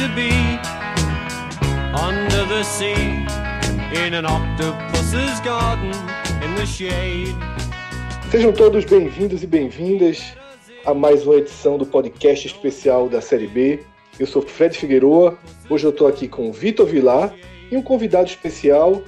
to 0.00 0.08
be 0.14 0.32
under 1.94 2.46
the 2.46 2.62
sea 2.62 3.26
in 3.92 4.14
an 4.14 4.24
octopus's 4.24 5.38
garden 5.40 5.92
in 6.42 6.54
the 6.54 6.64
shade. 6.64 7.36
Sejam 8.30 8.50
todos 8.50 8.86
bem-vindos 8.86 9.42
e 9.42 9.46
bem-vindas 9.46 10.22
a 10.86 10.94
mais 10.94 11.26
uma 11.26 11.34
edição 11.34 11.76
do 11.76 11.84
podcast 11.84 12.46
especial 12.46 13.10
da 13.10 13.20
Série 13.20 13.46
B. 13.46 13.80
Eu 14.18 14.26
sou 14.26 14.40
Fred 14.40 14.74
Figueroa. 14.74 15.38
Hoje 15.68 15.84
eu 15.84 15.90
estou 15.90 16.06
aqui 16.06 16.26
com 16.26 16.48
o 16.48 16.52
Vitor 16.52 16.86
Vilar 16.86 17.34
e 17.70 17.76
um 17.76 17.82
convidado 17.82 18.26
especial 18.26 19.02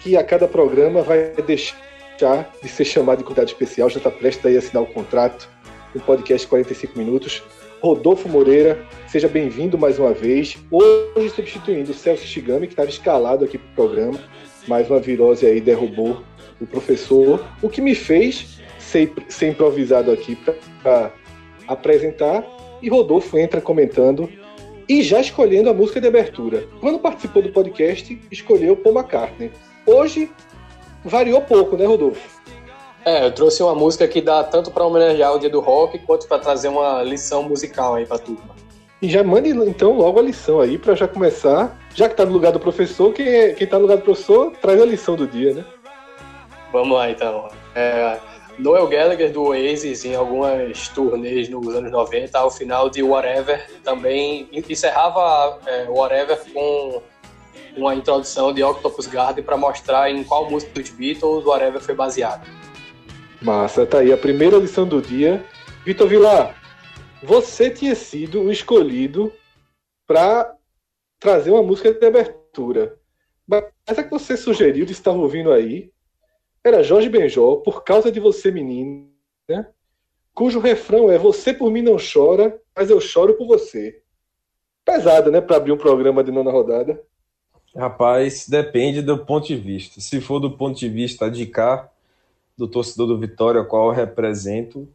que 0.00 0.16
a 0.16 0.24
cada 0.24 0.48
programa 0.48 1.00
vai 1.02 1.30
deixar 1.46 2.50
de 2.60 2.68
ser 2.68 2.84
chamado 2.84 3.18
de 3.18 3.24
convidado 3.24 3.50
especial, 3.50 3.88
já 3.88 3.98
está 3.98 4.10
prestes 4.10 4.44
a 4.44 4.58
assinar 4.58 4.82
o 4.82 4.86
contrato, 4.86 5.48
um 5.94 6.00
podcast 6.00 6.44
de 6.44 6.50
45 6.50 6.98
minutos. 6.98 7.40
Rodolfo 7.84 8.30
Moreira, 8.30 8.82
seja 9.06 9.28
bem-vindo 9.28 9.76
mais 9.76 9.98
uma 9.98 10.14
vez. 10.14 10.56
Hoje 10.70 11.28
substituindo 11.28 11.90
o 11.90 11.94
Celso 11.94 12.24
Shigami, 12.24 12.66
que 12.66 12.72
estava 12.72 12.88
escalado 12.88 13.44
aqui 13.44 13.58
para 13.58 13.70
o 13.72 13.74
programa, 13.74 14.18
mas 14.66 14.88
uma 14.88 14.98
virose 14.98 15.44
aí 15.44 15.60
derrubou 15.60 16.22
o 16.58 16.66
professor, 16.66 17.44
o 17.60 17.68
que 17.68 17.82
me 17.82 17.94
fez 17.94 18.58
ser, 18.78 19.12
ser 19.28 19.50
improvisado 19.50 20.10
aqui 20.10 20.34
para 20.82 21.12
apresentar. 21.68 22.42
E 22.80 22.88
Rodolfo 22.88 23.36
entra 23.36 23.60
comentando 23.60 24.30
e 24.88 25.02
já 25.02 25.20
escolhendo 25.20 25.68
a 25.68 25.74
música 25.74 26.00
de 26.00 26.08
abertura. 26.08 26.66
Quando 26.80 26.98
participou 26.98 27.42
do 27.42 27.52
podcast, 27.52 28.18
escolheu 28.32 28.78
Paul 28.78 28.96
McCartney. 28.96 29.50
Hoje 29.84 30.30
variou 31.04 31.42
pouco, 31.42 31.76
né, 31.76 31.84
Rodolfo? 31.84 32.40
É, 33.04 33.26
eu 33.26 33.32
trouxe 33.32 33.62
uma 33.62 33.74
música 33.74 34.08
que 34.08 34.20
dá 34.20 34.42
tanto 34.42 34.70
para 34.70 34.84
homenagear 34.84 35.34
o 35.34 35.38
dia 35.38 35.50
do 35.50 35.60
rock 35.60 35.98
quanto 35.98 36.26
para 36.26 36.38
trazer 36.38 36.68
uma 36.68 37.02
lição 37.02 37.42
musical 37.42 37.94
aí 37.94 38.06
para 38.06 38.18
turma. 38.18 38.54
E 39.02 39.08
já 39.08 39.22
mande 39.22 39.50
então 39.50 39.92
logo 39.92 40.18
a 40.18 40.22
lição 40.22 40.60
aí 40.60 40.78
para 40.78 40.94
já 40.94 41.06
começar. 41.06 41.78
Já 41.94 42.08
que 42.08 42.14
tá 42.14 42.24
no 42.24 42.32
lugar 42.32 42.52
do 42.52 42.58
professor, 42.58 43.12
quem, 43.12 43.28
é, 43.28 43.52
quem 43.52 43.66
tá 43.66 43.76
no 43.76 43.82
lugar 43.82 43.98
do 43.98 44.02
professor 44.02 44.52
traz 44.62 44.80
a 44.80 44.86
lição 44.86 45.14
do 45.14 45.26
dia, 45.26 45.52
né? 45.52 45.64
Vamos 46.72 46.96
lá 46.96 47.10
então. 47.10 47.48
É, 47.74 48.18
Noel 48.58 48.86
Gallagher 48.86 49.30
do 49.30 49.42
Oasis 49.42 50.04
em 50.06 50.14
algumas 50.14 50.88
turnês 50.88 51.48
nos 51.50 51.74
anos 51.74 51.92
90, 51.92 52.38
ao 52.38 52.50
final 52.50 52.88
de 52.88 53.02
Whatever, 53.02 53.68
também 53.82 54.48
encerrava 54.52 55.58
é, 55.66 55.86
Whatever 55.88 56.40
com 56.52 57.02
uma 57.76 57.94
introdução 57.94 58.52
de 58.52 58.62
Octopus 58.62 59.06
Garden 59.06 59.44
para 59.44 59.56
mostrar 59.56 60.10
em 60.10 60.24
qual 60.24 60.48
música 60.48 60.72
dos 60.80 60.88
Beatles 60.90 61.44
Whatever 61.44 61.80
foi 61.80 61.94
baseado. 61.94 62.63
Massa, 63.44 63.84
tá 63.84 63.98
aí 63.98 64.10
a 64.10 64.16
primeira 64.16 64.56
lição 64.56 64.88
do 64.88 65.02
dia. 65.02 65.44
Vitor 65.84 66.08
Vilar, 66.08 66.58
você 67.22 67.70
tinha 67.70 67.94
sido 67.94 68.40
o 68.40 68.50
escolhido 68.50 69.30
para 70.06 70.56
trazer 71.20 71.50
uma 71.50 71.62
música 71.62 71.92
de 71.92 72.06
abertura. 72.06 72.98
Mas 73.46 73.66
a 73.86 74.02
que 74.02 74.08
você 74.08 74.34
sugeriu 74.34 74.86
de 74.86 74.92
estar 74.92 75.10
ouvindo 75.10 75.52
aí 75.52 75.92
era 76.64 76.82
Jorge 76.82 77.10
Benjó, 77.10 77.56
Por 77.56 77.84
Causa 77.84 78.10
de 78.10 78.18
Você 78.18 78.50
Menina, 78.50 79.06
né? 79.46 79.66
cujo 80.32 80.58
refrão 80.58 81.10
é 81.10 81.18
Você 81.18 81.52
por 81.52 81.70
mim 81.70 81.82
não 81.82 81.98
chora, 81.98 82.58
mas 82.74 82.88
eu 82.88 82.98
choro 82.98 83.34
por 83.34 83.46
você. 83.46 84.00
Pesado, 84.86 85.30
né, 85.30 85.42
para 85.42 85.56
abrir 85.56 85.72
um 85.72 85.76
programa 85.76 86.24
de 86.24 86.32
nona 86.32 86.50
rodada. 86.50 86.98
Rapaz, 87.76 88.48
depende 88.48 89.02
do 89.02 89.18
ponto 89.22 89.46
de 89.46 89.56
vista. 89.56 90.00
Se 90.00 90.18
for 90.18 90.40
do 90.40 90.56
ponto 90.56 90.78
de 90.78 90.88
vista 90.88 91.30
de 91.30 91.44
cá, 91.44 91.90
do 92.56 92.68
torcedor 92.68 93.08
do 93.08 93.18
Vitória, 93.18 93.64
qual 93.64 93.88
eu 93.88 93.94
represento, 93.94 94.88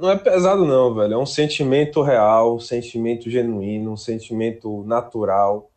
não 0.00 0.10
é 0.10 0.16
pesado 0.16 0.64
não, 0.64 0.94
velho. 0.94 1.14
É 1.14 1.18
um 1.18 1.26
sentimento 1.26 2.00
real, 2.00 2.56
um 2.56 2.60
sentimento 2.60 3.28
genuíno, 3.28 3.92
um 3.92 3.96
sentimento 3.98 4.82
natural, 4.84 5.70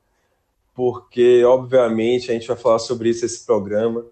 porque 0.73 1.43
obviamente 1.43 2.31
a 2.31 2.33
gente 2.33 2.47
vai 2.47 2.55
falar 2.55 2.79
sobre 2.79 3.09
isso 3.09 3.25
esse 3.25 3.45
programa. 3.45 4.05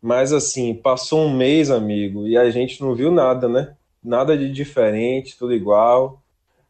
Mas 0.00 0.32
assim, 0.32 0.74
passou 0.74 1.20
um 1.20 1.36
mês, 1.36 1.70
amigo, 1.70 2.26
e 2.26 2.38
a 2.38 2.50
gente 2.50 2.80
não 2.80 2.94
viu 2.94 3.10
nada, 3.10 3.46
né? 3.46 3.76
Nada 4.02 4.36
de 4.36 4.50
diferente, 4.50 5.36
tudo 5.38 5.52
igual. 5.52 6.22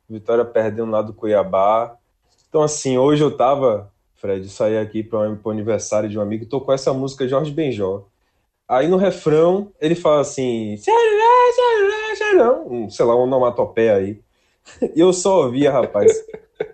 Vitória 0.09 0.45
perdendo 0.45 0.91
lá 0.91 1.01
do 1.01 1.15
Cuiabá. 1.15 1.97
Então, 2.49 2.63
assim, 2.63 2.99
hoje 2.99 3.23
eu 3.23 3.37
tava, 3.37 3.93
Fred, 4.17 4.49
saí 4.49 4.79
aqui 4.79 5.03
para 5.03 5.39
o 5.45 5.51
aniversário 5.51 6.09
de 6.09 6.19
um 6.19 6.23
amigo 6.23 6.45
e 6.45 6.49
tocou 6.49 6.75
essa 6.75 6.93
música 6.93 7.27
Jorge 7.27 7.51
Benjó. 7.53 8.05
Aí 8.75 8.89
no 8.89 8.97
refrão 8.97 9.71
ele 9.81 9.95
fala 9.95 10.21
assim, 10.21 10.77
sei 12.91 13.07
lá, 13.07 13.15
um 13.15 13.21
onomatopeia 13.21 13.95
aí. 13.95 14.19
E 14.97 15.01
eu 15.01 15.12
só 15.12 15.45
ouvia, 15.45 15.71
rapaz, 15.71 16.11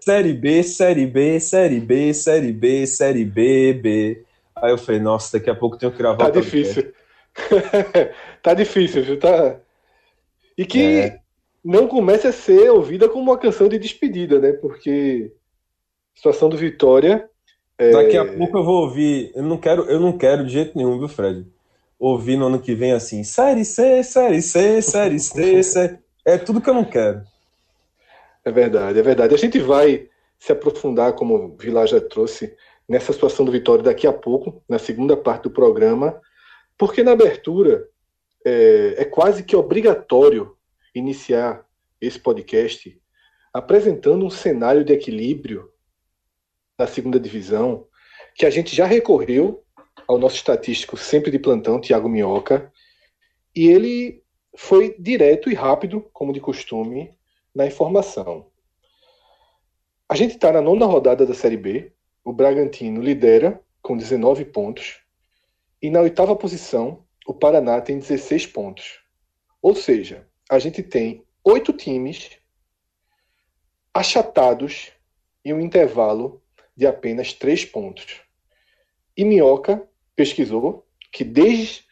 série 0.01 0.33
B, 0.33 0.63
série 0.63 1.07
B, 1.07 1.41
série 1.41 1.81
B, 1.81 2.15
série 2.15 2.53
B, 2.53 2.87
série 2.87 3.25
B, 3.25 3.73
B. 3.75 4.23
Aí 4.57 4.71
eu 4.71 4.79
falei, 4.79 5.01
nossa, 5.01 5.37
daqui 5.39 5.51
a 5.51 5.55
pouco 5.55 5.77
tenho 5.77 5.93
que 5.93 5.99
gravar. 5.99 6.31
Tá 6.31 6.31
difícil. 6.31 6.93
tá 8.43 8.55
difícil, 8.55 9.03
viu? 9.03 9.19
Tá... 9.19 9.57
E 10.57 10.65
que 10.65 11.01
é. 11.01 11.19
não 11.65 11.87
comece 11.87 12.29
a 12.29 12.33
ser 12.33 12.71
ouvida 12.71 13.09
como 13.09 13.25
uma 13.25 13.39
canção 13.39 13.69
de 13.69 13.79
despedida, 13.79 14.39
né? 14.39 14.53
Porque 14.53 15.33
situação 16.15 16.49
do 16.49 16.57
Vitória. 16.57 17.29
É... 17.77 17.91
Daqui 17.91 18.17
a 18.17 18.25
pouco 18.25 18.57
eu 18.57 18.65
vou 18.65 18.83
ouvir. 18.85 19.33
Eu 19.35 19.43
não 19.43 19.59
quero, 19.59 19.83
eu 19.91 20.01
não 20.01 20.17
quero 20.17 20.47
de 20.47 20.53
jeito 20.53 20.79
nenhum, 20.79 20.99
viu, 20.99 21.09
Fred? 21.09 21.45
Ouvir 22.01 22.39
no 22.39 22.47
ano 22.47 22.59
que 22.59 22.75
vem 22.75 22.93
assim, 22.93 23.23
série 23.23 23.65
C, 23.65 24.03
série 24.03 24.41
C, 24.41 24.81
série 24.81 25.21
C, 25.21 25.63
série... 25.63 25.99
é 26.25 26.39
tudo 26.39 26.61
que 26.61 26.71
eu 26.71 26.75
não 26.75 26.85
quero. 26.85 27.23
É 28.43 28.51
verdade, 28.51 28.99
é 28.99 29.03
verdade. 29.03 29.35
A 29.35 29.39
gente 29.39 29.59
vai 29.59 30.09
se 30.39 30.51
aprofundar, 30.51 31.13
como 31.13 31.35
o 31.37 31.57
Vilar 31.59 31.87
já 31.87 32.01
trouxe, 32.01 32.57
nessa 32.89 33.13
situação 33.13 33.45
do 33.45 33.53
Vitória 33.53 33.85
daqui 33.85 34.07
a 34.07 34.13
pouco, 34.13 34.65
na 34.67 34.79
segunda 34.79 35.15
parte 35.15 35.43
do 35.43 35.51
programa, 35.51 36.19
porque 36.79 37.03
na 37.03 37.13
abertura 37.13 37.87
é, 38.47 38.95
é 38.97 39.05
quase 39.05 39.43
que 39.43 39.55
obrigatório 39.55 40.57
iniciar 40.95 41.63
esse 42.01 42.19
podcast 42.19 42.99
apresentando 43.53 44.25
um 44.25 44.31
cenário 44.31 44.83
de 44.83 44.93
equilíbrio 44.95 45.69
da 46.79 46.87
segunda 46.87 47.21
divisão 47.21 47.87
que 48.35 48.47
a 48.47 48.51
gente 48.51 48.75
já 48.75 48.87
recorreu 48.87 49.63
ao 50.11 50.19
nosso 50.19 50.35
estatístico 50.35 50.97
sempre 50.97 51.31
de 51.31 51.39
plantão, 51.39 51.81
Tiago 51.81 52.09
Minhoca, 52.09 52.73
e 53.55 53.69
ele 53.69 54.25
foi 54.57 54.97
direto 54.99 55.49
e 55.49 55.55
rápido, 55.55 56.01
como 56.13 56.33
de 56.33 56.41
costume, 56.41 57.17
na 57.55 57.65
informação. 57.65 58.51
A 60.09 60.17
gente 60.17 60.35
está 60.35 60.51
na 60.51 60.61
nona 60.61 60.85
rodada 60.85 61.25
da 61.25 61.33
Série 61.33 61.57
B, 61.57 61.93
o 62.25 62.33
Bragantino 62.33 63.01
lidera 63.01 63.63
com 63.81 63.97
19 63.97 64.47
pontos, 64.47 65.01
e 65.81 65.89
na 65.89 66.01
oitava 66.01 66.35
posição, 66.35 67.05
o 67.25 67.33
Paraná 67.33 67.81
tem 67.81 67.97
16 67.97 68.49
pontos. 68.49 69.01
Ou 69.63 69.77
seja, 69.77 70.27
a 70.51 70.59
gente 70.59 70.83
tem 70.83 71.25
oito 71.45 71.73
times 71.73 72.31
achatados 73.95 74.91
em 75.45 75.55
um 75.55 75.61
intervalo 75.61 76.43
de 76.77 76.85
apenas 76.85 77.33
três 77.33 77.65
pontos. 77.65 78.23
E 79.17 79.25
Minhoca 79.25 79.89
pesquisou 80.21 80.87
que 81.11 81.25
desde 81.25 81.83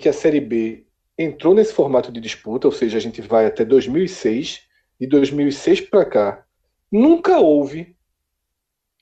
que 0.00 0.08
a 0.08 0.12
Série 0.12 0.38
B 0.38 0.86
entrou 1.18 1.52
nesse 1.52 1.72
formato 1.72 2.12
de 2.12 2.20
disputa, 2.20 2.68
ou 2.68 2.72
seja, 2.72 2.98
a 2.98 3.00
gente 3.00 3.20
vai 3.20 3.46
até 3.46 3.64
2006, 3.64 4.62
de 5.00 5.06
2006 5.08 5.80
para 5.80 6.04
cá, 6.04 6.46
nunca 6.90 7.40
houve, 7.40 7.96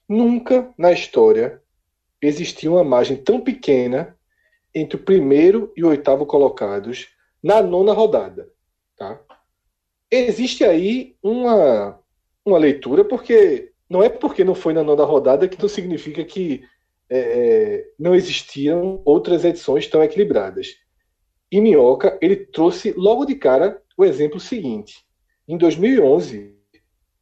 nunca 0.08 0.72
na 0.78 0.90
história 0.90 1.60
existia 2.22 2.70
uma 2.70 2.82
margem 2.82 3.14
tão 3.14 3.42
pequena 3.42 4.16
entre 4.74 4.96
o 4.96 5.04
primeiro 5.04 5.70
e 5.76 5.84
o 5.84 5.88
oitavo 5.88 6.24
colocados 6.24 7.08
na 7.42 7.60
nona 7.60 7.92
rodada. 7.92 8.48
Tá? 8.96 9.20
Existe 10.10 10.64
aí 10.64 11.14
uma, 11.22 12.00
uma 12.42 12.56
leitura, 12.56 13.04
porque 13.04 13.70
não 13.86 14.02
é 14.02 14.08
porque 14.08 14.42
não 14.42 14.54
foi 14.54 14.72
na 14.72 14.82
nona 14.82 15.04
rodada 15.04 15.46
que 15.46 15.60
não 15.60 15.68
significa 15.68 16.24
que 16.24 16.64
é, 17.14 17.18
é, 17.18 17.84
não 17.98 18.14
existiam 18.14 19.02
outras 19.04 19.44
edições 19.44 19.86
tão 19.86 20.02
equilibradas. 20.02 20.78
E 21.50 21.60
Minhoca, 21.60 22.18
ele 22.22 22.36
trouxe 22.36 22.94
logo 22.96 23.26
de 23.26 23.34
cara 23.34 23.82
o 23.98 24.02
exemplo 24.02 24.40
seguinte. 24.40 25.04
Em 25.46 25.58
2011, 25.58 26.56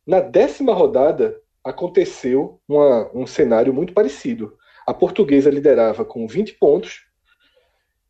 na 0.07 0.21
décima 0.21 0.73
rodada, 0.73 1.37
aconteceu 1.65 2.61
uma, 2.69 3.11
um 3.13 3.27
cenário 3.27 3.75
muito 3.75 3.93
parecido. 3.93 4.57
A 4.87 4.95
portuguesa 4.95 5.51
liderava 5.51 6.05
com 6.05 6.25
20 6.25 6.55
pontos 6.55 7.05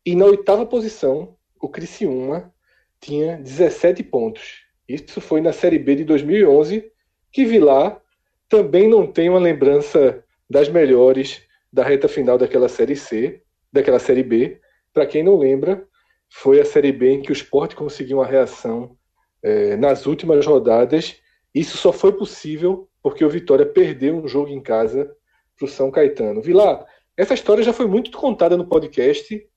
e 0.05 0.15
na 0.15 0.25
oitava 0.25 0.67
posição, 0.67 1.35
o 1.59 1.67
Criciúma 1.67 2.53
tinha 2.99 3.37
17 3.37 4.03
pontos. 4.03 4.65
Isso 4.87 5.19
foi 5.19 5.41
na 5.41 5.51
Série 5.51 5.79
B 5.79 5.95
de 5.95 6.03
2011, 6.03 6.91
que 7.31 7.43
Vilar 7.43 7.99
também 8.47 8.87
não 8.87 9.07
tem 9.07 9.29
uma 9.29 9.39
lembrança 9.39 10.23
das 10.47 10.69
melhores 10.69 11.49
da 11.71 11.83
reta 11.83 12.07
final 12.07 12.37
daquela 12.37 12.67
Série 12.67 12.95
C, 12.95 13.41
daquela 13.71 13.99
Série 13.99 14.23
B. 14.23 14.59
Para 14.93 15.05
quem 15.05 15.23
não 15.23 15.37
lembra, 15.37 15.87
foi 16.29 16.59
a 16.59 16.65
Série 16.65 16.91
B 16.91 17.11
em 17.11 17.21
que 17.21 17.31
o 17.31 17.33
esporte 17.33 17.75
conseguiu 17.75 18.17
uma 18.17 18.25
reação 18.25 18.97
é, 19.43 19.75
nas 19.77 20.05
últimas 20.05 20.45
rodadas. 20.45 21.15
Isso 21.53 21.77
só 21.77 21.93
foi 21.93 22.11
possível 22.13 22.89
porque 23.01 23.23
o 23.23 23.29
Vitória 23.29 23.65
perdeu 23.65 24.15
um 24.15 24.27
jogo 24.27 24.49
em 24.49 24.61
casa 24.61 25.15
para 25.57 25.65
o 25.65 25.69
São 25.69 25.91
Caetano. 25.91 26.41
Vilar, 26.41 26.85
essa 27.15 27.33
história 27.33 27.63
já 27.63 27.73
foi 27.73 27.87
muito 27.87 28.11
contada 28.11 28.57
no 28.57 28.67
podcast 28.67 29.47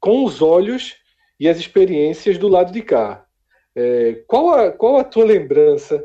com 0.00 0.24
os 0.24 0.42
olhos 0.42 0.96
e 1.38 1.48
as 1.48 1.58
experiências 1.58 2.38
do 2.38 2.48
lado 2.48 2.72
de 2.72 2.82
cá. 2.82 3.26
É, 3.74 4.22
qual, 4.26 4.50
a, 4.50 4.72
qual 4.72 4.98
a 4.98 5.04
tua 5.04 5.24
lembrança 5.24 6.04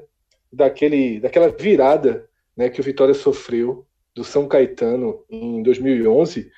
daquele, 0.51 1.19
daquela 1.19 1.49
virada 1.49 2.29
né, 2.55 2.69
que 2.69 2.79
o 2.79 2.83
Vitória 2.83 3.13
sofreu 3.13 3.86
do 4.17 4.23
São 4.23 4.47
Caetano 4.47 5.23
em 5.29 5.61
2011? 5.61 6.51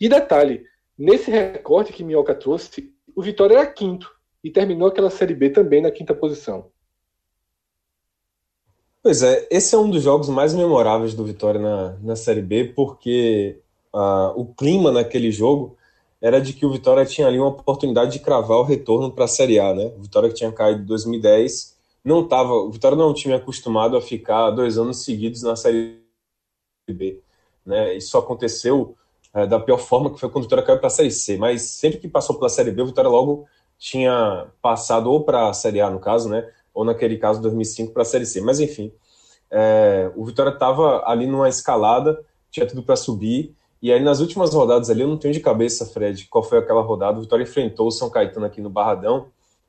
E 0.00 0.08
detalhe, 0.08 0.64
nesse 0.98 1.30
recorte 1.30 1.92
que 1.92 2.02
Minhoca 2.02 2.34
trouxe, 2.34 2.92
o 3.14 3.22
Vitória 3.22 3.54
era 3.54 3.66
quinto 3.66 4.10
e 4.42 4.50
terminou 4.50 4.88
aquela 4.88 5.08
Série 5.08 5.34
B 5.34 5.50
também 5.50 5.80
na 5.80 5.90
quinta 5.90 6.14
posição. 6.14 6.66
Pois 9.02 9.22
é, 9.22 9.46
esse 9.50 9.72
é 9.74 9.78
um 9.78 9.88
dos 9.88 10.02
jogos 10.02 10.28
mais 10.28 10.52
memoráveis 10.52 11.14
do 11.14 11.24
Vitória 11.24 11.60
na, 11.60 11.96
na 12.02 12.16
Série 12.16 12.42
B, 12.42 12.72
porque 12.74 13.60
uh, 13.94 14.32
o 14.34 14.46
clima 14.46 14.90
naquele 14.90 15.30
jogo 15.30 15.76
era 16.20 16.40
de 16.40 16.52
que 16.52 16.66
o 16.66 16.72
Vitória 16.72 17.06
tinha 17.06 17.28
ali 17.28 17.38
uma 17.38 17.48
oportunidade 17.48 18.12
de 18.12 18.18
cravar 18.18 18.58
o 18.58 18.64
retorno 18.64 19.12
para 19.12 19.26
a 19.26 19.28
Série 19.28 19.60
A, 19.60 19.72
né? 19.72 19.92
O 19.96 20.02
Vitória 20.02 20.28
que 20.28 20.34
tinha 20.34 20.50
caído 20.50 20.82
em 20.82 20.86
2010 20.86 21.76
não 22.04 22.26
tava, 22.26 22.52
o 22.52 22.70
Vitória 22.70 22.96
não 22.96 23.14
tinha 23.14 23.36
acostumado 23.36 23.96
a 23.96 24.02
ficar 24.02 24.50
dois 24.50 24.76
anos 24.76 25.04
seguidos 25.04 25.42
na 25.42 25.54
Série 25.54 26.05
B, 26.92 27.20
né? 27.64 27.96
Isso 27.96 28.16
aconteceu 28.16 28.96
é, 29.34 29.46
da 29.46 29.58
pior 29.58 29.78
forma 29.78 30.12
que 30.12 30.20
foi 30.20 30.28
quando 30.28 30.44
o 30.44 30.46
Vitória 30.46 30.64
caiu 30.64 30.78
para 30.78 30.86
a 30.86 30.90
Série 30.90 31.10
C, 31.10 31.36
mas 31.36 31.62
sempre 31.62 31.98
que 31.98 32.08
passou 32.08 32.36
pela 32.36 32.48
Série 32.48 32.70
B, 32.70 32.82
o 32.82 32.86
Vitória 32.86 33.10
logo 33.10 33.46
tinha 33.78 34.46
passado 34.62 35.10
ou 35.10 35.24
para 35.24 35.48
a 35.48 35.52
Série 35.52 35.80
A 35.80 35.90
no 35.90 35.98
caso, 35.98 36.28
né? 36.28 36.48
Ou 36.72 36.84
naquele 36.84 37.16
caso 37.18 37.40
2005 37.42 37.92
para 37.92 38.02
a 38.02 38.04
Série 38.06 38.26
C. 38.26 38.40
Mas 38.40 38.60
enfim, 38.60 38.92
é, 39.50 40.10
o 40.16 40.24
Vitória 40.24 40.50
estava 40.50 41.02
ali 41.06 41.26
numa 41.26 41.48
escalada, 41.48 42.24
tinha 42.50 42.66
tudo 42.66 42.82
para 42.82 42.96
subir 42.96 43.54
e 43.80 43.92
aí, 43.92 44.02
nas 44.02 44.20
últimas 44.20 44.54
rodadas 44.54 44.88
ali, 44.88 45.02
eu 45.02 45.08
não 45.08 45.18
tenho 45.18 45.34
de 45.34 45.40
cabeça, 45.40 45.84
Fred, 45.86 46.26
qual 46.28 46.42
foi 46.42 46.58
aquela 46.58 46.80
rodada. 46.80 47.18
O 47.18 47.22
Vitória 47.22 47.42
enfrentou 47.42 47.86
o 47.86 47.90
São 47.90 48.08
Caetano 48.08 48.46
aqui 48.46 48.60
no 48.60 48.70
Barradão 48.70 49.28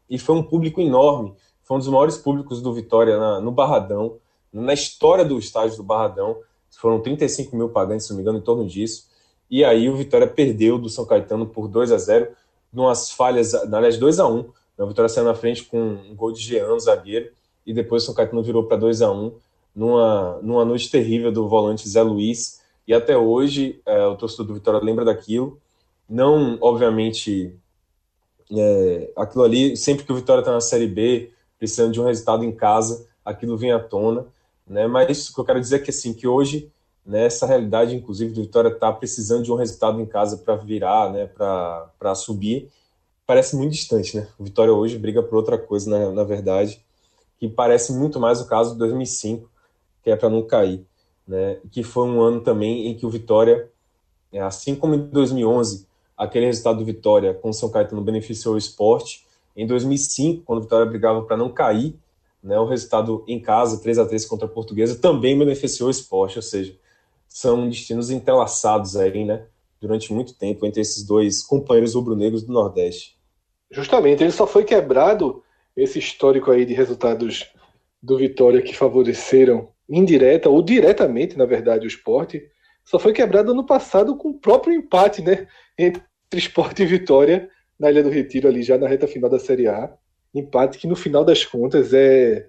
e 0.10 0.18
foi 0.18 0.36
um 0.36 0.44
público 0.44 0.80
enorme. 0.80 1.36
Foi 1.64 1.76
um 1.76 1.80
dos 1.80 1.90
maiores 1.90 2.18
públicos 2.18 2.62
do 2.62 2.74
Vitória 2.74 3.18
na, 3.18 3.42
no 3.42 3.52
Barradão, 3.52 4.18
na 4.52 4.74
história 4.74 5.26
do 5.26 5.38
estádio 5.38 5.78
do 5.78 5.84
Barradão. 5.84 6.38
Foram 6.78 7.02
35 7.02 7.56
mil 7.56 7.70
pagantes, 7.70 8.06
se 8.06 8.12
não 8.12 8.18
me 8.18 8.22
engano, 8.22 8.38
em 8.38 8.42
torno 8.42 8.68
disso. 8.68 9.08
E 9.50 9.64
aí, 9.64 9.90
o 9.90 9.96
Vitória 9.96 10.28
perdeu 10.28 10.78
do 10.78 10.90
São 10.90 11.06
Caetano 11.06 11.48
por 11.48 11.68
2 11.68 11.92
a 11.92 11.98
0 11.98 12.28
numas 12.72 13.12
falhas, 13.12 13.54
aliás, 13.54 13.98
2 13.98 14.20
a 14.20 14.28
1 14.28 14.46
O 14.78 14.88
Vitória 14.88 15.10
saiu 15.10 15.26
na 15.26 15.34
frente 15.34 15.64
com 15.64 15.80
um 15.80 16.16
gol 16.16 16.32
de 16.32 16.42
Jean, 16.42 16.78
zagueiro, 16.80 17.32
e 17.66 17.74
depois 17.74 18.04
o 18.04 18.06
São 18.06 18.16
Caetano 18.16 18.44
virou 18.44 18.64
para 18.66 18.78
2 18.78 19.02
a 19.02 19.12
1 19.12 19.32
numa, 19.76 20.40
numa 20.42 20.66
noite 20.66 20.90
terrível 20.90 21.32
do 21.32 21.48
volante 21.48 21.88
Zé 21.88 22.02
Luiz 22.02 22.62
e 22.88 22.94
até 22.94 23.18
hoje 23.18 23.82
é, 23.86 24.06
o 24.06 24.16
torcedor 24.16 24.46
do 24.46 24.54
Vitória 24.54 24.80
lembra 24.80 25.04
daquilo. 25.04 25.60
Não, 26.10 26.58
obviamente, 26.62 27.54
é, 28.52 29.12
aquilo 29.16 29.44
ali, 29.44 29.76
sempre 29.76 30.06
que 30.06 30.12
o 30.12 30.16
Vitória 30.16 30.40
está 30.40 30.52
na 30.52 30.62
Série 30.62 30.88
B, 30.88 31.32
precisando 31.60 31.92
de 31.92 32.00
um 32.00 32.06
resultado 32.06 32.44
em 32.44 32.52
casa, 32.52 33.06
aquilo 33.26 33.58
vem 33.58 33.72
à 33.72 33.80
tona. 33.80 34.26
Né? 34.68 34.88
Mas 34.88 35.30
o 35.30 35.34
que 35.34 35.40
eu 35.40 35.46
quero 35.46 35.60
dizer 35.60 35.78
é 35.78 35.80
que, 35.80 35.90
assim, 35.90 36.14
que 36.14 36.28
hoje, 36.28 36.72
né, 37.06 37.26
essa 37.26 37.46
realidade, 37.46 37.96
inclusive, 37.96 38.34
do 38.34 38.42
Vitória 38.42 38.70
está 38.70 38.92
precisando 38.92 39.44
de 39.44 39.52
um 39.52 39.56
resultado 39.56 40.00
em 40.02 40.06
casa 40.06 40.38
para 40.38 40.56
virar, 40.56 41.12
né, 41.12 41.28
para 41.28 42.16
subir, 42.16 42.70
parece 43.26 43.56
muito 43.56 43.74
distante. 43.74 44.18
Né? 44.18 44.28
O 44.38 44.44
Vitória 44.44 44.74
hoje 44.74 44.98
briga 44.98 45.24
por 45.24 45.36
outra 45.36 45.58
coisa, 45.58 45.90
na, 45.90 46.12
na 46.12 46.24
verdade, 46.24 46.82
que 47.40 47.48
parece 47.48 47.94
muito 47.94 48.20
mais 48.20 48.42
o 48.42 48.48
caso 48.48 48.74
de 48.74 48.80
2005, 48.80 49.50
que 50.04 50.10
é 50.10 50.16
para 50.16 50.30
não 50.30 50.42
cair 50.42 50.86
né, 51.28 51.58
que 51.72 51.84
foi 51.84 52.08
um 52.08 52.22
ano 52.22 52.42
também 52.42 52.88
em 52.88 52.96
que 52.96 53.06
o 53.06 53.10
Vitória, 53.10 53.70
assim 54.42 54.74
como 54.76 54.96
em 54.96 55.08
2011, 55.08 55.86
aquele 56.16 56.46
resultado 56.46 56.80
do 56.80 56.86
Vitória 56.86 57.34
com 57.34 57.50
o 57.50 57.54
São 57.54 57.70
Caetano 57.70 58.02
beneficiou 58.02 58.56
o 58.56 58.58
esporte, 58.58 59.26
em 59.56 59.68
2005, 59.68 60.44
quando 60.44 60.60
o 60.60 60.62
Vitória 60.62 60.86
brigava 60.86 61.22
para 61.24 61.36
não 61.36 61.50
cair, 61.50 61.96
né, 62.48 62.58
o 62.58 62.66
resultado 62.66 63.24
em 63.28 63.40
casa, 63.40 63.82
3 63.82 64.00
a 64.00 64.06
3 64.06 64.26
contra 64.26 64.48
a 64.48 64.50
Portuguesa, 64.50 64.98
também 65.00 65.38
beneficiou 65.38 65.90
o 65.90 65.92
esporte, 65.92 66.38
ou 66.38 66.42
seja, 66.42 66.76
são 67.28 67.68
destinos 67.68 68.10
entrelaçados 68.10 68.96
aí, 68.96 69.26
né, 69.26 69.46
durante 69.80 70.14
muito 70.14 70.34
tempo 70.34 70.66
entre 70.66 70.82
esses 70.82 71.06
dois 71.06 71.44
companheiros 71.44 71.94
rubro-negros 71.94 72.44
do 72.44 72.54
Nordeste. 72.54 73.18
Justamente, 73.70 74.24
ele 74.24 74.32
só 74.32 74.48
foi 74.48 74.64
quebrado 74.64 75.44
esse 75.76 76.00
histórico 76.00 76.50
aí 76.50 76.66
de 76.66 76.74
resultados 76.74 77.52
do 78.02 78.18
Vitória 78.18 78.62
que 78.62 78.76
favoreceram 78.76 79.70
indireta 79.90 80.50
ou 80.50 80.62
diretamente, 80.62 81.38
na 81.38 81.46
verdade, 81.46 81.86
o 81.86 81.88
esporte, 81.88 82.50
só 82.84 82.98
foi 82.98 83.12
quebrado 83.12 83.52
ano 83.52 83.66
passado 83.66 84.16
com 84.16 84.30
o 84.30 84.40
próprio 84.40 84.74
empate 84.74 85.22
né, 85.22 85.48
entre 85.78 86.02
esporte 86.34 86.84
e 86.84 86.86
vitória 86.86 87.50
na 87.78 87.92
Ilha 87.92 88.04
do 88.04 88.10
Retiro, 88.10 88.48
ali 88.48 88.64
já 88.64 88.78
na 88.78 88.88
reta 88.88 89.08
final 89.08 89.30
da 89.30 89.38
Série 89.38 89.68
A. 89.68 89.94
Empate 90.38 90.78
que, 90.78 90.88
no 90.88 90.96
final 90.96 91.24
das 91.24 91.46
contas, 91.46 91.94
é 91.94 92.48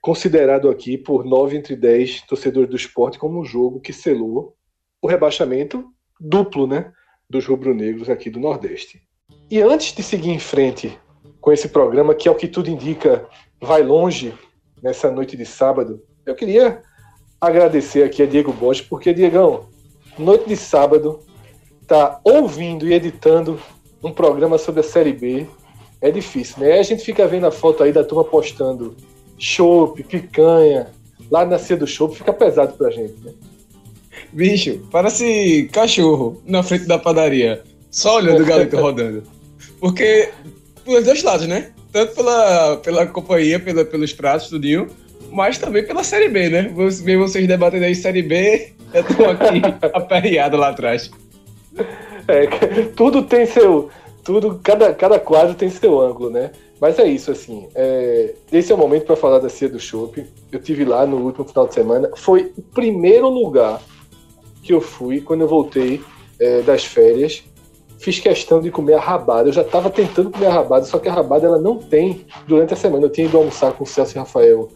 considerado 0.00 0.68
aqui 0.68 0.98
por 0.98 1.24
nove 1.24 1.56
entre 1.56 1.74
dez 1.74 2.20
torcedores 2.22 2.68
do 2.68 2.76
esporte 2.76 3.18
como 3.18 3.40
um 3.40 3.44
jogo 3.44 3.80
que 3.80 3.92
selou 3.92 4.54
o 5.00 5.06
rebaixamento 5.06 5.84
duplo 6.20 6.66
né, 6.66 6.92
dos 7.28 7.46
rubro-negros 7.46 8.08
aqui 8.10 8.28
do 8.30 8.38
Nordeste. 8.40 9.02
E 9.50 9.60
antes 9.60 9.94
de 9.94 10.02
seguir 10.02 10.30
em 10.30 10.38
frente 10.38 10.98
com 11.40 11.52
esse 11.52 11.68
programa, 11.68 12.14
que, 12.14 12.28
ao 12.28 12.34
que 12.34 12.48
tudo 12.48 12.70
indica, 12.70 13.26
vai 13.60 13.82
longe 13.82 14.32
nessa 14.82 15.10
noite 15.10 15.36
de 15.36 15.44
sábado, 15.44 16.02
eu 16.26 16.34
queria 16.34 16.82
agradecer 17.40 18.02
aqui 18.02 18.22
a 18.22 18.26
Diego 18.26 18.52
Bosch, 18.52 18.82
porque, 18.82 19.12
Diegão, 19.12 19.68
noite 20.18 20.48
de 20.48 20.56
sábado, 20.56 21.20
tá 21.86 22.20
ouvindo 22.24 22.88
e 22.88 22.94
editando 22.94 23.60
um 24.02 24.12
programa 24.12 24.58
sobre 24.58 24.80
a 24.80 24.84
Série 24.84 25.12
B. 25.12 25.46
É 26.04 26.10
difícil, 26.10 26.58
né? 26.58 26.78
A 26.78 26.82
gente 26.82 27.02
fica 27.02 27.26
vendo 27.26 27.46
a 27.46 27.50
foto 27.50 27.82
aí 27.82 27.90
da 27.90 28.04
turma 28.04 28.24
postando 28.24 28.94
chopp, 29.38 30.02
picanha, 30.02 30.88
lá 31.30 31.46
na 31.46 31.58
Cia 31.58 31.78
do 31.78 31.86
chopp, 31.86 32.14
fica 32.14 32.30
pesado 32.30 32.74
pra 32.74 32.90
gente, 32.90 33.14
né? 33.24 33.32
Bicho, 34.30 34.86
parece 34.90 35.66
cachorro 35.72 36.42
na 36.44 36.62
frente 36.62 36.84
da 36.84 36.98
padaria, 36.98 37.62
só 37.90 38.16
olhando 38.16 38.42
o 38.42 38.46
galito 38.46 38.76
rodando. 38.76 39.22
Porque, 39.80 40.28
pelos 40.84 41.04
dois 41.06 41.22
lados, 41.22 41.46
né? 41.46 41.70
Tanto 41.90 42.14
pela, 42.14 42.76
pela 42.76 43.06
companhia, 43.06 43.58
pela, 43.58 43.82
pelos 43.82 44.12
pratos, 44.12 44.50
tudinho, 44.50 44.88
mas 45.32 45.56
também 45.56 45.86
pela 45.86 46.04
Série 46.04 46.28
B, 46.28 46.50
né? 46.50 46.70
Ver 47.02 47.16
vocês 47.16 47.48
debatendo 47.48 47.86
aí 47.86 47.94
Série 47.94 48.22
B, 48.22 48.74
eu 48.92 49.04
tô 49.04 49.24
aqui 49.24 49.62
aperreado 49.94 50.58
lá 50.58 50.68
atrás. 50.68 51.10
É, 52.28 52.46
tudo 52.94 53.22
tem 53.22 53.46
seu. 53.46 53.88
Tudo, 54.24 54.58
cada, 54.62 54.94
cada 54.94 55.20
quadro 55.20 55.54
tem 55.54 55.68
seu 55.68 56.00
ângulo, 56.00 56.30
né? 56.30 56.50
Mas 56.80 56.98
é 56.98 57.06
isso, 57.06 57.30
assim. 57.30 57.68
É, 57.74 58.34
esse 58.50 58.72
é 58.72 58.74
o 58.74 58.78
momento 58.78 59.04
para 59.04 59.16
falar 59.16 59.38
da 59.38 59.48
Cia 59.48 59.68
do 59.68 59.78
Chopp. 59.78 60.24
Eu 60.50 60.60
tive 60.60 60.84
lá 60.84 61.06
no 61.06 61.18
último 61.18 61.44
final 61.44 61.68
de 61.68 61.74
semana. 61.74 62.10
Foi 62.16 62.52
o 62.56 62.62
primeiro 62.62 63.28
lugar 63.28 63.80
que 64.62 64.72
eu 64.72 64.80
fui 64.80 65.20
quando 65.20 65.42
eu 65.42 65.48
voltei 65.48 66.02
é, 66.40 66.62
das 66.62 66.84
férias. 66.84 67.44
Fiz 67.98 68.18
questão 68.18 68.60
de 68.60 68.70
comer 68.70 68.94
a 68.94 69.00
rabada. 69.00 69.50
Eu 69.50 69.52
já 69.52 69.62
estava 69.62 69.90
tentando 69.90 70.30
comer 70.30 70.46
a 70.46 70.52
rabada, 70.52 70.84
só 70.84 70.98
que 70.98 71.08
a 71.08 71.12
rabada 71.12 71.46
ela 71.46 71.58
não 71.58 71.78
tem 71.78 72.26
durante 72.46 72.74
a 72.74 72.76
semana. 72.76 73.04
Eu 73.04 73.10
tinha 73.10 73.26
ido 73.26 73.36
almoçar 73.36 73.72
com 73.72 73.84
o 73.84 73.86
Celso 73.86 74.16
e 74.16 74.18
Rafael 74.18 74.68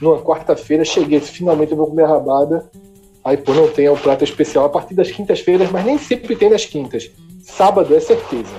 numa 0.00 0.22
quarta-feira, 0.22 0.84
cheguei, 0.84 1.20
finalmente 1.20 1.72
eu 1.72 1.76
vou 1.76 1.88
comer 1.88 2.04
a 2.04 2.08
rabada. 2.08 2.70
Aí, 3.22 3.36
pô, 3.36 3.52
não 3.52 3.68
tem, 3.68 3.84
é 3.84 3.92
um 3.92 3.96
prato 3.96 4.24
especial 4.24 4.64
a 4.64 4.68
partir 4.70 4.94
das 4.94 5.10
quintas-feiras, 5.10 5.70
mas 5.70 5.84
nem 5.84 5.98
sempre 5.98 6.34
tem 6.34 6.48
nas 6.48 6.64
quintas. 6.64 7.10
Sábado 7.42 7.94
é 7.94 8.00
certeza. 8.00 8.54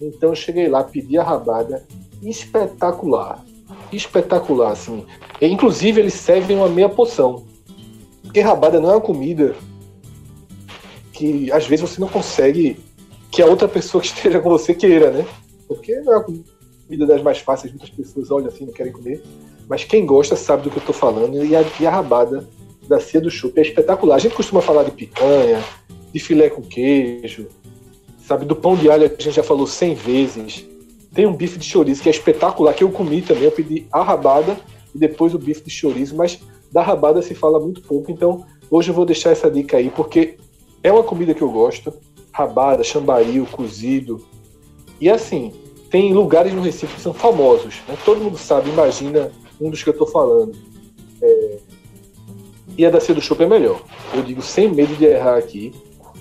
Então 0.00 0.30
eu 0.30 0.34
cheguei 0.34 0.68
lá, 0.68 0.82
pedi 0.82 1.18
a 1.18 1.22
rabada, 1.22 1.84
espetacular. 2.22 3.44
Espetacular, 3.92 4.72
assim. 4.72 5.04
E, 5.40 5.46
inclusive, 5.46 6.00
eles 6.00 6.14
servem 6.14 6.56
uma 6.56 6.68
meia 6.68 6.88
poção. 6.88 7.44
Porque 8.22 8.40
rabada 8.40 8.80
não 8.80 8.90
é 8.90 8.94
uma 8.94 9.00
comida 9.00 9.54
que 11.12 11.50
às 11.52 11.66
vezes 11.66 11.88
você 11.88 12.00
não 12.00 12.08
consegue 12.08 12.78
que 13.30 13.42
a 13.42 13.46
outra 13.46 13.68
pessoa 13.68 14.00
que 14.00 14.08
esteja 14.08 14.40
com 14.40 14.48
você 14.48 14.74
queira, 14.74 15.10
né? 15.10 15.26
Porque 15.68 16.00
não 16.00 16.14
é 16.14 16.16
uma 16.16 16.24
comida 16.24 17.06
das 17.06 17.22
mais 17.22 17.38
fáceis, 17.38 17.72
muitas 17.72 17.90
pessoas 17.90 18.30
olham 18.30 18.48
assim 18.48 18.64
não 18.64 18.72
querem 18.72 18.92
comer. 18.92 19.22
Mas 19.68 19.84
quem 19.84 20.06
gosta 20.06 20.34
sabe 20.34 20.64
do 20.64 20.70
que 20.70 20.78
eu 20.78 20.80
estou 20.80 20.94
falando. 20.94 21.44
E 21.44 21.54
a, 21.54 21.64
e 21.78 21.86
a 21.86 21.90
rabada 21.90 22.48
da 22.88 22.98
Cia 22.98 23.20
do 23.20 23.30
Chup 23.30 23.58
é 23.58 23.62
espetacular. 23.62 24.16
A 24.16 24.18
gente 24.18 24.34
costuma 24.34 24.60
falar 24.60 24.82
de 24.82 24.90
picanha, 24.90 25.62
de 26.12 26.18
filé 26.18 26.50
com 26.50 26.62
queijo, 26.62 27.46
sabe? 28.30 28.44
Do 28.44 28.54
pão 28.54 28.76
de 28.76 28.88
alho 28.88 29.06
a 29.06 29.08
gente 29.08 29.32
já 29.32 29.42
falou 29.42 29.66
100 29.66 29.94
vezes. 29.94 30.64
Tem 31.12 31.26
um 31.26 31.34
bife 31.34 31.58
de 31.58 31.64
chorizo 31.64 32.00
que 32.00 32.08
é 32.08 32.12
espetacular, 32.12 32.72
que 32.72 32.84
eu 32.84 32.90
comi 32.92 33.20
também. 33.22 33.42
Eu 33.42 33.50
pedi 33.50 33.88
a 33.90 34.04
rabada 34.04 34.56
e 34.94 34.98
depois 34.98 35.34
o 35.34 35.38
bife 35.38 35.64
de 35.64 35.70
chorizo, 35.70 36.14
mas 36.14 36.38
da 36.70 36.80
rabada 36.80 37.20
se 37.22 37.34
fala 37.34 37.58
muito 37.58 37.82
pouco. 37.82 38.12
Então 38.12 38.46
hoje 38.70 38.90
eu 38.90 38.94
vou 38.94 39.04
deixar 39.04 39.30
essa 39.30 39.50
dica 39.50 39.78
aí, 39.78 39.90
porque 39.90 40.36
é 40.80 40.92
uma 40.92 41.02
comida 41.02 41.34
que 41.34 41.42
eu 41.42 41.50
gosto. 41.50 41.92
Rabada, 42.30 42.84
chambaril, 42.84 43.44
cozido. 43.50 44.24
E 45.00 45.10
assim, 45.10 45.52
tem 45.90 46.14
lugares 46.14 46.52
no 46.52 46.62
Recife 46.62 46.94
que 46.94 47.00
são 47.00 47.12
famosos. 47.12 47.80
Né? 47.88 47.98
Todo 48.04 48.22
mundo 48.22 48.38
sabe, 48.38 48.70
imagina 48.70 49.32
um 49.60 49.70
dos 49.70 49.82
que 49.82 49.88
eu 49.88 49.92
estou 49.92 50.06
falando. 50.06 50.56
É, 51.20 51.58
e 52.78 52.86
a 52.86 52.90
da 52.90 53.00
Cedo 53.00 53.20
Chopp 53.20 53.42
é 53.42 53.48
melhor. 53.48 53.82
Eu 54.14 54.22
digo 54.22 54.40
sem 54.40 54.68
medo 54.72 54.94
de 54.94 55.04
errar 55.04 55.36
aqui 55.36 55.72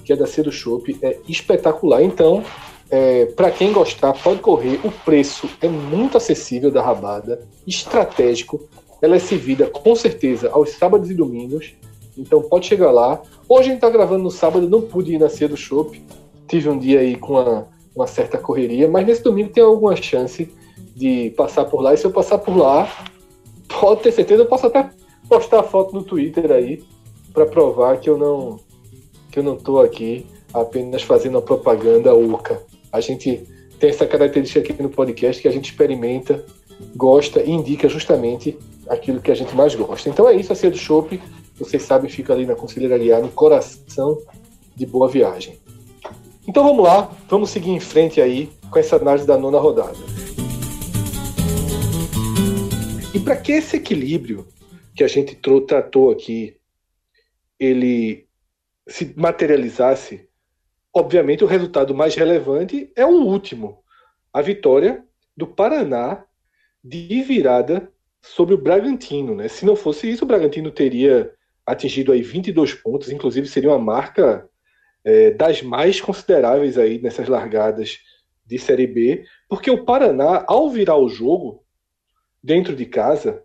que 0.10 0.14
a 0.14 0.16
da 0.16 0.26
Cedo 0.26 0.52
Chopp 0.52 0.98
é 1.04 1.20
espetacular. 1.28 2.02
Então, 2.02 2.44
é, 2.90 3.28
para 3.28 3.52
quem 3.52 3.72
gostar, 3.72 4.12
pode 4.14 4.40
correr. 4.40 4.80
O 4.84 4.92
preço 4.92 5.48
é 5.62 5.68
muito 5.68 6.18
acessível 6.18 6.72
da 6.72 6.82
rabada, 6.82 7.48
estratégico. 7.68 8.68
Ela 9.04 9.18
é 9.18 9.20
servida 9.20 9.68
com 9.68 9.96
certeza 9.96 10.50
aos 10.52 10.72
sábados 10.72 11.12
e 11.12 11.14
domingos. 11.14 11.76
Então 12.18 12.42
pode 12.42 12.66
chegar 12.66 12.90
lá. 12.90 13.22
Hoje 13.48 13.62
a 13.62 13.64
gente 13.66 13.76
está 13.76 13.90
gravando 13.92 14.24
no 14.24 14.32
sábado, 14.32 14.68
não 14.68 14.82
pude 14.82 15.14
ir 15.14 15.20
na 15.20 15.30
Cedo 15.30 15.56
Chopp. 15.56 16.04
Tive 16.48 16.70
um 16.70 16.80
dia 16.80 17.02
aí 17.02 17.16
com 17.16 17.34
uma, 17.34 17.68
uma 17.96 18.08
certa 18.08 18.40
correria, 18.40 18.90
mas 18.90 19.06
nesse 19.06 19.24
domingo 19.24 19.52
tem 19.52 19.64
alguma 19.64 19.96
chance 19.96 20.52
de 20.96 21.30
passar 21.38 21.66
por 21.66 21.82
lá. 21.82 21.94
E 21.94 21.98
se 21.98 22.06
eu 22.06 22.12
passar 22.12 22.40
por 22.40 22.58
lá, 22.58 22.92
pode 23.80 24.02
ter 24.02 24.12
certeza, 24.12 24.42
eu 24.42 24.48
posso 24.48 24.66
até 24.66 24.90
postar 25.30 25.62
foto 25.62 25.94
no 25.94 26.02
Twitter 26.02 26.52
aí 26.52 26.82
para 27.32 27.46
provar 27.46 28.00
que 28.00 28.10
eu 28.10 28.18
não 28.18 28.60
que 29.32 29.40
eu 29.40 29.44
não 29.44 29.56
tô 29.56 29.80
aqui 29.80 30.26
apenas 30.54 31.04
fazendo 31.04 31.38
a 31.38 31.42
propaganda 31.42 32.14
oca. 32.14 32.62
A 32.92 33.00
gente 33.00 33.44
tem 33.80 33.90
essa 33.90 34.06
característica 34.06 34.60
aqui 34.60 34.82
no 34.82 34.90
podcast 34.90 35.42
que 35.42 35.48
a 35.48 35.52
gente 35.52 35.72
experimenta, 35.72 36.44
gosta 36.96 37.42
e 37.42 37.52
indica 37.52 37.88
justamente 37.88 38.58
aquilo 38.88 39.22
que 39.22 39.32
a 39.32 39.36
gente 39.36 39.56
mais 39.56 39.76
gosta. 39.76 40.10
Então 40.10 40.28
é 40.28 40.36
isso, 40.36 40.52
a 40.52 40.56
Cia 40.56 40.72
do 40.72 40.78
Chopp, 40.78 41.22
vocês 41.58 41.84
sabem, 41.84 42.10
fica 42.10 42.34
ali 42.34 42.46
na 42.46 42.56
Conselheira 42.56 42.98
no 43.20 43.30
coração 43.30 44.18
de 44.76 44.86
Boa 44.86 45.08
Viagem. 45.08 45.60
Então 46.48 46.64
vamos 46.64 46.84
lá, 46.84 47.12
vamos 47.30 47.50
seguir 47.52 47.70
em 47.70 47.80
frente 47.80 48.20
aí 48.20 48.50
com 48.72 48.80
essa 48.80 48.96
análise 48.96 49.28
da 49.28 49.38
nona 49.38 49.60
rodada. 49.60 49.98
E 53.14 53.20
para 53.20 53.36
que 53.36 53.52
esse 53.52 53.78
equilíbrio 53.78 54.48
que 54.96 55.04
a 55.04 55.08
gente 55.08 55.36
tratou 55.68 56.12
aqui, 56.12 56.56
ele 57.60 58.29
se 58.90 59.14
materializasse, 59.16 60.28
obviamente 60.94 61.44
o 61.44 61.48
resultado 61.48 61.94
mais 61.94 62.16
relevante 62.16 62.92
é 62.96 63.06
o 63.06 63.24
último, 63.24 63.84
a 64.34 64.42
vitória 64.42 65.04
do 65.38 65.48
Paraná 65.48 66.26
de 66.84 67.22
virada 67.24 67.92
sobre 68.22 68.54
o 68.54 68.58
Bragantino, 68.58 69.36
né? 69.36 69.48
Se 69.48 69.66
não 69.66 69.76
fosse 69.76 70.10
isso, 70.10 70.26
o 70.26 70.28
Bragantino 70.28 70.72
teria 70.72 71.32
atingido 71.66 72.12
aí 72.12 72.22
22 72.22 72.74
pontos, 72.74 73.12
inclusive 73.12 73.48
seria 73.48 73.70
uma 73.70 73.80
marca 73.80 74.50
é, 75.04 75.32
das 75.32 75.62
mais 75.62 76.02
consideráveis 76.02 76.78
aí 76.78 77.00
nessas 77.02 77.28
largadas 77.28 78.00
de 78.46 78.58
Série 78.58 78.88
B, 78.88 79.26
porque 79.48 79.70
o 79.70 79.86
Paraná, 79.86 80.44
ao 80.48 80.70
virar 80.70 80.98
o 80.98 81.08
jogo 81.08 81.64
dentro 82.44 82.76
de 82.76 82.86
casa, 82.86 83.44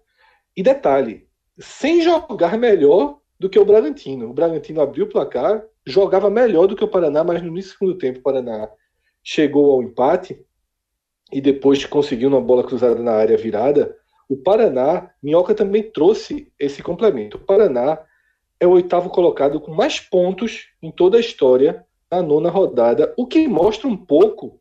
e 0.56 0.62
detalhe, 0.62 1.28
sem 1.58 2.00
jogar 2.00 2.56
melhor 2.56 3.20
do 3.38 3.48
que 3.48 3.58
o 3.58 3.64
Bragantino. 3.64 4.30
O 4.30 4.32
Bragantino 4.32 4.80
abriu 4.80 5.04
o 5.04 5.08
placar, 5.08 5.64
jogava 5.86 6.30
melhor 6.30 6.66
do 6.66 6.76
que 6.76 6.84
o 6.84 6.88
Paraná, 6.88 7.22
mas 7.24 7.42
no 7.42 7.62
segundo 7.62 7.98
tempo 7.98 8.20
o 8.20 8.22
Paraná 8.22 8.68
chegou 9.22 9.72
ao 9.72 9.82
empate 9.82 10.44
e 11.32 11.40
depois 11.40 11.84
conseguiu 11.84 12.28
uma 12.28 12.40
bola 12.40 12.64
cruzada 12.64 13.00
na 13.02 13.12
área 13.12 13.36
virada. 13.36 13.96
O 14.28 14.36
Paraná, 14.36 15.10
Minhoca 15.22 15.54
também 15.54 15.82
trouxe 15.82 16.52
esse 16.58 16.82
complemento. 16.82 17.36
O 17.36 17.40
Paraná 17.40 17.98
é 18.60 18.66
o 18.66 18.72
oitavo 18.72 19.10
colocado 19.10 19.60
com 19.60 19.72
mais 19.72 20.00
pontos 20.00 20.68
em 20.82 20.90
toda 20.90 21.16
a 21.16 21.20
história 21.20 21.84
na 22.10 22.22
nona 22.22 22.50
rodada, 22.50 23.12
o 23.16 23.26
que 23.26 23.48
mostra 23.48 23.88
um 23.88 23.96
pouco 23.96 24.60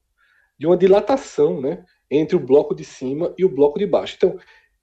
de 0.57 0.65
uma 0.65 0.77
dilatação 0.77 1.61
né, 1.61 1.83
entre 2.09 2.35
o 2.35 2.39
bloco 2.39 2.73
de 2.73 2.83
cima 2.83 3.33
e 3.37 3.45
o 3.45 3.49
bloco 3.49 3.77
de 3.77 3.85
baixo. 3.85 4.15
Então, 4.17 4.39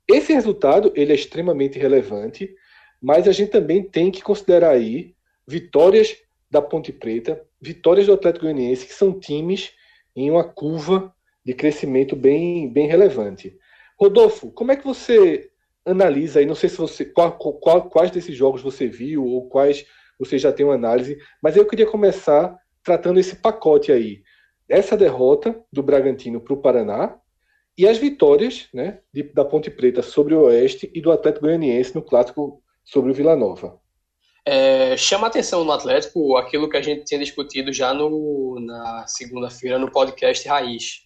esse 0.09 0.32
resultado 0.32 0.92
ele 0.94 1.12
é 1.12 1.14
extremamente 1.14 1.78
relevante, 1.78 2.54
mas 3.00 3.26
a 3.26 3.33
gente 3.33 3.50
também 3.50 3.83
tem 3.83 4.11
que 4.11 4.23
considerar 4.23 4.71
aí 4.71 5.14
vitórias 5.47 6.16
da 6.50 6.61
Ponte 6.61 6.92
Preta, 6.92 7.40
vitórias 7.61 8.07
do 8.07 8.12
Atlético 8.12 8.45
Goianiense, 8.45 8.87
que 8.87 8.95
são 8.95 9.19
times 9.19 9.73
em 10.14 10.30
uma 10.30 10.45
curva 10.45 11.14
de 11.45 11.54
crescimento 11.54 12.14
bem, 12.14 12.71
bem 12.71 12.87
relevante. 12.87 13.57
Rodolfo, 13.99 14.50
como 14.50 14.73
é 14.73 14.76
que 14.76 14.85
você 14.85 15.50
analisa 15.85 16.40
aí? 16.40 16.47
Não 16.47 16.54
sei 16.54 16.69
se 16.69 16.76
você 16.76 17.04
qual, 17.04 17.38
qual, 17.38 17.88
quais 17.88 18.11
desses 18.11 18.37
jogos 18.37 18.62
você 18.62 18.87
viu 18.87 19.25
ou 19.25 19.49
quais 19.49 19.87
você 20.19 20.38
já 20.38 20.52
tem 20.52 20.66
uma 20.66 20.75
análise, 20.75 21.19
mas 21.42 21.57
eu 21.57 21.66
queria 21.66 21.87
começar 21.87 22.57
tratando 22.83 23.21
esse 23.21 23.37
pacote 23.37 23.90
aí. 23.90 24.23
Essa 24.69 24.97
derrota 24.97 25.59
do 25.73 25.83
Bragantino 25.83 26.40
para 26.40 26.54
o 26.54 26.61
Paraná 26.61 27.19
e 27.76 27.88
as 27.88 27.99
vitórias 27.99 28.69
né, 28.73 29.00
de, 29.12 29.23
da 29.23 29.45
Ponte 29.45 29.71
Preta 29.71 30.02
sobre 30.02 30.35
o 30.35 30.42
Oeste 30.42 30.90
e 30.95 31.00
do 31.00 31.11
Atlético 31.11 31.47
Goianiense 31.47 31.95
no 31.95 32.02
clássico 32.02 32.62
sobre 32.90 33.12
o 33.12 33.14
Vila 33.14 33.37
Nova. 33.37 33.80
É, 34.44 34.97
chama 34.97 35.28
atenção 35.28 35.62
no 35.62 35.70
Atlético 35.70 36.37
aquilo 36.37 36.68
que 36.68 36.76
a 36.76 36.82
gente 36.82 37.04
tinha 37.04 37.20
discutido 37.20 37.73
já 37.73 37.94
no, 37.94 38.59
na 38.61 39.06
segunda-feira 39.06 39.78
no 39.78 39.92
podcast 39.92 40.49
Raiz, 40.49 41.02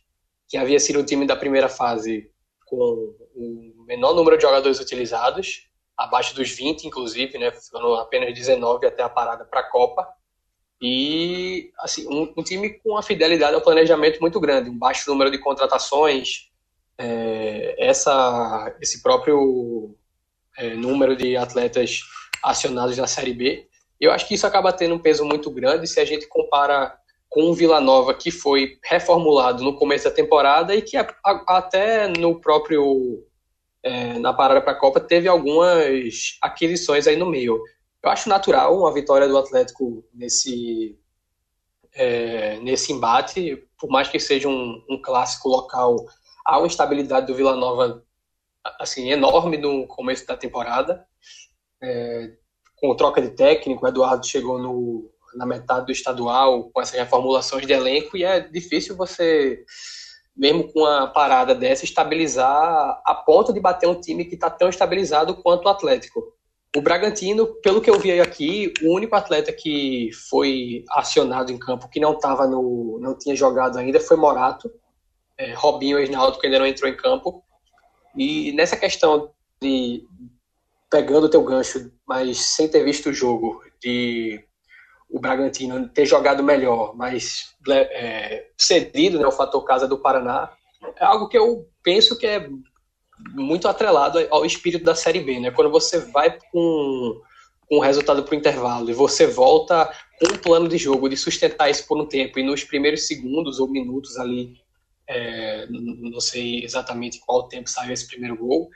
que 0.49 0.57
havia 0.57 0.81
sido 0.81 1.01
o 1.01 1.05
time 1.05 1.27
da 1.27 1.37
primeira 1.37 1.69
fase 1.69 2.31
com 2.65 3.15
o 3.35 3.85
menor 3.87 4.15
número 4.15 4.39
de 4.39 4.43
jogadores 4.43 4.81
utilizados, 4.81 5.69
abaixo 5.95 6.35
dos 6.35 6.51
20, 6.51 6.85
inclusive, 6.85 7.37
né, 7.37 7.51
ficando 7.51 7.95
apenas 7.97 8.33
19 8.33 8.87
até 8.87 9.03
a 9.03 9.09
parada 9.09 9.45
para 9.45 9.61
a 9.61 9.71
Copa. 9.71 10.09
E 10.81 11.71
assim, 11.81 12.07
um, 12.09 12.33
um, 12.35 12.43
time 12.43 12.71
com 12.79 12.93
uma 12.93 13.03
fidelidade 13.03 13.55
ao 13.55 13.61
planejamento 13.61 14.21
muito 14.21 14.41
grande, 14.41 14.71
um 14.71 14.79
baixo 14.79 15.11
número 15.11 15.31
de 15.31 15.39
contratações, 15.39 16.51
é, 16.97 17.75
essa, 17.79 18.75
esse 18.81 19.03
próprio 19.03 19.95
é, 20.57 20.75
número 20.75 21.17
de 21.17 21.37
atletas 21.37 22.01
acionados 22.43 22.97
na 22.97 23.07
Série 23.07 23.33
B. 23.33 23.67
Eu 24.01 24.13
acho 24.13 24.27
que 24.27 24.35
isso 24.35 24.47
acaba 24.47 24.73
tendo 24.73 24.95
um 24.95 24.99
peso 24.99 25.25
muito 25.25 25.51
grande 25.51 25.87
se 25.87 26.01
a 26.01 26.05
gente 26.05 26.27
compara 26.27 26.95
com 27.29 27.51
o 27.51 27.55
Vila 27.55 27.81
Nova, 27.81 28.15
que 28.15 28.31
foi 28.31 28.79
reformulado 28.83 29.65
no 29.65 29.77
começo 29.77 30.05
da 30.05 30.11
temporada 30.11 30.75
e 30.75 30.83
que 30.83 30.97
a, 30.97 31.07
a, 31.25 31.59
até 31.59 32.09
no 32.09 32.41
próprio. 32.41 33.25
É, 33.83 34.19
na 34.19 34.33
parada 34.33 34.63
para 34.63 34.73
a 34.73 34.79
Copa 34.79 34.99
teve 34.99 35.29
algumas 35.29 36.39
aquisições 36.41 37.07
aí 37.07 37.17
no 37.17 37.27
meio. 37.27 37.63
Eu 38.03 38.09
acho 38.09 38.31
natural 38.31 38.79
uma 38.79 38.95
vitória 38.95 39.29
do 39.29 39.37
Atlético 39.37 40.03
nesse, 40.15 40.99
é, 41.95 42.59
nesse 42.61 42.95
embate, 42.95 43.63
por 43.79 43.91
mais 43.91 44.09
que 44.09 44.19
seja 44.19 44.49
um, 44.49 44.83
um 44.89 45.01
clássico 45.03 45.51
local, 45.51 45.97
há 46.47 46.59
uma 46.59 46.67
estabilidade 46.67 47.27
do 47.27 47.35
Vila 47.35 47.55
Nova 47.57 48.03
assim, 48.79 49.11
enorme 49.11 49.57
no 49.57 49.87
começo 49.87 50.27
da 50.27 50.37
temporada. 50.37 51.07
É, 51.83 52.33
com 52.77 52.95
troca 52.97 53.21
de 53.21 53.31
técnico, 53.31 53.85
o 53.85 53.89
Eduardo 53.89 54.27
chegou 54.27 54.59
no, 54.59 55.11
na 55.37 55.47
metade 55.47 55.87
do 55.87 55.93
estadual 55.93 56.71
com 56.71 56.81
essas 56.81 56.99
reformulações 56.99 57.67
de 57.67 57.73
elenco 57.73 58.17
e 58.17 58.25
é 58.25 58.41
difícil 58.41 58.97
você, 58.97 59.65
mesmo 60.37 60.73
com 60.73 60.81
uma 60.81 61.07
parada 61.07 61.55
dessa, 61.55 61.85
estabilizar 61.85 63.01
a 63.05 63.15
ponto 63.15 63.53
de 63.53 63.61
bater 63.61 63.89
um 63.89 64.01
time 64.01 64.25
que 64.25 64.35
está 64.35 64.51
tão 64.51 64.69
estabilizado 64.69 65.37
quanto 65.37 65.67
o 65.67 65.69
Atlético. 65.69 66.35
O 66.77 66.81
Bragantino, 66.81 67.47
pelo 67.63 67.81
que 67.81 67.89
eu 67.89 67.99
vi 68.01 68.21
aqui, 68.21 68.73
o 68.83 68.93
único 68.93 69.15
atleta 69.15 69.53
que 69.53 70.11
foi 70.29 70.85
acionado 70.91 71.53
em 71.53 71.59
campo 71.59 71.89
que 71.89 72.01
não 72.01 72.19
tava 72.19 72.49
no, 72.49 72.99
não 73.01 73.17
tinha 73.17 73.37
jogado 73.37 73.79
ainda 73.79 74.01
foi 74.01 74.17
Morato. 74.17 74.69
É, 75.39 75.53
Robinho 75.55 76.01
e 76.01 76.09
que 76.09 76.47
ainda 76.47 76.59
não 76.59 76.67
entrou 76.67 76.91
em 76.91 76.97
campo. 76.97 77.45
E 78.17 78.53
nessa 78.53 78.77
questão 78.77 79.31
de 79.61 80.05
pegando 80.91 81.25
o 81.25 81.29
teu 81.29 81.43
gancho, 81.43 81.93
mas 82.07 82.39
sem 82.39 82.69
ter 82.69 82.85
visto 82.85 83.11
o 83.11 83.13
jogo, 83.13 83.63
de 83.83 84.45
o 85.11 85.19
Bragantino 85.19 85.89
ter 85.89 86.07
jogado 86.07 86.43
melhor, 86.43 86.97
mas 86.97 87.55
é, 87.69 88.49
cedido 88.57 89.19
né, 89.19 89.27
o 89.27 89.33
fator 89.33 89.65
casa 89.65 89.87
do 89.87 89.99
Paraná, 89.99 90.53
é 90.99 91.05
algo 91.05 91.29
que 91.29 91.39
eu 91.39 91.69
penso 91.83 92.17
que 92.19 92.27
é 92.27 92.49
muito 93.33 93.69
atrelado 93.69 94.19
ao 94.31 94.45
espírito 94.45 94.85
da 94.85 94.95
Série 94.95 95.21
B, 95.21 95.39
né? 95.39 95.51
Quando 95.51 95.71
você 95.71 95.99
vai 95.99 96.37
com, 96.53 97.21
o 97.71 97.81
resultado 97.81 98.23
para 98.23 98.35
o 98.35 98.39
intervalo 98.39 98.91
e 98.91 98.95
você 98.95 99.27
volta 99.27 99.91
com 100.19 100.35
um 100.35 100.39
plano 100.39 100.69
de 100.69 100.77
jogo 100.77 101.09
de 101.09 101.17
sustentar 101.17 101.71
isso 101.71 101.87
por 101.87 102.01
um 102.01 102.07
tempo 102.07 102.39
e 102.39 102.43
nos 102.43 102.63
primeiros 102.63 103.07
segundos 103.07 103.59
ou 103.59 103.69
minutos 103.69 104.17
ali 104.17 104.55
é, 105.09 105.67
não 105.69 106.21
sei 106.21 106.65
exatamente 106.65 107.21
qual 107.21 107.49
tempo 107.49 107.69
saiu 107.69 107.93
esse 107.93 108.07
primeiro 108.07 108.37
gol, 108.37 108.71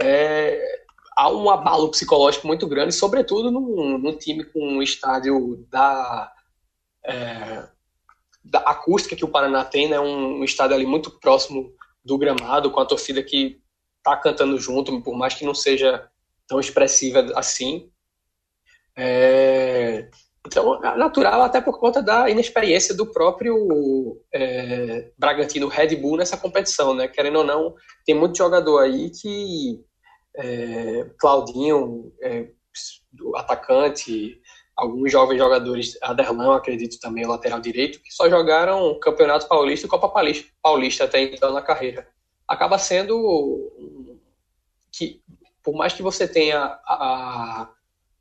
é, 0.00 0.84
há 1.16 1.30
um 1.30 1.48
abalo 1.50 1.90
psicológico 1.90 2.46
muito 2.46 2.66
grande, 2.66 2.94
sobretudo 2.94 3.50
num, 3.50 3.98
num 3.98 4.16
time 4.16 4.44
com 4.44 4.60
um 4.60 4.82
estádio 4.82 5.66
da, 5.70 6.32
é, 7.04 7.68
da 8.44 8.58
acústica 8.60 9.16
que 9.16 9.24
o 9.24 9.30
Paraná 9.30 9.64
tem, 9.64 9.88
né, 9.88 9.98
um, 9.98 10.40
um 10.40 10.44
estádio 10.44 10.76
ali 10.76 10.86
muito 10.86 11.10
próximo 11.10 11.72
do 12.04 12.18
gramado, 12.18 12.70
com 12.70 12.80
a 12.80 12.86
torcida 12.86 13.22
que 13.22 13.60
está 13.98 14.16
cantando 14.16 14.58
junto, 14.58 15.00
por 15.02 15.16
mais 15.16 15.34
que 15.34 15.44
não 15.44 15.54
seja 15.54 16.08
tão 16.46 16.60
expressiva 16.60 17.32
assim. 17.34 17.90
É, 18.96 20.10
então, 20.46 20.78
natural 20.80 21.42
até 21.42 21.60
por 21.60 21.78
conta 21.80 22.02
da 22.02 22.28
inexperiência 22.28 22.94
do 22.94 23.06
próprio 23.06 24.20
é, 24.32 25.10
Bragantino 25.16 25.68
Red 25.68 25.96
Bull 25.96 26.18
nessa 26.18 26.36
competição, 26.36 26.94
né? 26.94 27.08
Querendo 27.08 27.38
ou 27.38 27.44
não, 27.44 27.74
tem 28.04 28.14
muito 28.14 28.36
jogador 28.36 28.80
aí 28.80 29.10
que 29.10 29.82
é, 30.36 31.06
Claudinho, 31.18 32.12
é, 32.22 32.48
atacante, 33.36 34.38
alguns 34.76 35.10
jovens 35.10 35.38
jogadores, 35.38 35.96
Aderlan, 36.02 36.56
acredito 36.56 36.98
também, 37.00 37.26
lateral 37.26 37.60
direito, 37.60 38.00
que 38.02 38.12
só 38.12 38.28
jogaram 38.28 38.98
Campeonato 39.00 39.48
Paulista 39.48 39.86
e 39.86 39.90
Copa 39.90 40.12
Paulista 40.62 41.04
até 41.04 41.22
então 41.22 41.52
na 41.52 41.62
carreira. 41.62 42.06
Acaba 42.46 42.78
sendo 42.78 43.72
que, 44.92 45.22
por 45.62 45.74
mais 45.74 45.94
que 45.94 46.02
você 46.02 46.28
tenha 46.28 46.58
a, 46.58 46.82
a, 46.86 47.70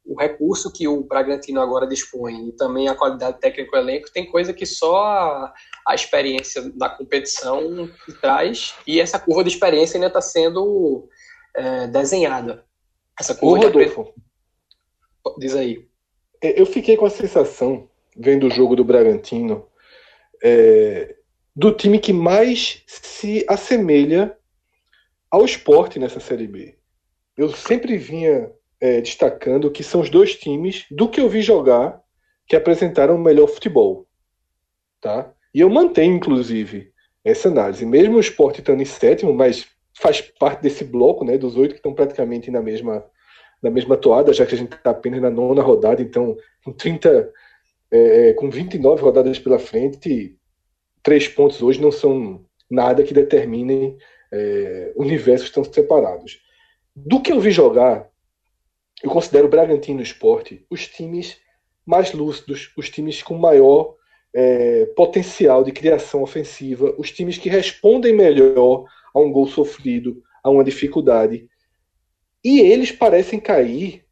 o 0.06 0.20
recurso 0.20 0.72
que 0.72 0.88
o 0.88 1.04
Bragantino 1.04 1.62
agora 1.62 1.88
dispõe 1.88 2.50
e 2.50 2.52
também 2.52 2.88
a 2.88 2.96
qualidade 2.96 3.40
técnica 3.40 3.72
do 3.72 3.78
elenco, 3.78 4.12
tem 4.12 4.30
coisa 4.30 4.54
que 4.54 4.66
só 4.66 4.98
a, 4.98 5.54
a 5.88 5.96
experiência 5.96 6.62
da 6.76 6.90
competição 6.90 7.90
traz 8.20 8.76
e 8.86 9.00
essa 9.00 9.18
curva 9.18 9.44
de 9.44 9.50
experiência 9.50 9.98
ainda 9.98 10.08
está 10.08 10.22
sendo 10.22 11.08
é, 11.56 11.88
desenhada. 11.88 12.66
Essa 13.20 13.34
curva 13.34 13.66
Ô, 13.66 13.68
Rodolfo, 13.68 14.04
de... 14.04 15.40
Diz 15.40 15.56
aí. 15.56 15.88
É, 16.42 16.60
eu 16.60 16.66
fiquei 16.66 16.98
com 16.98 17.06
a 17.06 17.10
sensação, 17.10 17.90
vendo 18.16 18.48
o 18.48 18.52
jogo 18.52 18.76
do 18.76 18.84
Bragantino, 18.84 19.66
é, 20.44 21.16
do 21.56 21.72
time 21.72 22.00
que 22.00 22.12
mais 22.12 22.84
se 22.86 23.46
assemelha 23.48 24.38
ao 25.32 25.46
esporte 25.46 25.98
nessa 25.98 26.20
Série 26.20 26.48
B. 26.48 26.78
Eu 27.38 27.50
sempre 27.50 27.98
vinha 27.98 28.52
é, 28.84 29.00
destacando 29.00 29.72
que 29.72 29.82
são 29.82 30.02
os 30.02 30.10
dois 30.10 30.36
times 30.36 30.86
do 30.92 31.08
que 31.08 31.22
eu 31.22 31.30
vi 31.30 31.42
jogar 31.42 32.04
que 32.46 32.54
apresentaram 32.54 33.16
o 33.16 33.18
melhor 33.18 33.48
futebol. 33.48 34.06
Tá? 35.00 35.34
E 35.56 35.62
eu 35.62 35.70
mantenho, 35.70 36.18
inclusive, 36.18 36.92
essa 37.24 37.48
análise. 37.48 37.86
Mesmo 37.86 38.18
o 38.18 38.20
esporte 38.20 38.60
estando 38.60 38.82
em 38.82 38.86
sétimo, 38.86 39.34
mas 39.34 39.66
faz 39.98 40.20
parte 40.20 40.62
desse 40.62 40.84
bloco 40.84 41.24
né, 41.24 41.38
dos 41.38 41.56
oito 41.56 41.72
que 41.72 41.80
estão 41.80 41.94
praticamente 41.94 42.52
na 42.52 42.62
mesma, 42.62 43.06
na 43.62 43.70
mesma 43.70 43.96
toada, 43.96 44.34
já 44.34 44.46
que 44.46 44.54
a 44.54 44.58
gente 44.58 44.76
está 44.76 44.90
apenas 44.90 45.22
na 45.22 45.30
nona 45.30 45.62
rodada, 45.62 46.02
então 46.02 46.36
com 46.62 46.74
30, 46.74 47.32
é, 47.90 48.30
é 48.30 48.34
com 48.34 48.50
29 48.50 49.02
rodadas 49.02 49.40
pela 49.40 49.60
frente, 49.60 50.38
três 51.02 51.26
pontos 51.26 51.62
hoje 51.62 51.82
não 51.82 51.92
são 51.92 52.44
nada 52.70 53.02
que 53.02 53.14
determinem 53.14 53.98
é, 54.30 54.92
universos 54.98 55.50
tão 55.52 55.64
separados. 55.64 56.42
Do 56.94 57.22
que 57.22 57.32
eu 57.32 57.40
vi 57.40 57.50
jogar, 57.50 58.12
eu 59.04 59.10
considero 59.10 59.48
o 59.48 59.50
Bragantino 59.50 60.02
Esporte 60.02 60.66
os 60.70 60.88
times 60.88 61.38
mais 61.86 62.14
lúcidos, 62.14 62.72
os 62.78 62.90
times 62.90 63.22
com 63.22 63.38
maior 63.38 63.98
é, 64.34 64.86
potencial 64.96 65.62
de 65.62 65.74
criação 65.74 66.24
ofensiva, 66.24 66.96
os 66.98 67.12
times 67.12 67.38
que 67.38 67.50
respondem 67.50 68.16
melhor 68.16 68.86
a 69.14 69.20
um 69.20 69.30
gol 69.30 69.46
sofrido, 69.46 70.24
a 70.42 70.50
uma 70.50 70.64
dificuldade. 70.64 71.50
E 72.42 72.62
eles 72.62 72.94
parecem 72.94 73.42
cair 73.42 74.06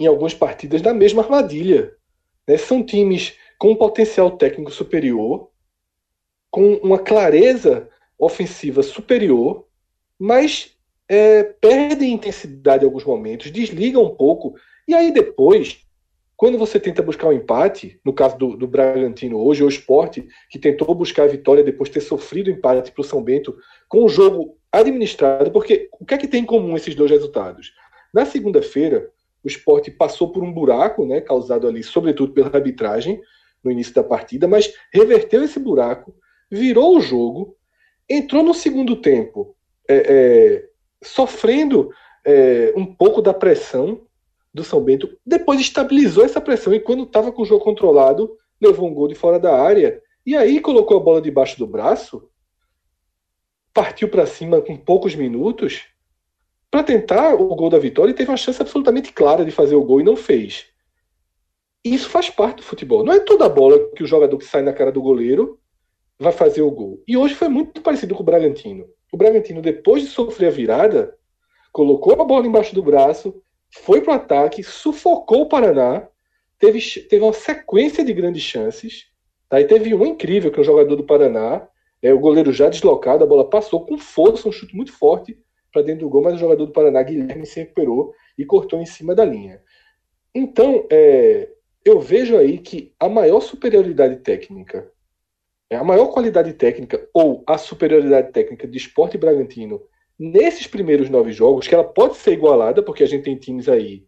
em 0.00 0.06
algumas 0.06 0.34
partidas 0.34 0.82
na 0.82 0.92
mesma 0.92 1.22
armadilha. 1.22 1.94
Né? 2.46 2.58
São 2.58 2.84
times 2.84 3.34
com 3.56 3.70
um 3.70 3.76
potencial 3.76 4.32
técnico 4.36 4.72
superior, 4.72 5.50
com 6.50 6.74
uma 6.74 6.98
clareza 6.98 7.88
ofensiva 8.18 8.82
superior, 8.82 9.66
mas 10.18 10.75
é, 11.08 11.42
perdem 11.42 12.14
intensidade 12.14 12.84
em 12.84 12.86
alguns 12.86 13.04
momentos, 13.04 13.50
desligam 13.50 14.04
um 14.04 14.14
pouco, 14.14 14.54
e 14.86 14.94
aí 14.94 15.12
depois, 15.12 15.84
quando 16.36 16.58
você 16.58 16.78
tenta 16.80 17.02
buscar 17.02 17.28
um 17.28 17.32
empate, 17.32 18.00
no 18.04 18.12
caso 18.12 18.36
do, 18.36 18.56
do 18.56 18.66
Bragantino 18.66 19.38
hoje, 19.38 19.62
o 19.62 19.68
esporte, 19.68 20.26
que 20.50 20.58
tentou 20.58 20.94
buscar 20.94 21.24
a 21.24 21.28
vitória 21.28 21.62
depois 21.62 21.88
de 21.88 21.94
ter 21.94 22.00
sofrido 22.00 22.50
empate 22.50 22.92
para 22.92 23.00
o 23.00 23.04
São 23.04 23.22
Bento, 23.22 23.56
com 23.88 24.04
o 24.04 24.08
jogo 24.08 24.56
administrado, 24.70 25.50
porque 25.50 25.88
o 25.98 26.04
que 26.04 26.14
é 26.14 26.18
que 26.18 26.28
tem 26.28 26.42
em 26.42 26.46
comum 26.46 26.76
esses 26.76 26.94
dois 26.94 27.10
resultados? 27.10 27.72
Na 28.12 28.26
segunda-feira, 28.26 29.10
o 29.42 29.48
esporte 29.48 29.90
passou 29.90 30.30
por 30.32 30.42
um 30.42 30.52
buraco, 30.52 31.06
né, 31.06 31.20
causado 31.20 31.68
ali, 31.68 31.82
sobretudo 31.82 32.32
pela 32.32 32.50
arbitragem, 32.52 33.20
no 33.62 33.70
início 33.70 33.94
da 33.94 34.02
partida, 34.02 34.46
mas 34.46 34.72
reverteu 34.92 35.42
esse 35.42 35.58
buraco, 35.58 36.14
virou 36.50 36.96
o 36.96 37.00
jogo, 37.00 37.56
entrou 38.08 38.42
no 38.42 38.54
segundo 38.54 38.96
tempo 38.96 39.56
é, 39.88 39.96
é, 39.96 40.68
sofrendo 41.02 41.90
é, 42.24 42.72
um 42.76 42.86
pouco 42.86 43.22
da 43.22 43.34
pressão 43.34 44.02
do 44.52 44.64
São 44.64 44.80
Bento, 44.82 45.16
depois 45.24 45.60
estabilizou 45.60 46.24
essa 46.24 46.40
pressão 46.40 46.72
e 46.74 46.80
quando 46.80 47.04
estava 47.04 47.30
com 47.30 47.42
o 47.42 47.44
jogo 47.44 47.62
controlado, 47.62 48.36
levou 48.60 48.88
um 48.88 48.94
gol 48.94 49.08
de 49.08 49.14
fora 49.14 49.38
da 49.38 49.54
área 49.54 50.02
e 50.24 50.36
aí 50.36 50.60
colocou 50.60 50.96
a 50.96 51.00
bola 51.00 51.20
debaixo 51.20 51.58
do 51.58 51.66
braço, 51.66 52.28
partiu 53.72 54.08
para 54.08 54.26
cima 54.26 54.60
com 54.60 54.76
poucos 54.76 55.14
minutos 55.14 55.84
para 56.70 56.82
tentar 56.82 57.34
o 57.34 57.54
gol 57.54 57.70
da 57.70 57.78
vitória 57.78 58.10
e 58.10 58.14
teve 58.14 58.30
uma 58.30 58.36
chance 58.36 58.60
absolutamente 58.60 59.12
clara 59.12 59.44
de 59.44 59.50
fazer 59.50 59.76
o 59.76 59.84
gol 59.84 60.00
e 60.00 60.04
não 60.04 60.16
fez. 60.16 60.66
Isso 61.84 62.08
faz 62.08 62.28
parte 62.28 62.56
do 62.56 62.62
futebol. 62.62 63.04
Não 63.04 63.12
é 63.12 63.20
toda 63.20 63.48
bola 63.48 63.78
que 63.94 64.02
o 64.02 64.06
jogador 64.06 64.36
que 64.38 64.44
sai 64.44 64.62
na 64.62 64.72
cara 64.72 64.90
do 64.90 65.00
goleiro 65.00 65.60
vai 66.18 66.32
fazer 66.32 66.62
o 66.62 66.70
gol. 66.70 67.02
E 67.06 67.16
hoje 67.16 67.34
foi 67.34 67.48
muito 67.48 67.80
parecido 67.80 68.14
com 68.14 68.22
o 68.22 68.26
Bragantino. 68.26 68.86
O 69.12 69.16
Bragantino, 69.16 69.62
depois 69.62 70.02
de 70.02 70.08
sofrer 70.08 70.48
a 70.48 70.50
virada, 70.50 71.16
colocou 71.72 72.20
a 72.20 72.24
bola 72.24 72.46
embaixo 72.46 72.74
do 72.74 72.82
braço, 72.82 73.42
foi 73.70 74.00
para 74.00 74.12
o 74.12 74.16
ataque, 74.16 74.62
sufocou 74.62 75.42
o 75.42 75.48
Paraná, 75.48 76.08
teve, 76.58 76.80
teve 77.08 77.22
uma 77.22 77.32
sequência 77.32 78.04
de 78.04 78.12
grandes 78.12 78.42
chances. 78.42 79.06
Tá? 79.48 79.60
E 79.60 79.64
teve 79.64 79.94
um 79.94 80.04
incrível, 80.04 80.50
que 80.50 80.58
é 80.58 80.62
o 80.62 80.64
jogador 80.64 80.96
do 80.96 81.04
Paraná, 81.04 81.68
é, 82.02 82.12
o 82.12 82.18
goleiro 82.18 82.52
já 82.52 82.68
deslocado, 82.68 83.24
a 83.24 83.26
bola 83.26 83.48
passou 83.48 83.84
com 83.84 83.98
força, 83.98 84.48
um 84.48 84.52
chute 84.52 84.74
muito 84.74 84.92
forte 84.92 85.38
para 85.72 85.82
dentro 85.82 86.06
do 86.06 86.08
gol, 86.08 86.22
mas 86.22 86.34
o 86.34 86.38
jogador 86.38 86.66
do 86.66 86.72
Paraná, 86.72 87.02
Guilherme, 87.02 87.46
se 87.46 87.60
recuperou 87.60 88.14
e 88.38 88.44
cortou 88.44 88.80
em 88.80 88.86
cima 88.86 89.14
da 89.14 89.24
linha. 89.24 89.60
Então, 90.34 90.86
é, 90.90 91.50
eu 91.84 92.00
vejo 92.00 92.36
aí 92.36 92.58
que 92.58 92.94
a 92.98 93.08
maior 93.08 93.40
superioridade 93.40 94.16
técnica 94.16 94.90
a 95.74 95.82
maior 95.82 96.08
qualidade 96.08 96.52
técnica 96.52 97.08
ou 97.12 97.42
a 97.46 97.58
superioridade 97.58 98.32
técnica 98.32 98.68
de 98.68 98.78
esporte 98.78 99.18
Bragantino 99.18 99.82
nesses 100.18 100.66
primeiros 100.66 101.10
nove 101.10 101.32
jogos, 101.32 101.66
que 101.66 101.74
ela 101.74 101.84
pode 101.84 102.16
ser 102.16 102.32
igualada, 102.32 102.82
porque 102.82 103.02
a 103.02 103.06
gente 103.06 103.24
tem 103.24 103.36
times 103.36 103.68
aí 103.68 104.04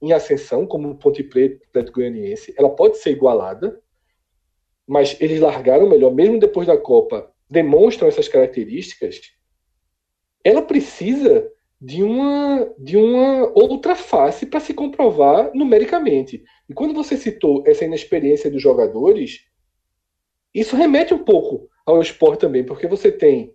em 0.00 0.12
ascensão, 0.12 0.66
como 0.66 0.90
o 0.90 0.96
Ponte 0.96 1.22
Preta, 1.22 1.64
Atlético 1.68 2.00
Goianiense, 2.00 2.54
ela 2.58 2.70
pode 2.70 2.98
ser 2.98 3.10
igualada, 3.10 3.80
mas 4.86 5.16
eles 5.20 5.40
largaram 5.40 5.88
melhor, 5.88 6.12
mesmo 6.12 6.40
depois 6.40 6.66
da 6.66 6.76
Copa, 6.76 7.30
demonstram 7.48 8.08
essas 8.08 8.26
características, 8.26 9.20
ela 10.42 10.62
precisa 10.62 11.48
de 11.80 12.02
uma, 12.02 12.68
de 12.78 12.96
uma 12.96 13.52
outra 13.54 13.94
face 13.94 14.46
para 14.46 14.58
se 14.58 14.74
comprovar 14.74 15.52
numericamente. 15.54 16.42
E 16.68 16.74
quando 16.74 16.94
você 16.94 17.16
citou 17.16 17.62
essa 17.66 17.84
inexperiência 17.84 18.50
dos 18.50 18.62
jogadores, 18.62 19.46
isso 20.54 20.76
remete 20.76 21.14
um 21.14 21.24
pouco 21.24 21.68
ao 21.84 22.00
esporte 22.00 22.40
também, 22.40 22.64
porque 22.64 22.86
você 22.86 23.10
tem 23.10 23.54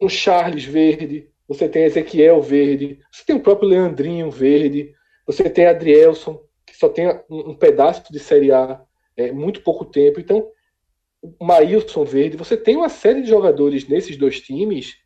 um 0.00 0.08
Charles 0.08 0.64
verde, 0.64 1.28
você 1.46 1.68
tem 1.68 1.84
Ezequiel 1.84 2.40
verde, 2.42 3.00
você 3.10 3.24
tem 3.24 3.36
o 3.36 3.40
próprio 3.40 3.68
Leandrinho 3.68 4.30
verde, 4.30 4.94
você 5.26 5.48
tem 5.48 5.66
Adrielson, 5.66 6.40
que 6.66 6.76
só 6.76 6.88
tem 6.88 7.08
um, 7.30 7.54
pedaço 7.54 8.12
de 8.12 8.18
Série 8.18 8.52
A, 8.52 8.80
é, 9.16 9.32
muito 9.32 9.62
pouco 9.62 9.84
tempo. 9.84 10.20
Então, 10.20 10.48
o 11.22 11.44
Maílson 11.44 12.04
verde, 12.04 12.36
você 12.36 12.56
tem 12.56 12.76
uma 12.76 12.88
série 12.88 13.22
de 13.22 13.28
jogadores 13.28 13.88
nesses 13.88 14.16
dois 14.16 14.40
times 14.40 14.96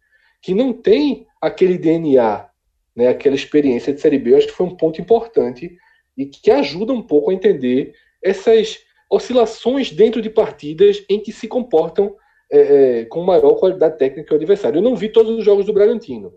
que 0.43 0.55
não 0.55 0.73
tem 0.73 1.27
aquele 1.41 1.79
DNA, 1.79 2.49
né, 2.95 3.09
aquela 3.09 3.37
experiência 3.37 3.93
de 3.93 4.01
Série 4.01 4.19
B. 4.19 4.33
Eu 4.33 4.39
acho 4.39 4.49
que 4.49 4.53
foi 4.53 4.67
um 4.67 4.77
ponto 4.77 5.01
importante 5.01 5.77
e 6.17 6.27
que 6.27 6.51
ajuda 6.51 6.93
um 6.93 7.03
pouco 7.03 7.31
a 7.31 7.35
entender 7.35 7.95
essas 8.23 8.81
oscilações 9.13 9.91
dentro 9.91 10.23
de 10.23 10.31
partidas 10.31 11.05
em 11.07 11.21
que 11.21 11.33
se 11.33 11.47
comportam 11.47 12.17
é, 12.51 13.01
é, 13.01 13.05
com 13.05 13.23
maior 13.23 13.57
qualidade 13.57 13.99
técnica 13.99 14.29
que 14.29 14.33
o 14.33 14.37
adversário. 14.37 14.79
Eu 14.79 14.83
não 14.83 14.97
vi 14.97 15.11
todos 15.11 15.39
os 15.39 15.45
jogos 15.45 15.67
do 15.67 15.73
Bragantino. 15.73 16.33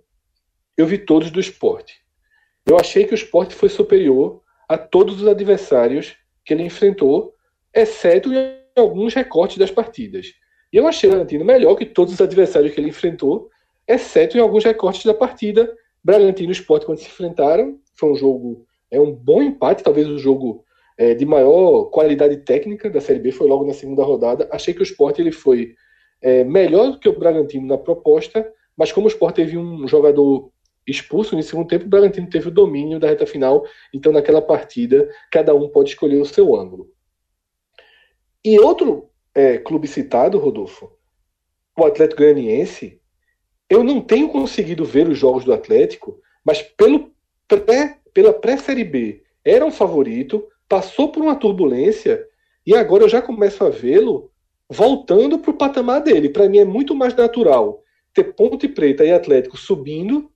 Eu 0.76 0.86
vi 0.86 0.98
todos 0.98 1.32
do 1.32 1.40
esporte. 1.40 2.02
Eu 2.66 2.78
achei 2.78 3.06
que 3.06 3.14
o 3.14 3.16
esporte 3.16 3.56
foi 3.56 3.70
superior 3.70 4.42
a 4.68 4.78
todos 4.78 5.22
os 5.22 5.28
adversários 5.28 6.18
que 6.44 6.54
ele 6.54 6.64
enfrentou, 6.64 7.34
exceto 7.74 8.34
em 8.34 8.58
alguns 8.76 9.14
recortes 9.14 9.58
das 9.58 9.72
partidas. 9.72 10.34
E 10.74 10.76
eu 10.76 10.86
achei 10.86 11.08
o 11.08 11.14
Bragantino 11.14 11.46
melhor 11.46 11.76
que 11.76 11.86
todos 11.86 12.16
os 12.16 12.20
adversários 12.20 12.74
que 12.74 12.80
ele 12.82 12.90
enfrentou, 12.90 13.50
exceto 13.88 14.36
em 14.36 14.42
alguns 14.42 14.66
recortes 14.66 15.06
da 15.06 15.14
partida. 15.14 15.74
Bragantino 16.04 16.50
e 16.50 16.52
Esporte, 16.52 16.86
quando 16.86 16.98
se 16.98 17.08
enfrentaram, 17.08 17.80
foi 17.94 18.12
um 18.12 18.16
jogo, 18.16 18.66
é 18.92 19.00
um 19.00 19.14
bom 19.14 19.42
empate, 19.42 19.82
talvez 19.82 20.08
o 20.10 20.18
jogo 20.18 20.65
é, 20.98 21.14
de 21.14 21.26
maior 21.26 21.86
qualidade 21.86 22.38
técnica 22.38 22.90
da 22.90 23.02
Série 23.02 23.20
B 23.20 23.32
foi 23.32 23.48
logo 23.48 23.66
na 23.66 23.74
segunda 23.74 24.04
rodada. 24.04 24.48
Achei 24.52 24.74
que 24.74 24.82
o 24.82 24.84
Sport 24.84 25.20
ele 25.20 25.32
foi 25.32 25.76
é, 26.22 26.44
melhor 26.44 26.92
do 26.92 27.00
que 27.00 27.10
o 27.10 27.18
Bragantino 27.18 27.68
na 27.68 27.78
proposta, 27.78 28.50
mas 28.78 28.92
como 28.92 29.08
o 29.08 29.10
Sport 29.10 29.36
teve 29.36 29.58
um 29.58 29.88
jogador 29.88 30.52
expulso 30.88 31.36
no 31.36 31.44
segundo 31.44 31.68
tempo, 31.68 31.86
o 31.86 31.90
Bragantino 31.90 32.30
teve 32.30 32.48
o 32.48 32.52
domínio 32.52 33.00
da 33.00 33.08
reta 33.08 33.26
final. 33.26 33.66
Então, 33.94 34.12
naquela 34.12 34.42
partida, 34.42 35.10
cada 35.32 35.54
um 35.54 35.68
pode 35.68 35.90
escolher 35.90 36.22
o 36.22 36.26
seu 36.26 36.56
ângulo. 36.56 36.90
E 38.44 38.60
outro 38.60 39.10
é, 39.34 39.58
clube 39.58 39.88
citado, 39.88 40.38
Rodolfo, 40.38 40.92
o 41.78 41.84
Atlético 41.84 42.22
Goianiense, 42.22 43.02
eu 43.70 43.84
não 43.84 44.00
tenho 44.00 44.30
conseguido 44.30 44.86
ver 44.86 45.08
os 45.10 45.18
jogos 45.18 45.44
do 45.44 45.52
Atlético, 45.52 46.20
mas 46.44 46.62
pelo 46.62 47.12
pré 47.48 48.00
pela 48.14 48.32
pré-série 48.32 48.86
B, 48.86 49.24
era 49.44 49.66
um 49.66 49.72
favorito, 49.72 50.48
passou 50.68 51.12
por 51.12 51.22
uma 51.22 51.36
turbulência 51.36 52.26
e 52.66 52.76
agora 52.76 53.04
eu 53.04 53.10
já 53.10 53.22
começo 53.22 53.64
a 53.64 53.70
vê-lo 53.70 54.32
voltando 54.70 55.40
para 55.40 55.52
o 55.52 55.58
patamar 55.58 56.02
dele. 56.02 56.30
Para 56.30 56.50
mim 56.50 56.58
é 56.58 56.66
muito 56.66 56.96
mais 56.96 57.16
natural 57.16 57.84
ter 58.14 58.34
Ponte 58.34 58.68
Preta 58.68 59.04
e 59.04 59.12
Atlético 59.12 59.58
subindo 59.58 60.32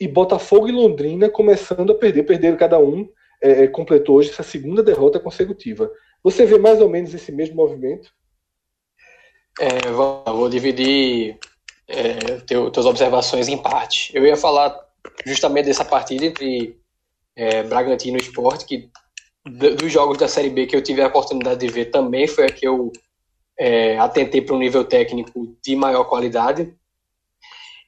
e 0.00 0.08
Botafogo 0.08 0.68
e 0.68 0.72
Londrina 0.72 1.28
começando 1.28 1.92
a 1.92 1.94
perder. 1.94 2.24
Perderam 2.24 2.56
cada 2.56 2.78
um, 2.78 3.08
é, 3.42 3.64
é 3.64 3.66
completou 3.66 4.16
hoje 4.16 4.30
essa 4.30 4.42
segunda 4.42 4.82
derrota 4.82 5.20
consecutiva. 5.20 5.90
Você 6.22 6.46
vê 6.46 6.58
mais 6.58 6.80
ou 6.80 6.88
menos 6.88 7.12
esse 7.12 7.30
mesmo 7.30 7.56
movimento? 7.56 8.10
É, 9.60 9.90
vou, 9.90 10.48
dividir 10.48 11.38
é, 11.86 12.40
teu, 12.46 12.70
tuas 12.70 12.86
observações 12.86 13.48
em 13.48 13.58
parte. 13.58 14.10
Eu 14.16 14.24
ia 14.24 14.36
falar 14.36 14.76
justamente 15.26 15.66
dessa 15.66 15.84
partida 15.84 16.24
entre 16.24 16.80
é, 17.36 17.62
Bragantino 17.62 18.16
e 18.16 18.22
Sport, 18.22 18.64
que 18.64 18.90
dos 19.46 19.92
jogos 19.92 20.18
da 20.18 20.28
Série 20.28 20.50
B 20.50 20.66
que 20.66 20.74
eu 20.74 20.82
tive 20.82 21.02
a 21.02 21.08
oportunidade 21.08 21.60
de 21.60 21.72
ver 21.72 21.86
também 21.86 22.26
foi 22.26 22.46
a 22.46 22.50
que 22.50 22.66
eu 22.66 22.90
é, 23.58 23.98
atentei 23.98 24.40
para 24.40 24.54
um 24.54 24.58
nível 24.58 24.84
técnico 24.84 25.56
de 25.62 25.76
maior 25.76 26.04
qualidade. 26.04 26.74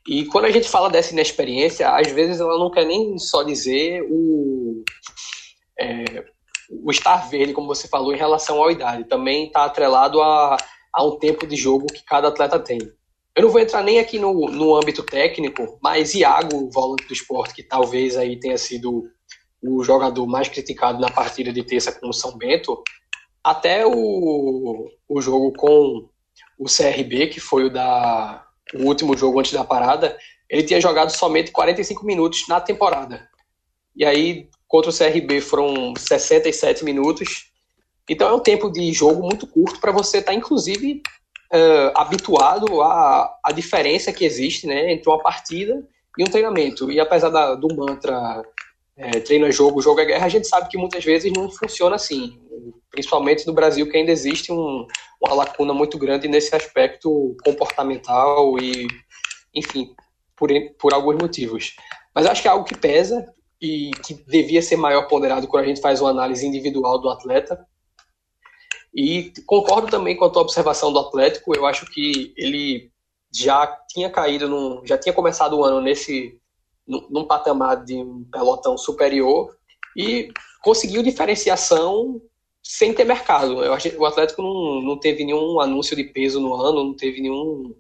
E 0.06 0.24
quando 0.26 0.44
a 0.44 0.50
gente 0.50 0.68
fala 0.68 0.88
dessa 0.88 1.12
inexperiência, 1.12 1.90
às 1.90 2.12
vezes 2.12 2.40
ela 2.40 2.58
não 2.58 2.70
quer 2.70 2.84
nem 2.84 3.18
só 3.18 3.42
dizer 3.42 4.02
o, 4.08 4.84
é, 5.80 6.24
o 6.70 6.90
estar 6.90 7.28
verde, 7.28 7.52
como 7.52 7.66
você 7.66 7.88
falou, 7.88 8.14
em 8.14 8.18
relação 8.18 8.62
à 8.62 8.70
idade. 8.70 9.04
Também 9.04 9.46
está 9.46 9.64
atrelado 9.64 10.20
a, 10.20 10.56
a 10.94 11.04
um 11.04 11.18
tempo 11.18 11.46
de 11.46 11.56
jogo 11.56 11.86
que 11.86 12.04
cada 12.04 12.28
atleta 12.28 12.58
tem. 12.58 12.78
Eu 13.34 13.42
não 13.42 13.50
vou 13.50 13.60
entrar 13.60 13.82
nem 13.82 13.98
aqui 13.98 14.18
no, 14.18 14.48
no 14.48 14.76
âmbito 14.76 15.02
técnico, 15.02 15.78
mas 15.82 16.14
Iago, 16.14 16.70
volante 16.72 17.06
do 17.06 17.12
esporte, 17.12 17.54
que 17.54 17.62
talvez 17.62 18.16
aí 18.16 18.38
tenha 18.38 18.56
sido 18.56 19.10
o 19.62 19.82
jogador 19.82 20.26
mais 20.26 20.48
criticado 20.48 21.00
na 21.00 21.10
partida 21.10 21.52
de 21.52 21.62
terça 21.62 21.92
com 21.92 22.08
o 22.08 22.12
São 22.12 22.36
Bento, 22.36 22.82
até 23.42 23.86
o, 23.86 24.88
o 25.08 25.20
jogo 25.20 25.52
com 25.52 26.08
o 26.58 26.64
CRB, 26.64 27.28
que 27.28 27.40
foi 27.40 27.64
o, 27.64 27.70
da, 27.70 28.44
o 28.74 28.84
último 28.84 29.16
jogo 29.16 29.38
antes 29.38 29.52
da 29.52 29.64
parada, 29.64 30.18
ele 30.48 30.62
tinha 30.62 30.80
jogado 30.80 31.10
somente 31.10 31.50
45 31.50 32.04
minutos 32.04 32.46
na 32.48 32.60
temporada. 32.60 33.28
E 33.94 34.04
aí, 34.04 34.48
contra 34.66 34.90
o 34.90 34.96
CRB, 34.96 35.40
foram 35.40 35.94
67 35.96 36.84
minutos. 36.84 37.50
Então, 38.08 38.28
é 38.28 38.32
um 38.32 38.40
tempo 38.40 38.70
de 38.70 38.92
jogo 38.92 39.22
muito 39.22 39.46
curto 39.46 39.80
para 39.80 39.92
você 39.92 40.18
estar, 40.18 40.32
tá, 40.32 40.36
inclusive, 40.36 41.02
uh, 41.52 41.92
habituado 41.94 42.82
à, 42.82 43.38
à 43.44 43.52
diferença 43.52 44.12
que 44.12 44.24
existe 44.24 44.66
né, 44.66 44.92
entre 44.92 45.08
uma 45.08 45.22
partida 45.22 45.82
e 46.18 46.22
um 46.22 46.26
treinamento. 46.26 46.90
E 46.90 47.00
apesar 47.00 47.30
da, 47.30 47.54
do 47.54 47.74
mantra 47.74 48.42
é, 48.96 49.20
treino 49.20 49.46
é 49.46 49.52
jogo, 49.52 49.82
jogo 49.82 50.00
é 50.00 50.06
guerra, 50.06 50.26
a 50.26 50.30
gente 50.30 50.48
sabe 50.48 50.68
que 50.68 50.78
muitas 50.78 51.04
vezes 51.04 51.30
não 51.32 51.50
funciona 51.50 51.96
assim. 51.96 52.40
Principalmente 52.90 53.46
no 53.46 53.52
Brasil, 53.52 53.88
que 53.90 53.96
ainda 53.96 54.10
existe 54.10 54.50
um, 54.50 54.86
uma 55.20 55.34
lacuna 55.34 55.74
muito 55.74 55.98
grande 55.98 56.28
nesse 56.28 56.54
aspecto 56.56 57.36
comportamental 57.44 58.58
e, 58.58 58.88
enfim, 59.54 59.94
por, 60.34 60.48
por 60.78 60.94
alguns 60.94 61.16
motivos. 61.16 61.76
Mas 62.14 62.24
acho 62.24 62.40
que 62.40 62.48
é 62.48 62.50
algo 62.50 62.64
que 62.64 62.76
pesa 62.76 63.26
e 63.60 63.90
que 64.02 64.14
devia 64.14 64.62
ser 64.62 64.76
maior 64.76 65.06
ponderado 65.08 65.46
quando 65.46 65.64
a 65.64 65.68
gente 65.68 65.80
faz 65.80 66.00
uma 66.00 66.10
análise 66.10 66.46
individual 66.46 66.98
do 66.98 67.10
atleta. 67.10 67.66
E 68.94 69.30
concordo 69.44 69.88
também 69.88 70.16
com 70.16 70.24
a 70.24 70.30
tua 70.30 70.40
observação 70.40 70.90
do 70.90 70.98
Atlético. 70.98 71.54
Eu 71.54 71.66
acho 71.66 71.84
que 71.92 72.32
ele 72.34 72.90
já 73.30 73.66
tinha 73.88 74.08
caído, 74.08 74.48
num, 74.48 74.80
já 74.86 74.96
tinha 74.96 75.12
começado 75.12 75.58
o 75.58 75.64
ano 75.64 75.82
nesse 75.82 76.40
num 76.86 77.24
patamar 77.24 77.84
de 77.84 77.96
um 77.96 78.24
pelotão 78.30 78.78
superior 78.78 79.56
e 79.96 80.28
conseguiu 80.62 81.02
diferenciação 81.02 82.20
sem 82.62 82.92
ter 82.92 83.04
mercado. 83.04 83.64
Eu 83.64 83.72
acho 83.72 83.88
o 83.98 84.06
Atlético 84.06 84.42
não, 84.42 84.82
não 84.82 84.98
teve 84.98 85.24
nenhum 85.24 85.60
anúncio 85.60 85.96
de 85.96 86.04
peso 86.04 86.40
no 86.40 86.54
ano, 86.54 86.84
não 86.84 86.94
teve 86.94 87.20
nenhum 87.20 87.74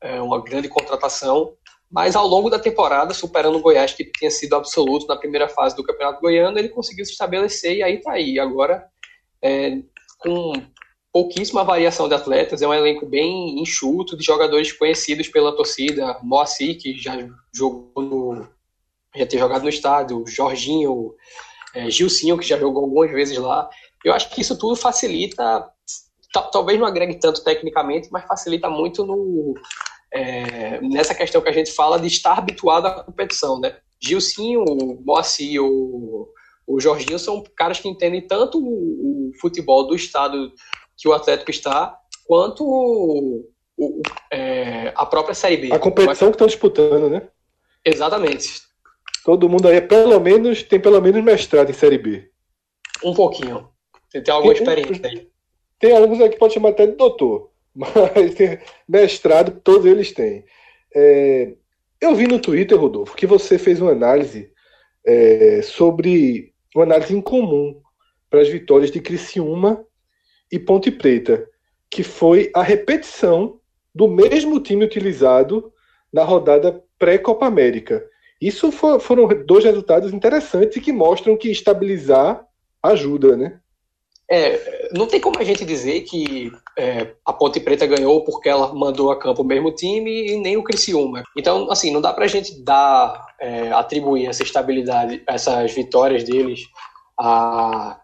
é, 0.00 0.20
uma 0.20 0.42
grande 0.42 0.68
contratação, 0.68 1.52
mas 1.90 2.14
ao 2.14 2.26
longo 2.26 2.48
da 2.48 2.58
temporada, 2.58 3.12
superando 3.12 3.58
o 3.58 3.60
Goiás, 3.60 3.92
que 3.92 4.04
tinha 4.04 4.30
sido 4.30 4.54
absoluto 4.54 5.06
na 5.06 5.16
primeira 5.16 5.48
fase 5.48 5.74
do 5.74 5.82
Campeonato 5.82 6.20
Goiano, 6.20 6.58
ele 6.58 6.68
conseguiu 6.68 7.04
se 7.04 7.12
estabelecer 7.12 7.76
e 7.76 7.82
aí 7.82 8.00
tá 8.00 8.12
aí. 8.12 8.38
Agora, 8.38 8.86
é, 9.42 9.78
com 10.18 10.52
pouquíssima 11.12 11.64
variação 11.64 12.08
de 12.08 12.14
atletas, 12.14 12.62
é 12.62 12.68
um 12.68 12.74
elenco 12.74 13.06
bem 13.06 13.60
enxuto 13.60 14.16
de 14.16 14.24
jogadores 14.24 14.72
conhecidos 14.72 15.28
pela 15.28 15.54
torcida, 15.54 16.18
Moacir, 16.22 16.78
que 16.78 16.96
já 16.96 17.16
jogou 17.52 18.02
no, 18.02 18.48
já 19.16 19.26
ter 19.26 19.38
jogado 19.38 19.62
no 19.62 19.68
estádio, 19.68 20.24
Jorginho, 20.26 21.14
é, 21.74 21.90
Gilcinho, 21.90 22.38
que 22.38 22.46
já 22.46 22.58
jogou 22.58 22.84
algumas 22.84 23.10
vezes 23.10 23.36
lá. 23.38 23.68
Eu 24.04 24.12
acho 24.12 24.30
que 24.30 24.40
isso 24.40 24.56
tudo 24.56 24.76
facilita, 24.76 25.68
talvez 26.52 26.78
não 26.78 26.86
agregue 26.86 27.18
tanto 27.18 27.42
tecnicamente, 27.42 28.08
mas 28.10 28.26
facilita 28.26 28.70
muito 28.70 29.04
no, 29.04 29.54
é, 30.12 30.80
nessa 30.80 31.14
questão 31.14 31.40
que 31.40 31.48
a 31.48 31.52
gente 31.52 31.72
fala 31.72 31.98
de 31.98 32.06
estar 32.06 32.38
habituado 32.38 32.86
à 32.86 33.04
competição, 33.04 33.58
né? 33.58 33.76
Gilcinho, 34.02 34.64
Moacir, 35.04 35.62
o, 35.62 36.28
o 36.66 36.80
Jorginho 36.80 37.18
são 37.18 37.42
caras 37.56 37.80
que 37.80 37.88
entendem 37.88 38.26
tanto 38.26 38.58
o, 38.58 39.28
o 39.28 39.32
futebol 39.40 39.86
do 39.86 39.94
estado 39.94 40.52
que 41.00 41.08
o 41.08 41.14
Atlético 41.14 41.50
está, 41.50 41.98
quanto 42.26 42.62
o, 42.62 43.48
o, 43.76 44.02
é, 44.30 44.92
a 44.94 45.06
própria 45.06 45.34
Série 45.34 45.56
B. 45.56 45.72
A 45.72 45.78
competição 45.78 46.28
que 46.28 46.34
estão 46.34 46.46
disputando, 46.46 47.08
né? 47.08 47.26
Exatamente. 47.82 48.60
Todo 49.24 49.48
mundo 49.48 49.66
aí 49.66 49.76
é 49.76 49.80
pelo 49.80 50.20
menos, 50.20 50.62
tem 50.62 50.78
pelo 50.78 51.00
menos 51.00 51.24
mestrado 51.24 51.70
em 51.70 51.74
Série 51.74 51.96
B. 51.96 52.30
Um 53.02 53.14
pouquinho. 53.14 53.70
Tem, 54.10 54.22
tem 54.22 54.34
alguma 54.34 54.52
tem, 54.52 54.62
experiência 54.62 55.08
aí. 55.08 55.30
Tem 55.78 55.96
alguns 55.96 56.20
aqui 56.20 56.34
que 56.34 56.38
pode 56.38 56.52
chamar 56.52 56.70
até 56.70 56.86
de 56.86 56.92
doutor, 56.92 57.50
mas 57.74 58.36
mestrado 58.86 59.58
todos 59.64 59.86
eles 59.86 60.12
têm. 60.12 60.44
É, 60.94 61.54
eu 61.98 62.14
vi 62.14 62.26
no 62.26 62.38
Twitter, 62.38 62.78
Rodolfo, 62.78 63.16
que 63.16 63.26
você 63.26 63.58
fez 63.58 63.80
uma 63.80 63.92
análise 63.92 64.52
é, 65.06 65.62
sobre 65.62 66.52
uma 66.74 66.84
análise 66.84 67.16
incomum 67.16 67.80
para 68.28 68.42
as 68.42 68.48
vitórias 68.48 68.90
de 68.90 69.00
Criciúma 69.00 69.84
e 70.50 70.58
Ponte 70.58 70.90
Preta, 70.90 71.46
que 71.90 72.02
foi 72.02 72.50
a 72.54 72.62
repetição 72.62 73.58
do 73.94 74.08
mesmo 74.08 74.60
time 74.60 74.84
utilizado 74.84 75.72
na 76.12 76.24
rodada 76.24 76.82
pré-Copa 76.98 77.46
América. 77.46 78.04
Isso 78.40 78.72
for, 78.72 79.00
foram 79.00 79.28
dois 79.44 79.64
resultados 79.64 80.12
interessantes 80.12 80.82
que 80.82 80.92
mostram 80.92 81.36
que 81.36 81.50
estabilizar 81.50 82.44
ajuda, 82.82 83.36
né? 83.36 83.60
É, 84.32 84.88
não 84.92 85.08
tem 85.08 85.20
como 85.20 85.40
a 85.40 85.44
gente 85.44 85.64
dizer 85.64 86.02
que 86.02 86.52
é, 86.78 87.14
a 87.26 87.32
Ponte 87.32 87.58
Preta 87.58 87.84
ganhou 87.84 88.22
porque 88.24 88.48
ela 88.48 88.72
mandou 88.72 89.10
a 89.10 89.18
campo 89.18 89.42
o 89.42 89.44
mesmo 89.44 89.72
time 89.72 90.28
e 90.28 90.36
nem 90.36 90.56
o 90.56 90.62
Criciúma. 90.62 91.24
Então, 91.36 91.68
assim, 91.68 91.90
não 91.90 92.00
dá 92.00 92.12
pra 92.12 92.28
gente 92.28 92.62
dar, 92.62 93.26
é, 93.40 93.72
atribuir 93.72 94.26
essa 94.26 94.44
estabilidade, 94.44 95.20
essas 95.26 95.72
vitórias 95.72 96.22
deles 96.22 96.60
a, 97.18 98.00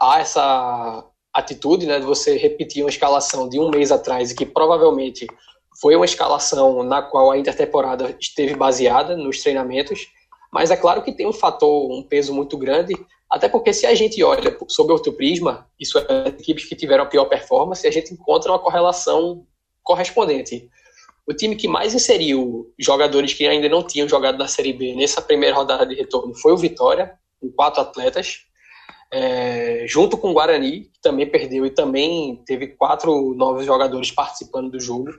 a 0.00 0.20
essa 0.20 1.04
atitude, 1.36 1.86
né, 1.86 2.00
de 2.00 2.06
você 2.06 2.36
repetir 2.36 2.82
uma 2.82 2.88
escalação 2.88 3.46
de 3.48 3.60
um 3.60 3.68
mês 3.68 3.92
atrás 3.92 4.30
e 4.30 4.34
que 4.34 4.46
provavelmente 4.46 5.26
foi 5.80 5.94
uma 5.94 6.06
escalação 6.06 6.82
na 6.82 7.02
qual 7.02 7.30
a 7.30 7.38
intertemporada 7.38 8.16
esteve 8.18 8.54
baseada 8.54 9.14
nos 9.14 9.42
treinamentos, 9.42 10.08
mas 10.50 10.70
é 10.70 10.76
claro 10.76 11.02
que 11.02 11.12
tem 11.12 11.26
um 11.26 11.34
fator, 11.34 11.92
um 11.92 12.02
peso 12.02 12.32
muito 12.32 12.56
grande, 12.56 12.94
até 13.30 13.48
porque 13.48 13.74
se 13.74 13.84
a 13.84 13.94
gente 13.94 14.22
olha 14.22 14.56
sob 14.68 14.90
outro 14.92 15.12
prisma, 15.12 15.68
isso 15.78 15.98
é 15.98 16.28
equipes 16.28 16.64
que 16.64 16.74
tiveram 16.74 17.04
a 17.04 17.06
pior 17.06 17.26
performance, 17.26 17.86
a 17.86 17.90
gente 17.90 18.14
encontra 18.14 18.50
uma 18.50 18.58
correlação 18.58 19.44
correspondente. 19.82 20.70
O 21.28 21.34
time 21.34 21.56
que 21.56 21.68
mais 21.68 21.92
inseriu 21.92 22.72
jogadores 22.78 23.34
que 23.34 23.46
ainda 23.46 23.68
não 23.68 23.82
tinham 23.82 24.08
jogado 24.08 24.38
na 24.38 24.48
Série 24.48 24.72
B 24.72 24.94
nessa 24.94 25.20
primeira 25.20 25.54
rodada 25.54 25.84
de 25.84 25.94
retorno 25.94 26.34
foi 26.34 26.52
o 26.52 26.56
Vitória, 26.56 27.12
com 27.40 27.50
quatro 27.50 27.82
atletas, 27.82 28.46
é, 29.12 29.84
junto 29.86 30.16
com 30.16 30.30
o 30.30 30.32
Guarani, 30.32 30.82
que 30.92 31.00
também 31.00 31.28
perdeu 31.28 31.64
e 31.64 31.70
também 31.70 32.42
teve 32.46 32.68
quatro 32.68 33.34
novos 33.34 33.64
jogadores 33.64 34.10
participando 34.10 34.70
do 34.70 34.80
jogo. 34.80 35.10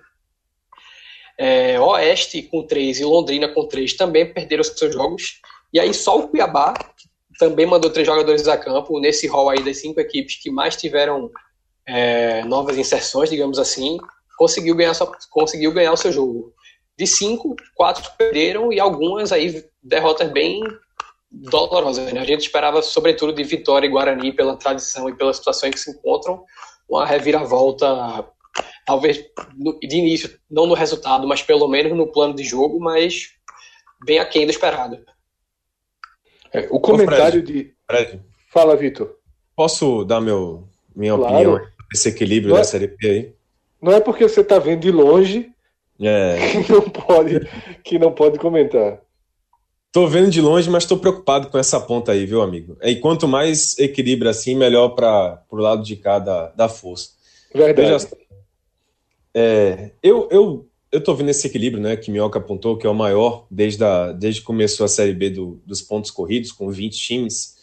É, 1.38 1.80
Oeste 1.80 2.41
com 2.41 2.65
três 2.65 3.00
e 3.00 3.06
Londrina 3.06 3.47
com 3.47 3.67
três 3.67 3.93
também 3.93 4.32
perderam 4.32 4.63
seus 4.63 4.93
jogos. 4.93 5.39
E 5.73 5.80
aí 5.80 5.93
só 5.93 6.17
o 6.17 6.28
Cuiabá, 6.28 6.73
que 6.73 7.08
também 7.39 7.65
mandou 7.65 7.91
três 7.91 8.08
jogadores 8.08 8.47
a 8.47 8.58
campo, 8.58 9.00
nesse 9.00 9.28
rol 9.28 9.50
aí 9.50 9.63
das 9.63 9.78
cinco 9.78 10.00
equipes 10.00 10.41
que 10.41 10.50
mais 10.50 10.76
tiveram 10.76 11.30
é, 11.88 12.43
novas 12.43 12.78
inserções, 12.78 13.30
digamos 13.30 13.60
assim, 13.60 13.97
conseguiu 14.38 14.76
ganhar, 14.76 14.93
sua, 14.93 15.12
conseguiu 15.30 15.71
ganhar 15.71 15.93
o 15.93 15.97
seu 15.97 16.12
jogo. 16.12 16.54
De 16.97 17.06
cinco, 17.06 17.56
quatro 17.76 18.12
perderam 18.17 18.73
e 18.73 18.80
algumas 18.80 19.32
aí 19.32 19.63
derrotas 19.84 20.32
bem 20.32 20.62
dolorosa. 21.43 22.12
Né? 22.12 22.19
A 22.19 22.26
gente 22.26 22.41
esperava, 22.41 22.82
sobretudo, 22.82 23.34
de 23.34 23.43
Vitória 23.43 23.88
e 23.88 23.89
Guarani, 23.89 24.34
pela 24.34 24.56
tradição 24.56 25.10
e 25.10 25.15
pela 25.15 25.34
situação 25.34 25.69
em 25.69 25.71
que 25.71 25.80
se 25.80 25.91
encontram, 25.91 26.43
uma 26.89 27.06
reviravolta, 27.06 28.26
talvez 28.86 29.23
de 29.82 29.97
início, 29.97 30.39
não 30.50 30.65
no 30.65 30.73
resultado, 30.73 31.28
mas 31.28 31.41
pelo 31.41 31.67
menos 31.67 31.95
no 31.95 32.12
plano 32.12 32.34
de 32.34 32.43
jogo, 32.43 32.80
mas 32.80 33.30
bem 34.06 34.19
aquém 34.19 34.45
do 34.45 34.52
esperado. 34.52 34.97
É, 36.54 36.67
o 36.71 36.80
comentário 36.80 37.41
Ô, 37.41 37.45
Fred, 37.45 37.63
de. 37.63 37.73
Fred, 37.86 38.21
Fala, 38.50 38.76
Vitor. 38.76 39.15
Posso 39.56 40.06
dar 40.06 40.21
meu, 40.21 40.67
minha 40.95 41.15
claro. 41.15 41.36
opinião 41.36 41.78
esse 41.93 42.10
equilíbrio 42.10 42.50
não 42.50 42.56
da 42.56 42.62
é, 42.62 42.65
Série 42.65 42.88
B 42.88 43.10
aí? 43.10 43.34
Não 43.82 43.91
é 43.91 44.00
porque 44.00 44.28
você 44.28 44.41
está 44.41 44.60
vendo 44.60 44.82
de 44.82 44.91
longe 44.91 45.50
é. 46.00 46.38
que, 46.63 46.71
não 46.71 46.82
pode, 46.82 47.39
que 47.84 48.00
não 48.00 48.12
pode 48.12 48.38
comentar. 48.38 49.00
Tô 49.97 50.05
vendo 50.05 50.29
de 50.29 50.39
longe, 50.39 50.69
mas 50.69 50.83
estou 50.83 50.99
preocupado 50.99 51.47
com 51.47 51.57
essa 51.57 51.79
ponta 51.79 52.12
aí, 52.12 52.23
viu, 52.23 52.43
amigo? 52.43 52.77
E 52.83 52.97
quanto 52.97 53.27
mais 53.27 53.75
equilíbrio 53.79 54.29
assim, 54.29 54.53
melhor 54.53 54.89
para 54.89 55.41
o 55.49 55.55
lado 55.55 55.81
de 55.81 55.95
cá 55.95 56.19
da, 56.19 56.49
da 56.49 56.69
força. 56.69 57.13
Verdade. 57.51 57.81
Veja, 57.81 58.07
é, 59.33 59.89
eu, 60.03 60.29
eu, 60.29 60.67
eu 60.91 61.03
tô 61.03 61.15
vendo 61.15 61.29
esse 61.31 61.47
equilíbrio, 61.47 61.81
né, 61.81 61.95
que 61.95 62.12
Minhoca 62.12 62.38
apontou, 62.38 62.77
que 62.77 62.86
é 62.86 62.89
o 62.91 62.93
maior 62.93 63.47
desde, 63.49 63.83
a, 63.83 64.12
desde 64.12 64.41
que 64.41 64.45
começou 64.45 64.86
a 64.86 64.88
Série 64.88 65.15
B 65.15 65.31
do, 65.31 65.60
dos 65.65 65.81
pontos 65.81 66.12
corridos, 66.12 66.51
com 66.51 66.69
20 66.69 66.95
times, 66.95 67.55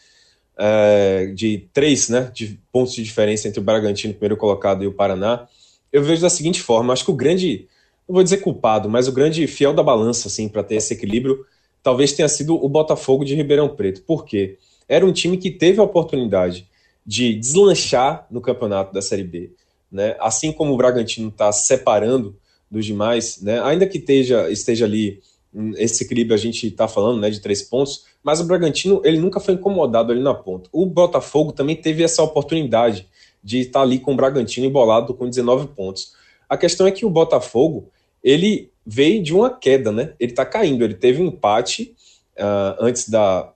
é, 0.59 1.27
de 1.27 1.69
três 1.73 2.09
né, 2.09 2.33
de 2.35 2.59
pontos 2.73 2.95
de 2.95 3.05
diferença 3.05 3.47
entre 3.47 3.61
o 3.61 3.65
Bragantino, 3.65 4.13
primeiro 4.13 4.37
colocado, 4.37 4.83
e 4.83 4.89
o 4.89 4.93
Paraná. 4.93 5.47
Eu 5.93 6.03
vejo 6.03 6.23
da 6.23 6.31
seguinte 6.31 6.61
forma: 6.61 6.93
acho 6.93 7.05
que 7.05 7.13
o 7.13 7.15
grande, 7.15 7.69
não 8.09 8.15
vou 8.15 8.25
dizer 8.25 8.39
culpado, 8.39 8.89
mas 8.89 9.07
o 9.07 9.13
grande 9.13 9.47
fiel 9.47 9.73
da 9.73 9.85
balança, 9.85 10.27
assim, 10.27 10.49
para 10.49 10.65
ter 10.65 10.75
esse 10.75 10.95
equilíbrio, 10.95 11.47
talvez 11.85 12.15
tenha 12.15 12.29
sido 12.29 12.57
o 12.57 12.67
Botafogo 12.67 13.27
de 13.27 13.35
Ribeirão 13.35 13.69
Preto. 13.69 14.03
Por 14.03 14.25
quê? 14.25 14.57
Era 14.89 15.05
um 15.05 15.13
time 15.13 15.37
que 15.37 15.51
teve 15.51 15.79
a 15.79 15.85
oportunidade 15.85 16.67
de 17.07 17.35
deslanchar 17.35 18.27
no 18.31 18.41
campeonato 18.41 18.93
da 18.93 19.03
Série 19.03 19.23
B. 19.23 19.53
Né? 19.93 20.17
Assim 20.19 20.51
como 20.51 20.73
o 20.73 20.77
Bragantino 20.79 21.29
está 21.29 21.53
separando 21.53 22.35
dos 22.71 22.87
demais, 22.87 23.41
né? 23.43 23.61
ainda 23.63 23.87
que 23.87 23.99
esteja, 23.99 24.51
esteja 24.51 24.87
ali 24.87 25.21
hum, 25.55 25.73
esse 25.77 26.03
equilíbrio 26.03 26.35
a 26.35 26.39
gente 26.39 26.67
está 26.67 26.89
falando 26.89 27.21
né, 27.21 27.29
de 27.29 27.41
três 27.41 27.63
pontos, 27.63 28.07
mas 28.23 28.41
o 28.41 28.45
Bragantino 28.45 29.03
ele 29.05 29.21
nunca 29.21 29.39
foi 29.39 29.53
incomodado 29.53 30.11
ali 30.11 30.23
na 30.23 30.35
ponta. 30.35 30.71
O 30.73 30.87
Botafogo 30.87 31.53
também 31.53 31.77
teve 31.77 32.03
essa 32.03 32.23
oportunidade 32.23 33.07
de 33.43 33.59
estar 33.61 33.83
ali 33.83 33.99
com 33.99 34.15
o 34.15 34.17
Bragantino 34.17 34.67
embolado 34.67 35.13
com 35.13 35.29
19 35.29 35.69
pontos. 35.69 36.15
A 36.49 36.57
questão 36.57 36.87
é 36.87 36.91
que 36.91 37.05
o 37.05 37.11
Botafogo 37.11 37.91
ele 38.23 38.73
veio 38.87 39.23
de 39.23 39.35
uma 39.35 39.51
queda, 39.51 39.91
né? 39.91 40.13
Ele 40.19 40.33
está 40.33 40.45
caindo. 40.45 40.85
Ele 40.85 40.95
teve 40.95 41.23
um 41.23 41.27
empate 41.27 41.95
uh, 42.39 42.77
antes 42.81 43.09
da, 43.09 43.53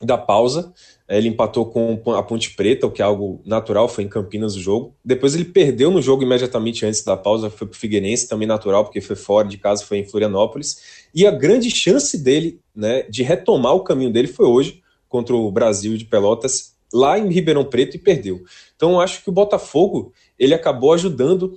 da 0.00 0.16
pausa. 0.16 0.72
Ele 1.08 1.28
empatou 1.28 1.66
com 1.66 2.00
a 2.12 2.22
Ponte 2.22 2.54
Preta, 2.54 2.86
o 2.86 2.90
que 2.90 3.02
é 3.02 3.04
algo 3.04 3.40
natural, 3.44 3.88
foi 3.88 4.04
em 4.04 4.08
Campinas 4.08 4.54
o 4.54 4.60
jogo. 4.60 4.94
Depois 5.04 5.34
ele 5.34 5.44
perdeu 5.44 5.90
no 5.90 6.00
jogo 6.00 6.22
imediatamente 6.22 6.86
antes 6.86 7.02
da 7.02 7.16
pausa, 7.16 7.50
foi 7.50 7.66
para 7.66 7.74
o 7.74 7.78
Figueirense, 7.78 8.28
também 8.28 8.46
natural, 8.46 8.84
porque 8.84 9.00
foi 9.00 9.16
fora 9.16 9.48
de 9.48 9.58
casa, 9.58 9.84
foi 9.84 9.98
em 9.98 10.04
Florianópolis. 10.04 11.08
E 11.12 11.26
a 11.26 11.32
grande 11.32 11.68
chance 11.68 12.16
dele 12.16 12.60
né, 12.74 13.02
de 13.02 13.24
retomar 13.24 13.74
o 13.74 13.82
caminho 13.82 14.12
dele 14.12 14.28
foi 14.28 14.46
hoje, 14.46 14.80
contra 15.08 15.34
o 15.34 15.50
Brasil 15.50 15.96
de 15.96 16.04
Pelotas, 16.04 16.76
lá 16.94 17.18
em 17.18 17.28
Ribeirão 17.28 17.64
Preto, 17.64 17.96
e 17.96 17.98
perdeu. 17.98 18.44
Então 18.76 19.00
acho 19.00 19.24
que 19.24 19.30
o 19.30 19.32
Botafogo 19.32 20.12
ele 20.38 20.54
acabou 20.54 20.92
ajudando 20.92 21.54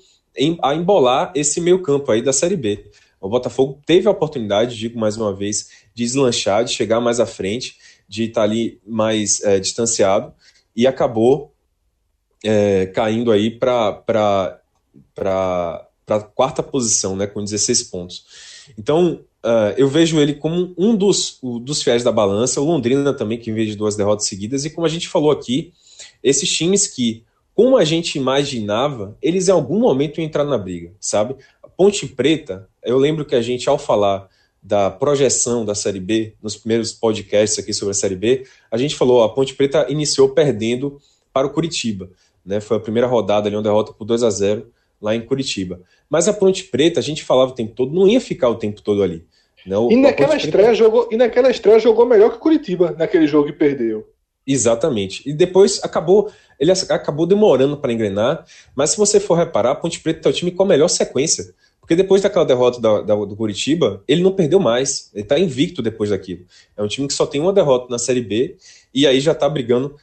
a 0.64 0.74
embolar 0.74 1.32
esse 1.36 1.62
meio 1.62 1.80
campo 1.84 2.12
aí 2.12 2.24
da 2.24 2.34
Série 2.34 2.56
B. 2.56 2.86
O 3.24 3.30
Botafogo 3.30 3.80
teve 3.86 4.06
a 4.06 4.12
oportunidade, 4.12 4.78
digo 4.78 5.00
mais 5.00 5.16
uma 5.16 5.34
vez, 5.34 5.70
de 5.96 6.04
deslanchar, 6.04 6.66
de 6.66 6.74
chegar 6.74 7.00
mais 7.00 7.22
à 7.22 7.26
frente, 7.26 7.78
de 8.06 8.26
estar 8.26 8.44
ali 8.44 8.82
mais 8.86 9.42
é, 9.44 9.62
distanciado, 9.62 10.34
e 10.76 10.86
acabou 10.86 11.54
é, 12.44 12.88
caindo 12.88 13.32
aí 13.32 13.50
para 13.50 14.60
a 15.16 16.20
quarta 16.36 16.62
posição, 16.62 17.16
né, 17.16 17.26
com 17.26 17.42
16 17.42 17.84
pontos. 17.84 18.26
Então, 18.78 19.22
uh, 19.42 19.74
eu 19.78 19.88
vejo 19.88 20.20
ele 20.20 20.34
como 20.34 20.74
um 20.78 20.94
dos, 20.94 21.40
dos 21.62 21.82
fiéis 21.82 22.04
da 22.04 22.12
balança, 22.12 22.60
o 22.60 22.66
Londrina 22.66 23.14
também, 23.14 23.40
que 23.40 23.54
vem 23.54 23.66
de 23.66 23.78
duas 23.78 23.96
derrotas 23.96 24.28
seguidas, 24.28 24.66
e 24.66 24.70
como 24.70 24.86
a 24.86 24.90
gente 24.90 25.08
falou 25.08 25.32
aqui, 25.32 25.72
esses 26.22 26.54
times 26.54 26.88
que, 26.88 27.24
como 27.56 27.78
a 27.78 27.86
gente 27.86 28.18
imaginava, 28.18 29.18
eles 29.22 29.48
em 29.48 29.52
algum 29.52 29.80
momento 29.80 30.20
iam 30.20 30.26
entrar 30.26 30.44
na 30.44 30.58
briga, 30.58 30.92
sabe? 31.00 31.36
Ponte 31.76 32.08
Preta, 32.08 32.68
eu 32.84 32.98
lembro 32.98 33.26
que 33.26 33.36
a 33.36 33.42
gente, 33.42 33.68
ao 33.70 33.78
falar 33.78 34.28
da 34.62 34.90
projeção 34.90 35.66
da 35.66 35.76
Série 35.76 36.00
B, 36.00 36.36
nos 36.42 36.56
primeiros 36.56 36.94
podcasts 36.94 37.60
aqui 37.60 37.74
sobre 37.74 37.92
a 37.92 37.96
Série 37.96 38.16
B, 38.16 38.46
a 38.72 38.78
gente 38.78 38.96
falou, 38.96 39.24
a 39.24 39.34
Ponte 39.34 39.54
Preta 39.54 39.86
iniciou 39.90 40.30
perdendo 40.30 40.98
para 41.34 41.46
o 41.46 41.50
Curitiba, 41.50 42.10
né? 42.46 42.62
Foi 42.62 42.78
a 42.78 42.80
primeira 42.80 43.08
rodada 43.08 43.50
ali, 43.50 43.56
uma 43.56 43.62
derrota 43.62 43.92
por 43.92 44.06
2 44.06 44.24
a 44.24 44.30
0 44.30 44.68
lá 45.02 45.14
em 45.14 45.22
Curitiba. 45.22 45.82
Mas 46.10 46.28
a 46.28 46.34
Ponte 46.34 46.64
Preta, 46.66 47.00
a 47.00 47.04
gente 47.04 47.24
falava 47.24 47.52
o 47.52 47.56
tempo 47.56 47.74
todo, 47.74 47.94
não 47.94 48.08
ia 48.08 48.22
ficar 48.22 48.50
o 48.50 48.56
tempo 48.56 48.82
todo 48.82 49.04
ali. 49.04 49.26
Né? 49.66 49.76
e, 49.92 49.96
naquela 49.96 50.36
estreia 50.36 50.70
Preta... 50.70 50.76
jogou, 50.76 51.10
e 51.12 51.18
naquela 51.18 51.50
estreia 51.50 51.80
jogou 51.80 52.06
melhor 52.06 52.30
que 52.30 52.38
o 52.38 52.40
Curitiba, 52.40 52.96
naquele 52.98 53.28
jogo 53.28 53.48
que 53.48 53.54
perdeu. 53.54 54.08
Exatamente. 54.46 55.28
E 55.28 55.34
depois 55.34 55.82
acabou, 55.84 56.30
ele 56.60 56.72
acabou 56.72 57.26
demorando 57.26 57.78
para 57.78 57.94
engrenar, 57.94 58.46
mas 58.76 58.92
se 58.92 58.98
você 58.98 59.20
for 59.20 59.36
reparar, 59.36 59.72
a 59.72 59.76
Ponte 59.76 60.00
Preta 60.00 60.30
é 60.30 60.32
o 60.32 60.34
time 60.34 60.52
com 60.52 60.64
a 60.64 60.66
melhor 60.66 60.90
sequência. 60.90 61.54
Porque 61.84 61.98
depois 61.98 62.22
daquela 62.22 62.46
derrota 62.46 62.80
da, 62.80 63.02
da, 63.02 63.14
do 63.14 63.36
Curitiba, 63.36 64.02
ele 64.08 64.24
não 64.24 64.32
perdeu 64.32 64.58
mais. 64.58 65.12
Ele 65.14 65.24
está 65.24 65.38
invicto 65.38 65.82
depois 65.82 66.12
daquilo. 66.12 66.46
É 66.78 66.82
um 66.82 66.88
time 66.88 67.06
que 67.10 67.14
só 67.14 67.26
tem 67.26 67.42
uma 67.42 67.52
derrota 67.52 67.88
na 67.90 68.00
Série 68.00 68.22
B 68.22 68.56
e 68.94 69.06
aí 69.06 69.20
já 69.20 69.34
está 69.34 69.50
brigando 69.50 69.94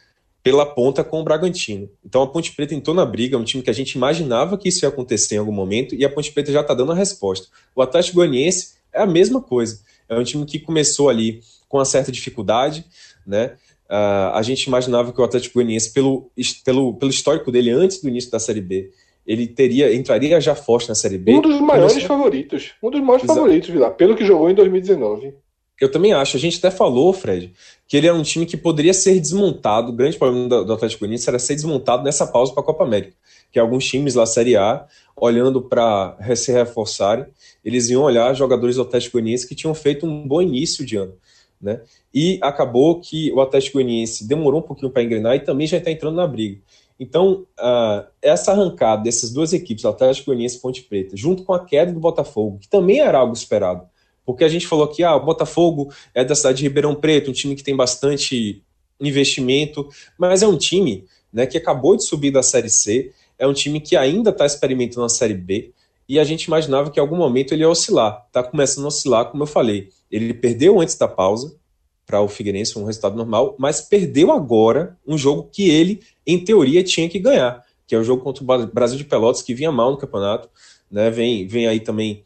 pela 0.43 0.67
ponta 0.67 1.03
com 1.03 1.23
o 1.23 1.25
Bragantino. 1.25 1.89
Então 2.05 2.21
a 2.21 2.27
Ponte 2.27 2.53
Preta 2.53 2.75
entrou 2.75 2.95
na 2.95 3.07
briga, 3.07 3.39
um 3.39 3.45
time 3.45 3.63
que 3.63 3.71
a 3.71 3.73
gente 3.73 3.93
imaginava 3.93 4.59
que 4.59 4.69
isso 4.69 4.85
ia 4.85 4.91
acontecer 4.91 5.37
em 5.37 5.39
algum 5.39 5.53
momento 5.53 5.95
e 5.95 6.05
a 6.05 6.11
Ponte 6.11 6.31
Preta 6.33 6.53
já 6.53 6.61
está 6.61 6.75
dando 6.75 6.93
a 6.93 6.95
resposta. 6.95 7.49
O 7.75 7.81
Atlético 7.81 8.17
Goianiense 8.17 8.75
é 8.93 9.01
a 9.01 9.07
mesma 9.07 9.41
coisa. 9.41 9.81
É 10.07 10.15
um 10.15 10.23
time 10.23 10.45
que 10.45 10.59
começou 10.59 11.09
ali 11.09 11.41
com 11.67 11.79
uma 11.79 11.87
certa 11.87 12.13
dificuldade, 12.13 12.85
né? 13.27 13.55
Uh, 13.89 14.35
a 14.35 14.43
gente 14.43 14.65
imaginava 14.65 15.15
que 15.15 15.21
o 15.21 15.25
Atlético 15.25 15.55
Goianiense, 15.55 15.95
pelo, 15.95 16.31
pelo, 16.63 16.95
pelo 16.95 17.11
histórico 17.11 17.51
dele 17.51 17.71
antes 17.71 18.03
do 18.03 18.09
início 18.09 18.31
da 18.31 18.39
Série 18.39 18.61
B, 18.61 18.91
ele 19.31 19.47
teria 19.47 19.95
entraria 19.95 20.41
já 20.41 20.57
forte 20.57 20.89
na 20.89 20.95
Série 20.97 21.17
B. 21.17 21.33
Um 21.33 21.41
dos 21.41 21.61
maiores 21.61 21.93
começou... 21.93 22.17
favoritos. 22.17 22.73
Um 22.83 22.91
dos 22.91 23.01
maiores 23.01 23.23
Exato. 23.23 23.39
favoritos, 23.39 23.71
Vila, 23.71 23.89
pelo 23.89 24.17
que 24.17 24.25
jogou 24.25 24.51
em 24.51 24.55
2019. 24.55 25.33
Eu 25.81 25.89
também 25.89 26.13
acho. 26.13 26.37
A 26.37 26.41
gente 26.41 26.59
até 26.59 26.69
falou, 26.69 27.13
Fred, 27.13 27.53
que 27.87 27.97
ele 27.97 28.09
era 28.09 28.17
um 28.17 28.25
time 28.25 28.45
que 28.45 28.57
poderia 28.57 28.93
ser 28.93 29.21
desmontado. 29.21 29.93
O 29.93 29.95
grande 29.95 30.19
problema 30.19 30.65
do, 30.65 30.73
Atlético 30.73 31.03
Goianiense 31.03 31.29
era 31.29 31.39
ser 31.39 31.55
desmontado 31.55 32.03
nessa 32.03 32.27
pausa 32.27 32.53
para 32.53 32.61
a 32.65 32.67
Copa 32.67 32.83
América. 32.83 33.13
Que 33.53 33.61
alguns 33.61 33.87
times 33.87 34.17
lá 34.17 34.27
Série 34.27 34.57
A, 34.57 34.85
olhando 35.15 35.63
para 35.63 36.19
se 36.35 36.51
reforçarem, 36.51 37.25
eles 37.65 37.89
iam 37.89 38.03
olhar 38.03 38.35
jogadores 38.35 38.75
do 38.75 38.83
Atlético 38.83 39.13
Goianiense 39.13 39.47
que 39.47 39.55
tinham 39.55 39.75
feito 39.77 40.05
um 40.05 40.27
bom 40.27 40.43
início 40.43 40.85
de 40.85 40.97
ano. 40.97 41.15
Né? 41.63 41.81
E 42.13 42.41
acabou 42.43 43.01
que 43.01 43.31
o 43.33 43.41
Atlético 43.41 43.75
Goianiense 43.75 44.27
demorou 44.27 44.59
um 44.59 44.65
pouquinho 44.65 44.91
para 44.91 45.05
engrenar 45.05 45.37
e 45.37 45.41
também 45.41 45.69
já 45.69 45.77
está 45.77 45.93
entrando 45.93 46.17
na 46.17 46.27
briga. 46.27 46.61
Então, 47.01 47.47
uh, 47.59 48.07
essa 48.21 48.53
arrancada 48.53 49.03
dessas 49.03 49.33
duas 49.33 49.55
equipes, 49.55 49.87
Atlético 49.87 50.27
Goianiense 50.27 50.59
e 50.59 50.61
Ponte 50.61 50.83
Preta, 50.83 51.17
junto 51.17 51.45
com 51.45 51.55
a 51.55 51.65
queda 51.65 51.91
do 51.91 51.99
Botafogo, 51.99 52.59
que 52.59 52.69
também 52.69 53.01
era 53.01 53.19
algo 53.19 53.33
esperado, 53.33 53.89
porque 54.25 54.45
a 54.45 54.49
gente 54.49 54.67
falou 54.67 54.87
que 54.87 55.03
ah, 55.03 55.17
o 55.17 55.25
Botafogo 55.25 55.91
é 56.15 56.23
da 56.23 56.35
cidade 56.35 56.59
de 56.59 56.65
Ribeirão 56.65 56.95
Preto, 56.95 57.31
um 57.31 57.33
time 57.33 57.57
que 57.57 57.65
tem 57.65 57.75
bastante 57.75 58.63
investimento, 59.01 59.89
mas 60.19 60.43
é 60.43 60.47
um 60.47 60.59
time 60.59 61.07
né, 61.33 61.47
que 61.47 61.57
acabou 61.57 61.97
de 61.97 62.05
subir 62.05 62.31
da 62.31 62.43
Série 62.43 62.69
C, 62.69 63.13
é 63.39 63.47
um 63.47 63.55
time 63.55 63.81
que 63.81 63.97
ainda 63.97 64.29
está 64.29 64.45
experimentando 64.45 65.07
a 65.07 65.09
Série 65.09 65.33
B, 65.33 65.73
e 66.07 66.19
a 66.19 66.25
gente 66.25 66.45
imaginava 66.45 66.91
que 66.91 67.01
em 67.01 67.03
algum 67.03 67.17
momento 67.17 67.55
ele 67.55 67.63
ia 67.63 67.69
oscilar. 67.71 68.27
Está 68.27 68.43
começando 68.43 68.85
a 68.85 68.89
oscilar, 68.89 69.27
como 69.27 69.45
eu 69.45 69.47
falei. 69.47 69.91
Ele 70.11 70.35
perdeu 70.35 70.81
antes 70.81 70.97
da 70.97 71.07
pausa 71.07 71.57
para 72.05 72.21
o 72.21 72.27
Figueirense, 72.27 72.77
um 72.77 72.85
resultado 72.85 73.17
normal, 73.17 73.55
mas 73.57 73.81
perdeu 73.81 74.33
agora 74.33 74.99
um 75.07 75.17
jogo 75.17 75.49
que 75.53 75.71
ele, 75.71 76.01
em 76.33 76.45
teoria, 76.45 76.83
tinha 76.85 77.09
que 77.09 77.19
ganhar, 77.19 77.65
que 77.87 77.95
é 77.95 77.99
o 77.99 78.05
jogo 78.05 78.23
contra 78.23 78.43
o 78.43 78.67
Brasil 78.67 78.97
de 78.97 79.05
Pelotas, 79.05 79.43
que 79.43 79.55
vinha 79.55 79.73
mal 79.73 79.91
no 79.91 79.97
campeonato, 79.97 80.49
né? 80.91 81.11
Vem, 81.11 81.47
vem 81.47 81.67
aí 81.67 81.81
também 81.81 82.25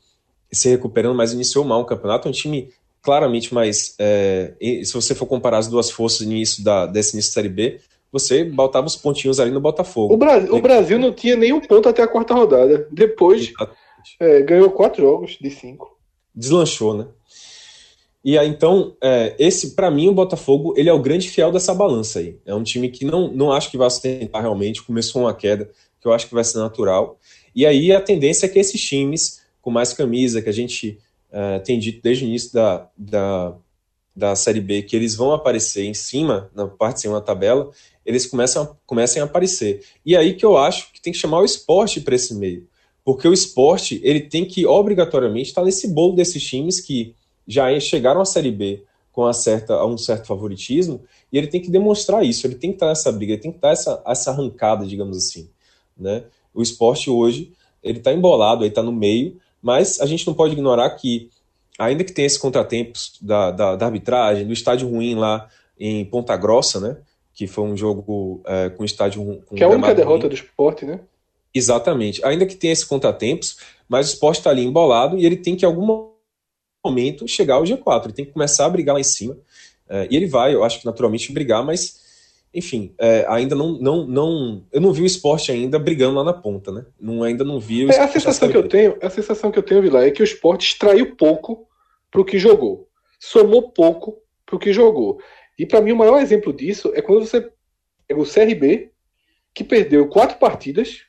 se 0.53 0.69
recuperando, 0.69 1.15
mas 1.15 1.33
iniciou 1.33 1.65
mal 1.65 1.81
o 1.81 1.85
campeonato. 1.85 2.29
É 2.29 2.31
um 2.31 2.33
time 2.33 2.71
claramente 3.03 3.53
mais. 3.53 3.95
É, 3.99 4.55
se 4.61 4.93
você 4.93 5.15
for 5.15 5.27
comparar 5.27 5.59
as 5.59 5.69
duas 5.69 5.91
forças 5.91 6.27
no 6.27 6.33
início 6.33 6.65
da, 6.65 6.87
desse 6.87 7.15
início 7.15 7.31
da 7.31 7.35
Série 7.35 7.49
B, 7.49 7.81
você 8.11 8.45
botava 8.45 8.87
os 8.87 8.97
pontinhos 8.97 9.41
ali 9.41 9.51
no 9.51 9.61
Botafogo. 9.61 10.15
O 10.15 10.17
Brasil, 10.17 10.55
o 10.55 10.61
Brasil 10.61 10.99
não 10.99 11.13
tinha 11.13 11.37
nenhum 11.37 11.61
ponto 11.61 11.89
até 11.89 12.03
a 12.03 12.09
quarta 12.09 12.33
rodada. 12.33 12.89
Depois 12.91 13.53
é, 14.21 14.41
ganhou 14.43 14.71
quatro 14.71 15.03
jogos 15.03 15.37
de 15.41 15.51
cinco. 15.51 15.99
Deslanchou, 16.35 16.95
né? 16.97 17.07
E 18.25 18.39
aí, 18.39 18.49
então, 18.49 18.97
é, 19.03 19.35
esse, 19.39 19.75
para 19.75 19.91
mim, 19.91 20.09
o 20.09 20.15
Botafogo, 20.15 20.73
ele 20.79 20.89
é 20.89 20.93
o 20.93 20.99
grande 20.99 21.29
fiel 21.29 21.53
dessa 21.53 21.75
balança 21.75 22.21
aí. 22.21 22.39
É 22.47 22.55
um 22.55 22.63
time 22.63 22.89
que 22.89 23.05
não, 23.05 23.31
não 23.31 23.53
acho 23.53 23.71
que 23.71 23.77
vai 23.77 23.91
sustentar 23.91 24.41
realmente, 24.41 24.83
começou 24.83 25.23
uma 25.23 25.35
queda, 25.35 25.71
que 26.01 26.09
eu 26.09 26.13
acho 26.13 26.27
que 26.27 26.35
vai 26.35 26.43
ser 26.43 26.59
natural. 26.59 27.19
E 27.55 27.67
aí 27.67 27.93
a 27.93 28.01
tendência 28.01 28.47
é 28.47 28.49
que 28.49 28.59
esses 28.59 28.81
times 28.81 29.45
com 29.65 29.71
mais 29.71 29.95
camisa, 29.95 30.43
que 30.43 30.49
a 30.51 30.53
gente 30.53 30.99
uh, 31.31 31.63
tem 31.65 31.79
dito 31.79 32.03
desde 32.03 32.25
o 32.25 32.29
início 32.29 32.53
da, 32.53 32.87
da, 32.97 33.57
da 34.15 34.37
Série 34.37 34.61
B, 34.61 34.83
que 34.83 34.95
eles 34.95 35.15
vão 35.15 35.33
aparecer 35.33 35.85
em 35.85 35.95
cima, 35.95 36.51
na 36.55 36.67
parte 36.67 36.97
de 36.97 37.01
cima 37.03 37.15
da 37.15 37.23
tabela, 37.23 37.71
eles 38.05 38.27
começam 38.27 38.77
comecem 38.85 39.23
a 39.23 39.25
aparecer. 39.25 39.83
E 40.05 40.15
aí 40.15 40.35
que 40.35 40.45
eu 40.45 40.59
acho 40.59 40.93
que 40.93 41.01
tem 41.01 41.15
que 41.15 41.19
chamar 41.19 41.41
o 41.41 41.47
esporte 41.47 41.99
para 42.03 42.15
esse 42.15 42.35
meio. 42.35 42.69
Porque 43.03 43.27
o 43.27 43.33
esporte, 43.33 44.01
ele 44.05 44.21
tem 44.21 44.45
que 44.45 44.67
obrigatoriamente 44.67 45.49
estar 45.49 45.65
nesse 45.65 45.89
bolo 45.89 46.15
desses 46.15 46.43
times 46.43 46.81
que 46.81 47.15
já 47.47 47.79
chegaram 47.81 48.21
à 48.21 48.25
Série 48.25 48.51
B 48.51 48.85
com 49.15 49.33
certa, 49.33 49.85
um 49.87 49.97
certo 49.97 50.27
favoritismo, 50.27 51.01
e 51.33 51.39
ele 51.39 51.47
tem 51.47 51.61
que 51.61 51.71
demonstrar 51.71 52.25
isso, 52.25 52.49
ele 52.49 52.57
tem 52.57 52.71
que 52.71 52.77
estar 52.77 52.89
nessa 52.89 53.13
briga, 53.13 53.35
ele 53.35 53.43
tem 53.43 53.53
que 53.53 53.59
estar 53.59 53.71
essa, 53.71 54.03
essa 54.05 54.33
arrancada, 54.33 54.85
digamos 54.85 55.17
assim. 55.17 55.49
Né? 55.97 56.25
O 56.53 56.61
esporte 56.61 57.09
hoje, 57.09 57.53
ele 57.81 57.99
está 57.99 58.13
embolado, 58.13 58.65
ele 58.65 58.71
está 58.71 58.83
no 58.83 58.91
meio, 58.91 59.37
mas 59.63 60.01
a 60.01 60.07
gente 60.07 60.27
não 60.27 60.35
pode 60.35 60.55
ignorar 60.55 60.91
que, 60.91 61.31
ainda 61.79 62.03
que 62.03 62.13
tenha 62.13 62.27
esses 62.27 62.39
contratempos 62.39 63.17
da, 63.23 63.53
da, 63.53 63.77
da 63.77 63.87
arbitragem, 63.87 64.49
do 64.49 64.53
estádio 64.53 64.89
ruim 64.89 65.15
lá 65.15 65.49
em 65.79 66.05
Ponta 66.05 66.37
Grossa, 66.37 66.81
né? 66.81 66.97
que 67.33 67.47
foi 67.47 67.65
um 67.65 67.77
jogo 67.77 68.43
é, 68.47 68.71
com 68.71 68.85
estádio 68.85 69.43
com 69.47 69.55
Que 69.55 69.63
é 69.63 69.67
a 69.67 69.71
única 69.71 69.95
derrota 69.95 70.23
ruim. 70.23 70.29
do 70.29 70.35
esporte, 70.35 70.85
né? 70.85 71.01
Exatamente. 71.53 72.25
Ainda 72.25 72.47
que 72.47 72.57
tenha 72.57 72.73
esses 72.73 72.85
contratempos, 72.85 73.59
mas 73.89 74.09
o 74.09 74.13
esporte 74.15 74.39
está 74.39 74.51
ali 74.51 74.65
embolado 74.65 75.17
e 75.17 75.25
ele 75.25 75.37
tem 75.37 75.55
que, 75.55 75.65
em 75.65 75.69
algum 75.69 76.14
momento, 76.85 77.27
chegar 77.27 77.55
ao 77.55 77.65
G4. 77.65 78.05
Ele 78.05 78.13
tem 78.13 78.25
que 78.25 78.33
começar 78.33 78.67
a 78.67 78.71
brigar 78.71 78.95
lá 78.95 79.01
em 79.01 79.05
cima. 79.05 79.37
É, 79.89 80.07
e 80.11 80.17
ele 80.17 80.27
vai, 80.27 80.55
eu 80.55 80.65
acho 80.65 80.81
que 80.81 80.87
naturalmente, 80.87 81.33
brigar, 81.33 81.65
mas, 81.65 82.01
enfim, 82.53 82.95
é, 82.99 83.25
ainda 83.29 83.55
não, 83.55 83.73
não, 83.79 84.07
não. 84.07 84.65
Eu 84.73 84.81
não 84.81 84.93
vi 84.93 85.03
o 85.03 85.07
esporte 85.07 85.51
ainda 85.51 85.79
brigando 85.79 86.17
lá 86.17 86.25
na 86.25 86.33
ponta, 86.33 86.73
né? 86.73 86.87
Não, 87.01 87.23
ainda 87.23 87.45
não 87.45 87.59
vi 87.59 87.85
o 87.85 87.91
é, 87.91 87.99
a 87.99 88.09
sensação 88.09 88.49
que 88.49 88.57
eu 88.57 88.69
tenho, 88.69 88.97
A 89.03 89.11
sensação 89.11 89.51
que 89.51 89.59
eu 89.59 89.63
tenho, 89.63 89.83
Vila, 89.83 90.05
é 90.05 90.11
que 90.11 90.23
o 90.23 90.25
esporte 90.25 90.67
extraiu 90.67 91.15
pouco 91.17 91.67
para 92.11 92.21
o 92.21 92.25
que 92.25 92.39
jogou. 92.39 92.89
Somou 93.19 93.71
pouco 93.71 94.19
para 94.47 94.57
o 94.57 94.59
que 94.59 94.73
jogou. 94.73 95.19
E 95.59 95.65
para 95.67 95.81
mim, 95.81 95.93
o 95.93 95.97
maior 95.97 96.21
exemplo 96.21 96.53
disso 96.53 96.93
é 96.95 97.03
quando 97.03 97.27
você 97.27 97.49
pega 98.07 98.21
o 98.21 98.27
CRB, 98.27 98.91
que 99.55 99.65
perdeu 99.65 100.09
quatro 100.09 100.39
partidas 100.39 101.05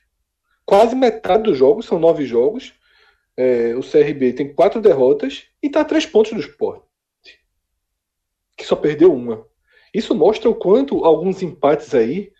quase 0.66 0.96
metade 0.96 1.44
dos 1.44 1.56
jogos, 1.56 1.86
são 1.86 1.98
nove 1.98 2.26
jogos. 2.26 2.74
É, 3.36 3.74
o 3.76 3.80
CRB 3.80 4.32
tem 4.32 4.54
quatro 4.54 4.80
derrotas 4.80 5.44
e 5.62 5.66
está 5.66 5.82
a 5.82 5.84
três 5.84 6.06
pontos 6.06 6.32
do 6.32 6.40
esporte, 6.40 6.86
que 8.56 8.64
só 8.64 8.74
perdeu 8.74 9.12
uma. 9.12 9.46
Isso 9.92 10.14
mostra 10.14 10.48
o 10.48 10.54
quanto 10.54 11.04
alguns 11.04 11.42
empates 11.42 11.94
aí 11.94 12.32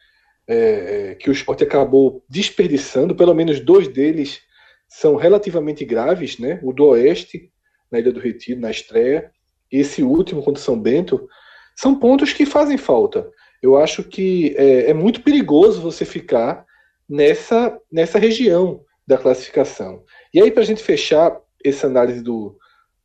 é, 0.47 1.15
que 1.17 1.29
o 1.29 1.33
esporte 1.33 1.65
acabou 1.65 2.25
desperdiçando, 2.29 3.15
pelo 3.15 3.35
menos 3.35 3.61
dois 3.61 3.89
deles 3.89 4.41
são 4.89 5.17
relativamente 5.17 5.85
graves, 5.85 6.39
né? 6.39 6.61
O 6.63 6.73
do 6.73 6.87
Oeste, 6.87 7.51
na 7.91 7.99
Ilha 7.99 8.13
do 8.13 8.21
Retiro, 8.21 8.61
na 8.61 8.71
estreia, 8.71 9.31
e 9.71 9.79
esse 9.79 10.03
último 10.03 10.43
contra 10.43 10.63
São 10.63 10.81
Bento, 10.81 11.29
são 11.75 11.99
pontos 11.99 12.33
que 12.33 12.47
fazem 12.47 12.79
falta. 12.79 13.29
Eu 13.61 13.77
acho 13.77 14.05
que 14.05 14.55
é, 14.57 14.91
é 14.91 14.95
muito 14.95 15.23
perigoso 15.23 15.81
você 15.81 16.05
ficar 16.05 16.65
nessa, 17.09 17.79
nessa 17.91 18.19
região 18.19 18.85
da 19.07 19.17
classificação. 19.17 20.03
E 20.33 20.41
aí, 20.41 20.51
para 20.51 20.63
a 20.63 20.67
gente 20.67 20.83
fechar 20.83 21.39
essa 21.65 21.87
análise 21.87 22.23
do, 22.23 22.57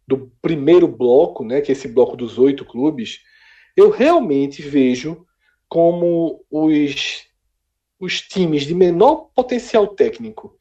do 0.08 0.32
primeiro 0.42 0.88
bloco, 0.88 1.44
né, 1.44 1.62
que 1.62 1.72
é 1.72 1.74
esse 1.74 1.88
bloco 1.88 2.16
dos 2.16 2.38
oito 2.38 2.66
clubes, 2.66 3.20
eu 3.76 3.90
realmente 3.90 4.62
vejo 4.62 5.26
como 5.70 6.44
os, 6.50 7.26
os 8.00 8.22
times 8.22 8.64
de 8.64 8.74
menor 8.74 9.30
potencial 9.34 9.88
técnico 9.88 10.58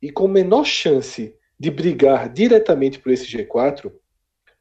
e 0.00 0.10
com 0.10 0.28
menor 0.28 0.64
chance 0.64 1.34
de 1.58 1.70
brigar 1.70 2.32
diretamente 2.32 2.98
por 2.98 3.12
esse 3.12 3.26
G4, 3.26 3.92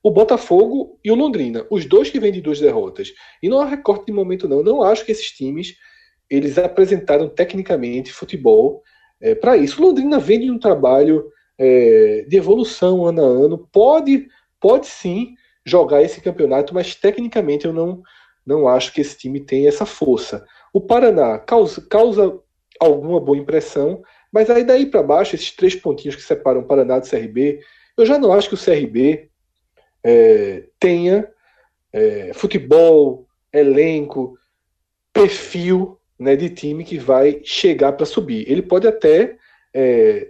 o 0.03 0.09
Botafogo 0.09 0.99
e 1.03 1.11
o 1.11 1.15
Londrina, 1.15 1.65
os 1.69 1.85
dois 1.85 2.09
que 2.09 2.19
vêm 2.19 2.31
de 2.31 2.41
duas 2.41 2.59
derrotas. 2.59 3.13
E 3.41 3.49
não 3.49 3.59
há 3.59 3.65
recorte 3.65 4.05
de 4.07 4.11
momento 4.11 4.47
não, 4.47 4.63
não 4.63 4.81
acho 4.81 5.05
que 5.05 5.11
esses 5.11 5.31
times 5.31 5.75
eles 6.29 6.57
apresentaram 6.57 7.29
tecnicamente 7.29 8.11
futebol 8.11 8.81
é, 9.21 9.35
para 9.35 9.55
isso. 9.55 9.81
Londrina 9.81 10.19
vem 10.19 10.39
de 10.39 10.51
um 10.51 10.57
trabalho 10.57 11.31
é, 11.57 12.25
de 12.27 12.37
evolução 12.37 13.05
ano 13.05 13.23
a 13.23 13.27
ano, 13.27 13.69
pode, 13.71 14.27
pode 14.59 14.87
sim 14.87 15.35
jogar 15.63 16.01
esse 16.01 16.19
campeonato, 16.19 16.73
mas 16.73 16.95
tecnicamente 16.95 17.65
eu 17.65 17.73
não, 17.73 18.01
não 18.45 18.67
acho 18.67 18.91
que 18.91 19.01
esse 19.01 19.17
time 19.17 19.39
tem 19.39 19.67
essa 19.67 19.85
força. 19.85 20.45
O 20.73 20.81
Paraná 20.81 21.37
causa, 21.37 21.81
causa 21.87 22.39
alguma 22.79 23.19
boa 23.19 23.37
impressão, 23.37 24.01
mas 24.31 24.49
aí 24.49 24.63
daí 24.63 24.87
para 24.87 25.03
baixo, 25.03 25.35
esses 25.35 25.51
três 25.51 25.75
pontinhos 25.75 26.15
que 26.15 26.23
separam 26.23 26.61
o 26.61 26.65
Paraná 26.65 26.97
do 26.97 27.07
CRB, 27.07 27.59
eu 27.95 28.05
já 28.05 28.17
não 28.17 28.33
acho 28.33 28.49
que 28.49 28.55
o 28.55 28.57
CRB 28.57 29.29
é, 30.03 30.63
tenha 30.79 31.29
é, 31.93 32.31
futebol, 32.33 33.27
elenco, 33.53 34.35
perfil 35.13 36.00
né, 36.21 36.35
de 36.35 36.49
time 36.51 36.83
que 36.83 36.99
vai 36.99 37.41
chegar 37.43 37.93
para 37.93 38.05
subir. 38.05 38.45
Ele 38.47 38.61
pode 38.61 38.87
até 38.87 39.37
é, 39.73 40.29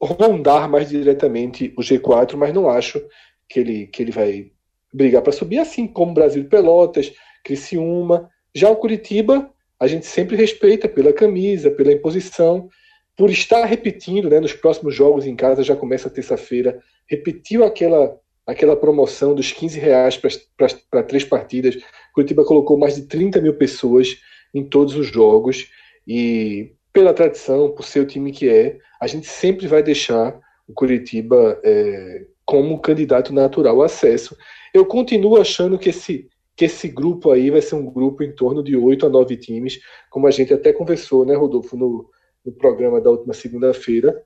rondar 0.00 0.70
mais 0.70 0.88
diretamente 0.88 1.74
o 1.76 1.80
G4, 1.80 2.36
mas 2.36 2.54
não 2.54 2.70
acho 2.70 3.02
que 3.48 3.58
ele, 3.58 3.86
que 3.88 4.00
ele 4.00 4.12
vai 4.12 4.52
brigar 4.94 5.20
para 5.20 5.32
subir, 5.32 5.58
assim 5.58 5.88
como 5.88 6.14
Brasil 6.14 6.44
Pelotas, 6.44 7.12
Criciúma. 7.44 8.30
Já 8.54 8.70
o 8.70 8.76
Curitiba, 8.76 9.50
a 9.80 9.88
gente 9.88 10.06
sempre 10.06 10.36
respeita 10.36 10.88
pela 10.88 11.12
camisa, 11.12 11.68
pela 11.68 11.92
imposição, 11.92 12.68
por 13.16 13.28
estar 13.28 13.64
repetindo, 13.64 14.30
né, 14.30 14.38
nos 14.38 14.52
próximos 14.52 14.94
jogos 14.94 15.26
em 15.26 15.34
casa, 15.34 15.64
já 15.64 15.74
começa 15.74 16.08
terça-feira, 16.08 16.80
repetiu 17.08 17.64
aquela 17.64 18.16
aquela 18.46 18.74
promoção 18.74 19.34
dos 19.34 19.52
15 19.52 19.78
reais 19.78 20.16
para 20.16 21.02
três 21.02 21.22
partidas. 21.22 21.76
Curitiba 22.14 22.46
colocou 22.46 22.78
mais 22.78 22.94
de 22.94 23.02
30 23.02 23.42
mil 23.42 23.52
pessoas 23.52 24.16
em 24.54 24.64
todos 24.64 24.94
os 24.96 25.06
jogos 25.06 25.70
e 26.06 26.72
pela 26.92 27.14
tradição, 27.14 27.70
por 27.70 27.84
ser 27.84 28.00
o 28.00 28.06
time 28.06 28.32
que 28.32 28.48
é, 28.48 28.78
a 29.00 29.06
gente 29.06 29.26
sempre 29.26 29.66
vai 29.66 29.82
deixar 29.82 30.38
o 30.66 30.72
Curitiba 30.72 31.60
é, 31.62 32.26
como 32.44 32.80
candidato 32.80 33.32
natural 33.32 33.76
ao 33.76 33.82
acesso. 33.82 34.36
Eu 34.74 34.84
continuo 34.84 35.40
achando 35.40 35.78
que 35.78 35.90
esse, 35.90 36.28
que 36.56 36.64
esse 36.64 36.88
grupo 36.88 37.30
aí 37.30 37.50
vai 37.50 37.62
ser 37.62 37.74
um 37.74 37.84
grupo 37.84 38.22
em 38.22 38.32
torno 38.32 38.62
de 38.62 38.76
oito 38.76 39.06
a 39.06 39.08
nove 39.08 39.36
times, 39.36 39.78
como 40.10 40.26
a 40.26 40.30
gente 40.30 40.52
até 40.52 40.72
conversou, 40.72 41.24
né, 41.24 41.34
Rodolfo, 41.34 41.76
no, 41.76 42.10
no 42.44 42.52
programa 42.52 43.00
da 43.00 43.10
última 43.10 43.34
segunda-feira. 43.34 44.22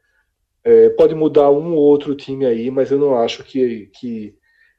É, 0.64 0.90
pode 0.90 1.14
mudar 1.14 1.50
um 1.50 1.74
ou 1.74 1.82
outro 1.82 2.14
time 2.14 2.46
aí, 2.46 2.70
mas 2.70 2.90
eu 2.90 2.98
não 2.98 3.18
acho 3.18 3.42
que, 3.42 3.90
que 3.98 4.34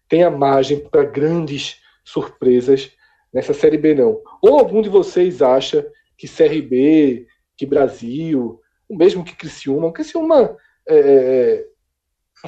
tenha 0.07 0.31
margem 0.31 0.79
para 0.79 1.03
grandes 1.03 1.81
surpresas 2.03 2.91
nessa 3.33 3.53
Série 3.53 3.77
B, 3.77 3.95
não. 3.95 4.21
Ou 4.41 4.59
algum 4.59 4.81
de 4.81 4.89
vocês 4.89 5.41
acha 5.41 5.85
que 6.17 6.27
CRB, 6.27 7.27
que 7.57 7.65
Brasil, 7.65 8.61
o 8.87 8.95
mesmo 8.95 9.23
que 9.23 9.35
Criciúma, 9.35 9.91
Criciúma 9.91 10.55
é, 10.87 10.95
é, 10.95 11.65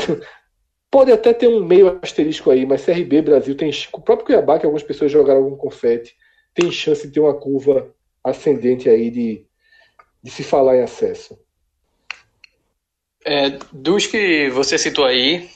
é 0.01 0.21
pode 0.91 1.11
até 1.11 1.33
ter 1.33 1.47
um 1.47 1.65
meio 1.65 1.99
asterisco 2.01 2.51
aí, 2.51 2.65
mas 2.65 2.85
CRB, 2.85 3.21
Brasil, 3.21 3.55
tem 3.55 3.69
o 3.91 4.01
próprio 4.01 4.27
Cuiabá, 4.27 4.59
que 4.59 4.65
algumas 4.65 4.83
pessoas 4.83 5.11
jogaram 5.11 5.43
algum 5.43 5.57
confete, 5.57 6.15
tem 6.53 6.71
chance 6.71 7.07
de 7.07 7.13
ter 7.13 7.19
uma 7.19 7.33
curva 7.33 7.93
ascendente 8.23 8.87
aí 8.87 9.09
de, 9.09 9.45
de 10.23 10.31
se 10.31 10.43
falar 10.43 10.77
em 10.77 10.81
acesso. 10.83 11.37
É, 13.25 13.57
dos 13.73 14.07
que 14.07 14.49
você 14.49 14.77
citou 14.77 15.03
aí, 15.03 15.49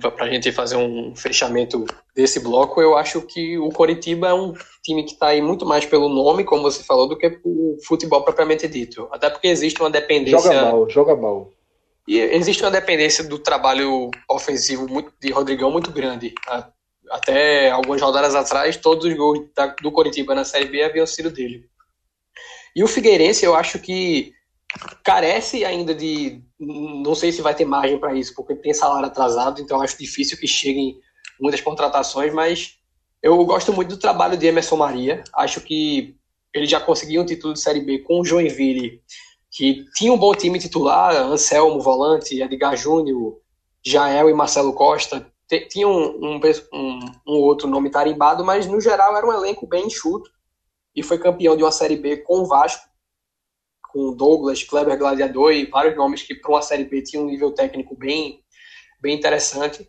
para 0.00 0.26
a 0.26 0.30
gente 0.30 0.50
fazer 0.50 0.76
um 0.76 1.14
fechamento 1.14 1.84
desse 2.14 2.40
bloco, 2.40 2.80
eu 2.80 2.96
acho 2.96 3.22
que 3.22 3.56
o 3.58 3.68
Coritiba 3.68 4.28
é 4.28 4.34
um 4.34 4.52
time 4.82 5.04
que 5.04 5.12
está 5.12 5.28
aí 5.28 5.40
muito 5.40 5.64
mais 5.64 5.86
pelo 5.86 6.08
nome, 6.08 6.44
como 6.44 6.62
você 6.62 6.82
falou, 6.82 7.08
do 7.08 7.16
que 7.16 7.40
o 7.44 7.76
futebol 7.86 8.24
propriamente 8.24 8.66
dito. 8.66 9.08
Até 9.12 9.30
porque 9.30 9.48
existe 9.48 9.80
uma 9.80 9.90
dependência. 9.90 10.40
Joga 10.40 10.62
mal, 10.62 10.90
joga 10.90 11.16
mal. 11.16 11.52
E 12.08 12.18
existe 12.18 12.62
uma 12.62 12.70
dependência 12.70 13.22
do 13.22 13.38
trabalho 13.38 14.10
ofensivo 14.28 14.86
de 15.20 15.30
Rodrigão 15.30 15.70
muito 15.70 15.92
grande. 15.92 16.34
Até 17.10 17.70
algumas 17.70 18.00
rodadas 18.02 18.34
atrás, 18.34 18.76
todos 18.76 19.04
os 19.04 19.14
gols 19.16 19.40
do 19.82 19.92
Coritiba 19.92 20.34
na 20.34 20.44
Série 20.44 20.66
B 20.66 20.82
haviam 20.82 21.06
sido 21.06 21.30
dele. 21.30 21.68
E 22.74 22.82
o 22.82 22.88
Figueirense, 22.88 23.44
eu 23.44 23.54
acho 23.54 23.78
que 23.78 24.32
carece 25.02 25.64
ainda 25.64 25.94
de. 25.94 26.42
Não 26.58 27.14
sei 27.14 27.32
se 27.32 27.42
vai 27.42 27.54
ter 27.54 27.64
margem 27.64 27.98
para 27.98 28.14
isso, 28.14 28.34
porque 28.34 28.54
tem 28.54 28.74
salário 28.74 29.06
atrasado, 29.06 29.60
então 29.60 29.80
acho 29.80 29.98
difícil 29.98 30.38
que 30.38 30.46
cheguem 30.46 30.98
muitas 31.40 31.60
contratações, 31.60 32.32
mas 32.32 32.78
eu 33.22 33.44
gosto 33.44 33.72
muito 33.72 33.90
do 33.90 33.98
trabalho 33.98 34.36
de 34.36 34.46
Emerson 34.46 34.76
Maria. 34.76 35.24
Acho 35.34 35.60
que 35.60 36.16
ele 36.54 36.66
já 36.66 36.80
conseguiu 36.80 37.22
um 37.22 37.26
título 37.26 37.54
de 37.54 37.60
Série 37.60 37.80
B 37.80 38.00
com 38.00 38.20
o 38.20 38.24
Joinville, 38.24 39.00
que 39.50 39.84
tinha 39.94 40.12
um 40.12 40.18
bom 40.18 40.34
time 40.34 40.58
titular, 40.58 41.14
Anselmo, 41.16 41.80
volante, 41.80 42.40
Edgar 42.40 42.76
Júnior, 42.76 43.38
Jael 43.84 44.28
e 44.28 44.34
Marcelo 44.34 44.72
Costa. 44.72 45.26
Tinha 45.68 45.88
um, 45.88 46.04
um, 46.22 46.40
um, 46.72 47.00
um 47.26 47.34
outro 47.40 47.66
nome 47.66 47.90
tarimbado, 47.90 48.44
mas 48.44 48.66
no 48.66 48.80
geral 48.80 49.16
era 49.16 49.26
um 49.26 49.32
elenco 49.32 49.66
bem 49.66 49.86
enxuto. 49.86 50.30
E 50.94 51.02
foi 51.02 51.18
campeão 51.18 51.56
de 51.56 51.62
uma 51.62 51.72
Série 51.72 51.96
B 51.96 52.18
com 52.18 52.40
o 52.40 52.46
Vasco 52.46 52.89
com 53.92 54.14
Douglas, 54.14 54.62
Kleber 54.62 54.98
Gladiador 54.98 55.52
e 55.52 55.66
vários 55.66 55.96
nomes 55.96 56.22
que 56.22 56.34
para 56.34 56.50
uma 56.50 56.62
Série 56.62 56.84
B 56.84 57.02
tinham 57.02 57.24
um 57.24 57.28
nível 57.28 57.52
técnico 57.52 57.96
bem, 57.96 58.40
bem 59.00 59.16
interessante. 59.16 59.88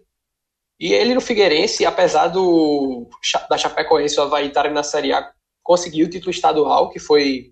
E 0.79 0.93
ele 0.93 1.13
no 1.13 1.21
Figueirense, 1.21 1.85
apesar 1.85 2.27
do, 2.27 3.07
da 3.49 3.57
Chapecoense 3.57 4.19
o 4.19 4.23
Havaí 4.23 4.47
estarem 4.47 4.73
na 4.73 4.83
Série 4.83 5.13
A, 5.13 5.31
conseguiu 5.63 6.07
o 6.07 6.09
título 6.09 6.31
estadual, 6.31 6.89
que 6.89 6.99
foi 6.99 7.51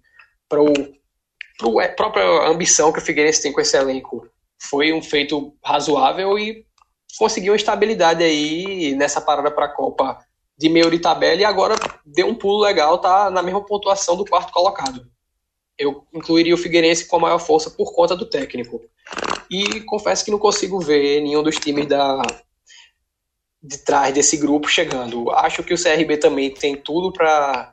para 0.49 0.61
a 0.61 1.83
é, 1.83 1.87
própria 1.89 2.47
ambição 2.47 2.91
que 2.91 2.99
o 2.99 3.01
Figueirense 3.01 3.41
tem 3.41 3.53
com 3.53 3.61
esse 3.61 3.77
elenco. 3.77 4.27
Foi 4.61 4.91
um 4.91 5.01
feito 5.01 5.55
razoável 5.63 6.39
e 6.39 6.65
conseguiu 7.17 7.55
estabilidade 7.55 8.23
aí 8.23 8.95
nessa 8.95 9.21
parada 9.21 9.51
para 9.51 9.65
a 9.65 9.75
Copa 9.75 10.17
de 10.57 10.67
meio 10.67 10.91
de 10.91 10.99
tabela 10.99 11.39
e 11.39 11.45
agora 11.45 11.75
deu 12.05 12.27
um 12.27 12.35
pulo 12.35 12.63
legal, 12.63 12.97
tá 12.97 13.29
na 13.29 13.41
mesma 13.41 13.65
pontuação 13.65 14.17
do 14.17 14.25
quarto 14.25 14.51
colocado. 14.51 15.07
Eu 15.79 16.05
incluiria 16.13 16.53
o 16.53 16.57
Figueirense 16.57 17.05
com 17.05 17.15
a 17.15 17.19
maior 17.19 17.39
força 17.39 17.71
por 17.71 17.95
conta 17.95 18.15
do 18.15 18.29
técnico. 18.29 18.81
E 19.49 19.79
confesso 19.81 20.25
que 20.25 20.31
não 20.31 20.37
consigo 20.37 20.79
ver 20.79 21.21
nenhum 21.21 21.41
dos 21.41 21.55
times 21.55 21.87
da 21.87 22.21
de 23.61 23.77
trás 23.79 24.13
desse 24.13 24.37
grupo 24.37 24.67
chegando. 24.67 25.29
Acho 25.31 25.63
que 25.63 25.73
o 25.73 25.81
CRB 25.81 26.17
também 26.17 26.53
tem 26.53 26.77
tudo 26.77 27.11
para 27.11 27.71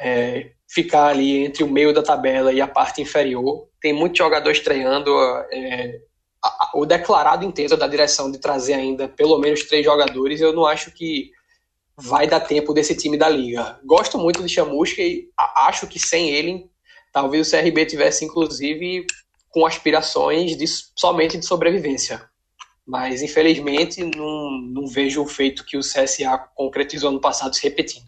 é, 0.00 0.50
ficar 0.68 1.08
ali 1.08 1.44
entre 1.44 1.64
o 1.64 1.70
meio 1.70 1.92
da 1.92 2.02
tabela 2.02 2.52
e 2.52 2.60
a 2.60 2.68
parte 2.68 3.02
inferior. 3.02 3.68
Tem 3.80 3.92
muito 3.92 4.18
jogador 4.18 4.50
estreando. 4.50 5.10
É, 5.52 6.00
o 6.74 6.86
declarado 6.86 7.44
intento 7.44 7.76
da 7.76 7.88
direção 7.88 8.30
de 8.30 8.38
trazer 8.38 8.74
ainda 8.74 9.08
pelo 9.08 9.38
menos 9.38 9.64
três 9.64 9.84
jogadores, 9.84 10.40
eu 10.40 10.52
não 10.52 10.64
acho 10.64 10.92
que 10.92 11.32
vai 11.96 12.28
dar 12.28 12.40
tempo 12.40 12.72
desse 12.72 12.96
time 12.96 13.16
da 13.16 13.28
liga. 13.28 13.80
Gosto 13.84 14.16
muito 14.18 14.40
de 14.42 14.48
Chamusca 14.48 15.02
e 15.02 15.28
acho 15.56 15.88
que 15.88 15.98
sem 15.98 16.30
ele, 16.30 16.70
talvez 17.18 17.48
o 17.48 17.50
CRB 17.50 17.84
tivesse 17.84 18.24
inclusive 18.24 19.04
com 19.50 19.66
aspirações 19.66 20.56
de, 20.56 20.64
somente 20.94 21.36
de 21.36 21.44
sobrevivência. 21.44 22.22
Mas 22.86 23.22
infelizmente 23.22 24.04
não, 24.04 24.50
não 24.50 24.86
vejo 24.86 25.20
o 25.22 25.26
feito 25.26 25.64
que 25.64 25.76
o 25.76 25.80
CSA 25.80 26.38
concretizou 26.54 27.10
no 27.10 27.20
passado 27.20 27.56
se 27.56 27.62
repetindo. 27.64 28.06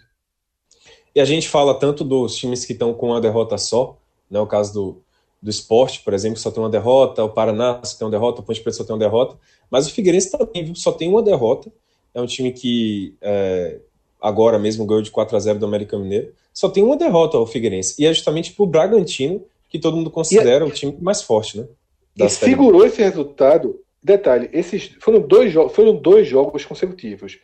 E 1.12 1.20
a 1.20 1.24
gente 1.24 1.48
fala 1.48 1.74
tanto 1.74 2.04
dos 2.04 2.36
times 2.36 2.64
que 2.64 2.72
estão 2.72 2.94
com 2.94 3.08
uma 3.08 3.20
derrota 3.20 3.58
só, 3.58 3.98
né, 4.30 4.38
o 4.38 4.46
caso 4.46 4.72
do, 4.72 5.02
do 5.42 5.50
esporte, 5.50 6.00
por 6.04 6.14
exemplo, 6.14 6.38
só 6.38 6.52
tem 6.52 6.62
uma 6.62 6.70
derrota, 6.70 7.24
o 7.24 7.30
Paraná 7.30 7.80
só 7.82 7.98
tem 7.98 8.04
uma 8.04 8.12
derrota, 8.12 8.40
o 8.40 8.44
Ponte 8.44 8.61
Preta 8.61 8.76
só 8.76 8.84
tem 8.84 8.94
uma 8.94 9.00
derrota, 9.00 9.36
mas 9.68 9.88
o 9.88 9.92
Figueirense 9.92 10.30
também 10.30 10.72
só 10.76 10.92
tem 10.92 11.08
uma 11.08 11.20
derrota, 11.20 11.72
é 12.14 12.20
um 12.20 12.26
time 12.26 12.52
que 12.52 13.16
é, 13.20 13.80
agora 14.20 14.56
mesmo 14.56 14.86
ganhou 14.86 15.02
de 15.02 15.11
4 15.11 15.36
a 15.36 15.40
0 15.40 15.58
do 15.58 15.66
América 15.66 15.98
Mineiro, 15.98 16.32
só 16.53 16.68
tem 16.68 16.82
uma 16.82 16.96
derrota 16.96 17.38
o 17.38 17.46
Figueirense, 17.46 18.01
e 18.01 18.07
é 18.07 18.12
justamente 18.12 18.53
para 18.53 18.62
o 18.62 18.66
Bragantino, 18.66 19.44
que 19.68 19.78
todo 19.78 19.96
mundo 19.96 20.11
considera 20.11 20.66
o 20.66 20.70
time 20.70 20.96
mais 21.01 21.22
forte, 21.22 21.59
né? 21.59 21.68
E 22.16 22.28
segurou 22.28 22.84
esse 22.84 23.01
resultado, 23.01 23.80
detalhe, 24.03 24.51
esses 24.53 24.96
foram 25.01 25.20
dois, 25.20 25.53
foram 25.72 25.94
dois 25.94 26.26
jogos 26.26 26.64
consecutivos. 26.64 27.38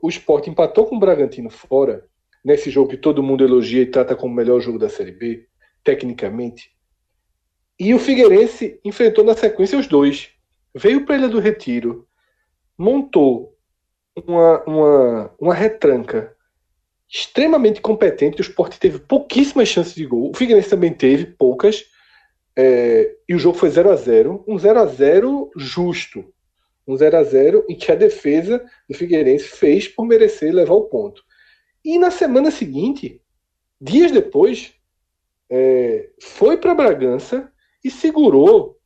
O 0.00 0.08
Sport 0.08 0.46
empatou 0.46 0.86
com 0.86 0.96
o 0.96 1.00
Bragantino 1.00 1.50
fora, 1.50 2.06
nesse 2.44 2.70
jogo 2.70 2.90
que 2.90 2.96
todo 2.96 3.22
mundo 3.22 3.44
elogia 3.44 3.82
e 3.82 3.86
trata 3.86 4.14
como 4.14 4.32
o 4.32 4.36
melhor 4.36 4.60
jogo 4.60 4.78
da 4.78 4.88
Série 4.88 5.10
B, 5.10 5.46
tecnicamente. 5.82 6.70
E 7.78 7.92
o 7.92 7.98
Figueirense 7.98 8.80
enfrentou 8.84 9.24
na 9.24 9.34
sequência 9.34 9.78
os 9.78 9.86
dois. 9.86 10.30
Veio 10.74 11.04
para 11.04 11.16
a 11.16 11.18
Ilha 11.18 11.28
do 11.28 11.40
Retiro, 11.40 12.06
montou 12.78 13.54
uma, 14.24 14.62
uma, 14.64 15.34
uma 15.38 15.54
retranca 15.54 16.35
extremamente 17.08 17.80
competente. 17.80 18.40
O 18.40 18.42
Sport 18.42 18.76
teve 18.78 18.98
pouquíssimas 18.98 19.68
chances 19.68 19.94
de 19.94 20.06
gol. 20.06 20.30
O 20.30 20.36
Figueirense 20.36 20.70
também 20.70 20.92
teve 20.92 21.26
poucas. 21.26 21.84
É, 22.56 23.14
e 23.28 23.34
o 23.34 23.38
jogo 23.38 23.58
foi 23.58 23.68
0 23.68 23.90
a 23.90 23.96
0 23.96 24.44
Um 24.46 24.58
0 24.58 24.80
a 24.80 24.86
0 24.86 25.50
justo. 25.56 26.24
Um 26.86 26.96
0 26.96 27.16
a 27.16 27.22
0 27.22 27.64
em 27.68 27.76
que 27.76 27.90
a 27.90 27.96
defesa 27.96 28.64
do 28.88 28.96
Figueirense 28.96 29.48
fez 29.48 29.88
por 29.88 30.06
merecer 30.06 30.54
levar 30.54 30.74
o 30.74 30.84
ponto. 30.84 31.22
E 31.84 31.98
na 31.98 32.10
semana 32.10 32.50
seguinte, 32.50 33.20
dias 33.80 34.10
depois, 34.10 34.72
é, 35.50 36.10
foi 36.20 36.56
para 36.56 36.74
Bragança 36.74 37.50
e 37.84 37.90
segurou 37.90 38.76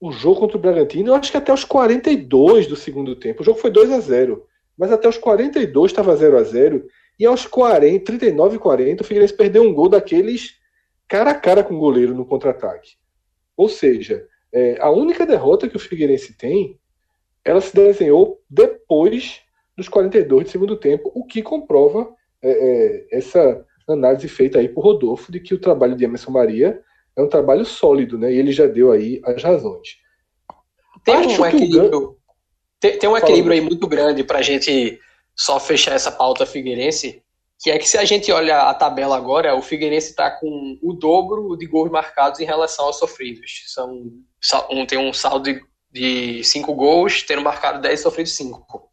o 0.00 0.12
jogo 0.12 0.40
contra 0.40 0.58
o 0.58 0.60
Bragantino, 0.60 1.08
eu 1.08 1.14
acho 1.14 1.30
que 1.30 1.36
até 1.36 1.52
os 1.52 1.64
42 1.64 2.66
do 2.66 2.76
segundo 2.76 3.16
tempo. 3.16 3.40
O 3.40 3.44
jogo 3.44 3.58
foi 3.58 3.70
2 3.70 3.90
a 3.90 4.00
0 4.00 4.46
mas 4.76 4.90
até 4.90 5.08
os 5.08 5.16
42 5.16 5.92
estava 5.92 6.16
0 6.16 6.36
a 6.36 6.42
0 6.42 6.86
e 7.18 7.26
aos 7.26 7.46
40, 7.46 8.04
39 8.04 8.56
e 8.56 8.58
40, 8.58 9.02
o 9.02 9.06
Figueirense 9.06 9.36
perdeu 9.36 9.62
um 9.62 9.72
gol 9.72 9.88
daqueles 9.88 10.56
cara 11.08 11.30
a 11.30 11.34
cara 11.34 11.62
com 11.62 11.74
o 11.74 11.78
goleiro 11.78 12.14
no 12.14 12.24
contra-ataque. 12.24 12.96
Ou 13.56 13.68
seja, 13.68 14.26
é, 14.52 14.76
a 14.80 14.90
única 14.90 15.26
derrota 15.26 15.68
que 15.68 15.76
o 15.76 15.80
Figueirense 15.80 16.36
tem, 16.36 16.78
ela 17.44 17.60
se 17.60 17.74
desenhou 17.74 18.40
depois 18.48 19.40
dos 19.76 19.88
42 19.88 20.44
do 20.44 20.50
segundo 20.50 20.76
tempo, 20.76 21.10
o 21.14 21.24
que 21.24 21.42
comprova 21.42 22.12
é, 22.42 22.50
é, 22.50 23.06
essa 23.10 23.64
análise 23.88 24.28
feita 24.28 24.58
aí 24.58 24.68
por 24.68 24.84
Rodolfo 24.84 25.30
de 25.30 25.40
que 25.40 25.54
o 25.54 25.60
trabalho 25.60 25.96
de 25.96 26.04
Emerson 26.04 26.30
Maria 26.30 26.80
é 27.16 27.22
um 27.22 27.28
trabalho 27.28 27.64
sólido, 27.64 28.18
né? 28.18 28.32
E 28.32 28.38
ele 28.38 28.52
já 28.52 28.66
deu 28.66 28.90
aí 28.90 29.20
as 29.24 29.42
razões. 29.42 29.98
Tem 31.04 31.14
Acho 31.14 31.42
um 31.42 31.46
equilíbrio, 31.46 32.16
tem, 32.80 32.98
tem, 32.98 33.08
um 33.08 33.16
equilíbrio 33.16 33.52
aí 33.52 33.60
muito 33.60 33.86
grande 33.86 34.24
para 34.24 34.38
a 34.38 34.42
gente 34.42 34.98
só 35.36 35.58
fechar 35.58 35.94
essa 35.94 36.12
pauta 36.12 36.46
Figueirense, 36.46 37.22
que 37.60 37.70
é 37.70 37.78
que 37.78 37.88
se 37.88 37.96
a 37.96 38.04
gente 38.04 38.30
olha 38.30 38.62
a 38.62 38.74
tabela 38.74 39.16
agora, 39.16 39.54
o 39.54 39.62
Figueirense 39.62 40.10
está 40.10 40.30
com 40.30 40.78
o 40.82 40.92
dobro 40.92 41.56
de 41.56 41.66
gols 41.66 41.90
marcados 41.90 42.40
em 42.40 42.44
relação 42.44 42.86
aos 42.86 42.98
sofridos. 42.98 43.64
São, 43.68 44.12
um, 44.70 44.84
tem 44.84 44.98
um 44.98 45.12
saldo 45.12 45.44
de, 45.44 45.64
de 45.90 46.44
cinco 46.44 46.74
gols, 46.74 47.22
tendo 47.22 47.42
marcado 47.42 47.80
10 47.80 48.00
e 48.00 48.02
sofrido 48.02 48.28
5. 48.28 48.90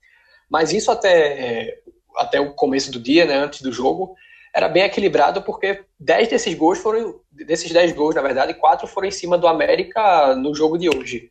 Mas 0.50 0.72
isso 0.72 0.92
até 0.92 1.82
até 2.16 2.40
o 2.40 2.54
começo 2.54 2.92
do 2.92 3.00
dia, 3.00 3.26
né, 3.26 3.36
antes 3.36 3.62
do 3.62 3.72
jogo, 3.72 4.16
era 4.54 4.68
bem 4.68 4.84
equilibrado 4.84 5.42
porque 5.42 5.84
10 6.00 6.28
desses 6.28 6.54
gols 6.54 6.80
foram 6.80 7.22
desses 7.32 7.72
10 7.72 7.94
gols, 7.94 8.16
na 8.16 8.22
verdade, 8.22 8.54
quatro 8.54 8.88
foram 8.88 9.08
em 9.08 9.12
cima 9.12 9.38
do 9.38 9.48
América 9.48 10.36
no 10.36 10.54
jogo 10.54 10.78
de 10.78 10.90
hoje. 10.90 11.30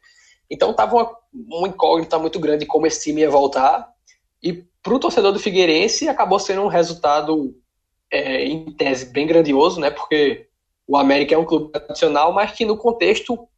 Então 0.50 0.72
tava 0.72 0.96
uma, 0.96 1.16
uma 1.32 1.68
incógnita 1.68 2.18
muito 2.18 2.38
grande 2.40 2.66
como 2.66 2.86
esse 2.86 3.04
time 3.04 3.20
ia 3.20 3.30
voltar. 3.30 3.88
E 4.42 4.64
para 4.82 4.94
o 4.94 4.98
torcedor 4.98 5.32
do 5.32 5.38
Figueirense 5.38 6.08
acabou 6.08 6.38
sendo 6.38 6.62
um 6.62 6.68
resultado 6.68 7.54
é, 8.10 8.44
em 8.44 8.70
tese 8.72 9.06
bem 9.06 9.26
grandioso, 9.26 9.80
né? 9.80 9.90
Porque 9.90 10.46
o 10.86 10.96
América 10.96 11.34
é 11.34 11.38
um 11.38 11.44
clube 11.44 11.70
tradicional, 11.70 12.32
mas 12.32 12.52
que 12.52 12.64
no 12.64 12.76
contexto, 12.76 13.48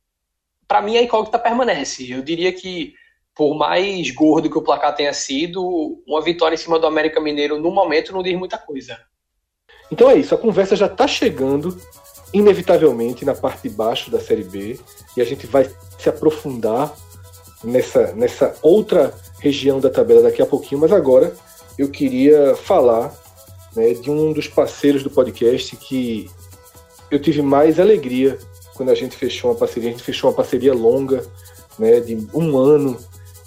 para 0.69 0.83
mim, 0.83 0.97
a 0.97 1.03
incógnita 1.03 1.39
permanece. 1.39 2.11
Eu 2.13 2.23
diria 2.23 2.53
que 2.53 2.95
por 3.35 3.55
mais 3.55 4.11
gordo 4.11 4.51
que 4.51 4.59
o 4.59 4.63
placar 4.63 4.95
tenha 4.95 5.13
sido, 5.13 6.03
uma 6.07 6.21
vitória 6.21 6.55
em 6.55 6.59
cima 6.59 6.79
do 6.79 6.87
América 6.87 7.21
Mineiro 7.21 7.59
no 7.59 7.71
momento 7.71 8.13
não 8.13 8.23
diz 8.23 8.39
muita 8.39 8.59
coisa. 8.59 8.99
Então 9.91 10.11
é 10.11 10.17
isso, 10.17 10.35
a 10.35 10.39
conversa 10.39 10.77
já 10.77 10.87
está 10.87 11.07
chegando, 11.07 11.77
inevitavelmente, 12.33 13.25
na 13.25 13.35
parte 13.35 13.69
de 13.69 13.75
baixo 13.75 14.11
da 14.11 14.21
Série 14.21 14.45
B, 14.45 14.79
e 15.17 15.21
a 15.21 15.25
gente 15.25 15.47
vai 15.47 15.71
se 15.99 16.09
aprofundar 16.09 16.95
nessa, 17.63 18.13
nessa 18.13 18.55
outra 18.63 19.15
região 19.43 19.81
da 19.81 19.91
tabela 19.91 20.23
daqui 20.23 20.41
a 20.41 20.47
pouquinho, 20.47 20.81
mas 20.81 20.93
agora 20.93 21.35
eu 21.77 21.89
queria 21.89 22.55
falar 22.55 23.13
né, 23.75 23.93
de 23.93 24.09
um 24.09 24.33
dos 24.33 24.47
parceiros 24.47 25.03
do 25.03 25.11
podcast 25.11 25.77
que 25.77 26.31
eu 27.11 27.21
tive 27.21 27.43
mais 27.43 27.81
alegria 27.81 28.39
quando 28.75 28.91
a 28.91 28.95
gente 28.95 29.17
fechou 29.17 29.51
uma 29.51 29.59
parceria. 29.59 29.89
A 29.89 29.93
gente 29.93 30.05
fechou 30.05 30.31
uma 30.31 30.37
parceria 30.37 30.73
longa, 30.73 31.27
né, 31.77 31.99
de 31.99 32.27
um 32.33 32.57
ano 32.57 32.97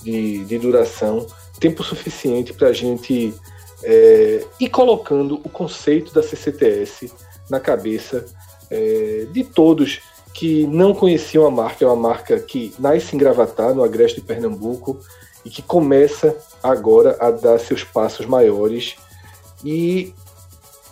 de, 0.03 0.43
de 0.43 0.59
duração, 0.59 1.25
tempo 1.59 1.81
suficiente 1.81 2.53
para 2.53 2.67
a 2.67 2.73
gente 2.73 3.33
é, 3.81 4.45
ir 4.59 4.69
colocando 4.69 5.35
o 5.45 5.49
conceito 5.49 6.13
da 6.13 6.21
CCTS 6.21 7.11
na 7.49 7.59
cabeça 7.59 8.25
é, 8.69 9.27
de 9.31 9.45
todos 9.45 10.01
que 10.33 10.67
não 10.67 10.93
conheciam 10.93 11.45
a 11.45 11.51
marca. 11.51 11.85
É 11.85 11.87
uma 11.87 11.95
marca 11.95 12.37
que 12.39 12.73
nasce 12.77 13.15
em 13.15 13.19
Gravatar, 13.19 13.73
no 13.73 13.83
Agreste 13.83 14.19
de 14.19 14.27
Pernambuco, 14.27 14.99
e 15.45 15.49
que 15.49 15.61
começa 15.61 16.35
agora 16.61 17.15
a 17.19 17.29
dar 17.29 17.59
seus 17.59 17.83
passos 17.83 18.25
maiores. 18.25 18.95
E 19.63 20.13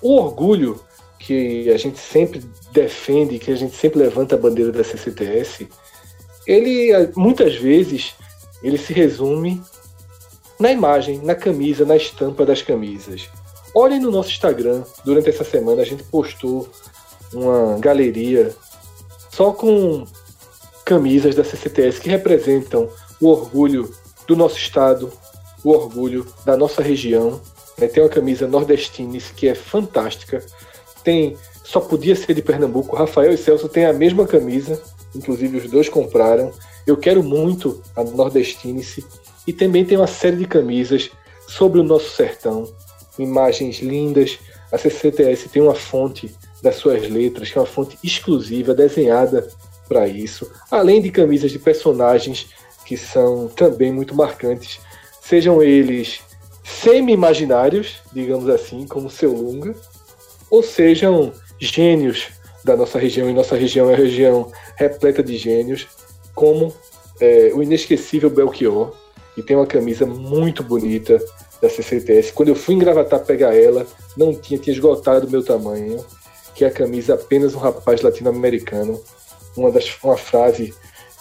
o 0.02 0.16
orgulho 0.16 0.80
que 1.18 1.70
a 1.70 1.78
gente 1.78 2.00
sempre 2.00 2.44
defende, 2.72 3.40
que 3.40 3.52
a 3.52 3.56
gente 3.56 3.76
sempre 3.76 4.00
levanta 4.00 4.36
a 4.36 4.38
bandeira 4.38 4.72
da 4.72 4.84
CCTS, 4.84 5.68
ele 6.46 6.92
muitas 7.16 7.56
vezes 7.56 8.14
ele 8.62 8.78
se 8.78 8.94
resume 8.94 9.62
na 10.60 10.72
imagem, 10.72 11.20
na 11.20 11.36
camisa, 11.36 11.86
na 11.86 11.96
estampa 11.96 12.46
das 12.46 12.62
camisas. 12.62 13.30
Olhem 13.74 14.00
no 14.00 14.12
nosso 14.12 14.30
Instagram, 14.30 14.84
durante 15.04 15.30
essa 15.30 15.44
semana 15.44 15.82
a 15.82 15.86
gente 15.86 16.04
postou 16.04 16.70
uma 17.34 17.80
galeria 17.80 18.56
só 19.32 19.52
com 19.52 20.06
camisas 20.86 21.34
da 21.36 21.44
CCTS 21.44 22.00
que 22.00 22.10
representam 22.10 22.88
o 23.20 23.28
orgulho 23.28 23.92
do 24.28 24.36
nosso 24.36 24.58
estado, 24.58 25.12
o 25.64 25.72
orgulho 25.72 26.26
da 26.46 26.58
nossa 26.58 26.82
região. 26.82 27.42
Né? 27.78 27.88
Tem 27.88 28.04
uma 28.04 28.10
camisa 28.10 28.48
nordestines 28.48 29.32
que 29.32 29.48
é 29.48 29.56
fantástica. 29.56 30.44
Tem 31.04 31.38
só 31.64 31.80
podia 31.80 32.16
ser 32.16 32.34
de 32.34 32.42
Pernambuco. 32.42 32.96
Rafael 32.96 33.34
e 33.34 33.38
Celso 33.38 33.70
têm 33.70 33.86
a 33.86 33.94
mesma 33.94 34.28
camisa, 34.28 34.82
inclusive 35.16 35.58
os 35.58 35.70
dois 35.70 35.88
compraram. 35.88 36.52
Eu 36.86 36.98
quero 36.98 37.24
muito 37.24 37.82
a 37.96 38.04
Nordestinice 38.04 39.06
e 39.48 39.54
também 39.54 39.86
tem 39.86 39.98
uma 39.98 40.08
série 40.08 40.36
de 40.36 40.46
camisas 40.46 41.10
sobre 41.48 41.80
o 41.80 41.84
nosso 41.84 42.10
sertão, 42.12 42.72
imagens 43.18 43.80
lindas. 43.80 44.38
A 44.72 44.78
CCTS 44.78 45.50
tem 45.50 45.62
uma 45.62 45.76
fonte 45.76 46.36
das 46.62 46.76
suas 46.76 47.10
letras, 47.10 47.50
que 47.50 47.58
é 47.58 47.62
uma 47.62 47.68
fonte 47.68 47.98
exclusiva, 48.04 48.74
desenhada 48.74 49.48
para 49.88 50.08
isso, 50.08 50.50
além 50.72 51.02
de 51.02 51.12
camisas 51.12 51.52
de 51.52 51.60
personagens 51.60 52.50
que 52.86 52.98
são 52.98 53.48
também 53.48 53.92
muito 53.92 54.16
marcantes, 54.16 54.80
sejam 55.22 55.62
eles 55.62 56.22
semi-imaginários, 56.64 58.02
digamos 58.12 58.50
assim, 58.50 58.86
como 58.88 59.10
seu 59.10 59.32
Lunga, 59.32 59.76
ou 60.50 60.62
sejam 60.62 61.32
gênios 61.60 62.28
da 62.64 62.76
nossa 62.76 62.98
região, 62.98 63.30
e 63.30 63.34
nossa 63.34 63.56
região 63.56 63.90
é 63.90 63.92
uma 63.92 63.98
região 63.98 64.52
repleta 64.76 65.22
de 65.22 65.38
gênios, 65.38 65.88
como 66.34 66.74
é, 67.20 67.52
o 67.54 67.62
inesquecível 67.62 68.30
Belchior, 68.30 68.94
que 69.36 69.42
tem 69.42 69.56
uma 69.56 69.66
camisa 69.66 70.06
muito 70.06 70.64
bonita 70.64 71.20
da 71.62 71.70
CCTS. 71.70 72.32
Quando 72.34 72.50
eu 72.50 72.56
fui 72.56 72.76
engravatar 72.76 73.22
pegar 73.22 73.56
ela, 73.56 73.86
não 74.16 74.34
tinha, 74.34 74.60
tinha 74.60 74.74
esgotado 74.74 75.28
o 75.28 75.30
meu 75.30 75.44
tamanho, 75.44 76.04
que 76.54 76.64
é 76.64 76.68
a 76.68 76.72
camisa 76.72 77.16
apenas 77.16 77.56
um 77.56 77.60
rapaz 77.60 78.02
latino-americano, 78.02 79.02
uma, 79.56 79.72
das, 79.72 79.98
uma 80.04 80.18
frase 80.18 80.74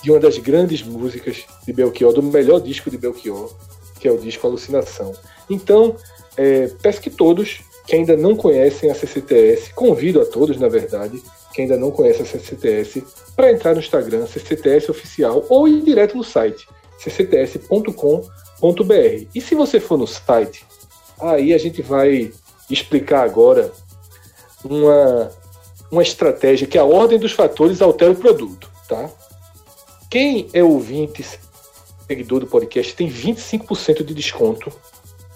de 0.02 0.10
uma 0.10 0.20
das 0.20 0.38
grandes 0.38 0.82
músicas 0.82 1.44
de 1.64 1.72
Belchior, 1.72 2.12
do 2.12 2.22
melhor 2.22 2.60
disco 2.60 2.90
de 2.90 2.98
Belchior, 2.98 3.54
que 4.00 4.08
é 4.08 4.10
o 4.10 4.18
disco 4.18 4.46
Alucinação. 4.46 5.12
Então, 5.48 5.96
é, 6.36 6.68
peço 6.82 7.00
que 7.00 7.10
todos 7.10 7.60
que 7.86 7.96
ainda 7.96 8.16
não 8.16 8.36
conhecem 8.36 8.90
a 8.90 8.94
CCTS, 8.94 9.72
convido 9.74 10.20
a 10.20 10.24
todos, 10.24 10.56
na 10.56 10.68
verdade, 10.68 11.22
que 11.52 11.62
ainda 11.62 11.76
não 11.76 11.90
conhecem 11.90 12.22
a 12.22 12.26
CCTS, 12.26 13.04
para 13.36 13.50
entrar 13.50 13.74
no 13.74 13.80
Instagram, 13.80 14.26
CCTS 14.26 14.90
Oficial, 14.90 15.44
ou 15.48 15.66
ir 15.68 15.82
direto 15.82 16.16
no 16.16 16.24
site, 16.24 16.68
ccts.com.br. 16.98 18.26
E 19.34 19.40
se 19.40 19.54
você 19.54 19.80
for 19.80 19.98
no 19.98 20.06
site, 20.06 20.64
aí 21.20 21.52
a 21.52 21.58
gente 21.58 21.82
vai 21.82 22.32
explicar 22.70 23.24
agora 23.24 23.72
uma, 24.64 25.30
uma 25.90 26.02
estratégia 26.02 26.66
que 26.66 26.78
a 26.78 26.84
ordem 26.84 27.18
dos 27.18 27.32
fatores 27.32 27.82
altera 27.82 28.12
o 28.12 28.16
produto, 28.16 28.70
tá? 28.88 29.10
Quem 30.12 30.46
é 30.52 30.62
ouvinte, 30.62 31.24
seguidor 32.06 32.40
do 32.40 32.46
podcast, 32.46 32.94
tem 32.94 33.10
25% 33.10 34.04
de 34.04 34.12
desconto 34.12 34.70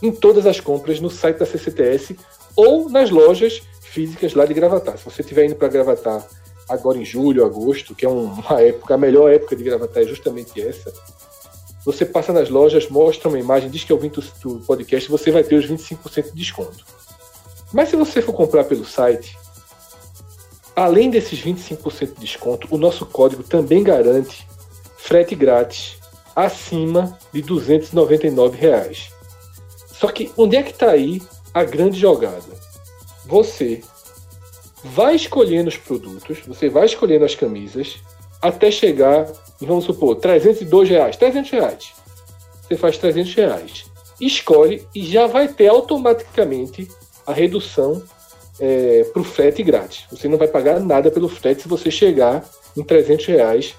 em 0.03 0.13
todas 0.13 0.45
as 0.45 0.61
compras 0.61 1.01
no 1.01 1.09
site 1.09 1.39
da 1.39 1.47
CCTS 1.47 2.15
ou 2.55 2.91
nas 2.91 3.09
lojas 3.09 3.63
físicas 3.81 4.35
lá 4.35 4.45
de 4.45 4.53
Gravatar. 4.53 4.99
Se 4.99 5.05
você 5.07 5.23
estiver 5.23 5.47
indo 5.47 5.55
para 5.55 5.69
Gravatar 5.69 6.29
agora 6.69 6.99
em 6.99 7.07
julho, 7.07 7.47
agosto, 7.47 7.95
que 7.95 8.05
é 8.05 8.09
uma 8.11 8.61
época, 8.61 8.93
a 8.93 8.99
melhor 8.99 9.33
época 9.33 9.57
de 9.57 9.65
Gravatar 9.65 10.03
é 10.03 10.07
justamente 10.07 10.61
essa, 10.61 10.93
você 11.83 12.05
passa 12.05 12.31
nas 12.31 12.51
lojas, 12.51 12.87
mostra 12.91 13.31
uma 13.31 13.39
imagem, 13.39 13.71
diz 13.71 13.83
que 13.83 13.93
é 13.93 13.95
ouvinte 13.95 14.21
do 14.43 14.61
podcast, 14.61 15.09
você 15.09 15.31
vai 15.31 15.43
ter 15.43 15.55
os 15.55 15.67
25% 15.67 16.25
de 16.25 16.33
desconto. 16.33 16.85
Mas 17.73 17.89
se 17.89 17.97
você 17.97 18.21
for 18.21 18.35
comprar 18.35 18.65
pelo 18.65 18.85
site, 18.85 19.39
além 20.77 21.09
desses 21.09 21.41
25% 21.43 22.13
de 22.13 22.21
desconto, 22.21 22.69
o 22.71 22.77
nosso 22.77 23.07
código 23.07 23.43
também 23.43 23.83
garante 23.83 24.47
frete 25.07 25.37
grátis 25.37 25.99
acima 26.35 27.17
de 27.33 27.41
299 27.41 28.59
reais. 28.59 29.11
Só 29.93 30.09
que 30.09 30.33
onde 30.37 30.57
é 30.57 30.63
que 30.63 30.73
está 30.73 30.91
aí 30.91 31.23
a 31.55 31.63
grande 31.63 31.99
jogada? 31.99 32.43
Você 33.25 33.83
vai 34.83 35.15
escolhendo 35.15 35.69
os 35.69 35.77
produtos, 35.77 36.41
você 36.47 36.69
vai 36.69 36.87
escolhendo 36.87 37.25
as 37.25 37.37
camisas, 37.37 37.99
até 38.43 38.69
chegar, 38.71 39.31
vamos 39.61 39.85
supor, 39.85 40.17
302 40.17 40.89
reais, 40.89 41.17
300 41.17 41.51
reais. 41.53 41.93
Você 42.63 42.77
faz 42.77 42.99
300 42.99 43.35
reais. 43.35 43.85
Escolhe 44.21 44.87
e 44.93 45.05
já 45.05 45.29
vai 45.29 45.47
ter 45.47 45.69
automaticamente 45.69 46.89
a 47.25 47.33
redução 47.33 48.03
é, 48.59 49.05
para 49.05 49.23
o 49.23 49.25
frete 49.25 49.63
grátis. 49.63 50.05
Você 50.11 50.27
não 50.27 50.37
vai 50.37 50.49
pagar 50.49 50.81
nada 50.81 51.13
pelo 51.13 51.29
frete 51.29 51.63
se 51.63 51.69
você 51.69 51.91
chegar 51.93 52.45
em 52.77 52.83
300 52.83 53.27
reais 53.27 53.75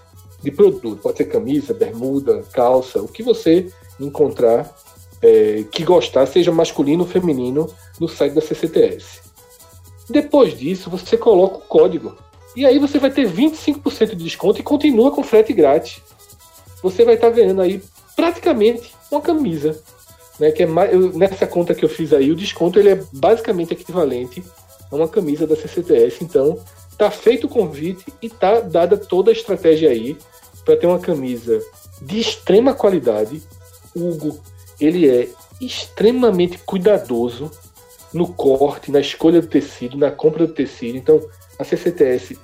de 0.49 0.51
produto. 0.51 1.01
Pode 1.01 1.17
ser 1.17 1.25
camisa, 1.25 1.73
bermuda, 1.73 2.43
calça, 2.53 3.01
o 3.01 3.07
que 3.07 3.21
você 3.21 3.67
encontrar 3.99 4.73
é, 5.21 5.65
que 5.71 5.83
gostar, 5.83 6.25
seja 6.25 6.51
masculino 6.51 7.03
ou 7.03 7.09
feminino, 7.09 7.69
no 7.99 8.07
site 8.07 8.33
da 8.33 8.41
CCTS. 8.41 9.21
Depois 10.09 10.57
disso, 10.57 10.89
você 10.89 11.17
coloca 11.17 11.57
o 11.57 11.61
código. 11.61 12.15
E 12.55 12.65
aí 12.65 12.79
você 12.79 12.97
vai 12.97 13.11
ter 13.11 13.29
25% 13.29 14.15
de 14.15 14.23
desconto 14.23 14.59
e 14.59 14.63
continua 14.63 15.11
com 15.11 15.23
frete 15.23 15.51
grátis. 15.51 16.01
Você 16.81 17.03
vai 17.03 17.15
estar 17.15 17.29
tá 17.29 17.35
ganhando 17.35 17.61
aí 17.61 17.81
praticamente 18.15 18.93
uma 19.11 19.21
camisa. 19.21 19.79
Né, 20.39 20.51
que 20.51 20.63
é 20.63 20.65
mais, 20.67 20.93
eu, 20.93 21.11
nessa 21.13 21.47
conta 21.47 21.73
que 21.73 21.83
eu 21.83 21.89
fiz 21.89 22.13
aí, 22.13 22.31
o 22.31 22.35
desconto 22.35 22.79
ele 22.79 22.89
é 22.89 23.03
basicamente 23.11 23.73
equivalente 23.73 24.43
a 24.91 24.95
uma 24.95 25.07
camisa 25.07 25.47
da 25.47 25.55
CCTS. 25.55 26.23
Então, 26.23 26.59
tá 26.95 27.11
feito 27.11 27.47
o 27.47 27.49
convite 27.49 28.05
e 28.21 28.29
tá 28.29 28.59
dada 28.59 28.95
toda 28.97 29.31
a 29.31 29.33
estratégia 29.33 29.89
aí 29.89 30.15
para 30.67 30.75
ter 30.75 30.85
uma 30.85 30.99
camisa 30.99 31.63
de 32.01 32.19
extrema 32.19 32.73
qualidade. 32.73 33.41
Hugo 33.95 34.37
ele 34.81 35.09
é 35.09 35.29
extremamente 35.61 36.57
cuidadoso 36.57 37.49
no 38.13 38.27
corte, 38.27 38.91
na 38.91 38.99
escolha 38.99 39.39
do 39.39 39.47
tecido, 39.47 39.97
na 39.97 40.11
compra 40.11 40.45
do 40.45 40.53
tecido. 40.53 40.97
Então, 40.97 41.25
a 41.57 41.63
CCTS. 41.63 42.37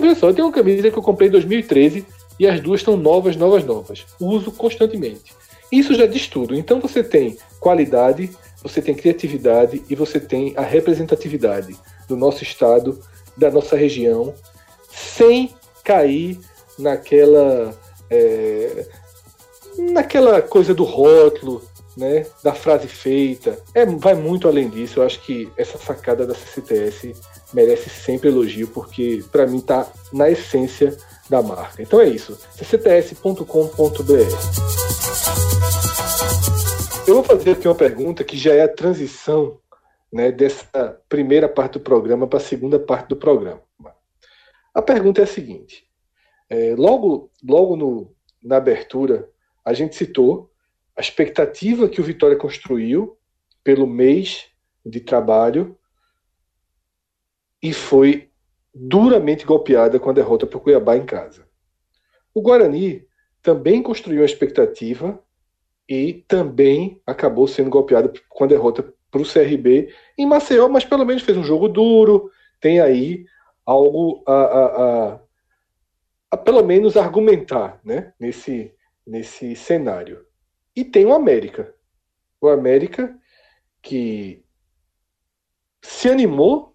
Veja 0.00 0.14
só, 0.16 0.28
eu 0.28 0.34
tenho 0.34 0.48
uma 0.48 0.52
camisa 0.52 0.90
que 0.90 0.98
eu 0.98 1.02
comprei 1.02 1.28
em 1.28 1.30
2013 1.30 2.04
e 2.40 2.46
as 2.46 2.60
duas 2.60 2.80
estão 2.80 2.96
novas, 2.96 3.36
novas, 3.36 3.64
novas. 3.64 4.04
Uso 4.20 4.50
constantemente. 4.50 5.32
Isso 5.70 5.94
já 5.94 6.06
diz 6.06 6.26
tudo. 6.26 6.56
Então, 6.56 6.80
você 6.80 7.04
tem 7.04 7.38
qualidade, 7.60 8.30
você 8.64 8.82
tem 8.82 8.96
criatividade 8.96 9.80
e 9.88 9.94
você 9.94 10.18
tem 10.18 10.54
a 10.56 10.62
representatividade 10.62 11.76
do 12.08 12.16
nosso 12.16 12.42
estado, 12.42 12.98
da 13.36 13.48
nossa 13.48 13.76
região, 13.76 14.34
sem 14.90 15.54
cair 15.84 16.36
naquela. 16.78 17.74
É, 18.10 18.86
naquela 19.92 20.42
coisa 20.42 20.74
do 20.74 20.84
rótulo, 20.84 21.62
né, 21.96 22.26
da 22.42 22.54
frase 22.54 22.88
feita. 22.88 23.58
É, 23.74 23.84
vai 23.86 24.14
muito 24.14 24.48
além 24.48 24.68
disso. 24.68 25.00
Eu 25.00 25.04
acho 25.04 25.20
que 25.20 25.50
essa 25.56 25.78
sacada 25.78 26.26
da 26.26 26.34
CCTS 26.34 27.14
merece 27.52 27.90
sempre 27.90 28.28
elogio, 28.28 28.68
porque 28.68 29.22
para 29.30 29.46
mim 29.46 29.58
está 29.58 29.86
na 30.12 30.30
essência 30.30 30.96
da 31.28 31.42
marca. 31.42 31.82
Então 31.82 32.00
é 32.00 32.08
isso. 32.08 32.38
ccts.com.br. 32.56 33.44
Eu 37.06 37.14
vou 37.14 37.24
fazer 37.24 37.52
aqui 37.52 37.66
uma 37.66 37.74
pergunta 37.74 38.22
que 38.22 38.36
já 38.36 38.54
é 38.54 38.62
a 38.62 38.68
transição 38.68 39.58
né, 40.12 40.30
dessa 40.30 41.00
primeira 41.08 41.48
parte 41.48 41.74
do 41.74 41.80
programa 41.80 42.26
para 42.26 42.38
a 42.38 42.42
segunda 42.42 42.78
parte 42.78 43.08
do 43.08 43.16
programa. 43.16 43.62
A 44.72 44.80
pergunta 44.80 45.20
é 45.20 45.24
a 45.24 45.26
seguinte: 45.26 45.84
é, 46.50 46.74
logo, 46.76 47.30
logo 47.48 47.76
no, 47.76 48.12
na 48.42 48.56
abertura, 48.56 49.30
a 49.64 49.72
gente 49.72 49.94
citou 49.94 50.50
a 50.96 51.00
expectativa 51.00 51.88
que 51.88 52.00
o 52.00 52.04
Vitória 52.04 52.36
construiu 52.36 53.16
pelo 53.62 53.86
mês 53.86 54.46
de 54.84 55.00
trabalho 55.00 55.78
e 57.62 57.72
foi 57.72 58.30
duramente 58.74 59.46
golpeada 59.46 59.98
com 60.00 60.10
a 60.10 60.12
derrota 60.12 60.46
para 60.46 60.58
o 60.58 60.60
Cuiabá 60.60 60.96
em 60.96 61.06
casa. 61.06 61.46
O 62.34 62.42
Guarani 62.42 63.06
também 63.42 63.82
construiu 63.82 64.22
a 64.22 64.26
expectativa 64.26 65.22
e 65.88 66.24
também 66.26 67.00
acabou 67.06 67.46
sendo 67.46 67.70
golpeado 67.70 68.12
com 68.28 68.44
a 68.44 68.46
derrota 68.46 68.92
para 69.10 69.22
o 69.22 69.30
CRB 69.30 69.92
em 70.16 70.26
Maceió, 70.26 70.68
mas 70.68 70.84
pelo 70.84 71.04
menos 71.04 71.22
fez 71.22 71.36
um 71.36 71.44
jogo 71.44 71.68
duro, 71.68 72.30
tem 72.60 72.80
aí 72.80 73.24
algo 73.66 74.22
a, 74.26 74.32
a, 74.32 74.64
a, 75.14 75.20
a 76.30 76.36
pelo 76.36 76.62
menos 76.64 76.96
argumentar 76.96 77.80
né, 77.84 78.12
nesse, 78.18 78.72
nesse 79.06 79.56
cenário. 79.56 80.24
E 80.74 80.84
tem 80.84 81.04
o 81.04 81.12
América. 81.12 81.74
O 82.40 82.48
América 82.48 83.18
que 83.82 84.44
se 85.82 86.08
animou 86.08 86.74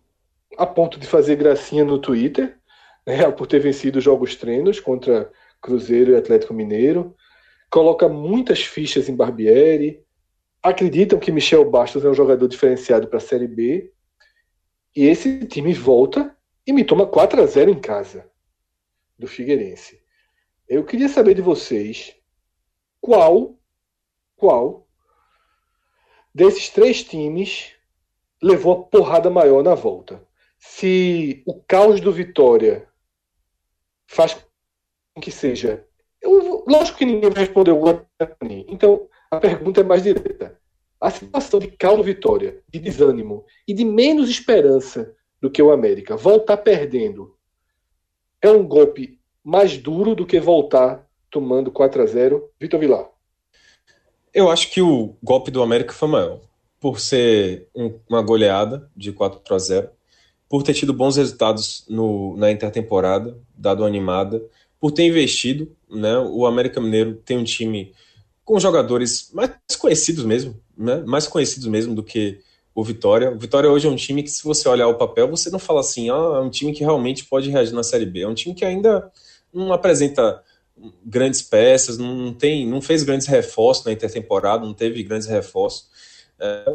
a 0.57 0.65
ponto 0.65 0.99
de 0.99 1.07
fazer 1.07 1.35
gracinha 1.35 1.85
no 1.85 1.99
Twitter, 1.99 2.57
né, 3.05 3.29
por 3.31 3.47
ter 3.47 3.59
vencido 3.59 4.01
jogos 4.01 4.35
treinos 4.35 4.79
contra 4.79 5.31
Cruzeiro 5.61 6.11
e 6.11 6.15
Atlético 6.15 6.53
Mineiro. 6.53 7.15
Coloca 7.69 8.09
muitas 8.09 8.61
fichas 8.61 9.07
em 9.07 9.15
Barbieri. 9.15 10.03
Acreditam 10.61 11.19
que 11.19 11.31
Michel 11.31 11.69
Bastos 11.69 12.03
é 12.03 12.09
um 12.09 12.13
jogador 12.13 12.47
diferenciado 12.47 13.07
para 13.07 13.17
a 13.17 13.21
Série 13.21 13.47
B. 13.47 13.91
E 14.95 15.05
esse 15.05 15.45
time 15.45 15.73
volta 15.73 16.35
e 16.65 16.73
me 16.73 16.83
toma 16.83 17.05
4 17.05 17.41
a 17.41 17.45
0 17.45 17.71
em 17.71 17.79
casa 17.79 18.29
do 19.17 19.27
Figueirense. 19.27 20.01
Eu 20.67 20.83
queria 20.83 21.09
saber 21.09 21.35
de 21.35 21.41
vocês 21.41 22.15
qual 22.99 23.57
qual 24.35 24.87
desses 26.33 26.69
três 26.69 27.03
times 27.03 27.73
levou 28.41 28.73
a 28.73 28.83
porrada 28.83 29.29
maior 29.29 29.63
na 29.63 29.75
volta. 29.75 30.21
Se 30.57 31.41
o 31.45 31.61
caos 31.61 32.01
do 32.01 32.11
Vitória 32.11 32.87
faz 34.07 34.33
com 35.13 35.21
que 35.21 35.31
seja. 35.31 35.85
Eu, 36.21 36.65
lógico 36.67 36.97
que 36.97 37.05
ninguém 37.05 37.29
vai 37.29 37.43
responder 37.43 37.71
o 37.71 37.79
Guarani. 37.79 38.65
Então, 38.67 39.07
a 39.31 39.37
pergunta 39.37 39.81
é 39.81 39.83
mais 39.83 40.03
direta. 40.03 40.59
A 40.99 41.09
situação 41.09 41.59
de 41.59 41.67
caos 41.71 41.97
do 41.97 42.03
Vitória, 42.03 42.61
de 42.67 42.79
desânimo 42.79 43.45
e 43.67 43.73
de 43.73 43.85
menos 43.85 44.29
esperança 44.29 45.15
do 45.41 45.51
que 45.51 45.61
o 45.61 45.71
América, 45.71 46.17
voltar 46.17 46.57
perdendo, 46.57 47.34
é 48.41 48.49
um 48.49 48.65
golpe 48.65 49.19
mais 49.43 49.77
duro 49.77 50.15
do 50.15 50.25
que 50.25 50.39
voltar 50.39 51.05
tomando 51.29 51.71
4 51.71 52.01
a 52.01 52.05
0 52.05 52.49
Vitor 52.59 52.79
Vilar. 52.79 53.09
Eu 54.33 54.49
acho 54.49 54.71
que 54.71 54.81
o 54.81 55.15
golpe 55.23 55.49
do 55.51 55.61
América 55.61 55.93
foi 55.93 56.07
maior. 56.07 56.39
Por 56.79 56.99
ser 56.99 57.67
um, 57.75 57.97
uma 58.09 58.21
goleada 58.21 58.89
de 58.95 59.11
4 59.11 59.55
a 59.55 59.59
0 59.59 59.89
por 60.49 60.63
ter 60.63 60.73
tido 60.73 60.93
bons 60.93 61.17
resultados 61.17 61.85
no, 61.89 62.37
na 62.37 62.51
intertemporada, 62.51 63.37
dado 63.57 63.81
uma 63.81 63.87
animada, 63.87 64.43
por 64.79 64.91
ter 64.91 65.03
investido. 65.03 65.75
Né? 65.89 66.17
O 66.17 66.45
América 66.45 66.79
Mineiro 66.79 67.15
tem 67.25 67.37
um 67.37 67.43
time 67.43 67.93
com 68.43 68.59
jogadores 68.59 69.31
mais 69.33 69.51
conhecidos 69.79 70.23
mesmo, 70.23 70.59
né? 70.77 71.03
mais 71.05 71.27
conhecidos 71.27 71.67
mesmo 71.67 71.95
do 71.95 72.03
que 72.03 72.39
o 72.75 72.83
Vitória. 72.83 73.31
O 73.31 73.39
Vitória 73.39 73.71
hoje 73.71 73.87
é 73.87 73.89
um 73.89 73.95
time 73.95 74.21
que, 74.21 74.29
se 74.29 74.43
você 74.43 74.67
olhar 74.67 74.89
o 74.89 74.95
papel, 74.95 75.29
você 75.29 75.49
não 75.49 75.57
fala 75.57 75.79
assim, 75.79 76.09
ah, 76.09 76.33
é 76.35 76.39
um 76.39 76.49
time 76.49 76.73
que 76.73 76.83
realmente 76.83 77.23
pode 77.23 77.49
reagir 77.49 77.73
na 77.73 77.83
Série 77.83 78.05
B. 78.05 78.19
É 78.21 78.27
um 78.27 78.33
time 78.33 78.53
que 78.53 78.65
ainda 78.65 79.09
não 79.53 79.71
apresenta 79.71 80.43
grandes 81.05 81.41
peças, 81.41 81.97
não 81.97 82.33
tem, 82.33 82.67
não 82.67 82.81
fez 82.81 83.01
grandes 83.03 83.27
reforços 83.27 83.85
na 83.85 83.93
intertemporada, 83.93 84.65
não 84.65 84.73
teve 84.73 85.01
grandes 85.03 85.25
reforços. 85.25 85.87
É, 86.37 86.65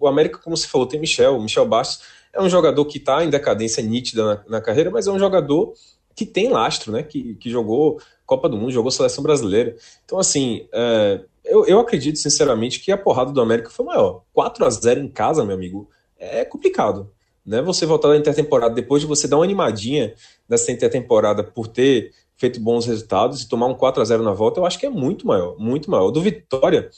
o 0.00 0.08
América, 0.08 0.38
como 0.38 0.56
você 0.56 0.66
falou, 0.66 0.86
tem 0.86 0.98
Michel, 0.98 1.38
Michel 1.38 1.68
Bastos 1.68 2.02
é 2.32 2.40
um 2.40 2.48
jogador 2.48 2.84
que 2.86 2.96
está 2.96 3.22
em 3.22 3.28
decadência 3.28 3.82
nítida 3.82 4.24
na, 4.24 4.44
na, 4.48 4.60
carreira, 4.60 4.90
mas 4.90 5.06
é 5.06 5.12
um 5.12 5.18
jogador 5.18 5.74
que 6.14 6.24
tem 6.24 6.48
lastro, 6.48 6.90
né? 6.90 7.02
Que, 7.02 7.34
que 7.34 7.50
jogou 7.50 8.00
Copa 8.24 8.48
do 8.48 8.56
Mundo, 8.56 8.72
jogou 8.72 8.90
Seleção 8.90 9.22
Brasileira. 9.22 9.76
Então, 10.04 10.18
assim, 10.18 10.66
é, 10.72 11.20
eu, 11.44 11.66
eu 11.66 11.80
acredito 11.80 12.18
sinceramente 12.18 12.80
que 12.80 12.92
a 12.92 12.98
porrada 12.98 13.32
do 13.32 13.40
América 13.40 13.70
foi 13.70 13.84
maior. 13.84 14.22
4 14.32 14.64
a 14.64 14.70
0 14.70 15.00
em 15.00 15.08
casa, 15.08 15.44
meu 15.44 15.54
amigo, 15.54 15.88
é 16.18 16.44
complicado. 16.44 17.10
Né? 17.44 17.60
Você 17.62 17.84
voltar 17.84 18.08
da 18.08 18.16
intertemporada 18.16 18.74
depois 18.74 19.02
de 19.02 19.08
você 19.08 19.26
dar 19.26 19.36
uma 19.36 19.44
animadinha 19.44 20.14
nessa 20.48 20.70
intertemporada 20.70 21.42
por 21.42 21.66
ter 21.66 22.12
feito 22.36 22.60
bons 22.60 22.86
resultados 22.86 23.42
e 23.42 23.48
tomar 23.48 23.66
um 23.66 23.74
4 23.74 24.02
a 24.02 24.04
0 24.04 24.22
na 24.22 24.32
volta, 24.32 24.60
eu 24.60 24.66
acho 24.66 24.78
que 24.78 24.86
é 24.86 24.90
muito 24.90 25.26
maior, 25.26 25.56
muito 25.58 25.90
maior. 25.90 26.10
Do 26.10 26.20
Vitória 26.20 26.90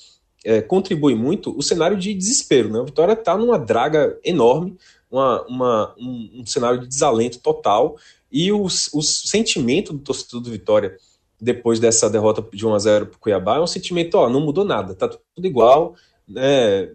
é, 0.45 0.61
contribui 0.61 1.15
muito 1.15 1.57
o 1.57 1.63
cenário 1.63 1.97
de 1.97 2.15
desespero. 2.15 2.71
Né? 2.71 2.79
O 2.79 2.85
Vitória 2.85 3.15
está 3.15 3.37
numa 3.37 3.59
draga 3.59 4.19
enorme, 4.25 4.77
uma, 5.11 5.43
uma 5.47 5.95
um, 5.99 6.41
um, 6.41 6.47
cenário 6.47 6.81
de 6.81 6.87
desalento 6.87 7.39
total 7.41 7.97
e 8.31 8.53
o, 8.53 8.65
o 8.65 9.03
sentimento 9.03 9.93
do 9.93 10.01
torcedor 10.01 10.41
do 10.41 10.51
Vitória 10.51 10.97
depois 11.45 11.79
dessa 11.79 12.09
derrota 12.09 12.43
de 12.53 12.67
1 12.67 12.75
a 12.75 12.79
0 12.79 13.07
para 13.07 13.17
o 13.17 13.21
Cuiabá 13.21 13.57
é 13.57 13.61
um 13.61 13.67
sentimento, 13.67 14.15
ó, 14.15 14.31
não 14.31 14.41
mudou 14.41 14.65
nada, 14.65 14.95
tá 14.95 15.07
tudo 15.09 15.47
igual, 15.47 15.95
né? 16.27 16.89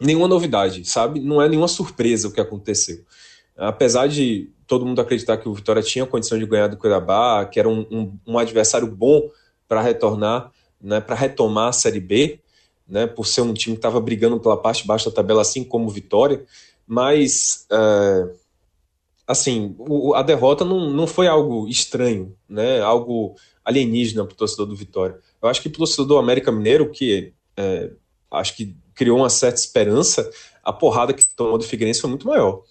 nenhuma 0.00 0.28
novidade, 0.28 0.84
sabe? 0.84 1.18
Não 1.18 1.42
é 1.42 1.48
nenhuma 1.48 1.66
surpresa 1.66 2.28
o 2.28 2.32
que 2.32 2.40
aconteceu. 2.40 3.04
Apesar 3.56 4.06
de 4.06 4.48
todo 4.64 4.86
mundo 4.86 5.00
acreditar 5.00 5.38
que 5.38 5.48
o 5.48 5.54
Vitória 5.54 5.82
tinha 5.82 6.06
condição 6.06 6.38
de 6.38 6.46
ganhar 6.46 6.68
do 6.68 6.76
Cuiabá, 6.76 7.44
que 7.46 7.58
era 7.58 7.68
um, 7.68 7.84
um, 7.90 8.18
um 8.28 8.38
adversário 8.38 8.86
bom 8.86 9.28
para 9.66 9.82
retornar, 9.82 10.52
né, 10.80 11.00
para 11.00 11.16
retomar 11.16 11.68
a 11.68 11.72
Série 11.72 11.98
B, 11.98 12.38
né, 12.88 13.08
por 13.08 13.26
ser 13.26 13.40
um 13.40 13.52
time 13.52 13.74
que 13.74 13.80
estava 13.80 14.00
brigando 14.00 14.38
pela 14.38 14.56
parte 14.56 14.82
de 14.82 14.88
baixo 14.88 15.10
da 15.10 15.16
tabela, 15.16 15.42
assim 15.42 15.64
como 15.64 15.88
o 15.88 15.90
Vitória, 15.90 16.44
mas 16.86 17.66
é, 17.72 18.28
assim, 19.28 19.74
o, 19.78 20.14
a 20.14 20.22
derrota 20.22 20.64
não, 20.64 20.90
não 20.90 21.06
foi 21.06 21.28
algo 21.28 21.68
estranho, 21.68 22.34
né? 22.48 22.80
Algo 22.80 23.36
alienígena 23.62 24.24
para 24.24 24.32
o 24.32 24.36
torcedor 24.36 24.64
do 24.64 24.74
Vitória. 24.74 25.18
Eu 25.42 25.48
acho 25.50 25.60
que 25.60 25.68
para 25.68 25.76
o 25.76 25.80
torcedor 25.80 26.06
do 26.06 26.16
América 26.16 26.50
Mineiro, 26.50 26.90
que 26.90 27.34
é, 27.54 27.90
acho 28.30 28.56
que 28.56 28.74
criou 28.94 29.18
uma 29.18 29.28
certa 29.28 29.60
esperança, 29.60 30.28
a 30.64 30.72
porrada 30.72 31.12
que 31.12 31.24
tomou 31.36 31.58
do 31.58 31.64
Figueirense 31.64 32.00
foi 32.00 32.08
muito 32.08 32.26
maior. 32.26 32.62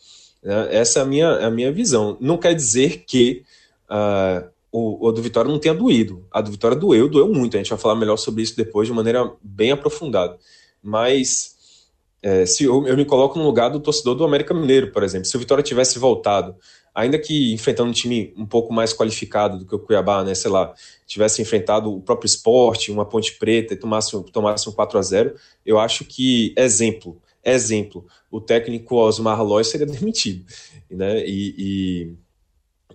Né? 0.41 0.75
Essa 0.75 0.99
é 0.99 1.01
a 1.03 1.05
minha, 1.05 1.29
a 1.29 1.51
minha 1.51 1.71
visão. 1.71 2.17
Não 2.19 2.37
quer 2.37 2.55
dizer 2.55 3.03
que 3.05 3.43
uh, 3.89 4.49
o, 4.71 5.07
o 5.07 5.11
do 5.11 5.21
Vitória 5.21 5.51
não 5.51 5.59
tenha 5.59 5.75
doído. 5.75 6.25
A 6.31 6.41
do 6.41 6.49
Vitória 6.49 6.75
doeu, 6.75 7.07
doeu 7.07 7.31
muito. 7.31 7.55
A 7.55 7.59
gente 7.59 7.69
vai 7.69 7.77
falar 7.77 7.95
melhor 7.95 8.17
sobre 8.17 8.41
isso 8.41 8.57
depois 8.57 8.87
de 8.87 8.93
maneira 8.93 9.31
bem 9.43 9.71
aprofundada. 9.71 10.37
Mas 10.81 11.56
é, 12.21 12.45
se 12.45 12.63
eu, 12.63 12.87
eu, 12.87 12.97
me 12.97 13.05
coloco 13.05 13.37
no 13.37 13.45
lugar 13.45 13.69
do 13.69 13.79
torcedor 13.79 14.15
do 14.15 14.25
América 14.25 14.53
Mineiro, 14.53 14.91
por 14.91 15.03
exemplo. 15.03 15.25
Se 15.25 15.35
o 15.35 15.39
Vitória 15.39 15.63
tivesse 15.63 15.99
voltado, 15.99 16.55
ainda 16.93 17.19
que 17.19 17.53
enfrentando 17.53 17.89
um 17.89 17.93
time 17.93 18.33
um 18.35 18.45
pouco 18.45 18.73
mais 18.73 18.91
qualificado 18.91 19.59
do 19.59 19.65
que 19.65 19.75
o 19.75 19.79
Cuiabá, 19.79 20.23
né, 20.23 20.33
sei 20.33 20.49
lá, 20.49 20.73
tivesse 21.05 21.41
enfrentado 21.41 21.93
o 21.93 22.01
próprio 22.01 22.25
esporte, 22.25 22.91
uma 22.91 23.05
Ponte 23.05 23.37
Preta 23.37 23.75
e 23.75 23.77
tomasse, 23.77 24.19
tomasse 24.31 24.67
um 24.67 24.71
4 24.71 24.97
a 24.97 25.01
0 25.01 25.35
eu 25.63 25.79
acho 25.79 26.05
que, 26.05 26.55
exemplo, 26.57 27.21
exemplo, 27.45 28.05
o 28.31 28.41
técnico 28.41 28.95
Osmar 28.95 29.43
Lois 29.43 29.67
seria 29.67 29.85
demitido, 29.87 30.43
né, 30.89 31.23
e, 31.23 32.15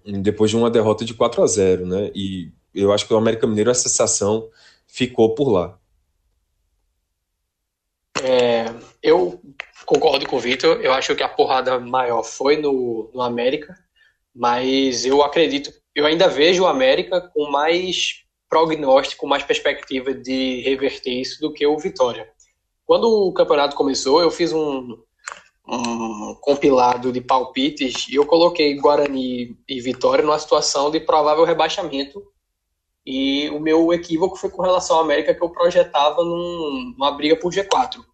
e, 0.04 0.20
depois 0.20 0.50
de 0.50 0.56
uma 0.56 0.68
derrota 0.68 1.04
de 1.04 1.14
4 1.14 1.40
a 1.40 1.46
0 1.46 1.86
né, 1.86 2.10
e 2.12 2.50
eu 2.74 2.92
acho 2.92 3.06
que 3.06 3.14
o 3.14 3.16
América 3.16 3.46
Mineiro, 3.46 3.70
a 3.70 3.74
sensação 3.74 4.48
ficou 4.86 5.34
por 5.34 5.48
lá. 5.48 5.78
É, 8.20 8.61
eu 9.02 9.40
concordo 9.84 10.26
com 10.26 10.36
o 10.36 10.40
Vitor. 10.40 10.80
Eu 10.80 10.92
acho 10.92 11.14
que 11.16 11.22
a 11.22 11.28
porrada 11.28 11.78
maior 11.80 12.22
foi 12.22 12.56
no, 12.56 13.10
no 13.12 13.20
América, 13.20 13.74
mas 14.34 15.04
eu 15.04 15.22
acredito, 15.22 15.72
eu 15.94 16.06
ainda 16.06 16.28
vejo 16.28 16.62
o 16.62 16.66
América 16.66 17.20
com 17.20 17.50
mais 17.50 18.22
prognóstico, 18.48 19.26
mais 19.26 19.42
perspectiva 19.42 20.14
de 20.14 20.60
reverter 20.60 21.10
isso 21.10 21.40
do 21.40 21.52
que 21.52 21.66
o 21.66 21.78
Vitória. 21.78 22.28
Quando 22.84 23.08
o 23.08 23.32
campeonato 23.32 23.74
começou, 23.74 24.20
eu 24.20 24.30
fiz 24.30 24.52
um, 24.52 24.98
um 25.66 26.36
compilado 26.40 27.10
de 27.10 27.20
palpites 27.20 28.06
e 28.08 28.16
eu 28.16 28.26
coloquei 28.26 28.76
Guarani 28.76 29.56
e 29.66 29.80
Vitória 29.80 30.24
numa 30.24 30.38
situação 30.38 30.90
de 30.90 31.00
provável 31.00 31.44
rebaixamento. 31.44 32.22
E 33.04 33.48
o 33.50 33.58
meu 33.58 33.92
equívoco 33.92 34.36
foi 34.36 34.50
com 34.50 34.62
relação 34.62 34.96
ao 34.96 35.02
América, 35.02 35.34
que 35.34 35.42
eu 35.42 35.50
projetava 35.50 36.22
num, 36.22 36.92
numa 36.96 37.10
briga 37.12 37.36
por 37.36 37.52
G4. 37.52 38.04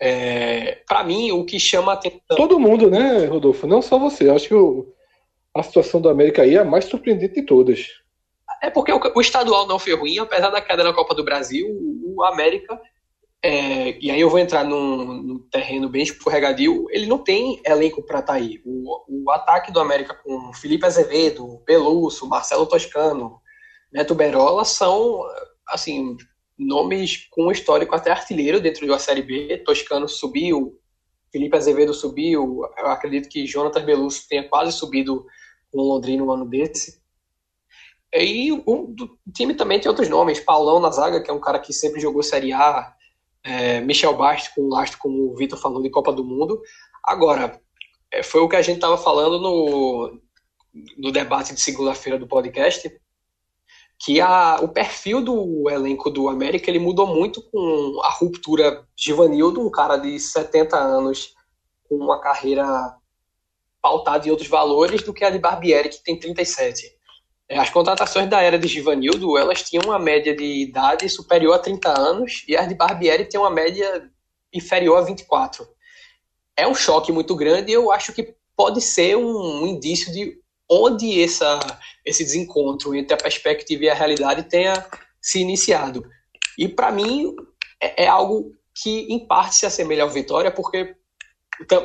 É, 0.00 0.82
para 0.86 1.02
mim, 1.04 1.32
o 1.32 1.44
que 1.44 1.58
chama 1.58 1.92
a 1.92 1.94
atenção. 1.94 2.36
Todo 2.36 2.60
mundo, 2.60 2.90
né, 2.90 3.24
Rodolfo? 3.26 3.66
Não 3.66 3.80
só 3.80 3.98
você. 3.98 4.28
Acho 4.28 4.48
que 4.48 4.54
o, 4.54 4.92
a 5.54 5.62
situação 5.62 6.00
do 6.00 6.08
América 6.08 6.42
aí 6.42 6.54
é 6.54 6.58
a 6.58 6.64
mais 6.64 6.84
surpreendente 6.84 7.34
de 7.34 7.42
todas. 7.42 7.86
É 8.62 8.70
porque 8.70 8.92
o, 8.92 9.00
o, 9.14 9.20
estadual 9.20 9.66
não 9.66 9.78
foi 9.78 9.94
ruim, 9.94 10.18
apesar 10.18 10.50
da 10.50 10.60
queda 10.60 10.84
na 10.84 10.92
Copa 10.92 11.14
do 11.14 11.24
Brasil, 11.24 11.66
o, 11.68 12.16
o 12.16 12.24
América. 12.24 12.80
É, 13.42 13.96
e 14.00 14.10
aí 14.10 14.20
eu 14.20 14.28
vou 14.30 14.38
entrar 14.38 14.64
num, 14.64 15.22
num, 15.22 15.38
terreno 15.50 15.88
bem 15.88 16.02
escorregadio. 16.02 16.86
Ele 16.90 17.06
não 17.06 17.18
tem 17.18 17.60
elenco 17.64 18.02
para 18.02 18.18
estar 18.18 18.32
tá 18.32 18.38
aí. 18.38 18.60
O, 18.64 19.24
o 19.24 19.30
ataque 19.30 19.72
do 19.72 19.80
América 19.80 20.14
com 20.14 20.52
Felipe 20.52 20.86
Azevedo, 20.86 21.62
Pelusso, 21.64 22.28
Marcelo 22.28 22.66
Toscano, 22.66 23.40
Neto 23.92 24.14
Berola 24.14 24.64
são 24.64 25.22
assim 25.68 26.16
nomes 26.58 27.26
com 27.30 27.50
histórico 27.50 27.94
até 27.94 28.10
artilheiro 28.10 28.60
dentro 28.60 28.86
da 28.86 28.98
Série 28.98 29.22
B. 29.22 29.58
Toscano 29.58 30.08
subiu, 30.08 30.78
Felipe 31.30 31.56
Azevedo 31.56 31.92
subiu, 31.92 32.62
eu 32.78 32.86
acredito 32.86 33.28
que 33.28 33.46
Jonathan 33.46 33.84
Belusso 33.84 34.26
tenha 34.28 34.48
quase 34.48 34.72
subido 34.72 35.26
com 35.70 35.80
Londrina 35.80 36.24
no 36.24 36.32
ano 36.32 36.46
desse. 36.46 37.00
E 38.14 38.50
o, 38.52 38.94
time 39.34 39.54
também 39.54 39.78
tem 39.78 39.88
outros 39.90 40.08
nomes, 40.08 40.40
Paulão 40.40 40.80
na 40.80 40.90
zaga, 40.90 41.22
que 41.22 41.30
é 41.30 41.34
um 41.34 41.40
cara 41.40 41.58
que 41.58 41.72
sempre 41.72 42.00
jogou 42.00 42.22
Série 42.22 42.52
A, 42.52 42.94
é, 43.44 43.80
Michel 43.80 44.16
Bastos 44.16 44.54
com 44.54 44.62
o 44.62 44.68
lastro, 44.68 44.98
como 44.98 45.30
o 45.30 45.36
Vitor 45.36 45.58
falou, 45.58 45.82
de 45.82 45.90
Copa 45.90 46.12
do 46.12 46.24
Mundo. 46.24 46.60
Agora, 47.04 47.60
é, 48.10 48.22
foi 48.22 48.40
o 48.40 48.48
que 48.48 48.56
a 48.56 48.62
gente 48.62 48.76
estava 48.76 48.96
falando 48.96 49.38
no, 49.38 50.20
no 50.96 51.12
debate 51.12 51.54
de 51.54 51.60
segunda-feira 51.60 52.18
do 52.18 52.26
podcast, 52.26 52.90
que 53.98 54.20
a, 54.20 54.58
o 54.60 54.68
perfil 54.68 55.22
do 55.22 55.70
elenco 55.70 56.10
do 56.10 56.28
América 56.28 56.70
ele 56.70 56.78
mudou 56.78 57.06
muito 57.06 57.42
com 57.42 58.00
a 58.02 58.10
ruptura 58.10 58.86
Givanildo, 58.96 59.66
um 59.66 59.70
cara 59.70 59.96
de 59.96 60.18
70 60.20 60.76
anos 60.76 61.34
com 61.88 61.96
uma 61.96 62.20
carreira 62.20 62.94
pautada 63.80 64.26
em 64.26 64.30
outros 64.30 64.48
valores 64.48 65.02
do 65.02 65.14
que 65.14 65.24
a 65.24 65.30
de 65.30 65.38
Barbieri, 65.38 65.88
que 65.88 66.02
tem 66.02 66.18
37. 66.18 66.96
É, 67.48 67.58
as 67.58 67.70
contratações 67.70 68.28
da 68.28 68.42
era 68.42 68.58
de 68.58 68.66
Givanildo, 68.66 69.38
elas 69.38 69.62
tinham 69.62 69.84
uma 69.84 69.98
média 69.98 70.34
de 70.34 70.62
idade 70.62 71.08
superior 71.08 71.54
a 71.54 71.58
30 71.58 71.98
anos 71.98 72.44
e 72.48 72.56
as 72.56 72.68
de 72.68 72.74
Barbieri 72.74 73.24
têm 73.24 73.38
uma 73.38 73.50
média 73.50 74.10
inferior 74.52 74.98
a 74.98 75.02
24. 75.02 75.66
É 76.56 76.66
um 76.66 76.74
choque 76.74 77.12
muito 77.12 77.36
grande 77.36 77.70
e 77.70 77.74
eu 77.74 77.92
acho 77.92 78.12
que 78.12 78.34
pode 78.56 78.80
ser 78.80 79.16
um, 79.16 79.62
um 79.62 79.66
indício 79.66 80.12
de 80.12 80.40
onde 80.68 81.22
essa, 81.22 81.58
esse 82.04 82.24
desencontro 82.24 82.94
entre 82.94 83.14
a 83.14 83.18
perspectiva 83.18 83.84
e 83.84 83.90
a 83.90 83.94
realidade 83.94 84.44
tenha 84.44 84.84
se 85.20 85.40
iniciado. 85.40 86.04
E 86.58 86.68
para 86.68 86.90
mim 86.90 87.34
é, 87.80 88.04
é, 88.04 88.08
algo 88.08 88.52
que 88.74 89.06
em 89.08 89.26
parte 89.26 89.56
se 89.56 89.66
assemelha 89.66 90.02
ao 90.02 90.10
Vitória, 90.10 90.50
porque 90.50 90.94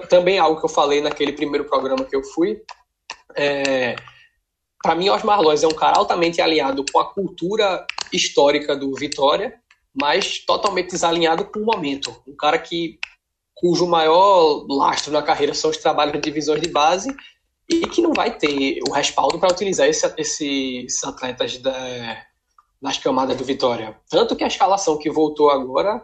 também 0.10 0.38
é 0.38 0.40
algo 0.40 0.60
que 0.60 0.66
eu 0.66 0.70
falei 0.70 1.02
naquele 1.02 1.34
primeiro 1.34 1.66
programa 1.66 2.06
que 2.06 2.16
eu 2.16 2.24
fui. 2.24 2.62
É, 3.36 3.96
para 4.84 4.96
mim, 4.96 5.10
Osmar 5.10 5.42
Lois 5.42 5.64
é 5.64 5.68
um 5.68 5.76
cara 5.76 5.98
altamente 5.98 6.42
alinhado 6.42 6.84
com 6.92 7.00
a 7.00 7.14
cultura 7.14 7.86
histórica 8.12 8.76
do 8.76 8.94
Vitória, 8.96 9.60
mas 9.94 10.40
totalmente 10.40 10.92
desalinhado 10.92 11.46
com 11.46 11.60
o 11.60 11.66
momento. 11.66 12.16
Um 12.28 12.36
cara 12.36 12.58
que 12.58 13.00
cujo 13.54 13.86
maior 13.86 14.66
lastro 14.68 15.14
na 15.14 15.22
carreira 15.22 15.54
são 15.54 15.70
os 15.70 15.78
trabalhos 15.78 16.14
de 16.14 16.20
divisões 16.20 16.62
de 16.62 16.70
base 16.70 17.16
e 17.72 17.88
que 17.88 18.02
não 18.02 18.14
vai 18.14 18.38
ter 18.38 18.80
o 18.88 18.92
respaldo 18.92 19.40
para 19.40 19.52
utilizar 19.52 19.88
esse, 19.88 20.06
esse, 20.18 20.86
esses 20.86 21.04
atletas 21.04 21.58
da, 21.58 22.26
nas 22.82 22.98
camadas 22.98 23.38
do 23.38 23.46
Vitória. 23.46 23.98
Tanto 24.10 24.36
que 24.36 24.44
a 24.44 24.48
escalação 24.48 24.98
que 24.98 25.10
voltou 25.10 25.50
agora, 25.50 26.04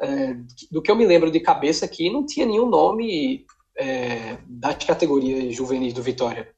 é, 0.00 0.34
do 0.70 0.82
que 0.82 0.90
eu 0.90 0.96
me 0.96 1.06
lembro 1.06 1.30
de 1.30 1.40
cabeça 1.40 1.84
aqui, 1.84 2.10
não 2.10 2.24
tinha 2.24 2.46
nenhum 2.46 2.66
nome 2.66 3.46
é, 3.76 4.38
das 4.46 4.84
categorias 4.84 5.54
juvenis 5.54 5.92
do 5.92 6.02
Vitória. 6.02 6.54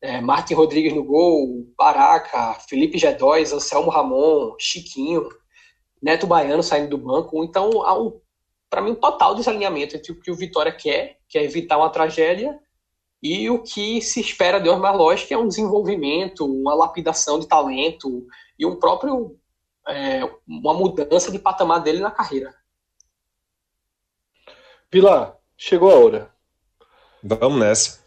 É, 0.00 0.20
Martin 0.20 0.54
Rodrigues 0.54 0.92
no 0.92 1.02
gol, 1.02 1.66
Baraca, 1.78 2.54
Felipe 2.68 2.98
G2, 2.98 3.54
Anselmo 3.54 3.90
Ramon, 3.90 4.54
Chiquinho, 4.58 5.28
Neto 6.02 6.26
Baiano 6.26 6.62
saindo 6.62 6.90
do 6.90 6.98
banco. 6.98 7.42
Então, 7.42 7.82
há 7.82 7.98
um, 7.98 8.20
para 8.68 8.82
mim, 8.82 8.90
um 8.90 8.96
total 8.96 9.34
desalinhamento 9.34 9.96
entre 9.96 10.12
o 10.12 10.20
que 10.20 10.30
o 10.30 10.36
Vitória 10.36 10.72
quer, 10.72 11.18
que 11.28 11.38
é 11.38 11.44
evitar 11.44 11.78
uma 11.78 11.88
tragédia, 11.88 12.58
e 13.24 13.48
o 13.48 13.62
que 13.62 14.02
se 14.02 14.20
espera 14.20 14.60
de 14.60 14.68
Osmar 14.68 14.94
Loz, 14.94 15.24
que 15.24 15.32
é 15.32 15.38
um 15.38 15.48
desenvolvimento, 15.48 16.44
uma 16.44 16.74
lapidação 16.74 17.40
de 17.40 17.48
talento 17.48 18.26
e 18.58 18.66
um 18.66 18.76
próprio 18.76 19.38
é, 19.88 20.20
uma 20.46 20.74
mudança 20.74 21.32
de 21.32 21.38
patamar 21.38 21.82
dele 21.82 22.00
na 22.00 22.10
carreira. 22.10 22.54
Pilar, 24.90 25.38
chegou 25.56 25.90
a 25.90 25.94
hora. 25.94 26.34
Vamos 27.22 27.58
nessa. 27.58 28.04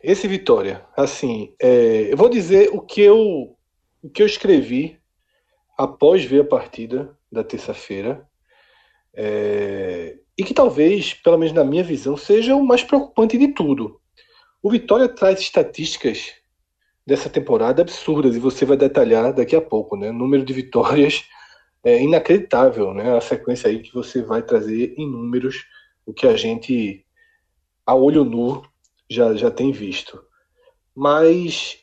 Esse 0.00 0.28
Vitória, 0.28 0.86
assim, 0.96 1.52
é, 1.60 2.12
eu 2.12 2.16
vou 2.16 2.28
dizer 2.28 2.70
o 2.72 2.80
que 2.80 3.00
eu 3.00 3.56
o 4.00 4.08
que 4.08 4.22
eu 4.22 4.26
escrevi 4.26 4.96
após 5.76 6.24
ver 6.24 6.42
a 6.42 6.48
partida 6.48 7.18
da 7.32 7.42
terça-feira 7.42 8.28
é, 9.12 10.16
e 10.38 10.44
que 10.44 10.54
talvez, 10.54 11.14
pelo 11.14 11.36
menos 11.36 11.52
na 11.52 11.64
minha 11.64 11.82
visão, 11.82 12.16
seja 12.16 12.54
o 12.54 12.64
mais 12.64 12.84
preocupante 12.84 13.36
de 13.36 13.48
tudo. 13.48 14.00
O 14.62 14.70
Vitória 14.70 15.08
traz 15.08 15.40
estatísticas 15.40 16.32
dessa 17.04 17.28
temporada 17.28 17.82
absurdas 17.82 18.36
e 18.36 18.38
você 18.38 18.64
vai 18.64 18.76
detalhar 18.76 19.32
daqui 19.32 19.56
a 19.56 19.60
pouco, 19.60 19.96
né? 19.96 20.12
número 20.12 20.44
de 20.44 20.52
vitórias 20.52 21.24
é 21.82 22.00
inacreditável, 22.00 22.94
né? 22.94 23.16
A 23.16 23.20
sequência 23.20 23.68
aí 23.68 23.80
que 23.80 23.92
você 23.92 24.22
vai 24.22 24.42
trazer 24.42 24.94
em 24.96 25.10
números 25.10 25.64
o 26.06 26.12
que 26.12 26.26
a 26.26 26.36
gente 26.36 27.04
a 27.84 27.94
olho 27.94 28.24
nu 28.24 28.62
já 29.10 29.34
já 29.34 29.50
tem 29.50 29.72
visto. 29.72 30.22
Mas 30.94 31.78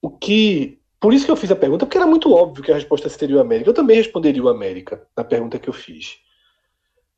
o 0.00 0.10
que 0.10 0.80
por 1.00 1.12
isso 1.12 1.24
que 1.24 1.30
eu 1.30 1.36
fiz 1.36 1.50
a 1.50 1.56
pergunta, 1.56 1.86
porque 1.86 1.98
era 1.98 2.06
muito 2.06 2.32
óbvio 2.32 2.62
que 2.62 2.70
a 2.70 2.74
resposta 2.74 3.08
seria 3.08 3.36
o 3.36 3.40
América. 3.40 3.70
Eu 3.70 3.74
também 3.74 3.96
responderia 3.96 4.42
o 4.42 4.48
América 4.48 5.06
na 5.16 5.24
pergunta 5.24 5.58
que 5.58 5.68
eu 5.68 5.72
fiz. 5.72 6.18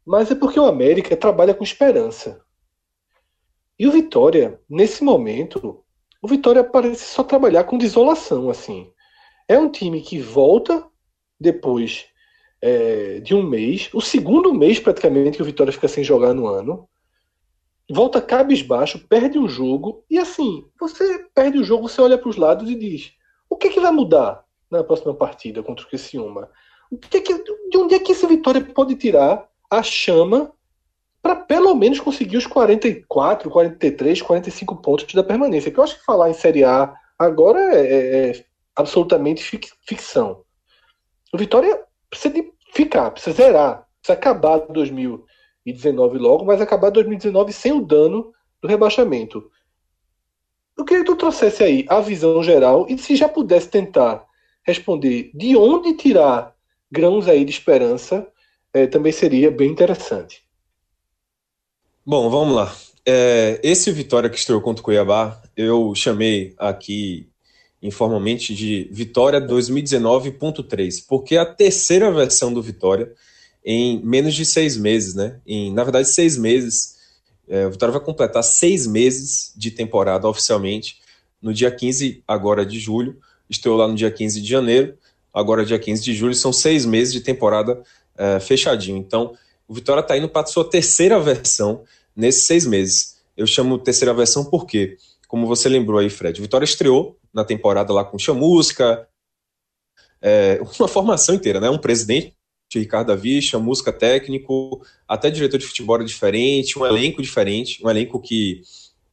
Mas 0.04 0.30
é 0.30 0.34
porque 0.34 0.58
o 0.58 0.66
América 0.66 1.16
trabalha 1.16 1.54
com 1.54 1.64
esperança. 1.64 2.44
E 3.78 3.86
o 3.86 3.92
Vitória, 3.92 4.60
nesse 4.68 5.02
momento, 5.02 5.84
o 6.20 6.28
Vitória 6.28 6.62
parece 6.62 7.04
só 7.04 7.24
trabalhar 7.24 7.64
com 7.64 7.78
desolação, 7.78 8.48
assim. 8.50 8.92
É 9.48 9.58
um 9.58 9.70
time 9.70 10.00
que 10.00 10.20
volta 10.20 10.86
depois 11.40 12.06
é, 12.62 13.18
de 13.20 13.34
um 13.34 13.42
mês, 13.42 13.90
o 13.92 14.00
segundo 14.00 14.54
mês 14.54 14.78
praticamente 14.78 15.36
que 15.36 15.42
o 15.42 15.46
Vitória 15.46 15.72
fica 15.72 15.88
sem 15.88 16.04
jogar 16.04 16.32
no 16.32 16.46
ano, 16.46 16.88
volta 17.90 18.22
cabisbaixo, 18.22 19.06
perde 19.08 19.38
um 19.38 19.48
jogo, 19.48 20.04
e 20.08 20.18
assim, 20.18 20.64
você 20.78 21.26
perde 21.34 21.58
o 21.58 21.64
jogo, 21.64 21.88
você 21.88 22.00
olha 22.00 22.16
para 22.16 22.28
os 22.28 22.36
lados 22.36 22.70
e 22.70 22.76
diz: 22.76 23.12
o 23.50 23.56
que, 23.56 23.66
é 23.66 23.70
que 23.70 23.80
vai 23.80 23.90
mudar 23.90 24.44
na 24.70 24.84
próxima 24.84 25.12
partida 25.12 25.62
contra 25.62 25.84
o 25.84 25.88
Criciúma? 25.88 26.48
O 26.90 26.96
que, 26.96 27.16
é 27.16 27.20
que 27.20 27.34
de 27.42 27.76
onde 27.76 27.94
é 27.94 27.98
que 27.98 28.12
esse 28.12 28.26
Vitória 28.26 28.64
pode 28.64 28.94
tirar 28.94 29.48
a 29.72 29.82
chama 29.82 30.52
para 31.22 31.34
pelo 31.34 31.74
menos 31.74 31.98
conseguir 31.98 32.36
os 32.36 32.46
44, 32.46 33.48
43, 33.48 34.20
45 34.20 34.76
pontos 34.76 35.14
da 35.14 35.24
permanência. 35.24 35.70
Que 35.70 35.78
eu 35.78 35.84
acho 35.84 35.98
que 35.98 36.04
falar 36.04 36.28
em 36.28 36.34
Série 36.34 36.62
A 36.62 36.94
agora 37.18 37.58
é, 37.74 37.80
é, 37.80 38.30
é 38.30 38.44
absolutamente 38.76 39.42
ficção. 39.86 40.44
O 41.32 41.38
Vitória 41.38 41.82
precisa 42.10 42.34
de 42.34 42.52
ficar, 42.74 43.10
precisa 43.12 43.34
zerar, 43.34 43.86
precisa 44.00 44.18
acabar 44.18 44.58
2019 44.58 46.18
logo, 46.18 46.44
mas 46.44 46.60
acabar 46.60 46.90
2019 46.90 47.52
sem 47.52 47.72
o 47.72 47.80
dano 47.80 48.30
do 48.60 48.68
rebaixamento. 48.68 49.50
Eu 50.76 50.84
queria 50.84 51.04
que 51.04 51.10
tu 51.10 51.16
trouxesse 51.16 51.62
aí 51.62 51.86
a 51.88 52.00
visão 52.00 52.42
geral 52.42 52.86
e 52.90 52.98
se 52.98 53.16
já 53.16 53.28
pudesse 53.28 53.70
tentar 53.70 54.26
responder 54.64 55.30
de 55.32 55.56
onde 55.56 55.94
tirar 55.94 56.54
grãos 56.90 57.26
aí 57.26 57.44
de 57.44 57.52
esperança 57.52 58.30
é, 58.72 58.86
também 58.86 59.12
seria 59.12 59.50
bem 59.50 59.70
interessante. 59.70 60.42
Bom, 62.04 62.28
vamos 62.30 62.54
lá. 62.54 62.74
É, 63.06 63.60
esse 63.62 63.90
Vitória 63.90 64.30
que 64.30 64.38
estreou 64.38 64.60
contra 64.60 64.80
o 64.80 64.84
Cuiabá, 64.84 65.40
eu 65.56 65.94
chamei 65.94 66.54
aqui 66.58 67.28
informalmente 67.82 68.54
de 68.54 68.88
Vitória 68.92 69.40
2019.3, 69.40 71.04
porque 71.08 71.34
é 71.34 71.38
a 71.38 71.46
terceira 71.46 72.10
versão 72.12 72.52
do 72.52 72.62
Vitória 72.62 73.12
em 73.64 74.00
menos 74.04 74.34
de 74.34 74.44
seis 74.44 74.76
meses, 74.76 75.14
né? 75.14 75.40
Em, 75.46 75.72
na 75.72 75.84
verdade, 75.84 76.08
seis 76.08 76.36
meses. 76.36 76.96
É, 77.48 77.66
o 77.66 77.70
Vitória 77.70 77.92
vai 77.92 78.02
completar 78.02 78.42
seis 78.42 78.86
meses 78.86 79.52
de 79.56 79.70
temporada 79.70 80.28
oficialmente 80.28 81.00
no 81.40 81.52
dia 81.52 81.70
15 81.70 82.22
agora 82.26 82.64
de 82.64 82.78
julho. 82.78 83.18
Estreou 83.48 83.76
lá 83.76 83.86
no 83.86 83.94
dia 83.94 84.10
15 84.10 84.40
de 84.40 84.48
janeiro, 84.48 84.96
agora 85.32 85.64
dia 85.64 85.78
15 85.78 86.02
de 86.02 86.14
julho. 86.14 86.34
São 86.34 86.52
seis 86.52 86.86
meses 86.86 87.12
de 87.12 87.20
temporada 87.20 87.82
é, 88.22 88.38
fechadinho. 88.38 88.98
Então, 88.98 89.34
o 89.66 89.74
Vitória 89.74 90.00
está 90.00 90.16
indo 90.16 90.28
para 90.28 90.46
sua 90.46 90.68
terceira 90.68 91.18
versão 91.18 91.82
nesses 92.14 92.46
seis 92.46 92.64
meses. 92.64 93.20
Eu 93.36 93.48
chamo 93.48 93.78
terceira 93.78 94.14
versão 94.14 94.44
porque, 94.44 94.96
como 95.26 95.46
você 95.46 95.68
lembrou 95.68 95.98
aí, 95.98 96.08
Fred, 96.08 96.38
o 96.38 96.42
Vitória 96.42 96.64
estreou 96.64 97.18
na 97.34 97.44
temporada 97.44 97.92
lá 97.92 98.04
com 98.04 98.18
chamusca, 98.18 99.08
é, 100.20 100.60
uma 100.78 100.86
formação 100.86 101.34
inteira, 101.34 101.58
né? 101.58 101.68
Um 101.68 101.78
presidente, 101.78 102.32
Ricardo 102.72 103.08
Davi, 103.08 103.42
chamusca 103.42 103.92
técnico, 103.92 104.80
até 105.08 105.28
diretor 105.28 105.58
de 105.58 105.66
futebol 105.66 105.96
era 105.96 106.04
diferente, 106.04 106.78
um 106.78 106.86
elenco 106.86 107.20
diferente, 107.20 107.84
um 107.84 107.90
elenco 107.90 108.20
que 108.20 108.62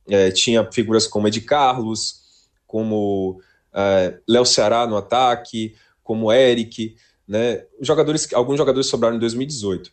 é, 0.07 0.29
tinha 0.29 0.69
figuras 0.71 1.07
como 1.07 1.27
Ed 1.27 1.41
Carlos, 1.41 2.21
como 2.67 3.41
é, 3.73 4.19
Léo 4.27 4.45
Ceará 4.45 4.85
no 4.85 4.97
ataque, 4.97 5.73
como 6.03 6.31
Eric, 6.31 6.95
né? 7.29 7.63
Jogadores, 7.79 8.27
alguns 8.33 8.57
jogadores 8.57 8.87
sobraram 8.87 9.15
em 9.15 9.19
2018. 9.19 9.91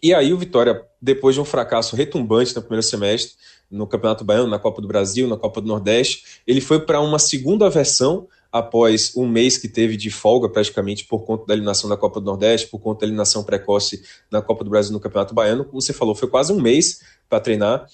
E 0.00 0.14
aí 0.14 0.32
o 0.32 0.38
Vitória, 0.38 0.80
depois 1.02 1.34
de 1.34 1.40
um 1.40 1.44
fracasso 1.44 1.96
retumbante 1.96 2.54
no 2.54 2.62
primeiro 2.62 2.84
semestre, 2.84 3.34
no 3.68 3.84
Campeonato 3.84 4.24
Baiano, 4.24 4.46
na 4.46 4.58
Copa 4.58 4.80
do 4.80 4.86
Brasil, 4.86 5.26
na 5.26 5.36
Copa 5.36 5.60
do 5.60 5.66
Nordeste, 5.66 6.40
ele 6.46 6.60
foi 6.60 6.78
para 6.78 7.00
uma 7.00 7.18
segunda 7.18 7.68
versão 7.68 8.28
após 8.52 9.12
um 9.16 9.26
mês 9.26 9.58
que 9.58 9.68
teve 9.68 9.96
de 9.96 10.08
folga 10.08 10.48
praticamente 10.48 11.04
por 11.04 11.24
conta 11.24 11.46
da 11.46 11.54
eliminação 11.54 11.90
da 11.90 11.96
Copa 11.96 12.20
do 12.20 12.26
Nordeste, 12.26 12.68
por 12.68 12.78
conta 12.78 13.00
da 13.00 13.06
eliminação 13.06 13.42
precoce 13.42 14.02
na 14.30 14.40
Copa 14.40 14.62
do 14.62 14.70
Brasil 14.70 14.92
no 14.92 15.00
Campeonato 15.00 15.34
Baiano. 15.34 15.64
Como 15.64 15.80
você 15.80 15.92
falou, 15.92 16.14
foi 16.14 16.28
quase 16.28 16.52
um 16.52 16.60
mês 16.60 17.00
para 17.28 17.40
treinar. 17.40 17.86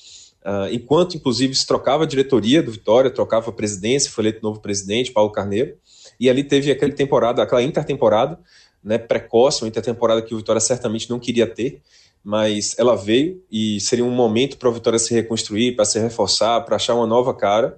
Uh, 0.44 0.68
enquanto, 0.72 1.16
inclusive, 1.16 1.54
se 1.54 1.66
trocava 1.66 2.04
a 2.04 2.06
diretoria 2.06 2.62
do 2.62 2.70
Vitória, 2.70 3.10
trocava 3.10 3.48
a 3.48 3.52
presidência, 3.52 4.10
foi 4.10 4.24
eleito 4.24 4.42
novo 4.42 4.60
presidente, 4.60 5.10
Paulo 5.10 5.32
Carneiro 5.32 5.76
e 6.22 6.30
ali 6.30 6.44
teve 6.44 6.70
aquela 6.70 6.92
temporada, 6.92 7.42
aquela 7.42 7.60
intertemporada, 7.64 8.38
né, 8.82 8.96
precoce, 8.96 9.64
uma 9.64 9.68
intertemporada 9.68 10.22
que 10.22 10.32
o 10.32 10.36
Vitória 10.36 10.60
certamente 10.60 11.10
não 11.10 11.18
queria 11.18 11.48
ter, 11.48 11.82
mas 12.22 12.78
ela 12.78 12.94
veio 12.94 13.42
e 13.50 13.80
seria 13.80 14.04
um 14.04 14.10
momento 14.10 14.56
para 14.56 14.68
o 14.68 14.72
Vitória 14.72 15.00
se 15.00 15.12
reconstruir, 15.12 15.74
para 15.74 15.84
se 15.84 15.98
reforçar, 15.98 16.60
para 16.60 16.76
achar 16.76 16.94
uma 16.94 17.08
nova 17.08 17.34
cara. 17.34 17.76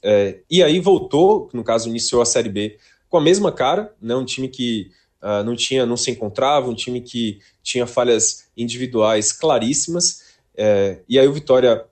É, 0.00 0.38
e 0.48 0.62
aí 0.62 0.78
voltou, 0.78 1.50
no 1.52 1.64
caso 1.64 1.88
iniciou 1.88 2.22
a 2.22 2.24
Série 2.24 2.48
B 2.48 2.78
com 3.08 3.18
a 3.18 3.20
mesma 3.20 3.50
cara, 3.50 3.92
né, 4.00 4.14
um 4.14 4.24
time 4.24 4.48
que 4.48 4.88
uh, 5.20 5.42
não 5.42 5.56
tinha, 5.56 5.84
não 5.84 5.96
se 5.96 6.08
encontrava, 6.12 6.70
um 6.70 6.76
time 6.76 7.00
que 7.00 7.40
tinha 7.64 7.84
falhas 7.84 8.44
individuais 8.56 9.32
claríssimas. 9.32 10.22
É, 10.56 11.00
e 11.08 11.18
aí 11.18 11.26
o 11.26 11.32
Vitória 11.32 11.84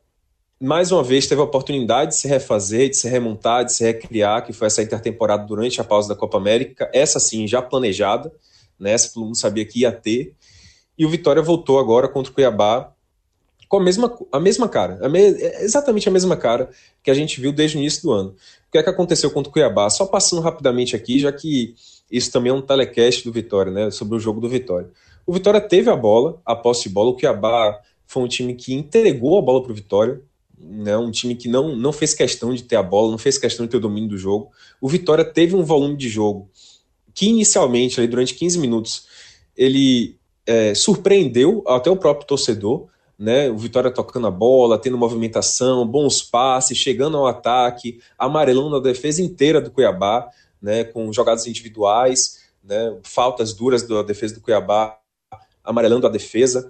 mais 0.60 0.92
uma 0.92 1.02
vez 1.02 1.26
teve 1.26 1.40
a 1.40 1.44
oportunidade 1.44 2.10
de 2.10 2.16
se 2.18 2.28
refazer, 2.28 2.90
de 2.90 2.96
se 2.96 3.08
remontar, 3.08 3.64
de 3.64 3.72
se 3.72 3.82
recriar, 3.82 4.44
que 4.44 4.52
foi 4.52 4.66
essa 4.66 4.82
intertemporada 4.82 5.46
durante 5.46 5.80
a 5.80 5.84
pausa 5.84 6.08
da 6.10 6.14
Copa 6.14 6.36
América, 6.36 6.90
essa 6.92 7.18
sim 7.18 7.48
já 7.48 7.62
planejada, 7.62 8.30
né? 8.78 8.92
Essa 8.92 9.14
todo 9.14 9.24
mundo 9.24 9.38
sabia 9.38 9.64
que 9.64 9.80
ia 9.80 9.90
ter. 9.90 10.34
E 10.98 11.06
o 11.06 11.08
Vitória 11.08 11.40
voltou 11.40 11.78
agora 11.78 12.06
contra 12.08 12.30
o 12.30 12.34
Cuiabá 12.34 12.92
com 13.70 13.78
a 13.78 13.80
mesma, 13.80 14.18
a 14.32 14.40
mesma 14.40 14.68
cara, 14.68 14.98
a 15.00 15.08
me, 15.08 15.20
exatamente 15.20 16.08
a 16.08 16.12
mesma 16.12 16.36
cara 16.36 16.68
que 17.02 17.10
a 17.10 17.14
gente 17.14 17.40
viu 17.40 17.52
desde 17.52 17.78
o 17.78 17.80
início 17.80 18.02
do 18.02 18.12
ano. 18.12 18.30
O 18.68 18.72
que 18.72 18.78
é 18.78 18.82
que 18.82 18.90
aconteceu 18.90 19.30
contra 19.30 19.48
o 19.48 19.52
Cuiabá? 19.52 19.88
Só 19.88 20.04
passando 20.04 20.42
rapidamente 20.42 20.94
aqui, 20.94 21.20
já 21.20 21.32
que 21.32 21.74
isso 22.10 22.30
também 22.30 22.50
é 22.50 22.54
um 22.54 22.60
telecast 22.60 23.24
do 23.24 23.32
Vitória, 23.32 23.72
né? 23.72 23.90
Sobre 23.90 24.16
o 24.16 24.20
jogo 24.20 24.40
do 24.40 24.48
Vitória. 24.48 24.90
O 25.24 25.32
Vitória 25.32 25.60
teve 25.60 25.88
a 25.88 25.96
bola, 25.96 26.38
a 26.44 26.54
posse 26.54 26.82
de 26.82 26.88
bola, 26.90 27.10
o 27.10 27.16
Cuiabá 27.16 27.80
foi 28.06 28.22
um 28.24 28.28
time 28.28 28.54
que 28.54 28.74
entregou 28.74 29.38
a 29.38 29.42
bola 29.42 29.62
para 29.62 29.72
o 29.72 29.74
Vitória, 29.74 30.20
né, 30.60 30.96
um 30.96 31.10
time 31.10 31.34
que 31.34 31.48
não, 31.48 31.74
não 31.74 31.92
fez 31.92 32.12
questão 32.12 32.54
de 32.54 32.62
ter 32.64 32.76
a 32.76 32.82
bola, 32.82 33.10
não 33.10 33.18
fez 33.18 33.38
questão 33.38 33.64
de 33.64 33.70
ter 33.70 33.78
o 33.78 33.80
domínio 33.80 34.10
do 34.10 34.18
jogo. 34.18 34.50
O 34.80 34.88
Vitória 34.88 35.24
teve 35.24 35.56
um 35.56 35.64
volume 35.64 35.96
de 35.96 36.08
jogo 36.08 36.50
que 37.14 37.26
inicialmente, 37.26 37.98
ali, 37.98 38.08
durante 38.08 38.34
15 38.34 38.58
minutos, 38.58 39.06
ele 39.56 40.16
é, 40.46 40.74
surpreendeu 40.74 41.64
até 41.66 41.90
o 41.90 41.96
próprio 41.96 42.26
torcedor, 42.26 42.86
né? 43.18 43.50
O 43.50 43.58
Vitória 43.58 43.90
tocando 43.90 44.26
a 44.26 44.30
bola, 44.30 44.78
tendo 44.78 44.96
movimentação, 44.96 45.86
bons 45.86 46.22
passes, 46.22 46.78
chegando 46.78 47.16
ao 47.16 47.26
ataque, 47.26 48.00
amarelando 48.18 48.76
a 48.76 48.80
defesa 48.80 49.22
inteira 49.22 49.60
do 49.60 49.70
Cuiabá. 49.70 50.30
né, 50.62 50.84
com 50.84 51.10
jogadas 51.10 51.46
individuais, 51.46 52.40
né, 52.62 52.94
faltas 53.02 53.54
duras 53.54 53.82
da 53.88 54.02
defesa 54.02 54.34
do 54.34 54.42
Cuiabá, 54.42 54.98
amarelando 55.64 56.06
a 56.06 56.10
defesa. 56.10 56.68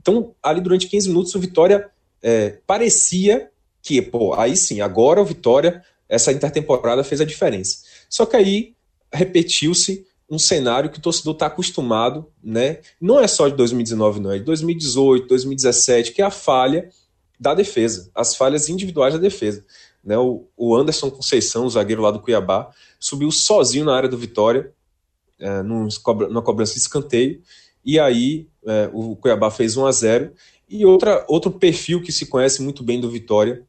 Então, 0.00 0.34
ali 0.42 0.60
durante 0.60 0.88
15 0.88 1.08
minutos, 1.08 1.34
o 1.34 1.38
Vitória 1.38 1.88
é, 2.22 2.58
parecia 2.66 3.50
que, 3.82 4.00
pô, 4.00 4.34
aí 4.34 4.56
sim, 4.56 4.80
agora 4.80 5.20
o 5.20 5.24
Vitória, 5.24 5.82
essa 6.08 6.32
intertemporada 6.32 7.02
fez 7.02 7.20
a 7.20 7.24
diferença. 7.24 7.78
Só 8.08 8.24
que 8.24 8.36
aí 8.36 8.74
repetiu-se 9.12 10.06
um 10.30 10.38
cenário 10.38 10.90
que 10.90 10.98
o 10.98 11.02
torcedor 11.02 11.34
está 11.34 11.46
acostumado, 11.46 12.26
né? 12.42 12.78
Não 13.00 13.20
é 13.20 13.26
só 13.26 13.48
de 13.48 13.56
2019, 13.56 14.20
não, 14.20 14.30
é 14.30 14.38
de 14.38 14.44
2018, 14.44 15.26
2017, 15.26 16.12
que 16.12 16.22
é 16.22 16.24
a 16.24 16.30
falha 16.30 16.88
da 17.38 17.54
defesa, 17.54 18.10
as 18.14 18.36
falhas 18.36 18.68
individuais 18.68 19.12
da 19.12 19.20
defesa. 19.20 19.64
Né? 20.02 20.16
O, 20.16 20.46
o 20.56 20.74
Anderson 20.74 21.10
Conceição, 21.10 21.66
o 21.66 21.70
zagueiro 21.70 22.00
lá 22.00 22.10
do 22.10 22.20
Cuiabá, 22.20 22.70
subiu 22.98 23.30
sozinho 23.30 23.84
na 23.84 23.94
área 23.94 24.08
do 24.08 24.16
Vitória, 24.16 24.72
é, 25.38 25.62
numa 25.62 26.42
cobrança 26.42 26.74
de 26.74 26.80
escanteio, 26.80 27.42
e 27.84 27.98
aí 27.98 28.48
é, 28.64 28.88
o 28.92 29.16
Cuiabá 29.16 29.50
fez 29.50 29.76
1 29.76 29.86
a 29.86 29.92
0 29.92 30.32
E 30.72 30.86
outra, 30.86 31.24
outro 31.28 31.50
perfil 31.50 32.02
que 32.02 32.10
se 32.10 32.26
conhece 32.26 32.62
muito 32.62 32.82
bem 32.82 33.00
do 33.00 33.10
Vitória, 33.10 33.64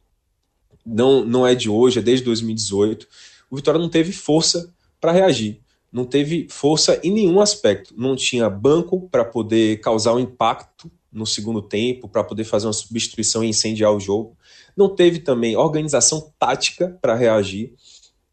não, 0.84 1.24
não 1.24 1.46
é 1.46 1.54
de 1.54 1.68
hoje, 1.68 1.98
é 1.98 2.02
desde 2.02 2.24
2018, 2.24 3.06
o 3.50 3.56
Vitória 3.56 3.80
não 3.80 3.88
teve 3.88 4.10
força 4.10 4.72
para 5.00 5.12
reagir 5.12 5.62
não 5.94 6.04
teve 6.04 6.48
força 6.50 7.00
em 7.04 7.12
nenhum 7.12 7.40
aspecto. 7.40 7.94
Não 7.96 8.16
tinha 8.16 8.50
banco 8.50 9.08
para 9.08 9.24
poder 9.24 9.78
causar 9.78 10.12
um 10.14 10.18
impacto 10.18 10.90
no 11.12 11.24
segundo 11.24 11.62
tempo, 11.62 12.08
para 12.08 12.24
poder 12.24 12.42
fazer 12.42 12.66
uma 12.66 12.72
substituição 12.72 13.44
e 13.44 13.48
incendiar 13.48 13.92
o 13.92 14.00
jogo. 14.00 14.36
Não 14.76 14.92
teve 14.92 15.20
também 15.20 15.56
organização 15.56 16.32
tática 16.36 16.98
para 17.00 17.14
reagir. 17.14 17.74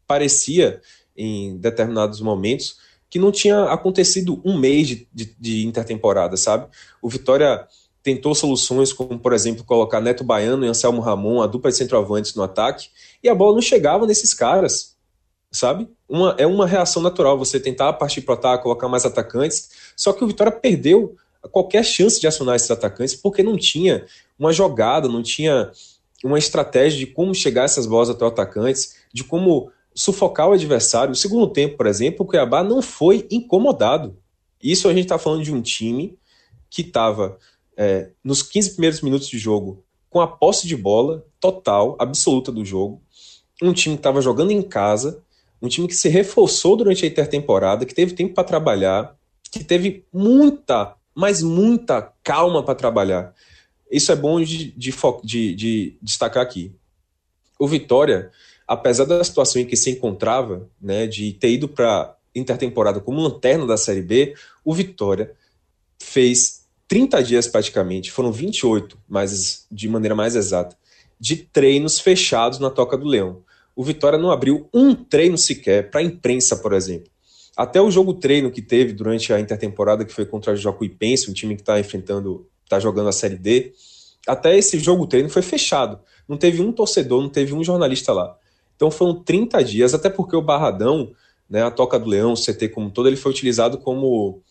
Parecia, 0.08 0.80
em 1.16 1.56
determinados 1.56 2.20
momentos, 2.20 2.78
que 3.08 3.20
não 3.20 3.30
tinha 3.30 3.62
acontecido 3.66 4.42
um 4.44 4.58
mês 4.58 4.88
de, 4.88 5.08
de, 5.14 5.36
de 5.38 5.64
intertemporada, 5.64 6.36
sabe? 6.36 6.66
O 7.00 7.08
Vitória 7.08 7.64
tentou 8.02 8.34
soluções 8.34 8.92
como, 8.92 9.18
por 9.18 9.32
exemplo, 9.32 9.64
colocar 9.64 10.00
Neto 10.00 10.24
Baiano 10.24 10.64
e 10.64 10.68
Anselmo 10.68 11.00
Ramon, 11.00 11.40
a 11.40 11.46
dupla 11.46 11.70
de 11.70 11.76
centroavantes 11.76 12.34
no 12.34 12.42
ataque, 12.42 12.88
e 13.22 13.28
a 13.28 13.34
bola 13.34 13.54
não 13.54 13.62
chegava 13.62 14.06
nesses 14.06 14.34
caras 14.34 14.92
sabe? 15.52 15.86
Uma, 16.08 16.34
é 16.38 16.46
uma 16.46 16.66
reação 16.66 17.02
natural 17.02 17.36
você 17.36 17.60
tentar 17.60 17.92
partir 17.92 18.22
para 18.22 18.32
o 18.32 18.38
ataque, 18.38 18.62
colocar 18.62 18.88
mais 18.88 19.04
atacantes, 19.04 19.68
só 19.94 20.12
que 20.12 20.24
o 20.24 20.26
Vitória 20.26 20.50
perdeu 20.50 21.14
qualquer 21.50 21.84
chance 21.84 22.18
de 22.18 22.26
acionar 22.26 22.56
esses 22.56 22.70
atacantes 22.70 23.14
porque 23.14 23.42
não 23.42 23.56
tinha 23.56 24.06
uma 24.38 24.52
jogada, 24.52 25.08
não 25.08 25.22
tinha 25.22 25.70
uma 26.24 26.38
estratégia 26.38 26.98
de 26.98 27.06
como 27.06 27.34
chegar 27.34 27.64
essas 27.64 27.84
bolas 27.84 28.08
até 28.08 28.24
o 28.24 28.28
atacantes, 28.28 28.96
de 29.12 29.22
como 29.24 29.70
sufocar 29.94 30.48
o 30.48 30.52
adversário. 30.52 31.12
O 31.12 31.16
segundo 31.16 31.48
tempo, 31.48 31.76
por 31.76 31.86
exemplo, 31.86 32.24
o 32.24 32.26
Cuiabá 32.26 32.62
não 32.62 32.80
foi 32.80 33.26
incomodado. 33.30 34.16
Isso 34.62 34.88
a 34.88 34.92
gente 34.92 35.02
está 35.02 35.18
falando 35.18 35.42
de 35.42 35.52
um 35.52 35.60
time 35.60 36.16
que 36.70 36.82
estava 36.82 37.36
é, 37.82 38.10
nos 38.22 38.44
15 38.44 38.74
primeiros 38.74 39.00
minutos 39.00 39.26
de 39.26 39.38
jogo 39.38 39.82
com 40.08 40.20
a 40.20 40.26
posse 40.28 40.68
de 40.68 40.76
bola 40.76 41.26
total, 41.40 41.96
absoluta 41.98 42.52
do 42.52 42.64
jogo. 42.64 43.02
Um 43.60 43.72
time 43.72 43.96
que 43.96 44.00
estava 44.00 44.22
jogando 44.22 44.52
em 44.52 44.62
casa, 44.62 45.20
um 45.60 45.66
time 45.66 45.88
que 45.88 45.94
se 45.94 46.08
reforçou 46.08 46.76
durante 46.76 47.04
a 47.04 47.08
intertemporada, 47.08 47.84
que 47.84 47.94
teve 47.94 48.14
tempo 48.14 48.34
para 48.34 48.44
trabalhar, 48.44 49.16
que 49.50 49.64
teve 49.64 50.04
muita, 50.12 50.94
mas 51.12 51.42
muita 51.42 52.12
calma 52.22 52.62
para 52.62 52.76
trabalhar. 52.76 53.34
Isso 53.90 54.12
é 54.12 54.16
bom 54.16 54.40
de, 54.40 54.70
de, 54.72 54.94
de, 55.24 55.54
de, 55.54 55.98
destacar 56.00 56.42
aqui. 56.42 56.72
O 57.58 57.66
Vitória, 57.66 58.30
apesar 58.66 59.06
da 59.06 59.24
situação 59.24 59.60
em 59.60 59.66
que 59.66 59.76
se 59.76 59.90
encontrava, 59.90 60.68
né, 60.80 61.08
de 61.08 61.32
ter 61.32 61.50
ido 61.50 61.68
para 61.68 62.16
intertemporada 62.34 63.00
como 63.00 63.20
lanterna 63.20 63.66
da 63.66 63.76
Série 63.76 64.02
B, 64.02 64.34
o 64.64 64.72
Vitória 64.72 65.32
fez 66.00 66.61
30 66.92 67.22
dias 67.22 67.46
praticamente, 67.46 68.12
foram 68.12 68.30
28, 68.30 68.98
mas 69.08 69.66
de 69.72 69.88
maneira 69.88 70.14
mais 70.14 70.36
exata, 70.36 70.76
de 71.18 71.36
treinos 71.36 71.98
fechados 71.98 72.58
na 72.58 72.68
Toca 72.68 72.98
do 72.98 73.06
Leão 73.06 73.42
o 73.74 73.82
Vitória 73.82 74.18
não 74.18 74.30
abriu 74.30 74.68
um 74.72 74.94
treino 74.94 75.38
sequer 75.38 75.90
para 75.90 76.00
a 76.00 76.04
imprensa, 76.04 76.56
por 76.56 76.72
exemplo. 76.72 77.10
Até 77.56 77.80
o 77.80 77.90
jogo 77.90 78.14
treino 78.14 78.50
que 78.50 78.62
teve 78.62 78.92
durante 78.92 79.32
a 79.32 79.40
intertemporada, 79.40 80.04
que 80.04 80.12
foi 80.12 80.24
contra 80.24 80.52
o 80.52 80.56
Jacuipense, 80.56 81.30
um 81.30 81.34
time 81.34 81.54
que 81.54 81.62
está 81.62 81.78
enfrentando, 81.78 82.46
está 82.64 82.78
jogando 82.78 83.08
a 83.08 83.12
Série 83.12 83.36
D, 83.36 83.72
até 84.26 84.56
esse 84.56 84.78
jogo 84.78 85.06
treino 85.06 85.28
foi 85.28 85.42
fechado. 85.42 85.98
Não 86.28 86.36
teve 86.36 86.62
um 86.62 86.72
torcedor, 86.72 87.20
não 87.22 87.28
teve 87.28 87.52
um 87.52 87.64
jornalista 87.64 88.12
lá. 88.12 88.36
Então 88.76 88.90
foram 88.90 89.22
30 89.22 89.62
dias, 89.64 89.94
até 89.94 90.08
porque 90.08 90.36
o 90.36 90.42
Barradão, 90.42 91.12
né, 91.48 91.62
a 91.62 91.70
Toca 91.70 91.98
do 91.98 92.08
Leão, 92.08 92.32
o 92.32 92.36
CT 92.36 92.68
como 92.68 92.90
todo, 92.90 93.08
ele 93.08 93.16
foi 93.16 93.32
utilizado 93.32 93.78
como 93.78 94.42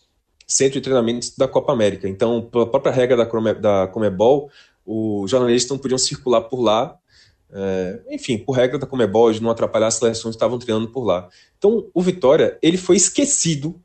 centro 0.52 0.80
de 0.80 0.82
treinamento 0.82 1.28
da 1.38 1.48
Copa 1.48 1.72
América. 1.72 2.08
Então, 2.08 2.42
pela 2.42 2.66
própria 2.66 2.92
regra 2.92 3.18
da, 3.18 3.54
da 3.54 3.88
Comebol, 3.88 4.50
os 4.86 5.30
jornalistas 5.30 5.72
não 5.72 5.78
podiam 5.78 5.98
circular 5.98 6.42
por 6.42 6.62
lá 6.62 6.98
é, 7.54 8.00
enfim, 8.10 8.38
por 8.38 8.54
regra 8.54 8.80
da 8.80 8.88
Comebol, 8.88 9.32
de 9.32 9.42
não 9.42 9.50
atrapalhar 9.50 9.88
as 9.88 9.96
seleções 9.96 10.34
que 10.34 10.38
estavam 10.38 10.58
treinando 10.58 10.88
por 10.88 11.04
lá. 11.04 11.28
Então, 11.58 11.86
o 11.94 12.02
Vitória, 12.02 12.58
ele 12.62 12.78
foi 12.78 12.96
esquecido, 12.96 13.80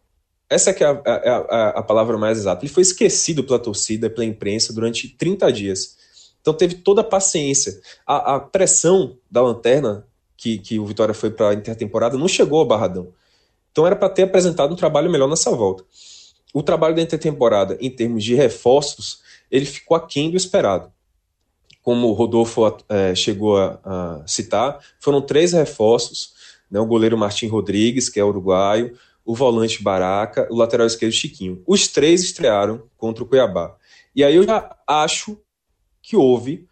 essa 0.48 0.70
é, 0.70 0.84
a, 0.84 0.90
a, 0.90 1.68
a, 1.70 1.82
palavra 1.82 2.16
mais 2.16 2.38
exata, 2.38 2.64
ele 2.64 2.72
foi 2.72 2.82
esquecido 2.82 3.42
pela 3.42 3.58
torcida, 3.58 4.08
pela 4.08 4.24
imprensa, 4.24 4.72
durante 4.72 5.08
30 5.08 5.52
dias. 5.52 5.96
Então, 6.40 6.54
teve 6.54 6.76
toda 6.76 7.00
a 7.00 7.04
paciência. 7.04 7.80
A, 8.06 8.36
a 8.36 8.40
pressão 8.40 9.18
da 9.28 9.42
lanterna, 9.42 10.06
que, 10.36 10.58
que 10.58 10.78
o 10.78 10.86
Vitória 10.86 11.14
foi 11.14 11.30
para 11.30 11.50
a 11.50 11.54
intertemporada, 11.54 12.16
não 12.16 12.28
chegou 12.28 12.60
ao 12.60 12.66
Barradão. 12.66 13.08
Então, 13.72 13.84
era 13.84 13.96
para 13.96 14.08
ter 14.08 14.22
apresentado 14.22 14.72
um 14.72 14.76
trabalho 14.76 15.10
melhor 15.10 15.28
nessa 15.28 15.50
volta. 15.50 15.84
O 16.56 16.62
trabalho 16.62 16.94
da 16.94 17.02
intertemporada, 17.02 17.76
em 17.82 17.90
termos 17.90 18.24
de 18.24 18.34
reforços, 18.34 19.20
ele 19.50 19.66
ficou 19.66 19.94
aquém 19.94 20.30
do 20.30 20.38
esperado 20.38 20.90
como 21.82 22.08
o 22.08 22.12
Rodolfo 22.12 22.62
é, 22.88 23.14
chegou 23.14 23.58
a, 23.58 23.78
a, 23.84 24.26
citar, 24.26 24.80
foram 24.98 25.20
três 25.20 25.52
reforços, 25.52 26.34
né, 26.68 26.80
o 26.80 26.86
goleiro 26.86 27.16
Martim 27.16 27.46
Rodrigues, 27.46 28.08
que 28.08 28.18
é 28.18 28.24
uruguaio, 28.24 28.98
o 29.24 29.36
volante 29.36 29.80
Baraca, 29.84 30.48
o 30.50 30.56
lateral 30.56 30.86
esquerdo 30.88 31.12
Chiquinho. 31.12 31.62
Os 31.64 31.86
três 31.86 32.24
estrearam 32.24 32.88
contra 32.96 33.22
o 33.22 33.26
Cuiabá. 33.26 33.76
E 34.16 34.24
aí 34.24 34.34
eu 34.34 34.42
já 34.42 34.76
acho 34.84 35.38
que 36.02 36.16
houve 36.16 36.66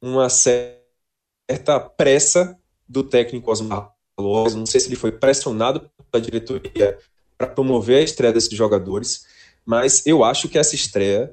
uma 0.00 0.28
certa 0.28 1.80
pressa 1.96 2.56
do 2.88 3.02
técnico 3.02 3.50
Osmar 3.50 3.90
Loz, 4.16 4.54
não 4.54 4.66
sei 4.66 4.80
se 4.80 4.86
ele 4.86 4.96
foi 4.96 5.10
pressionado 5.10 5.90
pela 6.12 6.22
diretoria 6.22 6.96
para 7.40 7.46
promover 7.46 8.00
a 8.00 8.02
estreia 8.02 8.34
desses 8.34 8.52
jogadores, 8.52 9.24
mas 9.64 10.06
eu 10.06 10.22
acho 10.22 10.46
que 10.46 10.58
essa 10.58 10.74
estreia 10.74 11.32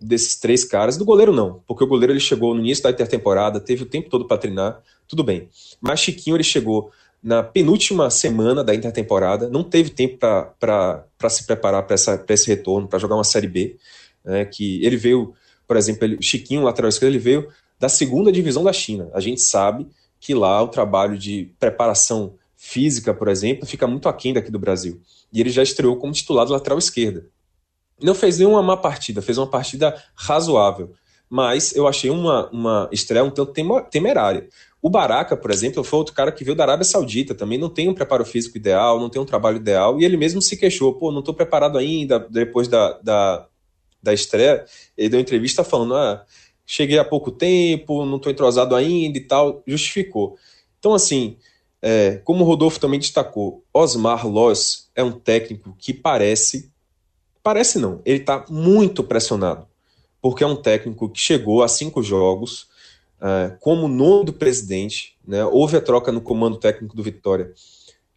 desses 0.00 0.36
três 0.36 0.64
caras. 0.64 0.96
Do 0.96 1.04
goleiro, 1.04 1.30
não, 1.30 1.62
porque 1.66 1.84
o 1.84 1.86
goleiro 1.86 2.10
ele 2.10 2.20
chegou 2.20 2.54
no 2.54 2.60
início 2.60 2.82
da 2.82 2.90
intertemporada, 2.90 3.60
teve 3.60 3.82
o 3.82 3.86
tempo 3.86 4.08
todo 4.08 4.26
para 4.26 4.38
treinar, 4.38 4.80
tudo 5.06 5.22
bem. 5.22 5.50
Mas 5.78 6.00
Chiquinho 6.00 6.36
ele 6.36 6.42
chegou 6.42 6.90
na 7.22 7.42
penúltima 7.42 8.08
semana 8.08 8.64
da 8.64 8.74
intertemporada, 8.74 9.50
não 9.50 9.62
teve 9.62 9.90
tempo 9.90 10.16
para 10.18 11.28
se 11.28 11.44
preparar 11.44 11.86
para 11.86 11.96
esse 11.96 12.46
retorno, 12.48 12.88
para 12.88 12.98
jogar 12.98 13.16
uma 13.16 13.22
Série 13.22 13.46
B. 13.46 13.76
Né, 14.24 14.46
que 14.46 14.82
ele 14.82 14.96
veio, 14.96 15.34
por 15.68 15.76
exemplo, 15.76 16.04
ele, 16.04 16.16
Chiquinho, 16.22 16.62
lateral 16.62 16.88
esquerdo, 16.88 17.12
ele 17.12 17.18
veio 17.18 17.46
da 17.78 17.90
segunda 17.90 18.32
divisão 18.32 18.64
da 18.64 18.72
China. 18.72 19.10
A 19.12 19.20
gente 19.20 19.42
sabe 19.42 19.86
que 20.18 20.32
lá 20.32 20.62
o 20.62 20.68
trabalho 20.68 21.18
de 21.18 21.52
preparação 21.60 22.34
física, 22.64 23.12
por 23.12 23.26
exemplo, 23.26 23.66
fica 23.66 23.88
muito 23.88 24.08
aquém 24.08 24.32
daqui 24.32 24.48
do 24.48 24.58
Brasil. 24.58 25.02
E 25.32 25.40
ele 25.40 25.50
já 25.50 25.64
estreou 25.64 25.96
como 25.96 26.12
titular 26.12 26.46
do 26.46 26.52
lateral 26.52 26.78
esquerda. 26.78 27.26
Não 28.00 28.14
fez 28.14 28.38
nenhuma 28.38 28.62
má 28.62 28.76
partida, 28.76 29.20
fez 29.20 29.36
uma 29.36 29.48
partida 29.48 30.00
razoável. 30.14 30.92
Mas 31.28 31.74
eu 31.74 31.88
achei 31.88 32.08
uma, 32.08 32.48
uma 32.50 32.88
estreia 32.92 33.24
um 33.24 33.30
tanto 33.32 33.52
temerária. 33.90 34.48
O 34.80 34.88
Baraka, 34.88 35.36
por 35.36 35.50
exemplo, 35.50 35.82
foi 35.82 35.98
outro 35.98 36.14
cara 36.14 36.30
que 36.30 36.44
veio 36.44 36.56
da 36.56 36.62
Arábia 36.62 36.84
Saudita, 36.84 37.34
também 37.34 37.58
não 37.58 37.68
tem 37.68 37.88
um 37.88 37.94
preparo 37.94 38.24
físico 38.24 38.56
ideal, 38.56 39.00
não 39.00 39.10
tem 39.10 39.20
um 39.20 39.26
trabalho 39.26 39.56
ideal, 39.56 40.00
e 40.00 40.04
ele 40.04 40.16
mesmo 40.16 40.40
se 40.40 40.56
queixou, 40.56 40.94
pô, 40.94 41.10
não 41.10 41.18
estou 41.18 41.34
preparado 41.34 41.76
ainda, 41.76 42.20
depois 42.20 42.68
da, 42.68 42.92
da, 43.02 43.48
da 44.00 44.14
estreia, 44.14 44.64
ele 44.96 45.08
deu 45.08 45.20
entrevista 45.20 45.64
falando, 45.64 45.96
ah, 45.96 46.24
cheguei 46.64 46.98
há 46.98 47.04
pouco 47.04 47.32
tempo, 47.32 48.04
não 48.04 48.18
estou 48.18 48.30
entrosado 48.30 48.76
ainda 48.76 49.18
e 49.18 49.22
tal, 49.22 49.64
justificou. 49.66 50.36
Então, 50.78 50.94
assim, 50.94 51.36
é, 51.82 52.20
como 52.24 52.44
o 52.44 52.46
Rodolfo 52.46 52.78
também 52.78 53.00
destacou, 53.00 53.64
Osmar 53.74 54.26
Loss 54.26 54.90
é 54.94 55.02
um 55.02 55.12
técnico 55.12 55.74
que 55.78 55.92
parece 55.92 56.72
Parece 57.42 57.78
não, 57.78 58.00
ele 58.04 58.20
está 58.20 58.44
muito 58.48 59.02
pressionado, 59.02 59.66
porque 60.20 60.44
é 60.44 60.46
um 60.46 60.54
técnico 60.54 61.08
que 61.08 61.18
chegou 61.18 61.62
a 61.62 61.68
cinco 61.68 62.00
jogos 62.00 62.68
uh, 63.18 63.56
como 63.58 63.88
nome 63.88 64.26
do 64.26 64.32
presidente, 64.32 65.16
né, 65.26 65.44
houve 65.44 65.76
a 65.76 65.80
troca 65.80 66.12
no 66.12 66.20
comando 66.20 66.56
técnico 66.56 66.94
do 66.94 67.02
Vitória, 67.02 67.52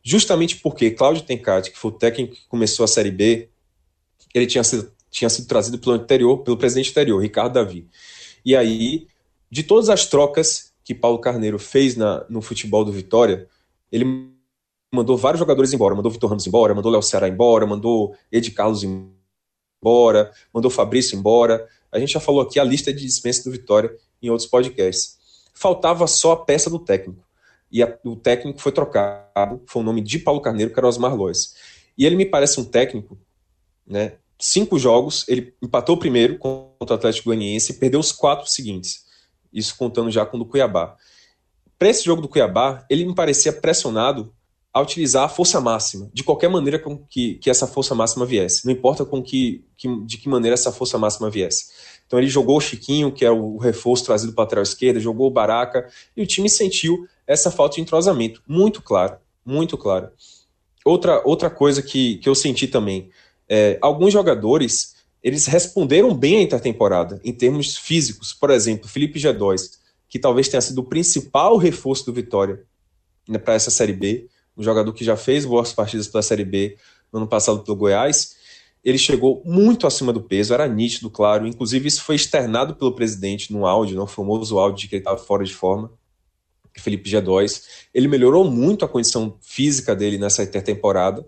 justamente 0.03 0.57
porque 0.57 0.91
Cláudio 0.91 1.23
Tencati, 1.23 1.71
que 1.71 1.77
foi 1.77 1.89
o 1.89 1.95
técnico 1.95 2.35
que 2.35 2.47
começou 2.47 2.83
a 2.83 2.87
Série 2.87 3.09
B, 3.09 3.49
ele 4.31 4.45
tinha 4.45 4.63
sido, 4.63 4.91
tinha 5.09 5.29
sido 5.29 5.47
trazido 5.47 5.79
pelo 5.79 5.95
anterior, 5.95 6.37
pelo 6.43 6.57
presidente 6.57 6.91
anterior, 6.91 7.19
Ricardo 7.19 7.53
Davi. 7.53 7.87
E 8.45 8.55
aí, 8.55 9.07
de 9.49 9.63
todas 9.63 9.89
as 9.89 10.05
trocas 10.05 10.71
que 10.83 10.93
Paulo 10.93 11.17
Carneiro 11.17 11.57
fez 11.57 11.95
na, 11.95 12.23
no 12.29 12.43
futebol 12.43 12.85
do 12.85 12.91
Vitória, 12.91 13.47
ele 13.95 14.29
mandou 14.93 15.17
vários 15.17 15.39
jogadores 15.39 15.71
embora. 15.73 15.95
Mandou 15.95 16.11
Vitor 16.11 16.29
Ramos 16.29 16.45
embora, 16.45 16.75
mandou 16.75 16.91
Léo 16.91 17.01
Ceará 17.01 17.29
embora, 17.29 17.65
mandou 17.65 18.15
Ed 18.29 18.51
Carlos 18.51 18.83
embora, 18.83 20.31
mandou 20.53 20.69
Fabrício 20.69 21.17
embora. 21.17 21.65
A 21.91 21.97
gente 21.97 22.11
já 22.11 22.19
falou 22.19 22.41
aqui 22.41 22.59
a 22.59 22.63
lista 22.63 22.93
de 22.93 23.05
dispensa 23.05 23.43
do 23.43 23.51
Vitória 23.51 23.95
em 24.21 24.29
outros 24.29 24.49
podcasts. 24.49 25.17
Faltava 25.53 26.05
só 26.07 26.33
a 26.33 26.45
peça 26.45 26.69
do 26.69 26.77
técnico. 26.77 27.23
E 27.71 27.81
a, 27.81 27.97
o 28.03 28.17
técnico 28.17 28.59
foi 28.59 28.71
trocado, 28.71 29.61
foi 29.65 29.81
o 29.81 29.85
nome 29.85 30.01
de 30.01 30.19
Paulo 30.19 30.41
Carneiro, 30.41 30.73
que 30.73 30.79
era 30.79 30.87
Osmar 30.87 31.15
Lois. 31.15 31.55
E 31.97 32.05
ele 32.05 32.17
me 32.17 32.25
parece 32.25 32.59
um 32.59 32.65
técnico, 32.65 33.17
né? 33.87 34.13
Cinco 34.37 34.77
jogos, 34.77 35.23
ele 35.29 35.55
empatou 35.61 35.95
o 35.95 35.99
primeiro 35.99 36.37
contra 36.37 36.93
o 36.93 36.97
Atlético 36.97 37.29
Goianiense 37.29 37.71
e 37.71 37.75
perdeu 37.75 38.01
os 38.01 38.11
quatro 38.11 38.45
seguintes. 38.49 39.05
Isso 39.53 39.77
contando 39.77 40.11
já 40.11 40.25
com 40.25 40.35
o 40.35 40.39
do 40.41 40.45
Cuiabá. 40.45 40.97
Para 41.85 41.91
esse 41.91 42.03
jogo 42.03 42.19
do 42.19 42.27
Cuiabá, 42.27 42.83
ele 42.89 43.05
me 43.05 43.13
parecia 43.13 43.53
pressionado 43.53 44.33
a 44.73 44.81
utilizar 44.81 45.25
a 45.25 45.29
força 45.29 45.61
máxima, 45.61 46.09
de 46.11 46.23
qualquer 46.23 46.49
maneira 46.49 46.79
com 46.79 46.97
que, 46.97 47.35
que 47.35 47.47
essa 47.47 47.67
força 47.67 47.93
máxima 47.93 48.25
viesse. 48.25 48.65
Não 48.65 48.73
importa 48.73 49.05
com 49.05 49.21
que, 49.21 49.63
que, 49.77 49.87
de 50.03 50.17
que 50.17 50.27
maneira 50.27 50.55
essa 50.55 50.71
força 50.71 50.97
máxima 50.97 51.29
viesse. 51.29 51.67
Então 52.07 52.17
ele 52.17 52.27
jogou 52.27 52.57
o 52.57 52.59
Chiquinho, 52.59 53.11
que 53.11 53.23
é 53.23 53.29
o 53.29 53.57
reforço 53.57 54.03
trazido 54.03 54.33
para 54.33 54.41
a 54.41 54.45
lateral 54.45 54.63
esquerda, 54.63 54.99
jogou 54.99 55.27
o 55.27 55.31
Baraca, 55.31 55.87
e 56.17 56.23
o 56.23 56.25
time 56.25 56.49
sentiu 56.49 57.07
essa 57.27 57.51
falta 57.51 57.75
de 57.75 57.81
entrosamento. 57.81 58.41
Muito 58.47 58.81
claro, 58.81 59.17
muito 59.45 59.77
claro. 59.77 60.09
Outra, 60.83 61.21
outra 61.23 61.51
coisa 61.51 61.83
que, 61.83 62.17
que 62.17 62.27
eu 62.27 62.33
senti 62.33 62.67
também, 62.67 63.11
é, 63.47 63.77
alguns 63.79 64.11
jogadores, 64.11 64.95
eles 65.21 65.45
responderam 65.45 66.15
bem 66.15 66.37
à 66.37 66.41
intertemporada, 66.41 67.21
em 67.23 67.31
termos 67.31 67.77
físicos. 67.77 68.33
Por 68.33 68.49
exemplo, 68.49 68.89
Felipe 68.89 69.19
G2, 69.19 69.84
que 70.15 70.19
talvez 70.19 70.47
tenha 70.47 70.61
sido 70.61 70.79
o 70.79 70.83
principal 70.85 71.57
reforço 71.57 72.05
do 72.05 72.13
Vitória 72.13 72.63
né, 73.27 73.37
para 73.37 73.53
essa 73.53 73.69
Série 73.69 73.91
B, 73.91 74.29
um 74.55 74.63
jogador 74.63 74.93
que 74.93 75.03
já 75.03 75.17
fez 75.17 75.43
boas 75.43 75.73
partidas 75.73 76.07
pela 76.07 76.21
Série 76.21 76.45
B 76.45 76.77
no 77.11 77.19
ano 77.19 77.27
passado 77.27 77.59
pelo 77.63 77.75
Goiás, 77.75 78.37
ele 78.81 78.97
chegou 78.97 79.43
muito 79.43 79.85
acima 79.85 80.13
do 80.13 80.21
peso, 80.21 80.53
era 80.53 80.69
nítido, 80.69 81.09
claro. 81.09 81.45
Inclusive, 81.45 81.89
isso 81.89 82.01
foi 82.01 82.15
externado 82.15 82.75
pelo 82.75 82.95
presidente 82.95 83.51
no 83.51 83.65
áudio, 83.65 83.97
no 83.97 84.07
famoso 84.07 84.57
áudio 84.57 84.83
de 84.83 84.87
que 84.87 84.95
ele 84.95 85.01
estava 85.01 85.17
fora 85.17 85.43
de 85.43 85.53
forma. 85.53 85.91
Felipe 86.77 87.09
G2. 87.09 87.63
Ele 87.93 88.07
melhorou 88.07 88.49
muito 88.49 88.85
a 88.85 88.87
condição 88.87 89.37
física 89.41 89.93
dele 89.93 90.17
nessa 90.17 90.43
intertemporada, 90.43 91.27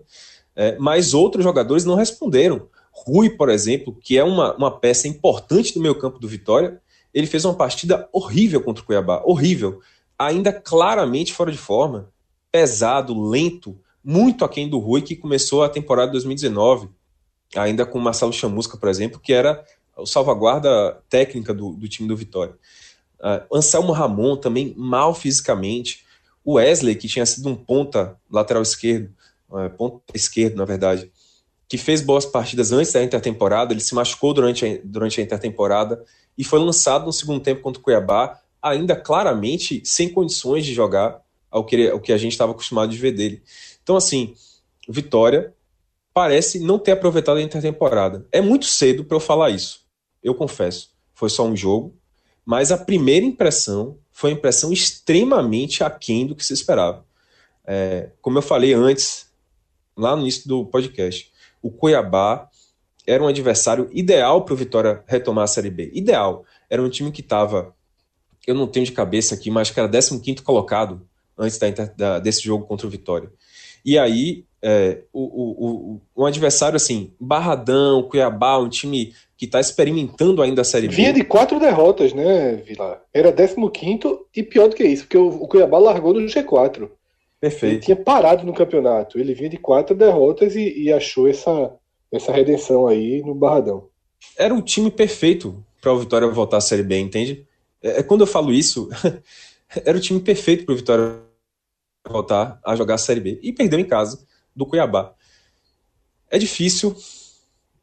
é, 0.56 0.78
mas 0.78 1.12
outros 1.12 1.44
jogadores 1.44 1.84
não 1.84 1.94
responderam. 1.94 2.66
Rui, 2.90 3.28
por 3.28 3.50
exemplo, 3.50 3.94
que 4.02 4.16
é 4.16 4.24
uma, 4.24 4.56
uma 4.56 4.70
peça 4.70 5.06
importante 5.06 5.74
do 5.74 5.80
meio 5.80 5.94
campo 5.94 6.18
do 6.18 6.26
Vitória, 6.26 6.80
ele 7.12 7.26
fez 7.26 7.44
uma 7.44 7.54
partida 7.54 8.08
horrível 8.12 8.62
contra 8.62 8.82
o 8.82 8.86
Cuiabá, 8.86 9.22
horrível, 9.24 9.80
ainda 10.18 10.52
claramente 10.52 11.32
fora 11.32 11.50
de 11.50 11.58
forma, 11.58 12.10
pesado, 12.50 13.18
lento, 13.28 13.78
muito 14.02 14.44
aquém 14.44 14.68
do 14.68 14.78
Rui, 14.78 15.02
que 15.02 15.16
começou 15.16 15.62
a 15.62 15.68
temporada 15.68 16.12
2019, 16.12 16.88
ainda 17.56 17.86
com 17.86 17.98
o 17.98 18.02
Marcelo 18.02 18.32
Chamusca, 18.32 18.76
por 18.76 18.88
exemplo, 18.88 19.20
que 19.20 19.32
era 19.32 19.64
o 19.96 20.06
salvaguarda 20.06 21.02
técnica 21.08 21.52
do, 21.52 21.72
do 21.72 21.88
time 21.88 22.08
do 22.08 22.16
Vitória. 22.16 22.54
Uh, 23.20 23.56
Anselmo 23.56 23.92
Ramon 23.92 24.36
também 24.36 24.72
mal 24.76 25.12
fisicamente. 25.12 26.04
O 26.44 26.54
Wesley, 26.54 26.94
que 26.94 27.08
tinha 27.08 27.26
sido 27.26 27.48
um 27.48 27.56
ponta 27.56 28.16
lateral 28.30 28.62
esquerdo, 28.62 29.10
uh, 29.50 29.68
ponta 29.76 30.00
esquerdo, 30.14 30.56
na 30.56 30.64
verdade, 30.64 31.10
que 31.68 31.76
fez 31.76 32.00
boas 32.00 32.24
partidas 32.24 32.72
antes 32.72 32.92
da 32.92 33.02
intertemporada, 33.02 33.72
ele 33.72 33.80
se 33.80 33.94
machucou 33.94 34.32
durante 34.32 34.64
a, 34.64 34.78
durante 34.82 35.20
a 35.20 35.24
intertemporada 35.24 36.02
e 36.38 36.44
foi 36.44 36.60
lançado 36.60 37.04
no 37.04 37.12
segundo 37.12 37.40
tempo 37.40 37.60
contra 37.60 37.80
o 37.80 37.82
Cuiabá, 37.82 38.40
ainda 38.62 38.94
claramente 38.94 39.82
sem 39.84 40.08
condições 40.08 40.64
de 40.64 40.72
jogar 40.72 41.20
ao 41.50 41.64
que, 41.64 41.90
ao 41.90 42.00
que 42.00 42.12
a 42.12 42.16
gente 42.16 42.32
estava 42.32 42.52
acostumado 42.52 42.90
de 42.90 42.96
ver 42.96 43.12
dele. 43.12 43.42
Então, 43.82 43.96
assim, 43.96 44.34
Vitória 44.88 45.52
parece 46.14 46.60
não 46.60 46.78
ter 46.78 46.92
aproveitado 46.92 47.38
a 47.38 47.42
intertemporada. 47.42 48.26
É 48.30 48.40
muito 48.40 48.66
cedo 48.66 49.04
para 49.04 49.16
eu 49.16 49.20
falar 49.20 49.50
isso, 49.50 49.86
eu 50.22 50.34
confesso. 50.34 50.90
Foi 51.14 51.28
só 51.28 51.44
um 51.44 51.56
jogo, 51.56 51.94
mas 52.44 52.70
a 52.70 52.78
primeira 52.78 53.26
impressão 53.26 53.98
foi 54.12 54.30
uma 54.30 54.38
impressão 54.38 54.72
extremamente 54.72 55.82
aquém 55.82 56.26
do 56.26 56.34
que 56.34 56.44
se 56.44 56.52
esperava. 56.52 57.04
É, 57.66 58.10
como 58.22 58.38
eu 58.38 58.42
falei 58.42 58.72
antes, 58.72 59.28
lá 59.96 60.16
no 60.16 60.22
início 60.22 60.48
do 60.48 60.64
podcast, 60.64 61.30
o 61.60 61.70
Cuiabá 61.70 62.47
era 63.08 63.24
um 63.24 63.28
adversário 63.28 63.88
ideal 63.90 64.44
para 64.44 64.52
o 64.52 64.56
Vitória 64.56 65.02
retomar 65.06 65.44
a 65.44 65.46
Série 65.46 65.70
B. 65.70 65.90
Ideal. 65.94 66.44
Era 66.68 66.82
um 66.82 66.90
time 66.90 67.10
que 67.10 67.22
estava, 67.22 67.74
eu 68.46 68.54
não 68.54 68.66
tenho 68.66 68.84
de 68.84 68.92
cabeça 68.92 69.34
aqui, 69.34 69.50
mas 69.50 69.70
que 69.70 69.80
era 69.80 69.88
15 69.88 70.20
colocado 70.44 71.00
antes 71.38 71.58
da, 71.58 71.70
da, 71.96 72.18
desse 72.18 72.42
jogo 72.42 72.66
contra 72.66 72.86
o 72.86 72.90
Vitória. 72.90 73.30
E 73.82 73.98
aí, 73.98 74.44
é, 74.60 75.04
o, 75.10 75.22
o, 75.22 76.00
o, 76.14 76.22
um 76.22 76.26
adversário 76.26 76.76
assim, 76.76 77.14
Barradão, 77.18 78.02
Cuiabá, 78.02 78.58
um 78.58 78.68
time 78.68 79.14
que 79.38 79.46
está 79.46 79.58
experimentando 79.58 80.42
ainda 80.42 80.60
a 80.60 80.64
Série 80.64 80.88
B. 80.88 80.94
Vinha 80.94 81.12
de 81.12 81.24
quatro 81.24 81.58
derrotas, 81.58 82.12
né, 82.12 82.56
Vila? 82.56 83.00
Era 83.14 83.32
15 83.32 83.56
e 84.36 84.42
pior 84.42 84.68
do 84.68 84.76
que 84.76 84.84
isso, 84.84 85.04
porque 85.04 85.16
o, 85.16 85.28
o 85.28 85.48
Cuiabá 85.48 85.78
largou 85.78 86.12
no 86.12 86.20
G4. 86.20 86.90
Perfeito. 87.40 87.72
Ele 87.72 87.80
tinha 87.80 87.96
parado 87.96 88.44
no 88.44 88.52
campeonato. 88.52 89.18
Ele 89.18 89.32
vinha 89.32 89.48
de 89.48 89.56
quatro 89.56 89.96
derrotas 89.96 90.56
e, 90.56 90.82
e 90.82 90.92
achou 90.92 91.28
essa, 91.28 91.72
essa 92.12 92.32
redenção 92.32 92.86
aí 92.86 93.22
no 93.22 93.34
Barradão. 93.34 93.88
Era 94.36 94.54
o 94.54 94.62
time 94.62 94.90
perfeito 94.90 95.64
para 95.80 95.92
o 95.92 95.98
Vitória 95.98 96.28
voltar 96.28 96.58
à 96.58 96.60
Série 96.60 96.82
B, 96.82 96.98
entende? 96.98 97.46
É, 97.82 98.00
é 98.00 98.02
quando 98.02 98.22
eu 98.22 98.26
falo 98.26 98.52
isso, 98.52 98.88
era 99.84 99.96
o 99.96 100.00
time 100.00 100.20
perfeito 100.20 100.64
para 100.64 100.72
o 100.72 100.76
Vitória 100.76 101.20
voltar 102.08 102.58
a 102.64 102.74
jogar 102.74 102.94
a 102.94 102.98
Série 102.98 103.20
B. 103.20 103.38
E 103.42 103.52
perdeu 103.52 103.78
em 103.78 103.84
casa 103.84 104.26
do 104.54 104.66
Cuiabá. 104.66 105.14
É 106.30 106.38
difícil 106.38 106.96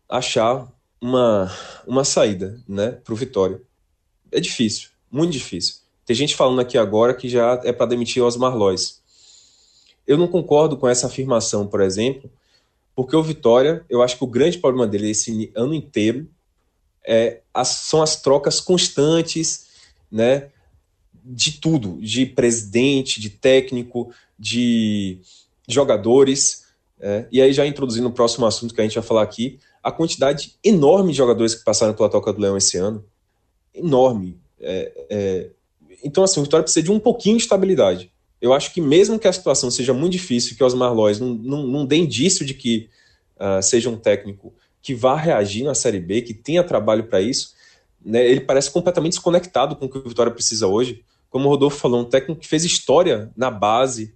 achar 0.09 0.71
uma, 0.99 1.51
uma 1.86 2.03
saída 2.03 2.61
né, 2.67 2.91
para 2.91 3.13
o 3.13 3.17
Vitória. 3.17 3.61
É 4.32 4.39
difícil, 4.39 4.89
muito 5.11 5.32
difícil. 5.32 5.76
Tem 6.05 6.15
gente 6.15 6.36
falando 6.36 6.61
aqui 6.61 6.78
agora 6.78 7.13
que 7.13 7.28
já 7.28 7.59
é 7.63 7.71
para 7.71 7.88
demitir 7.88 8.23
Osmar 8.23 8.55
Lois. 8.55 9.01
Eu 10.05 10.17
não 10.17 10.28
concordo 10.28 10.78
com 10.78 10.88
essa 10.88 11.07
afirmação, 11.07 11.65
por 11.65 11.82
exemplo, 11.82 12.30
porque 12.95 13.15
o 13.15 13.23
Vitória, 13.23 13.85
eu 13.89 14.01
acho 14.01 14.17
que 14.17 14.23
o 14.23 14.27
grande 14.27 14.57
problema 14.57 14.87
dele 14.87 15.09
esse 15.09 15.51
ano 15.55 15.73
inteiro 15.73 16.27
é, 17.05 17.41
as, 17.53 17.67
são 17.67 18.01
as 18.01 18.21
trocas 18.21 18.59
constantes, 18.59 19.67
né, 20.11 20.49
de 21.23 21.53
tudo, 21.59 21.99
de 22.01 22.25
presidente, 22.25 23.19
de 23.19 23.29
técnico, 23.29 24.11
de 24.37 25.19
jogadores. 25.67 26.65
É, 26.99 27.27
e 27.31 27.41
aí, 27.41 27.51
já 27.51 27.65
introduzindo 27.65 28.07
o 28.07 28.13
próximo 28.13 28.45
assunto 28.45 28.73
que 28.73 28.81
a 28.81 28.83
gente 28.83 28.95
vai 28.95 29.03
falar 29.03 29.23
aqui, 29.23 29.59
a 29.83 29.91
quantidade 29.91 30.55
enorme 30.63 31.11
de 31.11 31.17
jogadores 31.17 31.53
que 31.53 31.63
passaram 31.63 31.93
pela 31.93 32.09
Toca 32.09 32.31
do 32.31 32.41
Leão 32.41 32.57
esse 32.57 32.77
ano. 32.77 33.03
Enorme. 33.73 34.39
É, 34.59 35.07
é, 35.09 35.49
então, 36.03 36.23
assim, 36.23 36.39
o 36.39 36.43
Vitória 36.43 36.63
precisa 36.63 36.83
de 36.83 36.91
um 36.91 36.99
pouquinho 36.99 37.37
de 37.37 37.43
estabilidade. 37.43 38.11
Eu 38.45 38.53
acho 38.53 38.71
que 38.71 38.79
mesmo 38.79 39.17
que 39.17 39.27
a 39.27 39.33
situação 39.33 39.71
seja 39.71 39.91
muito 39.91 40.11
difícil, 40.11 40.55
que 40.55 40.63
os 40.63 40.75
Marlóis 40.75 41.19
não, 41.19 41.33
não, 41.33 41.65
não 41.65 41.83
dê 41.83 41.95
indício 41.95 42.45
de 42.45 42.53
que 42.53 42.87
uh, 43.37 43.59
seja 43.59 43.89
um 43.89 43.97
técnico 43.97 44.53
que 44.83 44.93
vá 44.93 45.15
reagir 45.15 45.63
na 45.63 45.73
Série 45.73 45.99
B, 45.99 46.21
que 46.21 46.31
tenha 46.31 46.63
trabalho 46.63 47.05
para 47.05 47.19
isso, 47.19 47.55
né, 47.99 48.23
ele 48.23 48.41
parece 48.41 48.69
completamente 48.69 49.13
desconectado 49.13 49.75
com 49.75 49.87
o 49.87 49.89
que 49.89 49.97
o 49.97 50.07
Vitória 50.07 50.31
precisa 50.31 50.67
hoje. 50.67 51.03
Como 51.27 51.47
o 51.47 51.49
Rodolfo 51.49 51.79
falou, 51.79 52.01
um 52.01 52.05
técnico 52.05 52.39
que 52.39 52.47
fez 52.47 52.63
história 52.63 53.31
na 53.35 53.49
base, 53.49 54.13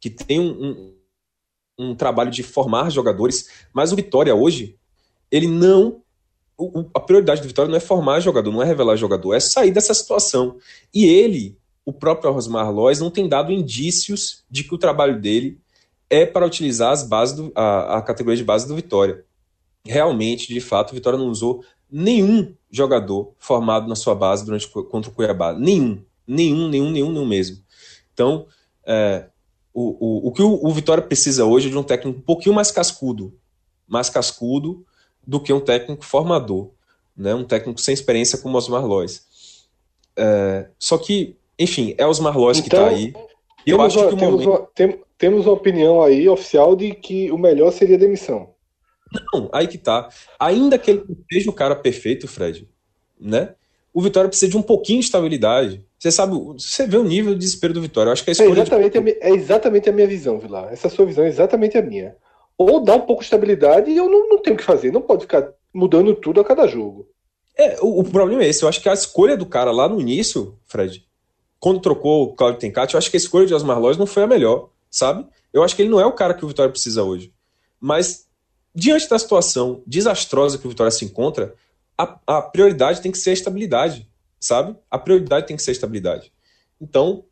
que 0.00 0.10
tem 0.10 0.40
um, 0.40 0.50
um, 0.50 0.94
um 1.78 1.94
trabalho 1.94 2.32
de 2.32 2.42
formar 2.42 2.90
jogadores, 2.90 3.68
mas 3.72 3.92
o 3.92 3.96
Vitória 3.96 4.34
hoje 4.34 4.76
ele 5.30 5.46
não. 5.46 6.02
O, 6.58 6.90
a 6.92 6.98
prioridade 6.98 7.40
do 7.40 7.46
Vitória 7.46 7.70
não 7.70 7.76
é 7.76 7.80
formar 7.80 8.18
jogador, 8.18 8.50
não 8.50 8.60
é 8.60 8.66
revelar 8.66 8.96
jogador, 8.96 9.32
é 9.32 9.38
sair 9.38 9.70
dessa 9.70 9.94
situação. 9.94 10.58
E 10.92 11.04
ele, 11.06 11.56
o 11.90 11.92
próprio 11.92 12.32
Rosmar 12.32 12.72
Lois, 12.72 13.00
não 13.00 13.10
tem 13.10 13.28
dado 13.28 13.52
indícios 13.52 14.44
de 14.48 14.64
que 14.64 14.74
o 14.74 14.78
trabalho 14.78 15.20
dele 15.20 15.60
é 16.08 16.24
para 16.24 16.46
utilizar 16.46 16.92
as 16.92 17.02
bases 17.02 17.36
do, 17.36 17.52
a, 17.54 17.98
a 17.98 18.02
categoria 18.02 18.36
de 18.36 18.44
base 18.44 18.66
do 18.66 18.74
Vitória. 18.74 19.24
Realmente, 19.84 20.52
de 20.52 20.60
fato, 20.60 20.90
o 20.90 20.94
Vitória 20.94 21.18
não 21.18 21.28
usou 21.28 21.64
nenhum 21.90 22.54
jogador 22.70 23.34
formado 23.38 23.88
na 23.88 23.96
sua 23.96 24.14
base 24.14 24.44
durante 24.44 24.68
contra 24.68 25.10
o 25.10 25.14
Cuiabá. 25.14 25.52
Nenhum. 25.52 26.02
Nenhum, 26.26 26.68
nenhum, 26.68 26.90
nenhum, 26.90 27.12
nenhum 27.12 27.26
mesmo. 27.26 27.58
Então, 28.14 28.46
é, 28.86 29.26
o, 29.74 30.26
o, 30.26 30.28
o 30.28 30.32
que 30.32 30.42
o, 30.42 30.60
o 30.62 30.72
Vitória 30.72 31.02
precisa 31.02 31.44
hoje 31.44 31.68
é 31.68 31.70
de 31.70 31.78
um 31.78 31.82
técnico 31.82 32.18
um 32.18 32.22
pouquinho 32.22 32.54
mais 32.54 32.70
cascudo. 32.70 33.34
Mais 33.88 34.08
cascudo, 34.08 34.86
do 35.26 35.40
que 35.40 35.52
um 35.52 35.60
técnico 35.60 36.04
formador, 36.04 36.70
né? 37.16 37.34
um 37.34 37.44
técnico 37.44 37.80
sem 37.80 37.92
experiência 37.92 38.38
como 38.38 38.56
Osmar 38.56 38.86
Lois. 38.86 39.28
É, 40.16 40.68
só 40.78 40.98
que, 40.98 41.36
enfim, 41.60 41.94
é 41.98 42.06
Osmar 42.06 42.36
Lois 42.36 42.58
então, 42.58 42.88
que 42.88 42.94
está 42.94 42.96
aí. 42.96 43.14
E 43.66 43.70
eu 43.70 43.80
acho 43.80 43.98
uma, 44.00 44.08
que 44.08 44.14
o 44.14 44.18
temos, 44.18 44.44
momento... 44.44 44.50
uma, 44.50 44.68
tem, 44.74 45.00
temos 45.18 45.46
uma 45.46 45.52
opinião 45.52 46.02
aí 46.02 46.28
oficial 46.28 46.74
de 46.74 46.92
que 46.94 47.30
o 47.30 47.38
melhor 47.38 47.70
seria 47.72 47.98
demissão. 47.98 48.50
Não, 49.32 49.48
aí 49.52 49.66
que 49.66 49.76
tá. 49.78 50.08
Ainda 50.38 50.78
que 50.78 50.90
ele 50.90 51.04
seja 51.30 51.50
o 51.50 51.52
cara 51.54 51.76
perfeito, 51.76 52.26
Fred, 52.26 52.68
né? 53.20 53.54
o 53.92 54.00
Vitória 54.00 54.28
precisa 54.28 54.50
de 54.50 54.56
um 54.56 54.62
pouquinho 54.62 55.00
de 55.00 55.06
estabilidade. 55.06 55.84
Você 55.98 56.10
sabe, 56.10 56.34
você 56.54 56.86
vê 56.86 56.96
o 56.96 57.04
nível 57.04 57.32
de 57.34 57.40
desespero 57.40 57.74
do 57.74 57.82
Vitória. 57.82 58.08
Eu 58.08 58.12
acho 58.12 58.24
que 58.24 58.30
a 58.30 58.32
É 58.32 58.34
escolha 58.34 58.52
exatamente, 58.60 58.92
de... 58.92 58.98
a, 58.98 59.00
mi- 59.00 59.16
é 59.20 59.30
exatamente 59.30 59.90
a 59.90 59.92
minha 59.92 60.06
visão, 60.06 60.38
Vilar. 60.38 60.72
Essa 60.72 60.88
sua 60.88 61.04
visão 61.04 61.24
é 61.24 61.28
exatamente 61.28 61.76
a 61.76 61.82
minha. 61.82 62.14
Ou 62.56 62.82
dá 62.82 62.94
um 62.94 63.00
pouco 63.00 63.20
de 63.20 63.26
estabilidade 63.26 63.90
e 63.90 63.96
eu 63.96 64.08
não, 64.08 64.28
não 64.28 64.40
tenho 64.40 64.54
o 64.54 64.58
que 64.58 64.64
fazer. 64.64 64.92
Não 64.92 65.02
pode 65.02 65.22
ficar 65.22 65.50
mudando 65.74 66.14
tudo 66.14 66.40
a 66.40 66.44
cada 66.44 66.66
jogo. 66.68 67.08
É, 67.58 67.76
o, 67.80 68.00
o 68.00 68.04
problema 68.04 68.44
é 68.44 68.48
esse. 68.48 68.62
Eu 68.62 68.68
acho 68.68 68.80
que 68.80 68.88
a 68.88 68.94
escolha 68.94 69.36
do 69.36 69.44
cara 69.44 69.72
lá 69.72 69.88
no 69.88 70.00
início, 70.00 70.56
Fred, 70.66 71.04
quando 71.60 71.80
trocou 71.80 72.24
o 72.24 72.34
Claudio 72.34 72.58
Tencati, 72.58 72.94
eu 72.94 72.98
acho 72.98 73.10
que 73.10 73.16
a 73.16 73.20
escolha 73.20 73.46
de 73.46 73.54
Osmar 73.54 73.78
Loz 73.78 73.98
não 73.98 74.06
foi 74.06 74.22
a 74.22 74.26
melhor, 74.26 74.70
sabe? 74.90 75.26
Eu 75.52 75.62
acho 75.62 75.76
que 75.76 75.82
ele 75.82 75.90
não 75.90 76.00
é 76.00 76.06
o 76.06 76.12
cara 76.12 76.32
que 76.32 76.44
o 76.44 76.48
Vitória 76.48 76.72
precisa 76.72 77.04
hoje. 77.04 77.32
Mas, 77.78 78.26
diante 78.74 79.08
da 79.08 79.18
situação 79.18 79.82
desastrosa 79.86 80.56
que 80.56 80.66
o 80.66 80.70
Vitória 80.70 80.90
se 80.90 81.04
encontra, 81.04 81.54
a, 81.98 82.18
a 82.26 82.42
prioridade 82.42 83.02
tem 83.02 83.12
que 83.12 83.18
ser 83.18 83.30
a 83.30 83.34
estabilidade, 83.34 84.08
sabe? 84.40 84.74
A 84.90 84.98
prioridade 84.98 85.46
tem 85.46 85.56
que 85.56 85.62
ser 85.62 85.70
a 85.70 85.72
estabilidade. 85.72 86.32
Então, 86.80 87.24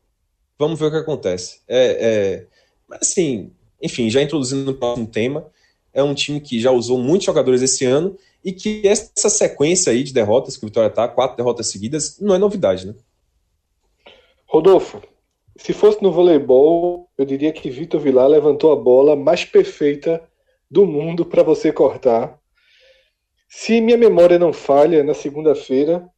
vamos 0.59 0.79
ver 0.79 0.87
o 0.87 0.91
que 0.91 0.97
acontece. 0.99 1.61
É, 1.66 1.99
é, 1.99 2.47
mas 2.87 3.01
assim, 3.03 3.51
enfim, 3.81 4.11
já 4.11 4.20
introduzindo 4.20 4.62
no 4.62 4.74
próximo 4.74 5.07
tema, 5.07 5.47
é 5.95 6.03
um 6.03 6.14
time 6.14 6.39
que 6.39 6.61
já 6.61 6.70
usou 6.70 6.99
muitos 6.99 7.24
jogadores 7.24 7.62
esse 7.62 7.87
ano 7.87 8.14
e 8.45 8.53
que 8.53 8.87
essa 8.87 9.31
sequência 9.31 9.91
aí 9.91 10.05
de 10.05 10.12
derrotas 10.12 10.59
que 10.59 10.64
o 10.64 10.68
Vitória 10.68 10.91
tá, 10.91 11.09
quatro 11.09 11.37
derrotas 11.37 11.70
seguidas, 11.70 12.18
não 12.20 12.35
é 12.35 12.39
novidade, 12.39 12.87
né? 12.87 12.95
Rodolfo, 14.51 15.03
se 15.59 15.75
fosse 15.75 16.03
no 16.03 16.11
voleibol, 16.11 17.11
eu 17.19 17.27
diria 17.27 17.53
que 17.53 17.69
Vitor 17.69 18.01
Vilar 18.01 18.27
levantou 18.27 18.73
a 18.73 18.77
bola 18.77 19.15
mais 19.15 19.45
perfeita 19.45 20.27
do 20.71 20.87
mundo 20.87 21.27
para 21.27 21.43
você 21.43 21.71
cortar. 21.71 22.41
Se 23.47 23.79
minha 23.83 23.99
memória 23.99 24.39
não 24.39 24.51
falha, 24.51 25.05
na 25.05 25.13
segunda-feira, 25.13 26.09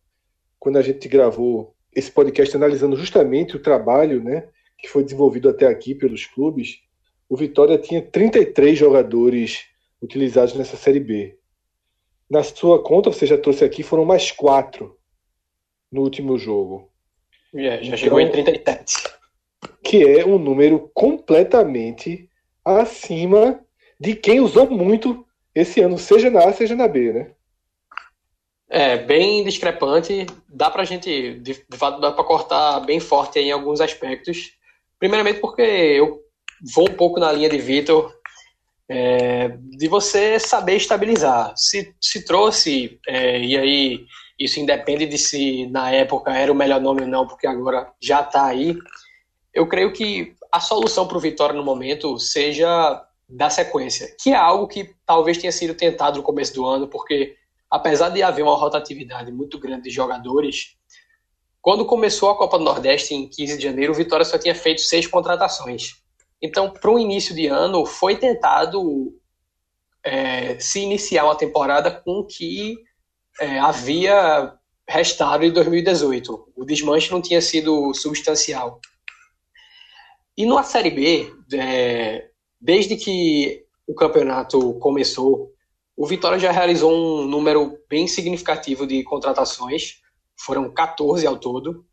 quando 0.60 0.76
a 0.76 0.82
gente 0.82 1.08
gravou 1.08 1.74
esse 1.92 2.12
podcast 2.12 2.56
analisando 2.56 2.96
justamente 2.96 3.56
o 3.56 3.62
trabalho 3.62 4.22
né, 4.22 4.48
que 4.78 4.86
foi 4.86 5.02
desenvolvido 5.02 5.48
até 5.48 5.66
aqui 5.66 5.92
pelos 5.92 6.24
clubes, 6.24 6.82
o 7.28 7.36
Vitória 7.36 7.76
tinha 7.78 8.00
33 8.00 8.78
jogadores 8.78 9.64
utilizados 10.00 10.54
nessa 10.54 10.76
Série 10.76 11.00
B. 11.00 11.36
Na 12.30 12.44
sua 12.44 12.80
conta, 12.80 13.10
você 13.10 13.26
já 13.26 13.36
trouxe 13.36 13.64
aqui, 13.64 13.82
foram 13.82 14.04
mais 14.04 14.30
quatro 14.30 14.96
no 15.90 16.02
último 16.02 16.38
jogo 16.38 16.89
Já 17.54 17.96
chegou 17.96 18.20
em 18.20 18.30
37. 18.30 19.20
que 19.82 20.04
é 20.04 20.24
um 20.24 20.38
número 20.38 20.90
completamente 20.94 22.28
acima 22.64 23.60
de 23.98 24.14
quem 24.14 24.40
usou 24.40 24.70
muito 24.70 25.26
esse 25.54 25.80
ano, 25.80 25.98
seja 25.98 26.30
na 26.30 26.44
A, 26.44 26.52
seja 26.52 26.76
na 26.76 26.86
B, 26.86 27.12
né? 27.12 27.32
É, 28.68 28.96
bem 28.96 29.42
discrepante. 29.42 30.26
Dá 30.48 30.70
pra 30.70 30.84
gente, 30.84 31.34
de, 31.40 31.64
de 31.68 31.76
fato, 31.76 32.00
dá 32.00 32.12
pra 32.12 32.22
cortar 32.22 32.80
bem 32.80 33.00
forte 33.00 33.38
aí 33.38 33.46
em 33.46 33.52
alguns 33.52 33.80
aspectos. 33.80 34.52
Primeiramente 34.98 35.40
porque 35.40 35.62
eu 35.62 36.20
vou 36.72 36.88
um 36.88 36.94
pouco 36.94 37.18
na 37.18 37.32
linha 37.32 37.48
de 37.48 37.58
Vitor, 37.58 38.14
é, 38.88 39.48
de 39.48 39.88
você 39.88 40.38
saber 40.38 40.76
estabilizar. 40.76 41.52
Se, 41.56 41.94
se 42.00 42.24
trouxe, 42.24 43.00
é, 43.08 43.40
e 43.40 43.58
aí 43.58 44.04
isso 44.40 44.58
independe 44.58 45.04
de 45.04 45.18
se 45.18 45.66
na 45.66 45.90
época 45.90 46.34
era 46.34 46.50
o 46.50 46.54
melhor 46.54 46.80
nome 46.80 47.02
ou 47.02 47.08
não, 47.08 47.26
porque 47.26 47.46
agora 47.46 47.92
já 48.00 48.22
tá 48.22 48.46
aí. 48.46 48.74
Eu 49.52 49.68
creio 49.68 49.92
que 49.92 50.34
a 50.50 50.58
solução 50.58 51.06
para 51.06 51.18
o 51.18 51.20
Vitória 51.20 51.54
no 51.54 51.62
momento 51.62 52.18
seja 52.18 53.04
da 53.28 53.50
sequência, 53.50 54.16
que 54.18 54.30
é 54.30 54.36
algo 54.36 54.66
que 54.66 54.94
talvez 55.04 55.36
tenha 55.36 55.52
sido 55.52 55.74
tentado 55.74 56.16
no 56.16 56.22
começo 56.22 56.54
do 56.54 56.64
ano, 56.64 56.88
porque 56.88 57.36
apesar 57.70 58.08
de 58.08 58.22
haver 58.22 58.42
uma 58.42 58.56
rotatividade 58.56 59.30
muito 59.30 59.58
grande 59.58 59.84
de 59.84 59.90
jogadores, 59.90 60.76
quando 61.60 61.84
começou 61.84 62.30
a 62.30 62.36
Copa 62.36 62.58
do 62.58 62.64
Nordeste 62.64 63.14
em 63.14 63.28
15 63.28 63.58
de 63.58 63.62
janeiro, 63.62 63.92
o 63.92 63.94
Vitória 63.96 64.24
só 64.24 64.38
tinha 64.38 64.54
feito 64.54 64.80
seis 64.80 65.06
contratações. 65.06 65.96
Então, 66.42 66.70
para 66.70 66.90
o 66.90 66.98
início 66.98 67.34
de 67.34 67.46
ano, 67.46 67.84
foi 67.84 68.16
tentado 68.16 69.12
é, 70.02 70.58
se 70.58 70.80
iniciar 70.80 71.24
uma 71.24 71.36
temporada 71.36 71.90
com 71.90 72.24
que 72.24 72.78
é, 73.40 73.58
havia 73.58 74.52
restado 74.86 75.44
em 75.44 75.50
2018. 75.50 76.52
O 76.54 76.64
desmanche 76.64 77.10
não 77.10 77.22
tinha 77.22 77.40
sido 77.40 77.94
substancial. 77.94 78.80
E 80.36 80.44
na 80.44 80.62
Série 80.62 80.90
B, 80.90 81.32
é, 81.54 82.28
desde 82.60 82.96
que 82.96 83.64
o 83.86 83.94
campeonato 83.94 84.74
começou, 84.74 85.52
o 85.96 86.06
Vitória 86.06 86.38
já 86.38 86.52
realizou 86.52 86.92
um 86.92 87.26
número 87.26 87.78
bem 87.88 88.06
significativo 88.06 88.86
de 88.86 89.02
contratações, 89.02 90.00
foram 90.38 90.72
14 90.72 91.26
ao 91.26 91.38
todo. 91.38 91.84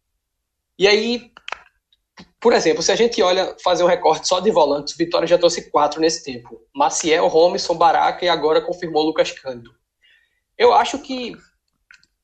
E 0.78 0.88
aí, 0.88 1.32
por 2.39 2.54
exemplo, 2.54 2.84
se 2.84 2.91
a 2.91 2.95
gente 2.95 3.22
olha 3.22 3.56
fazer 3.64 3.84
um 3.84 3.88
recorte 3.88 4.28
só 4.28 4.39
de 4.39 4.52
volantes, 4.52 4.93
o 4.93 4.98
Vitória 4.98 5.28
já 5.28 5.38
trouxe 5.38 5.70
quatro 5.70 6.00
nesse 6.00 6.24
tempo: 6.24 6.62
Maciel, 6.74 7.28
Romisson, 7.28 7.76
Baraca 7.76 8.24
e 8.24 8.30
agora 8.30 8.62
confirmou 8.62 9.04
Lucas 9.04 9.32
Cândido. 9.32 9.78
Eu 10.58 10.74
acho 10.74 10.99
que 10.99 11.36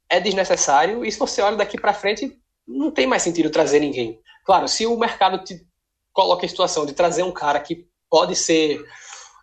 é 0.10 0.20
desnecessário 0.20 1.06
e 1.06 1.12
se 1.12 1.20
você 1.20 1.42
olha 1.42 1.58
daqui 1.58 1.80
para 1.80 1.94
frente, 1.94 2.38
não 2.68 2.92
tem 2.92 3.06
mais 3.06 3.22
sentido 3.22 3.50
trazer 3.50 3.80
ninguém. 3.80 4.20
Claro, 4.46 4.68
se 4.68 4.86
o 4.86 4.98
mercado 4.98 5.44
te 5.44 5.66
coloca 6.12 6.46
em 6.46 6.50
situação 6.50 6.86
de 6.86 6.94
trazer 6.94 7.24
um 7.24 7.32
cara 7.32 7.60
que 7.60 7.88
pode 8.10 8.36
ser 8.36 8.84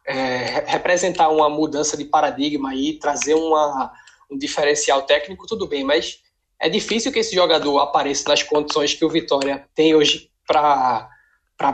é, 0.06 0.64
representar 0.66 1.28
uma 1.28 1.48
mudança 1.48 1.96
de 1.96 2.04
paradigma 2.04 2.74
e 2.74 2.98
trazer 2.98 3.34
uma, 3.34 3.92
um 4.30 4.38
diferencial 4.38 5.02
técnico, 5.02 5.46
tudo 5.46 5.66
bem, 5.66 5.84
mas 5.84 6.18
é 6.60 6.68
difícil 6.68 7.10
que 7.10 7.18
esse 7.18 7.34
jogador 7.34 7.78
apareça 7.78 8.28
nas 8.28 8.42
condições 8.42 8.94
que 8.94 9.04
o 9.04 9.08
Vitória 9.08 9.66
tem 9.74 9.94
hoje 9.94 10.30
para 10.46 11.08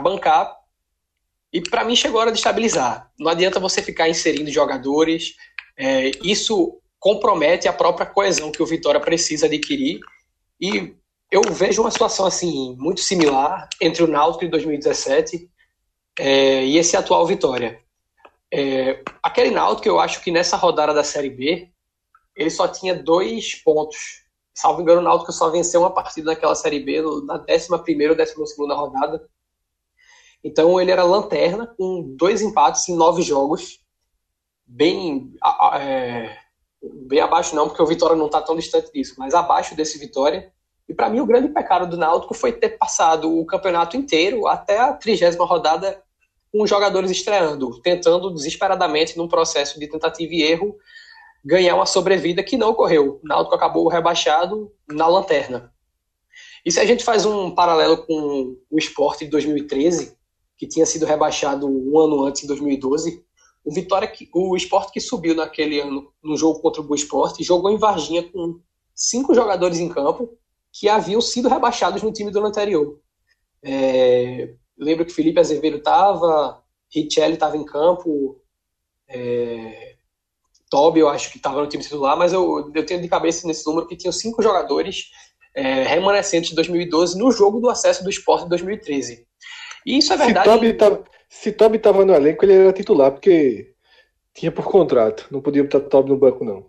bancar. 0.01 0.55
E 1.51 1.61
para 1.61 1.83
mim 1.83 1.95
chegou 1.95 2.19
a 2.19 2.23
hora 2.23 2.31
de 2.31 2.37
estabilizar. 2.37 3.09
Não 3.19 3.29
adianta 3.29 3.59
você 3.59 3.81
ficar 3.81 4.09
inserindo 4.09 4.49
jogadores. 4.49 5.35
É, 5.77 6.11
isso 6.23 6.81
compromete 6.99 7.67
a 7.67 7.73
própria 7.73 8.05
coesão 8.05 8.51
que 8.51 8.61
o 8.61 8.65
Vitória 8.65 8.99
precisa 8.99 9.45
adquirir. 9.45 9.99
E 10.59 10.95
eu 11.31 11.41
vejo 11.51 11.81
uma 11.81 11.91
situação 11.91 12.25
assim 12.25 12.75
muito 12.77 13.01
similar 13.01 13.67
entre 13.81 14.03
o 14.03 14.07
Náutico 14.07 14.45
de 14.45 14.51
2017 14.51 15.49
é, 16.19 16.65
e 16.65 16.77
esse 16.77 16.95
atual 16.97 17.25
Vitória. 17.25 17.81
É, 18.51 19.03
aquele 19.21 19.51
Náutico, 19.51 19.87
eu 19.87 19.99
acho 19.99 20.23
que 20.23 20.31
nessa 20.31 20.55
rodada 20.57 20.93
da 20.93 21.03
Série 21.03 21.29
B, 21.29 21.69
ele 22.35 22.49
só 22.49 22.67
tinha 22.67 22.95
dois 22.95 23.55
pontos. 23.55 24.25
Salvo 24.53 24.81
engano, 24.81 25.01
o 25.01 25.03
Náutico 25.03 25.31
só 25.31 25.49
venceu 25.49 25.81
uma 25.81 25.93
partida 25.93 26.31
naquela 26.31 26.55
Série 26.55 26.79
B 26.79 27.01
na 27.25 27.39
11ª 27.45 28.09
ou 28.09 28.15
12ª 28.15 28.75
rodada. 28.75 29.29
Então 30.43 30.79
ele 30.79 30.91
era 30.91 31.03
lanterna, 31.03 31.67
com 31.67 32.15
dois 32.15 32.41
empates 32.41 32.87
em 32.87 32.95
nove 32.95 33.21
jogos. 33.21 33.79
Bem, 34.65 35.33
é, 35.79 36.37
bem 36.81 37.19
abaixo 37.19 37.55
não, 37.55 37.67
porque 37.67 37.81
o 37.81 37.87
Vitória 37.87 38.15
não 38.15 38.27
está 38.27 38.41
tão 38.41 38.55
distante 38.55 38.91
disso, 38.91 39.15
mas 39.17 39.33
abaixo 39.33 39.75
desse 39.75 39.97
Vitória. 39.97 40.51
E 40.87 40.93
para 40.93 41.09
mim 41.09 41.19
o 41.19 41.25
grande 41.25 41.49
pecado 41.49 41.89
do 41.89 41.97
Náutico 41.97 42.33
foi 42.33 42.53
ter 42.53 42.77
passado 42.77 43.37
o 43.37 43.45
campeonato 43.45 43.97
inteiro 43.97 44.47
até 44.47 44.79
a 44.79 44.93
trigésima 44.93 45.45
rodada 45.45 46.01
com 46.51 46.63
os 46.63 46.69
jogadores 46.69 47.11
estreando, 47.11 47.81
tentando 47.81 48.33
desesperadamente 48.33 49.17
num 49.17 49.27
processo 49.27 49.79
de 49.79 49.87
tentativa 49.87 50.33
e 50.33 50.41
erro 50.41 50.77
ganhar 51.43 51.75
uma 51.75 51.85
sobrevida 51.85 52.43
que 52.43 52.57
não 52.57 52.69
ocorreu. 52.69 53.19
O 53.23 53.27
Náutico 53.27 53.55
acabou 53.55 53.87
rebaixado 53.87 54.71
na 54.87 55.07
lanterna. 55.07 55.71
E 56.65 56.71
se 56.71 56.79
a 56.79 56.85
gente 56.85 57.03
faz 57.03 57.25
um 57.25 57.51
paralelo 57.51 58.05
com 58.05 58.57
o 58.69 58.77
esporte 58.77 59.25
de 59.25 59.31
2013, 59.31 60.17
que 60.57 60.67
tinha 60.67 60.85
sido 60.85 61.05
rebaixado 61.05 61.67
um 61.67 61.97
ano 61.99 62.25
antes, 62.25 62.43
em 62.43 62.47
2012, 62.47 63.23
o 63.67 63.73
Vitória, 63.73 64.09
o 64.33 64.55
esporte 64.55 64.93
que 64.93 65.01
subiu 65.01 65.35
naquele 65.35 65.81
ano 65.81 66.09
no 66.23 66.37
jogo 66.37 66.61
contra 66.61 66.79
o 66.79 66.85
Boa 66.85 66.95
Esporte, 66.95 67.43
jogou 67.43 67.69
em 67.69 67.77
Varginha 67.77 68.23
com 68.23 68.61
cinco 68.95 69.35
jogadores 69.35 69.77
em 69.77 69.89
campo 69.89 70.37
que 70.71 70.87
haviam 70.87 71.19
sido 71.19 71.49
rebaixados 71.49 72.01
no 72.01 72.13
time 72.13 72.31
do 72.31 72.37
ano 72.39 72.47
anterior. 72.47 72.97
É, 73.61 74.53
lembro 74.77 75.05
que 75.05 75.11
Felipe 75.11 75.41
Azevedo 75.41 75.79
estava, 75.79 76.63
Richelli 76.89 77.33
estava 77.33 77.57
em 77.57 77.65
campo, 77.65 78.41
é, 79.09 79.97
Toby 80.69 81.01
eu 81.01 81.09
acho 81.09 81.29
que 81.29 81.35
estava 81.35 81.59
no 81.59 81.67
time 81.67 81.83
titular, 81.83 82.17
mas 82.17 82.31
eu, 82.31 82.71
eu 82.73 82.85
tenho 82.85 83.01
de 83.01 83.09
cabeça 83.09 83.45
nesse 83.45 83.67
número 83.67 83.85
que 83.85 83.97
tinham 83.97 84.13
cinco 84.13 84.41
jogadores 84.41 85.09
é, 85.53 85.83
remanescentes 85.83 86.51
de 86.51 86.55
2012 86.55 87.19
no 87.19 87.33
jogo 87.33 87.59
do 87.59 87.69
acesso 87.69 88.01
do 88.01 88.09
esporte 88.09 88.43
de 88.43 88.49
2013. 88.51 89.27
E 89.85 89.97
isso 89.97 90.13
é 90.13 90.17
verdade. 90.17 90.49
Se 90.49 90.55
Toby 90.55 90.73
estava 91.29 92.05
no 92.05 92.13
elenco, 92.13 92.43
ele 92.45 92.53
era 92.53 92.73
titular, 92.73 93.11
porque 93.11 93.73
tinha 94.33 94.51
por 94.51 94.65
contrato. 94.65 95.27
Não 95.31 95.41
podia 95.41 95.63
botar 95.63 95.79
Toby 95.81 96.09
no 96.09 96.17
banco, 96.17 96.45
não. 96.45 96.65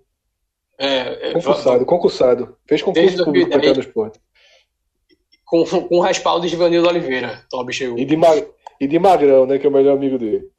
É, 0.78 1.32
concursado, 1.32 1.84
concursado. 1.84 2.56
Fez 2.66 2.82
concurso 2.82 3.24
público 3.24 3.50
para 3.50 3.74
no 3.74 3.80
esporte. 3.80 4.20
Com, 5.44 5.64
com 5.64 5.96
o 5.96 6.00
respaldo 6.00 6.46
de 6.46 6.54
Ivanildo 6.54 6.88
Oliveira, 6.88 7.44
Toby 7.50 7.72
chegou. 7.72 7.98
E 7.98 8.04
de, 8.04 8.16
Mag, 8.16 8.46
e 8.80 8.86
de 8.86 8.98
Magrão, 8.98 9.46
né, 9.46 9.58
que 9.58 9.66
é 9.66 9.68
o 9.68 9.72
melhor 9.72 9.96
amigo 9.96 10.18
dele. 10.18 10.50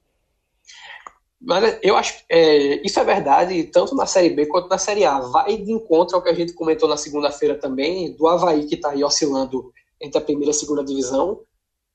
Mas 1.42 1.80
eu 1.82 1.96
acho 1.96 2.26
é, 2.30 2.86
isso 2.86 3.00
é 3.00 3.04
verdade 3.06 3.64
tanto 3.66 3.96
na 3.96 4.06
Série 4.06 4.32
B 4.32 4.46
quanto 4.46 4.68
na 4.68 4.78
Série 4.78 5.06
A. 5.06 5.20
Vai 5.20 5.56
de 5.58 5.72
encontro 5.72 6.18
ao 6.18 6.22
que 6.22 6.30
a 6.30 6.34
gente 6.34 6.54
comentou 6.54 6.90
na 6.90 6.98
segunda-feira 6.98 7.56
também, 7.56 8.14
do 8.14 8.28
Havaí 8.28 8.66
que 8.66 8.76
está 8.76 8.90
aí 8.92 9.04
oscilando 9.04 9.72
entre 10.02 10.18
a 10.18 10.22
primeira 10.22 10.50
e 10.50 10.56
a 10.56 10.60
segunda 10.60 10.84
divisão. 10.84 11.42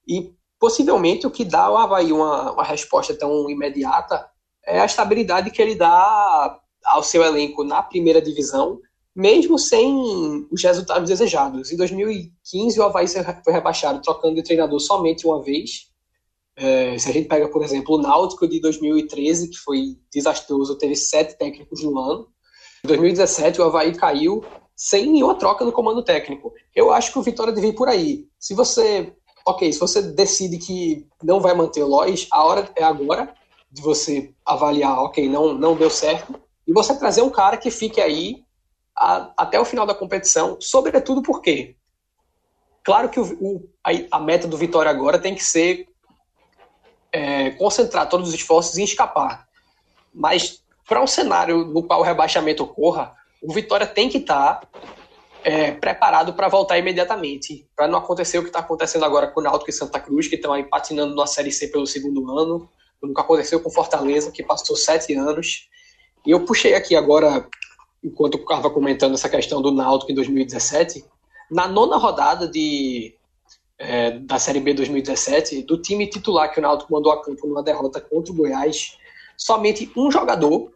E 0.08 0.32
possivelmente 0.58 1.26
o 1.26 1.30
que 1.30 1.44
dá 1.44 1.64
ao 1.64 1.76
Havaí 1.76 2.12
uma, 2.12 2.52
uma 2.52 2.64
resposta 2.64 3.14
tão 3.14 3.48
imediata 3.50 4.26
é 4.66 4.80
a 4.80 4.86
estabilidade 4.86 5.50
que 5.50 5.60
ele 5.60 5.74
dá 5.74 6.58
ao 6.84 7.02
seu 7.02 7.22
elenco 7.22 7.64
na 7.64 7.82
primeira 7.82 8.20
divisão, 8.20 8.80
mesmo 9.14 9.58
sem 9.58 10.46
os 10.50 10.62
resultados 10.62 11.08
desejados. 11.08 11.70
Em 11.70 11.76
2015, 11.76 12.80
o 12.80 12.82
Havaí 12.82 13.06
foi 13.08 13.52
rebaixado 13.52 14.02
trocando 14.02 14.34
de 14.34 14.42
treinador 14.42 14.80
somente 14.80 15.26
uma 15.26 15.42
vez. 15.42 15.92
É, 16.56 16.96
se 16.98 17.08
a 17.08 17.12
gente 17.12 17.28
pega, 17.28 17.48
por 17.48 17.62
exemplo, 17.62 17.96
o 17.96 18.00
Náutico 18.00 18.46
de 18.48 18.60
2013, 18.60 19.50
que 19.50 19.58
foi 19.58 19.98
desastroso, 20.12 20.78
teve 20.78 20.96
sete 20.96 21.36
técnicos 21.36 21.82
no 21.82 21.98
ano. 21.98 22.28
Em 22.84 22.88
2017, 22.88 23.60
o 23.60 23.64
Havaí 23.64 23.94
caiu 23.94 24.44
sem 24.76 25.06
nenhuma 25.10 25.36
troca 25.36 25.64
no 25.64 25.72
comando 25.72 26.02
técnico. 26.02 26.52
Eu 26.74 26.92
acho 26.92 27.12
que 27.12 27.18
o 27.18 27.22
Vitória 27.22 27.52
deve 27.52 27.68
ir 27.68 27.74
por 27.74 27.88
aí. 27.88 28.26
Se 28.38 28.54
você, 28.54 29.12
ok, 29.44 29.72
se 29.72 29.78
você 29.78 30.00
decide 30.00 30.58
que 30.58 31.06
não 31.22 31.40
vai 31.40 31.54
manter 31.54 31.82
o 31.82 31.88
Lois, 31.88 32.26
a 32.30 32.44
hora 32.44 32.70
é 32.74 32.82
agora 32.82 33.34
de 33.70 33.82
você 33.82 34.32
avaliar, 34.46 35.00
ok, 35.00 35.28
não, 35.28 35.52
não 35.52 35.76
deu 35.76 35.90
certo, 35.90 36.40
e 36.66 36.72
você 36.72 36.98
trazer 36.98 37.22
um 37.22 37.30
cara 37.30 37.56
que 37.56 37.70
fique 37.70 38.00
aí 38.00 38.42
a, 38.96 39.32
até 39.36 39.60
o 39.60 39.64
final 39.64 39.84
da 39.84 39.94
competição, 39.94 40.56
sobretudo 40.60 41.22
porque, 41.22 41.76
claro 42.82 43.08
que 43.08 43.20
o, 43.20 43.24
o, 43.40 43.68
a, 43.84 44.16
a, 44.16 44.20
meta 44.20 44.46
do 44.46 44.56
Vitória 44.56 44.90
agora 44.90 45.18
tem 45.18 45.34
que 45.34 45.44
ser 45.44 45.88
é, 47.12 47.50
concentrar 47.50 48.08
todos 48.08 48.28
os 48.28 48.34
esforços 48.34 48.78
em 48.78 48.84
escapar, 48.84 49.46
mas 50.12 50.62
para 50.86 51.02
um 51.02 51.06
cenário 51.06 51.64
no 51.64 51.82
qual 51.82 52.00
o 52.00 52.04
rebaixamento 52.04 52.62
ocorra, 52.62 53.14
o 53.42 53.52
Vitória 53.52 53.86
tem 53.86 54.08
que 54.08 54.18
estar 54.18 54.60
tá, 54.60 54.68
é, 55.44 55.72
preparado 55.72 56.32
para 56.32 56.48
voltar 56.48 56.78
imediatamente, 56.78 57.68
para 57.76 57.86
não 57.86 57.98
acontecer 57.98 58.38
o 58.38 58.42
que 58.42 58.48
está 58.48 58.60
acontecendo 58.60 59.04
agora 59.04 59.26
com 59.26 59.40
o 59.40 59.42
Náutico 59.42 59.68
e 59.68 59.72
Santa 59.72 60.00
Cruz, 60.00 60.26
que 60.26 60.36
estão 60.36 60.52
aí 60.52 60.64
patinando 60.64 61.14
na 61.14 61.26
Série 61.26 61.52
C 61.52 61.68
pelo 61.68 61.86
segundo 61.86 62.36
ano, 62.36 62.68
nunca 63.02 63.20
aconteceu 63.20 63.60
com 63.60 63.70
Fortaleza, 63.70 64.32
que 64.32 64.42
passou 64.42 64.74
sete 64.74 65.14
anos. 65.14 65.68
E 66.26 66.30
eu 66.30 66.44
puxei 66.46 66.74
aqui 66.74 66.96
agora, 66.96 67.46
enquanto 68.02 68.38
estava 68.38 68.70
comentando 68.70 69.14
essa 69.14 69.28
questão 69.28 69.60
do 69.60 69.70
Náutico 69.70 70.10
em 70.10 70.14
2017, 70.14 71.04
na 71.50 71.68
nona 71.68 71.98
rodada 71.98 72.48
de, 72.48 73.14
é, 73.78 74.12
da 74.12 74.38
Série 74.38 74.60
B 74.60 74.72
2017, 74.72 75.62
do 75.62 75.76
time 75.76 76.06
titular 76.06 76.50
que 76.50 76.58
o 76.58 76.62
Náutico 76.62 76.90
mandou 76.90 77.12
a 77.12 77.22
campo 77.22 77.46
numa 77.46 77.62
derrota 77.62 78.00
contra 78.00 78.32
o 78.32 78.34
Goiás, 78.34 78.96
somente 79.36 79.92
um 79.94 80.10
jogador 80.10 80.72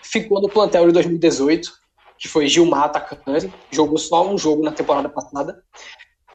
ficou 0.00 0.40
no 0.40 0.48
plantel 0.48 0.86
de 0.86 0.92
2018, 0.92 1.83
que 2.24 2.28
foi 2.28 2.48
Gilmar 2.48 2.84
atacante, 2.84 3.52
jogou 3.70 3.98
só 3.98 4.26
um 4.26 4.38
jogo 4.38 4.62
na 4.62 4.72
temporada 4.72 5.10
passada. 5.10 5.62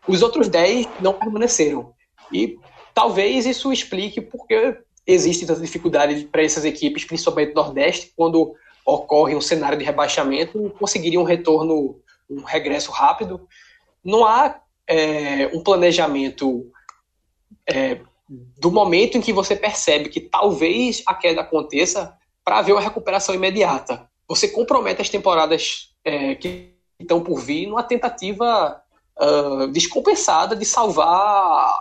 Os 0.07 0.22
outros 0.22 0.48
10 0.48 0.88
não 1.02 1.14
permaneceram. 1.14 1.95
E 2.32 2.60
talvez 2.94 3.48
isso 3.48 3.74
explique 3.74 4.22
porque 4.22 4.78
existe 5.07 5.48
tanta 5.48 5.61
dificuldade 5.61 6.26
para 6.26 6.44
essas 6.44 6.64
equipes, 6.64 7.06
principalmente 7.06 7.56
do 7.56 7.61
Nordeste, 7.64 8.14
quando 8.16 8.53
ocorre 8.86 9.36
um 9.36 9.41
cenário 9.41 9.80
de 9.80 9.84
rebaixamento, 9.84 10.72
conseguiriam 10.80 11.24
um 11.24 11.26
retorno, 11.26 11.99
um 12.30 12.44
regresso 12.44 12.91
rápido. 12.91 13.48
Não 14.06 14.28
há 14.28 14.61
é, 14.88 15.48
um 15.48 15.64
planejamento 15.64 16.72
é, 17.68 17.99
do 18.60 18.72
momento 18.72 19.18
em 19.18 19.22
que 19.22 19.34
você 19.34 19.56
percebe 19.56 20.10
que 20.10 20.22
talvez 20.22 21.02
a 21.07 21.16
queda 21.16 21.41
aconteça 21.41 22.16
para 22.45 22.61
ver 22.61 22.74
uma 22.74 22.82
recuperação 22.82 23.34
imediata. 23.34 24.07
Você 24.30 24.47
compromete 24.47 25.01
as 25.01 25.10
temporadas 25.10 25.89
é, 26.06 26.35
que 26.35 26.76
estão 26.99 27.22
por 27.22 27.39
vir 27.39 27.68
numa 27.68 27.81
tentativa 27.81 28.80
uh, 29.19 29.68
descompensada 29.68 30.56
de 30.56 30.65
salvar, 30.65 31.73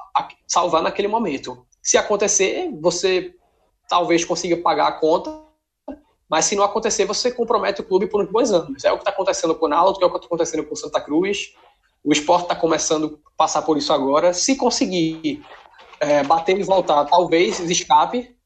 salvar 0.47 0.83
naquele 0.83 1.09
momento. 1.09 1.67
Se 1.83 1.99
acontecer, 1.99 2.71
você 2.81 3.35
talvez 3.89 4.25
consiga 4.25 4.57
pagar 4.57 4.89
a 4.89 4.93
conta, 4.93 5.43
mas 6.29 6.45
se 6.45 6.57
não 6.57 6.63
acontecer, 6.65 7.05
você 7.05 7.31
compromete 7.31 7.81
o 7.81 7.85
clube 7.85 8.07
por 8.07 8.23
uns 8.23 8.31
bons 8.31 8.51
anos. 8.51 8.85
É 8.85 8.93
o 8.93 8.97
que 8.97 9.03
está 9.03 9.11
acontecendo 9.11 9.55
com 9.55 9.67
o 9.67 9.69
Náutico, 9.69 10.05
é 10.05 10.07
o 10.07 10.11
que 10.11 10.17
está 10.17 10.27
acontecendo 10.27 10.65
com 10.65 10.75
o 10.75 10.77
Santa 10.77 11.01
Cruz. 11.01 11.55
O 12.05 12.13
esporte 12.13 12.45
está 12.45 12.55
começando 12.55 13.19
a 13.27 13.31
passar 13.37 13.63
por 13.63 13.79
isso 13.79 13.93
agora. 13.93 14.35
Se 14.35 14.57
conseguir 14.57 15.43
é, 16.01 16.23
bater 16.23 16.59
e 16.59 16.63
voltar, 16.63 17.07
talvez 17.07 17.59
escape, 17.61 18.37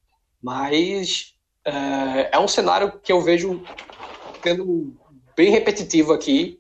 mas 0.41 1.35
é, 1.65 2.31
é 2.33 2.39
um 2.39 2.49
cenário 2.49 3.01
que 3.03 3.13
eu 3.13 3.21
vejo 3.21 3.63
tendo 4.43 4.95
bem 5.37 5.51
repetitivo 5.51 6.13
aqui. 6.13 6.59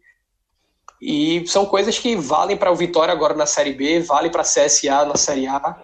E 1.00 1.44
são 1.48 1.66
coisas 1.66 1.98
que 1.98 2.14
valem 2.14 2.56
para 2.56 2.70
o 2.70 2.76
Vitória 2.76 3.12
agora 3.12 3.34
na 3.34 3.44
Série 3.44 3.72
B, 3.72 4.00
valem 4.00 4.30
para 4.30 4.42
a 4.42 4.44
CSA 4.44 5.04
na 5.04 5.16
Série 5.16 5.48
A. 5.48 5.82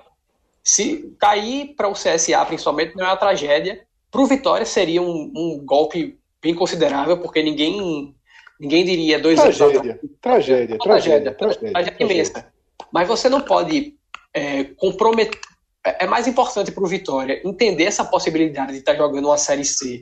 Se 0.62 1.12
cair 1.18 1.74
para 1.74 1.88
o 1.88 1.92
CSA, 1.92 2.44
principalmente, 2.46 2.94
não 2.94 3.04
é 3.04 3.08
uma 3.08 3.16
tragédia. 3.16 3.84
Para 4.10 4.20
o 4.20 4.26
Vitória 4.26 4.64
seria 4.64 5.02
um, 5.02 5.32
um, 5.34 5.62
golpe 5.64 6.18
bem 6.40 6.54
considerável, 6.54 7.18
porque 7.18 7.42
ninguém 7.42 8.14
ninguém 8.60 8.84
diria 8.84 9.18
dois 9.18 9.40
tragédia, 9.40 9.80
anos. 9.80 9.96
Tragédia, 10.20 10.78
tragédia, 10.78 10.78
tragédia, 10.78 11.34
tragédia, 11.34 11.72
tragédia 11.72 11.96
imensa. 12.04 12.52
Mas 12.92 13.08
você 13.08 13.28
não 13.28 13.40
pode 13.40 13.96
é, 14.32 14.64
comprometer. 14.64 15.40
É, 15.84 16.04
é 16.04 16.06
mais 16.06 16.28
importante 16.28 16.70
para 16.70 16.84
o 16.84 16.86
Vitória 16.86 17.40
entender 17.44 17.84
essa 17.84 18.04
possibilidade 18.04 18.72
de 18.72 18.78
estar 18.78 18.92
tá 18.92 18.98
jogando 18.98 19.26
uma 19.26 19.38
Série 19.38 19.64
C 19.64 20.00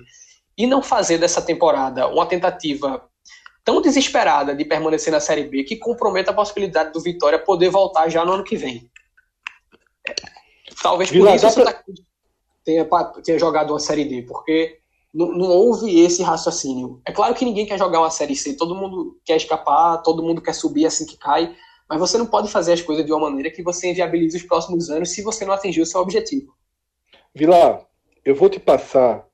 e 0.57 0.67
não 0.67 0.83
fazer 0.83 1.19
dessa 1.19 1.43
temporada 1.43 2.09
uma 2.09 2.27
tentativa 2.27 3.09
tão 3.65 3.81
desesperada 3.81 4.55
de 4.55 4.65
permanecer 4.65 5.13
na 5.13 5.21
Série 5.21 5.45
B 5.45 5.65
que 5.65 5.77
comprometa 5.77 6.31
a 6.31 6.35
possibilidade 6.35 6.93
do 6.93 7.01
Vitória 7.01 7.39
poder 7.39 7.69
voltar 7.69 8.09
já 8.09 8.25
no 8.25 8.33
ano 8.33 8.45
que 8.45 8.57
vem. 8.57 8.89
Talvez 10.81 11.11
por 11.11 11.35
isso 11.35 11.55
pra... 11.55 11.83
tenha, 12.65 12.85
tenha 13.25 13.39
jogado 13.39 13.73
uma 13.73 13.81
Série 13.81 14.05
D, 14.05 14.23
porque 14.23 14.79
não, 15.13 15.33
não, 15.33 15.49
houve 15.49 16.01
esse 16.01 16.23
raciocínio. 16.23 17.01
É 17.05 17.11
claro 17.11 17.35
que 17.35 17.45
ninguém 17.45 17.67
quer 17.67 17.77
jogar 17.77 17.99
uma 17.99 18.11
Série 18.11 18.37
C, 18.37 18.55
todo 18.55 18.75
mundo 18.75 19.19
quer 19.25 19.37
escapar, 19.37 19.99
todo 20.03 20.23
mundo 20.23 20.41
quer 20.41 20.53
subir 20.53 20.87
assim 20.87 21.05
que 21.05 21.17
cai, 21.17 21.57
mas 21.89 21.99
você 21.99 22.17
não 22.17 22.27
pode 22.27 22.49
fazer 22.49 22.73
as 22.73 22.83
coisas 22.83 23.05
de 23.05 23.13
uma 23.13 23.29
maneira 23.29 23.51
que 23.51 23.65
você 23.65 23.91
inviabilize 23.91 24.37
os 24.37 24.45
próximos 24.45 24.91
anos 24.91 25.11
se 25.11 25.23
você 25.23 25.45
não 25.45 25.53
atingir 25.53 25.81
o 25.81 25.87
seu 25.87 26.01
objetivo. 26.01 26.55
Vilar, 27.35 27.85
eu 28.25 28.35
vou 28.37 28.49
te 28.49 28.61
passar 28.61 29.26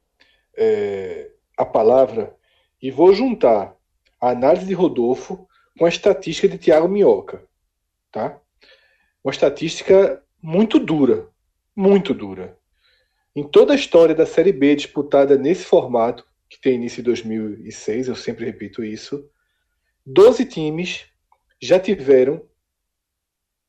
é, 0.56 1.30
a 1.56 1.64
palavra 1.64 2.36
e 2.80 2.90
vou 2.90 3.14
juntar 3.14 3.76
a 4.20 4.30
análise 4.30 4.66
de 4.66 4.74
Rodolfo 4.74 5.46
com 5.78 5.84
a 5.84 5.88
estatística 5.88 6.48
de 6.48 6.58
Tiago 6.58 6.88
Minhoca. 6.88 7.44
Tá? 8.10 8.40
Uma 9.24 9.30
estatística 9.30 10.22
muito 10.40 10.78
dura, 10.78 11.28
muito 11.74 12.12
dura. 12.12 12.58
Em 13.34 13.42
toda 13.42 13.72
a 13.72 13.76
história 13.76 14.14
da 14.14 14.26
Série 14.26 14.52
B 14.52 14.74
disputada 14.74 15.38
nesse 15.38 15.64
formato, 15.64 16.26
que 16.48 16.60
tem 16.60 16.74
início 16.74 17.00
em 17.00 17.04
2006, 17.04 18.08
eu 18.08 18.14
sempre 18.14 18.44
repito 18.44 18.84
isso, 18.84 19.30
12 20.04 20.44
times 20.44 21.06
já 21.60 21.78
tiveram 21.78 22.46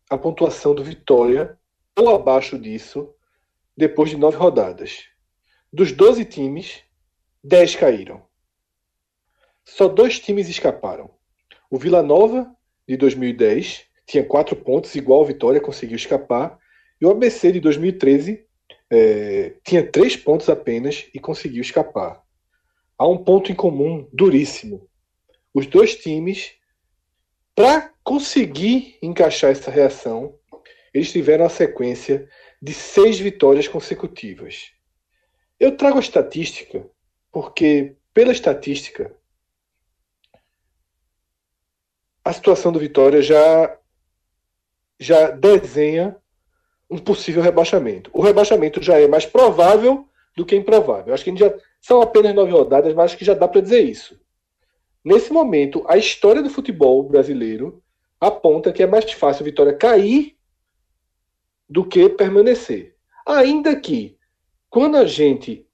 a 0.10 0.18
pontuação 0.18 0.76
do 0.76 0.84
Vitória 0.84 1.58
ou 1.98 2.14
abaixo 2.14 2.58
disso 2.58 3.14
depois 3.78 4.10
de 4.10 4.18
nove 4.18 4.38
rodadas. 4.38 5.13
Dos 5.76 5.92
12 5.92 6.24
times, 6.26 6.84
10 7.44 7.78
caíram. 7.78 8.22
Só 9.66 9.88
dois 9.88 10.20
times 10.20 10.48
escaparam. 10.48 11.10
O 11.68 11.80
Vila 11.80 12.04
Nova, 12.04 12.56
de 12.88 12.96
2010, 12.96 13.88
tinha 14.06 14.24
quatro 14.24 14.56
pontos, 14.56 14.94
igual 14.94 15.22
o 15.22 15.26
Vitória, 15.26 15.60
conseguiu 15.60 15.96
escapar. 15.96 16.60
E 17.02 17.06
o 17.08 17.10
ABC 17.10 17.52
de 17.52 17.60
2013 17.60 18.46
é, 18.88 19.56
tinha 19.64 19.84
três 19.84 20.16
pontos 20.16 20.48
apenas 20.48 21.08
e 21.12 21.20
conseguiu 21.20 21.62
escapar. 21.62 22.22
Há 22.96 23.08
um 23.08 23.24
ponto 23.24 23.52
em 23.52 23.56
comum 23.56 24.08
duríssimo. 24.14 24.88
Os 25.52 25.66
dois 25.66 25.96
times, 25.96 26.54
para 27.56 27.92
conseguir 28.04 29.00
encaixar 29.02 29.50
essa 29.50 29.72
reação, 29.72 30.38
eles 30.94 31.12
tiveram 31.12 31.46
a 31.46 31.50
sequência 31.50 32.30
de 32.62 32.76
seis 32.76 33.20
vitórias 33.20 33.68
consecutivas. 33.68 34.72
Eu 35.60 35.78
trago 35.78 35.98
a 35.98 36.02
estatística 36.02 36.86
porque, 37.32 37.96
pela 38.14 38.32
estatística, 38.32 39.16
a 42.24 42.32
situação 42.32 42.72
do 42.72 42.80
Vitória 42.80 43.22
já 43.22 43.78
já 45.00 45.32
desenha 45.32 46.16
um 46.90 46.98
possível 46.98 47.42
rebaixamento. 47.42 48.10
O 48.14 48.22
rebaixamento 48.22 48.82
já 48.82 49.00
é 49.00 49.08
mais 49.08 49.26
provável 49.26 50.08
do 50.36 50.46
que 50.46 50.56
improvável. 50.56 51.14
Acho 51.14 51.24
que 51.24 51.36
já 51.36 51.54
são 51.82 52.02
apenas 52.02 52.34
nove 52.34 52.52
rodadas, 52.52 52.94
mas 52.94 53.06
acho 53.06 53.18
que 53.18 53.26
já 53.26 53.34
dá 53.34 53.48
para 53.48 53.62
dizer 53.62 53.82
isso. 53.82 54.20
Nesse 55.04 55.34
momento, 55.34 55.84
a 55.88 55.98
história 55.98 56.42
do 56.42 56.50
futebol 56.50 57.04
brasileiro 57.04 57.84
aponta 58.20 58.72
que 58.72 58.82
é 58.82 58.88
mais 58.88 59.12
fácil 59.12 59.44
a 59.44 59.46
Vitória 59.46 59.74
cair 59.76 60.38
do 61.68 61.84
que 61.86 62.08
permanecer. 62.10 62.96
Ainda 63.26 63.76
que, 63.76 64.18
quando 64.74 64.98
a 64.98 65.06
gente 65.06 65.70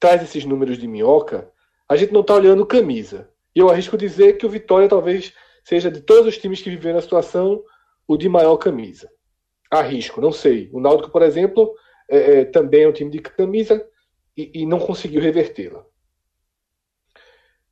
traz 0.00 0.20
esses 0.24 0.44
números 0.44 0.76
de 0.76 0.88
minhoca, 0.88 1.52
a 1.88 1.94
gente 1.94 2.12
não 2.12 2.20
está 2.20 2.34
olhando 2.34 2.66
camisa. 2.66 3.30
E 3.54 3.60
eu 3.60 3.70
arrisco 3.70 3.96
dizer 3.96 4.38
que 4.38 4.44
o 4.44 4.50
Vitória 4.50 4.88
talvez 4.88 5.32
seja 5.62 5.88
de 5.88 6.00
todos 6.00 6.26
os 6.26 6.36
times 6.36 6.60
que 6.60 6.68
viveram 6.68 6.98
a 6.98 7.02
situação 7.02 7.62
o 8.08 8.16
de 8.16 8.28
maior 8.28 8.56
camisa. 8.56 9.08
Arrisco, 9.70 10.20
não 10.20 10.32
sei. 10.32 10.68
O 10.72 10.80
Náutico, 10.80 11.12
por 11.12 11.22
exemplo, 11.22 11.72
é, 12.08 12.40
é, 12.40 12.44
também 12.44 12.82
é 12.82 12.88
um 12.88 12.92
time 12.92 13.08
de 13.08 13.20
camisa 13.20 13.88
e, 14.36 14.50
e 14.52 14.66
não 14.66 14.80
conseguiu 14.80 15.20
revertê-la. 15.20 15.86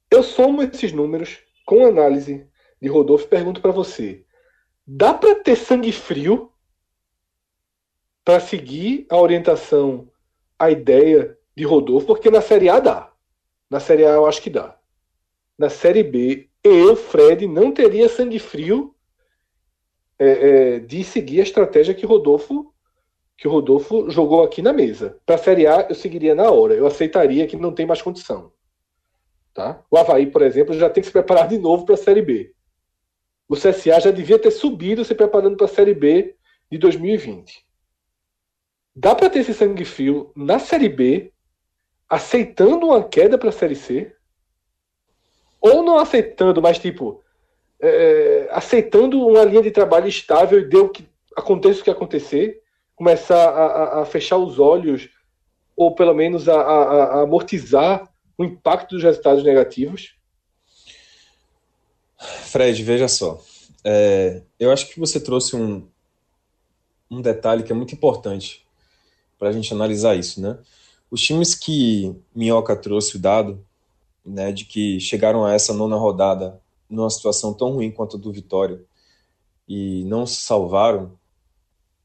Eu 0.09 0.23
somo 0.23 0.63
esses 0.63 0.93
números 0.93 1.41
com 1.67 1.87
análise 1.87 2.49
de 2.81 2.89
Rodolfo 2.89 3.25
e 3.25 3.29
pergunto 3.29 3.61
para 3.61 3.73
você: 3.73 4.25
dá 4.87 5.13
para 5.13 5.35
ter 5.35 5.57
sangue 5.57 5.91
frio 5.91 6.53
para 8.25 8.39
seguir 8.39 9.09
a 9.11 9.17
orientação, 9.17 10.09
a 10.59 10.71
ideia 10.71 11.37
de 11.57 11.65
Rodolfo? 11.65 12.07
Porque 12.07 12.31
na 12.31 12.41
Série 12.41 12.69
A 12.69 12.81
dá. 12.81 13.13
Na 13.71 13.81
Série 13.81 14.05
A 14.05 14.11
eu 14.11 14.27
acho 14.27 14.43
que 14.43 14.51
dá. 14.51 14.77
Na 15.59 15.69
Série 15.69 16.03
B, 16.03 16.49
eu, 16.63 16.97
Fred, 16.97 17.47
não 17.47 17.73
teria 17.73 18.09
sangue 18.09 18.39
frio 18.39 18.95
é, 20.19 20.27
é, 20.29 20.79
de 20.79 21.05
seguir 21.05 21.41
a 21.41 21.45
estratégia 21.45 21.95
que 21.95 22.07
Rodolfo 22.07 22.73
que 23.39 23.47
o 23.47 23.51
Rodolfo 23.53 24.11
jogou 24.11 24.43
aqui 24.43 24.61
na 24.61 24.73
mesa. 24.73 25.17
Para 25.25 25.37
a 25.37 25.39
Série 25.39 25.65
A, 25.65 25.87
eu 25.89 25.95
seguiria 25.95 26.35
na 26.35 26.51
hora. 26.51 26.75
Eu 26.75 26.89
aceitaria 26.89 27.47
que 27.47 27.57
não 27.57 27.73
tem 27.73 27.87
mais 27.87 28.03
condição. 28.03 28.53
Tá? 29.55 29.81
O 29.89 29.97
Havaí, 29.97 30.27
por 30.27 30.43
exemplo, 30.43 30.75
já 30.75 30.91
tem 30.91 31.01
que 31.01 31.07
se 31.07 31.13
preparar 31.13 31.47
de 31.47 31.57
novo 31.57 31.87
para 31.87 31.95
a 31.95 31.99
Série 31.99 32.21
B. 32.21 32.53
O 33.49 33.55
CSA 33.55 34.01
já 34.01 34.11
devia 34.11 34.41
ter 34.41 34.51
subido 34.51 35.05
se 35.05 35.15
preparando 35.15 35.57
para 35.57 35.67
a 35.67 35.69
Série 35.69 35.95
B 35.95 36.35
de 36.71 36.79
2020. 36.79 37.65
Dá 39.01 39.15
para 39.15 39.31
ter 39.31 39.39
esse 39.39 39.55
sangue 39.55 39.85
frio 39.85 40.33
na 40.35 40.59
Série 40.59 40.89
B, 40.89 41.33
aceitando 42.09 42.87
uma 42.87 43.05
queda 43.05 43.39
para 43.39 43.51
a 43.51 43.53
Série 43.53 43.77
C? 43.77 44.13
Ou 45.61 45.85
não 45.85 45.99
aceitando, 45.99 46.61
mas 46.61 46.81
tipo, 46.81 47.23
é, 47.81 48.49
aceitando 48.51 49.25
uma 49.25 49.45
linha 49.45 49.63
de 49.63 49.71
trabalho 49.71 50.09
estável 50.09 50.59
e 50.59 50.69
deu 50.69 50.89
que 50.89 51.09
aconteça 51.37 51.81
o 51.81 51.85
que 51.85 51.91
acontecer, 51.91 52.61
começar 52.97 53.49
a, 53.49 53.67
a, 53.67 54.03
a 54.03 54.05
fechar 54.05 54.37
os 54.37 54.59
olhos, 54.59 55.09
ou 55.77 55.95
pelo 55.95 56.13
menos 56.13 56.49
a, 56.49 56.61
a 56.61 57.23
amortizar 57.23 58.13
o 58.37 58.43
impacto 58.43 58.97
dos 58.97 59.05
resultados 59.05 59.45
negativos? 59.45 60.17
Fred, 62.19 62.83
veja 62.83 63.07
só. 63.07 63.41
É, 63.85 64.43
eu 64.59 64.73
acho 64.73 64.89
que 64.89 64.99
você 64.99 65.21
trouxe 65.21 65.55
um, 65.55 65.89
um 67.09 67.23
detalhe 67.23 67.63
que 67.63 67.71
é 67.71 67.77
muito 67.77 67.95
importante 67.95 68.67
para 69.39 69.49
a 69.49 69.53
gente 69.53 69.73
analisar 69.73 70.17
isso, 70.17 70.41
né? 70.41 70.59
Os 71.11 71.21
times 71.21 71.55
que 71.55 72.15
Minhoca 72.35 72.77
trouxe 72.77 73.17
o 73.17 73.19
dado, 73.19 73.65
né, 74.25 74.53
de 74.53 74.65
que 74.65 75.01
chegaram 75.01 75.45
a 75.45 75.55
essa 75.55 75.73
nona 75.73 75.97
rodada 75.97 76.61
numa 76.89 77.09
situação 77.09 77.55
tão 77.55 77.73
ruim 77.73 77.91
quanto 77.91 78.17
a 78.17 78.21
do 78.21 78.33
Vitória 78.33 78.85
e 79.69 80.05
não 80.05 80.27
se 80.27 80.41
salvaram, 80.41 81.13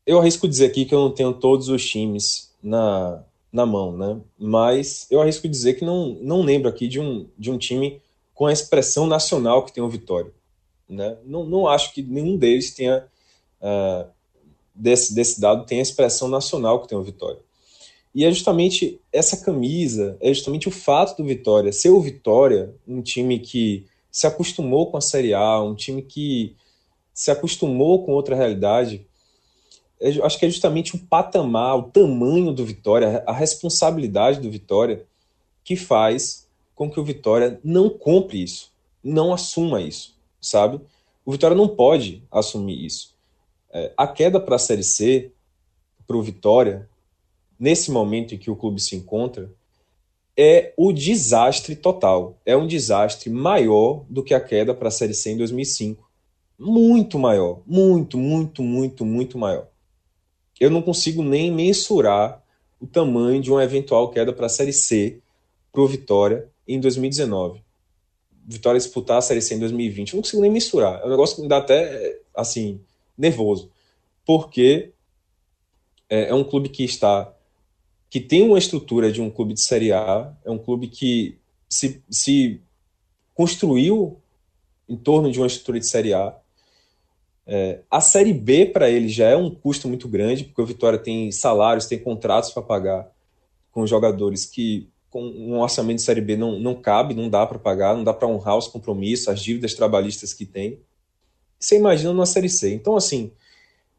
eu 0.05 0.19
arrisco 0.19 0.47
dizer 0.47 0.65
aqui 0.65 0.85
que 0.85 0.93
eu 0.93 0.99
não 0.99 1.11
tenho 1.11 1.33
todos 1.33 1.69
os 1.69 1.85
times 1.85 2.53
na, 2.61 3.23
na 3.51 3.65
mão, 3.65 3.95
né? 3.95 4.19
Mas 4.37 5.07
eu 5.09 5.21
arrisco 5.21 5.47
dizer 5.47 5.75
que 5.75 5.85
não, 5.85 6.17
não 6.21 6.41
lembro 6.41 6.67
aqui 6.67 6.87
de 6.87 6.99
um, 6.99 7.27
de 7.37 7.49
um 7.49 7.57
time 7.57 8.01
com 8.33 8.47
a 8.47 8.53
expressão 8.53 9.07
nacional 9.07 9.63
que 9.63 9.71
tem 9.71 9.83
o 9.83 9.89
Vitória. 9.89 10.31
Né? 10.89 11.17
Não, 11.23 11.45
não 11.45 11.67
acho 11.67 11.93
que 11.93 12.01
nenhum 12.01 12.35
deles 12.37 12.73
tenha, 12.73 13.05
uh, 13.61 14.09
desse, 14.73 15.13
desse 15.13 15.39
dado, 15.39 15.65
tenha 15.65 15.81
a 15.81 15.83
expressão 15.83 16.27
nacional 16.27 16.81
que 16.81 16.87
tem 16.87 16.97
o 16.97 17.03
Vitória. 17.03 17.39
E 18.13 18.25
é 18.25 18.31
justamente 18.31 18.99
essa 19.11 19.37
camisa, 19.37 20.17
é 20.21 20.33
justamente 20.33 20.67
o 20.67 20.71
fato 20.71 21.17
do 21.17 21.27
Vitória 21.27 21.71
ser 21.71 21.89
o 21.89 22.01
Vitória, 22.01 22.73
um 22.87 23.01
time 23.01 23.39
que 23.39 23.85
se 24.11 24.27
acostumou 24.27 24.91
com 24.91 24.97
a 24.97 25.01
Série 25.01 25.33
A, 25.33 25.59
um 25.61 25.73
time 25.73 26.03
que 26.03 26.55
se 27.13 27.31
acostumou 27.31 28.05
com 28.05 28.11
outra 28.11 28.35
realidade, 28.35 29.05
é, 29.99 30.09
acho 30.21 30.37
que 30.37 30.45
é 30.45 30.49
justamente 30.49 30.95
o 30.95 30.99
patamar, 30.99 31.77
o 31.77 31.83
tamanho 31.83 32.51
do 32.51 32.65
Vitória, 32.65 33.23
a 33.25 33.31
responsabilidade 33.31 34.39
do 34.39 34.51
Vitória, 34.51 35.05
que 35.63 35.75
faz 35.75 36.47
com 36.75 36.91
que 36.91 36.99
o 36.99 37.03
Vitória 37.05 37.59
não 37.63 37.89
compre 37.89 38.43
isso, 38.43 38.71
não 39.03 39.33
assuma 39.33 39.81
isso, 39.81 40.15
sabe? 40.41 40.81
O 41.25 41.31
Vitória 41.31 41.55
não 41.55 41.69
pode 41.69 42.21
assumir 42.29 42.85
isso. 42.85 43.12
É, 43.73 43.91
a 43.97 44.07
queda 44.07 44.39
para 44.39 44.55
a 44.55 44.59
Série 44.59 44.83
C, 44.83 45.31
para 46.05 46.15
o 46.15 46.21
Vitória, 46.21 46.87
nesse 47.59 47.91
momento 47.91 48.35
em 48.35 48.37
que 48.37 48.51
o 48.51 48.55
clube 48.55 48.79
se 48.79 48.95
encontra, 48.95 49.51
é 50.37 50.73
o 50.77 50.93
desastre 50.93 51.75
total. 51.75 52.37
É 52.45 52.55
um 52.55 52.67
desastre 52.67 53.29
maior 53.29 54.05
do 54.09 54.23
que 54.23 54.33
a 54.33 54.39
queda 54.39 54.73
para 54.73 54.87
a 54.87 54.91
Série 54.91 55.13
C 55.13 55.31
em 55.31 55.37
2005. 55.37 56.09
Muito 56.57 57.17
maior. 57.17 57.61
Muito, 57.65 58.17
muito, 58.17 58.61
muito, 58.61 59.05
muito 59.05 59.37
maior 59.37 59.67
eu 60.63 60.69
não 60.69 60.81
consigo 60.81 61.21
nem 61.21 61.51
mensurar 61.51 62.41
o 62.79 62.87
tamanho 62.87 63.41
de 63.41 63.51
uma 63.51 63.63
eventual 63.63 64.09
queda 64.09 64.31
para 64.31 64.45
a 64.45 64.49
Série 64.49 64.73
C 64.73 65.19
para 65.71 65.81
o 65.81 65.87
Vitória 65.87 66.47
em 66.67 66.79
2019. 66.79 67.61
Vitória 68.45 68.79
disputar 68.79 69.17
a 69.17 69.21
Série 69.21 69.41
C 69.41 69.55
em 69.55 69.59
2020, 69.59 70.13
eu 70.13 70.17
não 70.17 70.23
consigo 70.23 70.41
nem 70.41 70.51
mensurar. 70.51 71.01
É 71.01 71.05
um 71.05 71.09
negócio 71.09 71.35
que 71.35 71.41
me 71.41 71.47
dá 71.47 71.57
até, 71.57 72.19
assim, 72.35 72.79
nervoso. 73.17 73.71
Porque 74.25 74.91
é, 76.09 76.29
é 76.29 76.33
um 76.33 76.43
clube 76.43 76.69
que 76.69 76.83
está 76.83 77.33
que 78.09 78.19
tem 78.19 78.43
uma 78.43 78.59
estrutura 78.59 79.11
de 79.11 79.19
um 79.19 79.29
clube 79.31 79.55
de 79.55 79.61
Série 79.61 79.91
A, 79.91 80.31
é 80.45 80.51
um 80.51 80.59
clube 80.59 80.87
que 80.87 81.35
se, 81.67 81.99
se 82.11 82.61
construiu 83.33 84.21
em 84.87 84.95
torno 84.95 85.31
de 85.31 85.39
uma 85.39 85.47
estrutura 85.47 85.79
de 85.79 85.87
Série 85.87 86.13
A, 86.13 86.37
é, 87.47 87.79
a 87.89 87.99
Série 87.99 88.31
B 88.31 88.67
para 88.67 88.89
ele 88.89 89.09
já 89.09 89.29
é 89.29 89.35
um 89.35 89.49
custo 89.49 89.87
muito 89.87 90.07
grande, 90.07 90.43
porque 90.43 90.61
o 90.61 90.65
Vitória 90.65 90.99
tem 90.99 91.31
salários, 91.31 91.87
tem 91.87 91.97
contratos 91.97 92.51
para 92.51 92.61
pagar 92.61 93.11
com 93.71 93.87
jogadores 93.87 94.45
que 94.45 94.87
com 95.09 95.23
um 95.23 95.59
orçamento 95.59 95.97
de 95.97 96.03
Série 96.03 96.21
B 96.21 96.37
não, 96.37 96.59
não 96.59 96.73
cabe, 96.75 97.13
não 97.13 97.29
dá 97.29 97.45
para 97.45 97.59
pagar, 97.59 97.95
não 97.95 98.03
dá 98.03 98.13
para 98.13 98.27
honrar 98.27 98.57
os 98.57 98.67
compromissos, 98.67 99.27
as 99.27 99.41
dívidas 99.41 99.73
trabalhistas 99.73 100.33
que 100.33 100.45
tem. 100.45 100.79
Você 101.63 101.77
imagina 101.77 102.13
na 102.13 102.25
Série 102.25 102.49
C. 102.49 102.73
Então, 102.73 102.95
assim, 102.95 103.31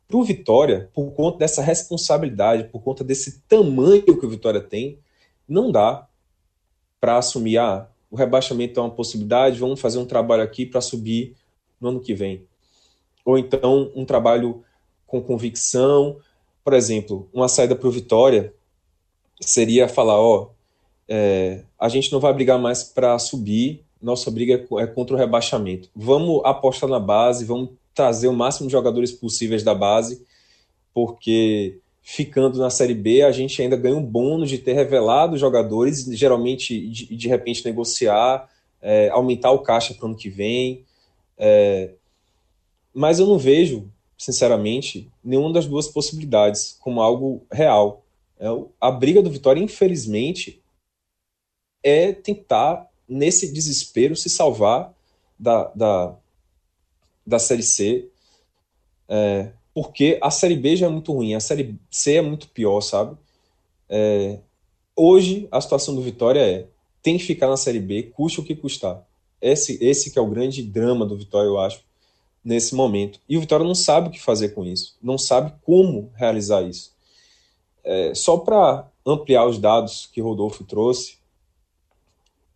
para 0.09 0.17
o 0.17 0.25
Vitória, 0.25 0.91
por 0.93 1.13
conta 1.13 1.39
dessa 1.39 1.63
responsabilidade, 1.63 2.65
por 2.65 2.83
conta 2.83 3.03
desse 3.03 3.41
tamanho 3.49 4.03
que 4.03 4.27
o 4.27 4.31
Vitória 4.31 4.61
tem, 4.61 4.99
não 5.49 5.71
dá 5.71 6.07
para 7.01 7.19
assumir, 7.19 7.59
ah, 7.59 7.89
o 8.11 8.17
rebaixamento 8.17 8.79
é 8.79 8.83
uma 8.83 8.91
possibilidade, 8.91 9.59
vamos 9.59 9.81
fazer 9.81 9.99
um 9.99 10.07
trabalho 10.07 10.43
aqui 10.43 10.67
para 10.67 10.81
subir 10.81 11.37
no 11.81 11.89
ano 11.89 12.01
que 12.01 12.15
vem 12.15 12.47
ou 13.25 13.39
então 13.39 13.91
um 13.95 14.05
trabalho 14.05 14.63
com 15.07 15.23
convicção. 15.23 16.19
Por 16.63 16.75
exemplo, 16.75 17.29
uma 17.33 17.49
saída 17.49 17.75
para 17.75 17.89
o 17.89 17.93
Vitória 17.93 18.53
seria 19.41 19.89
falar: 19.89 20.21
ó, 20.21 20.51
é, 21.09 21.63
a 21.79 21.89
gente 21.89 22.13
não 22.13 22.21
vai 22.21 22.33
brigar 22.33 22.59
mais 22.59 22.85
para 22.85 23.19
subir, 23.19 23.84
nossa 24.05 24.31
briga 24.31 24.65
é, 24.79 24.87
contra 24.87 25.17
o 25.17 25.19
rebaixamento. 25.19 25.89
Vamos 25.95 26.43
apostar 26.45 26.89
na 26.89 27.01
base, 27.01 27.45
vamos 27.45 27.71
trazer 27.95 28.29
o 28.29 28.33
máximo 28.33 28.69
de 28.69 28.73
jogadores 28.73 29.13
possíveis 29.13 29.63
da 29.63 29.75
base, 29.75 30.25
porque 30.93 31.79
ficando 32.03 32.59
na 32.59 32.69
Série 32.69 32.95
B, 32.95 33.23
a 33.23 33.33
gente 33.33 33.61
ainda 33.63 33.77
ganha 33.77 33.97
um 33.97 34.05
bônus 34.05 34.51
de 34.51 34.59
ter 34.59 34.75
revelado 34.75 35.39
jogadores, 35.39 36.05
geralmente 36.05 36.89
de, 36.89 37.17
de 37.17 37.29
repente 37.29 37.65
negociar, 37.65 38.49
é, 38.83 39.09
aumentar 39.09 39.51
o 39.53 39.61
caixa 39.61 39.95
para 39.95 40.05
o 40.05 40.09
ano 40.09 40.17
que 40.17 40.29
vem. 40.29 40.85
É, 41.39 41.93
mas 42.93 43.19
eu 43.19 43.27
não 43.27 43.39
vejo, 43.39 43.91
sinceramente, 44.19 45.11
nenhuma 45.25 45.53
das 45.53 45.67
duas 45.67 45.89
possibilidades 45.89 46.77
como 46.79 47.01
algo 47.01 47.47
real. 47.51 48.05
É, 48.39 48.47
a 48.79 48.91
briga 48.91 49.23
do 49.23 49.31
Vitória, 49.31 49.63
infelizmente, 49.63 50.63
é 51.83 52.13
tentar, 52.13 52.89
nesse 53.09 53.53
desespero, 53.53 54.17
se 54.17 54.29
salvar 54.29 54.95
da, 55.39 55.65
da, 55.75 56.17
da 57.27 57.39
Série 57.39 57.63
C, 57.63 58.09
é, 59.09 59.51
porque 59.75 60.19
a 60.23 60.31
Série 60.31 60.57
B 60.57 60.77
já 60.77 60.87
é 60.87 60.89
muito 60.89 61.13
ruim, 61.13 61.35
a 61.35 61.41
Série 61.41 61.79
C 61.91 62.15
é 62.15 62.23
muito 62.23 62.49
pior, 62.49 62.81
sabe? 62.81 63.17
É, 63.89 64.39
hoje, 64.97 65.49
a 65.51 65.61
situação 65.61 65.95
do 65.95 66.03
Vitória 66.03 66.41
é 66.41 66.67
tem 67.03 67.19
que 67.19 67.25
ficar 67.25 67.49
na 67.49 67.57
Série 67.57 67.81
B, 67.81 68.05
custe 68.15 68.41
o 68.41 68.45
que 68.45 68.57
custar. 68.57 69.07
Esse, 69.41 69.79
esse 69.85 70.11
que 70.11 70.19
é 70.19 70.23
o 70.23 70.27
grande 70.27 70.63
drama 70.63 71.05
do 71.05 71.17
Vitória, 71.17 71.49
eu 71.49 71.59
acho 71.59 71.83
nesse 72.43 72.75
momento. 72.75 73.21
E 73.29 73.37
o 73.37 73.41
Vitória 73.41 73.67
não 73.67 73.75
sabe 73.75 74.09
o 74.09 74.11
que 74.11 74.23
fazer 74.23 74.51
com 74.51 74.65
isso, 74.65 74.97
não 75.03 75.19
sabe 75.19 75.53
como 75.63 76.11
realizar 76.15 76.63
isso. 76.63 76.93
É, 77.83 78.15
só 78.15 78.39
para 78.39 78.89
ampliar 79.05 79.47
os 79.47 79.59
dados 79.59 80.09
que 80.11 80.21
Rodolfo 80.21 80.65
trouxe, 80.65 81.19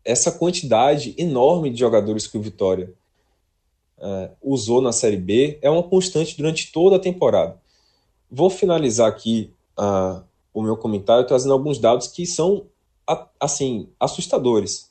essa 0.08 0.32
quantidade 0.32 1.14
enorme 1.18 1.68
de 1.68 1.78
jogadores 1.78 2.26
que 2.26 2.38
o 2.38 2.40
Vitória 2.40 2.94
é, 3.98 4.30
usou 4.42 4.80
na 4.80 4.90
Série 4.90 5.18
B 5.18 5.58
é 5.60 5.68
uma 5.68 5.82
constante 5.82 6.34
durante 6.34 6.72
toda 6.72 6.96
a 6.96 6.98
temporada. 6.98 7.60
Vou 8.30 8.48
finalizar 8.48 9.06
aqui 9.06 9.52
uh, 9.78 10.24
o 10.54 10.62
meu 10.62 10.78
comentário 10.78 11.26
trazendo 11.26 11.52
alguns 11.52 11.78
dados 11.78 12.06
que 12.06 12.24
são 12.24 12.64
assim, 13.38 13.90
assustadores. 14.00 14.90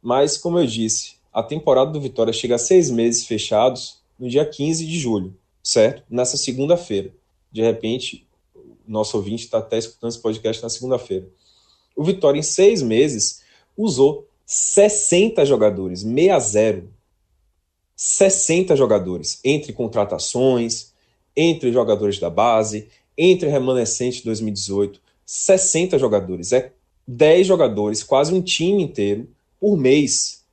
Mas, 0.00 0.38
como 0.38 0.60
eu 0.60 0.66
disse, 0.66 1.16
a 1.32 1.42
temporada 1.42 1.90
do 1.90 2.00
Vitória 2.00 2.32
chega 2.32 2.54
a 2.54 2.58
seis 2.58 2.88
meses 2.88 3.26
fechados 3.26 3.98
no 4.16 4.28
dia 4.28 4.46
15 4.46 4.86
de 4.86 4.96
julho, 4.96 5.36
certo? 5.60 6.04
Nessa 6.08 6.36
segunda-feira. 6.36 7.12
De 7.50 7.62
repente, 7.62 8.24
nosso 8.86 9.16
ouvinte 9.16 9.44
está 9.44 9.58
até 9.58 9.76
escutando 9.76 10.10
esse 10.10 10.22
podcast 10.22 10.62
na 10.62 10.68
segunda-feira. 10.68 11.26
O 11.96 12.04
Vitória, 12.04 12.38
em 12.38 12.44
seis 12.44 12.80
meses, 12.80 13.42
usou 13.76 14.25
60 14.46 15.44
jogadores, 15.44 16.02
6 16.02 16.30
a 16.30 16.38
0. 16.38 16.96
60 17.96 18.76
jogadores, 18.76 19.40
entre 19.42 19.72
contratações, 19.72 20.92
entre 21.34 21.72
jogadores 21.72 22.18
da 22.18 22.28
base, 22.28 22.88
entre 23.16 23.48
remanescente 23.48 24.22
2018, 24.22 25.00
60 25.24 25.98
jogadores. 25.98 26.52
É 26.52 26.72
10 27.08 27.46
jogadores, 27.46 28.02
quase 28.02 28.34
um 28.34 28.42
time 28.42 28.82
inteiro, 28.82 29.28
por 29.58 29.76
mês. 29.76 30.44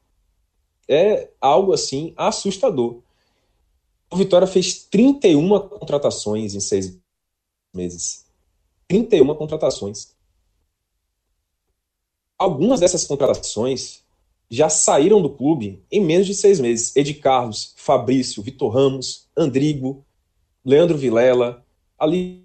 É 0.88 1.30
algo 1.40 1.74
assim 1.74 2.14
assustador. 2.16 3.00
O 4.10 4.16
Vitória 4.16 4.48
fez 4.48 4.86
31 4.86 5.60
contratações 5.68 6.56
em 6.56 6.60
seis 6.60 6.98
meses. 7.74 8.26
31 8.88 9.36
contratações. 9.36 10.14
Algumas 12.44 12.82
dessas 12.82 13.06
contratações 13.06 14.04
já 14.50 14.68
saíram 14.68 15.22
do 15.22 15.30
clube 15.30 15.82
em 15.90 16.02
menos 16.04 16.28
de 16.28 16.36
seis 16.36 16.60
meses. 16.60 16.94
Ed 16.94 17.14
Carlos, 17.14 17.74
Fabrício, 17.78 18.44
Vitor 18.44 18.70
Ramos, 18.70 19.30
Andrigo, 19.36 20.04
Leandro 20.66 20.98
Vilela. 20.98 21.66
A 21.98 22.06
lista 22.06 22.42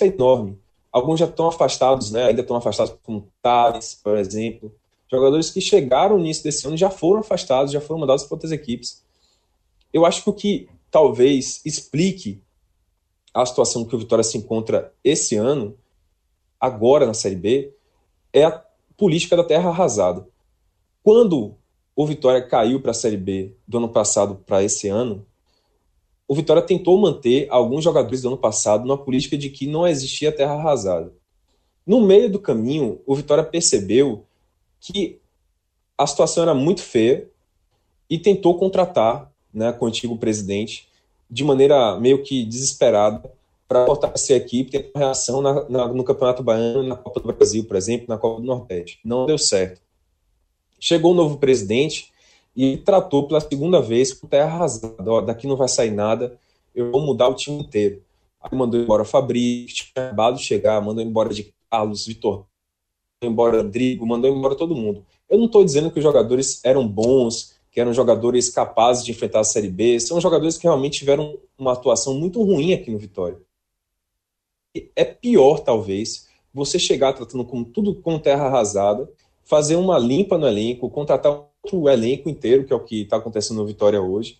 é 0.00 0.06
enorme. 0.06 0.58
Alguns 0.90 1.20
já 1.20 1.26
estão 1.26 1.46
afastados, 1.46 2.10
né? 2.10 2.24
ainda 2.24 2.40
estão 2.40 2.56
afastados, 2.56 2.94
como 3.02 3.28
Thales, 3.42 4.00
por 4.02 4.16
exemplo. 4.16 4.74
Jogadores 5.12 5.50
que 5.50 5.60
chegaram 5.60 6.16
no 6.16 6.24
início 6.24 6.44
desse 6.44 6.66
ano 6.66 6.78
já 6.78 6.88
foram 6.88 7.20
afastados, 7.20 7.70
já 7.70 7.82
foram 7.82 8.00
mandados 8.00 8.24
para 8.24 8.34
outras 8.34 8.50
equipes. 8.50 9.04
Eu 9.92 10.06
acho 10.06 10.24
que 10.24 10.30
o 10.30 10.32
que 10.32 10.68
talvez 10.90 11.60
explique 11.66 12.40
a 13.34 13.44
situação 13.44 13.84
que 13.84 13.94
o 13.94 13.98
Vitória 13.98 14.24
se 14.24 14.38
encontra 14.38 14.90
esse 15.04 15.36
ano, 15.36 15.76
agora 16.58 17.04
na 17.04 17.12
Série 17.12 17.36
B, 17.36 17.74
é 18.32 18.44
a 18.44 18.67
política 18.98 19.36
da 19.36 19.44
terra 19.44 19.70
arrasada. 19.70 20.26
Quando 21.02 21.54
o 21.96 22.04
Vitória 22.04 22.42
caiu 22.42 22.80
para 22.80 22.90
a 22.90 22.94
Série 22.94 23.16
B 23.16 23.54
do 23.66 23.78
ano 23.78 23.88
passado 23.88 24.34
para 24.44 24.62
esse 24.62 24.88
ano, 24.88 25.24
o 26.26 26.34
Vitória 26.34 26.60
tentou 26.60 26.98
manter 26.98 27.46
alguns 27.48 27.82
jogadores 27.82 28.20
do 28.20 28.28
ano 28.28 28.36
passado 28.36 28.84
numa 28.84 28.98
política 28.98 29.38
de 29.38 29.48
que 29.48 29.66
não 29.66 29.86
existia 29.86 30.30
terra 30.30 30.52
arrasada. 30.54 31.12
No 31.86 32.02
meio 32.02 32.30
do 32.30 32.38
caminho, 32.38 33.00
o 33.06 33.14
Vitória 33.14 33.42
percebeu 33.42 34.26
que 34.80 35.18
a 35.96 36.06
situação 36.06 36.42
era 36.42 36.52
muito 36.52 36.82
feia 36.82 37.26
e 38.10 38.18
tentou 38.18 38.58
contratar 38.58 39.32
né, 39.54 39.72
com 39.72 39.86
o 39.86 39.88
antigo 39.88 40.18
presidente 40.18 40.86
de 41.30 41.44
maneira 41.44 41.98
meio 41.98 42.22
que 42.22 42.44
desesperada 42.44 43.32
para 43.68 43.84
fortalecer 43.84 44.34
a 44.34 44.42
equipe, 44.42 44.70
ter 44.70 44.90
uma 44.94 45.04
reação 45.04 45.42
na, 45.42 45.68
na, 45.68 45.88
no 45.88 46.02
Campeonato 46.02 46.42
Baiano, 46.42 46.82
na 46.82 46.96
Copa 46.96 47.20
do 47.20 47.30
Brasil, 47.30 47.64
por 47.64 47.76
exemplo, 47.76 48.06
na 48.08 48.16
Copa 48.16 48.40
do 48.40 48.46
Nordeste. 48.46 48.98
Não 49.04 49.26
deu 49.26 49.36
certo. 49.36 49.82
Chegou 50.80 51.10
o 51.10 51.14
um 51.14 51.16
novo 51.16 51.36
presidente 51.36 52.10
e 52.56 52.78
tratou 52.78 53.28
pela 53.28 53.40
segunda 53.40 53.82
vez 53.82 54.14
com 54.14 54.26
terra 54.26 54.54
arrasada. 54.54 55.12
Ó, 55.12 55.20
daqui 55.20 55.46
não 55.46 55.56
vai 55.56 55.68
sair 55.68 55.90
nada, 55.90 56.38
eu 56.74 56.90
vou 56.90 57.02
mudar 57.02 57.28
o 57.28 57.34
time 57.34 57.60
inteiro. 57.60 58.02
Aí 58.40 58.56
mandou 58.56 58.80
embora 58.80 59.02
o 59.02 59.04
Fabrício, 59.04 59.84
tinha 59.92 60.06
acabado 60.06 60.38
de 60.38 60.44
chegar, 60.44 60.80
mandou 60.80 61.04
embora 61.04 61.28
de 61.34 61.52
Carlos, 61.70 62.06
Vitor, 62.06 62.46
mandou 63.20 63.32
embora 63.32 63.62
Rodrigo, 63.62 64.06
mandou 64.06 64.34
embora 64.34 64.54
todo 64.54 64.74
mundo. 64.74 65.04
Eu 65.28 65.36
não 65.36 65.44
estou 65.44 65.62
dizendo 65.62 65.90
que 65.90 65.98
os 65.98 66.04
jogadores 66.04 66.64
eram 66.64 66.88
bons, 66.88 67.54
que 67.70 67.78
eram 67.78 67.92
jogadores 67.92 68.48
capazes 68.48 69.04
de 69.04 69.10
enfrentar 69.10 69.40
a 69.40 69.44
Série 69.44 69.68
B, 69.68 70.00
são 70.00 70.18
jogadores 70.20 70.56
que 70.56 70.62
realmente 70.62 71.00
tiveram 71.00 71.36
uma 71.58 71.74
atuação 71.74 72.14
muito 72.14 72.42
ruim 72.42 72.72
aqui 72.72 72.90
no 72.90 72.98
Vitória 72.98 73.36
é 74.94 75.04
pior, 75.04 75.60
talvez, 75.60 76.28
você 76.52 76.78
chegar 76.78 77.12
tratando 77.12 77.44
como 77.44 77.64
tudo 77.64 77.94
com 77.94 78.18
terra 78.18 78.46
arrasada, 78.46 79.08
fazer 79.44 79.76
uma 79.76 79.98
limpa 79.98 80.36
no 80.36 80.46
elenco, 80.46 80.90
contratar 80.90 81.32
outro 81.62 81.88
elenco 81.88 82.28
inteiro, 82.28 82.64
que 82.64 82.72
é 82.72 82.76
o 82.76 82.84
que 82.84 83.02
está 83.02 83.16
acontecendo 83.16 83.58
no 83.58 83.66
Vitória 83.66 84.00
hoje, 84.00 84.38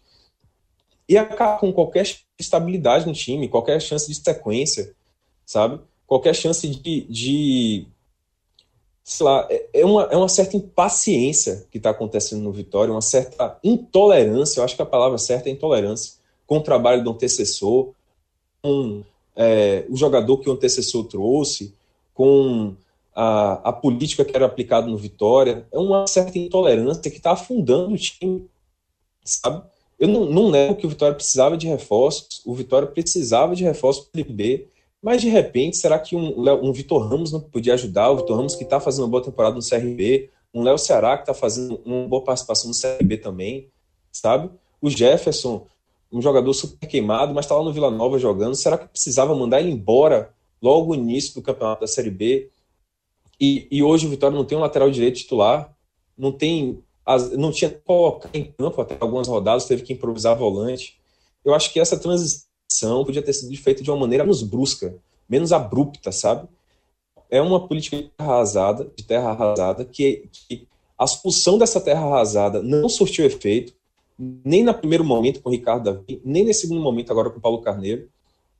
e 1.08 1.16
acabar 1.16 1.58
com 1.58 1.72
qualquer 1.72 2.06
estabilidade 2.38 3.06
no 3.06 3.14
time, 3.14 3.48
qualquer 3.48 3.80
chance 3.80 4.06
de 4.06 4.14
sequência, 4.14 4.94
sabe? 5.46 5.80
Qualquer 6.06 6.34
chance 6.34 6.68
de, 6.68 7.00
de 7.02 7.86
sei 9.02 9.24
lá, 9.24 9.46
é, 9.50 9.68
é 9.72 9.86
uma, 9.86 10.02
é 10.04 10.16
uma 10.16 10.28
certa 10.28 10.56
impaciência 10.56 11.66
que 11.70 11.78
está 11.78 11.90
acontecendo 11.90 12.42
no 12.42 12.52
Vitória, 12.52 12.92
uma 12.92 13.00
certa 13.00 13.58
intolerância, 13.64 14.60
eu 14.60 14.64
acho 14.64 14.76
que 14.76 14.82
a 14.82 14.86
palavra 14.86 15.16
certa 15.16 15.48
é 15.48 15.52
intolerância, 15.52 16.14
com 16.46 16.58
o 16.58 16.62
trabalho 16.62 17.02
do 17.02 17.10
antecessor, 17.10 17.94
com 18.62 19.02
é, 19.38 19.86
o 19.88 19.96
jogador 19.96 20.38
que 20.38 20.50
o 20.50 20.52
antecessor 20.52 21.04
trouxe, 21.04 21.72
com 22.12 22.74
a, 23.14 23.68
a, 23.68 23.72
política 23.72 24.24
que 24.24 24.34
era 24.34 24.46
aplicada 24.46 24.88
no 24.88 24.96
Vitória, 24.98 25.64
é 25.70 25.78
uma 25.78 26.08
certa 26.08 26.36
intolerância 26.36 27.08
que 27.08 27.18
está 27.18 27.30
afundando 27.30 27.94
o 27.94 27.96
time, 27.96 28.44
sabe? 29.24 29.62
Eu 29.96 30.08
não, 30.08 30.24
não 30.24 30.50
nego 30.50 30.74
que 30.74 30.86
o 30.86 30.88
Vitória 30.88 31.14
precisava 31.14 31.56
de 31.56 31.68
reforços, 31.68 32.42
o 32.44 32.52
Vitória 32.52 32.88
precisava 32.88 33.54
de 33.54 33.62
reforços 33.62 34.08
para 34.08 34.24
B, 34.24 34.66
mas 35.00 35.22
de 35.22 35.28
repente, 35.28 35.76
será 35.76 36.00
que 36.00 36.16
um, 36.16 36.34
um 36.60 36.72
Vitor 36.72 37.06
Ramos 37.08 37.30
não 37.30 37.40
podia 37.40 37.74
ajudar? 37.74 38.10
O 38.10 38.16
Vitor 38.16 38.36
Ramos 38.36 38.56
que 38.56 38.64
está 38.64 38.80
fazendo 38.80 39.04
uma 39.04 39.10
boa 39.10 39.22
temporada 39.22 39.54
no 39.54 39.62
CRB, 39.62 40.30
um 40.52 40.62
Léo 40.62 40.78
Ceará 40.78 41.16
que 41.16 41.22
está 41.22 41.34
fazendo 41.34 41.80
uma 41.84 42.08
boa 42.08 42.24
participação 42.24 42.68
no 42.68 42.76
CRB 42.76 43.18
também, 43.18 43.68
sabe? 44.10 44.50
O 44.80 44.90
Jefferson 44.90 45.64
um 46.10 46.22
jogador 46.22 46.52
super 46.54 46.86
queimado, 46.86 47.34
mas 47.34 47.44
está 47.44 47.56
lá 47.56 47.62
no 47.62 47.72
Vila 47.72 47.90
Nova 47.90 48.18
jogando. 48.18 48.54
Será 48.54 48.78
que 48.78 48.88
precisava 48.88 49.34
mandar 49.34 49.60
ele 49.60 49.70
embora 49.70 50.34
logo 50.60 50.94
no 50.94 51.02
início 51.02 51.34
do 51.34 51.42
campeonato 51.42 51.82
da 51.82 51.86
Série 51.86 52.10
B? 52.10 52.50
E, 53.40 53.68
e 53.70 53.82
hoje 53.82 54.06
o 54.06 54.10
Vitória 54.10 54.36
não 54.36 54.44
tem 54.44 54.56
um 54.58 54.60
lateral 54.60 54.90
direito 54.90 55.18
titular, 55.18 55.72
não 56.16 56.32
tem, 56.32 56.82
não 57.36 57.52
tinha 57.52 57.70
colocar 57.70 58.30
em 58.34 58.44
campo 58.44 58.80
até 58.80 58.96
algumas 58.98 59.28
rodadas, 59.28 59.66
teve 59.66 59.82
que 59.82 59.92
improvisar 59.92 60.36
volante. 60.36 60.98
Eu 61.44 61.54
acho 61.54 61.72
que 61.72 61.78
essa 61.78 61.96
transição 61.98 63.04
podia 63.04 63.22
ter 63.22 63.32
sido 63.32 63.54
feita 63.56 63.82
de 63.82 63.90
uma 63.90 64.00
maneira 64.00 64.24
menos 64.24 64.42
brusca, 64.42 64.96
menos 65.28 65.52
abrupta, 65.52 66.10
sabe? 66.10 66.48
É 67.30 67.40
uma 67.40 67.68
política 67.68 68.10
arrasada, 68.18 68.90
de 68.96 69.04
terra 69.04 69.30
arrasada, 69.30 69.84
que, 69.84 70.28
que 70.32 70.66
a 70.98 71.04
expulsão 71.04 71.58
dessa 71.58 71.80
terra 71.80 72.04
arrasada 72.04 72.62
não 72.62 72.88
surtiu 72.88 73.24
efeito 73.24 73.77
nem 74.18 74.64
no 74.64 74.74
primeiro 74.74 75.04
momento 75.04 75.40
com 75.40 75.48
o 75.48 75.52
Ricardo 75.52 75.84
Davi, 75.84 76.20
nem 76.24 76.44
nesse 76.44 76.62
segundo 76.62 76.80
momento 76.80 77.10
agora 77.12 77.30
com 77.30 77.38
o 77.38 77.40
Paulo 77.40 77.60
Carneiro. 77.60 78.08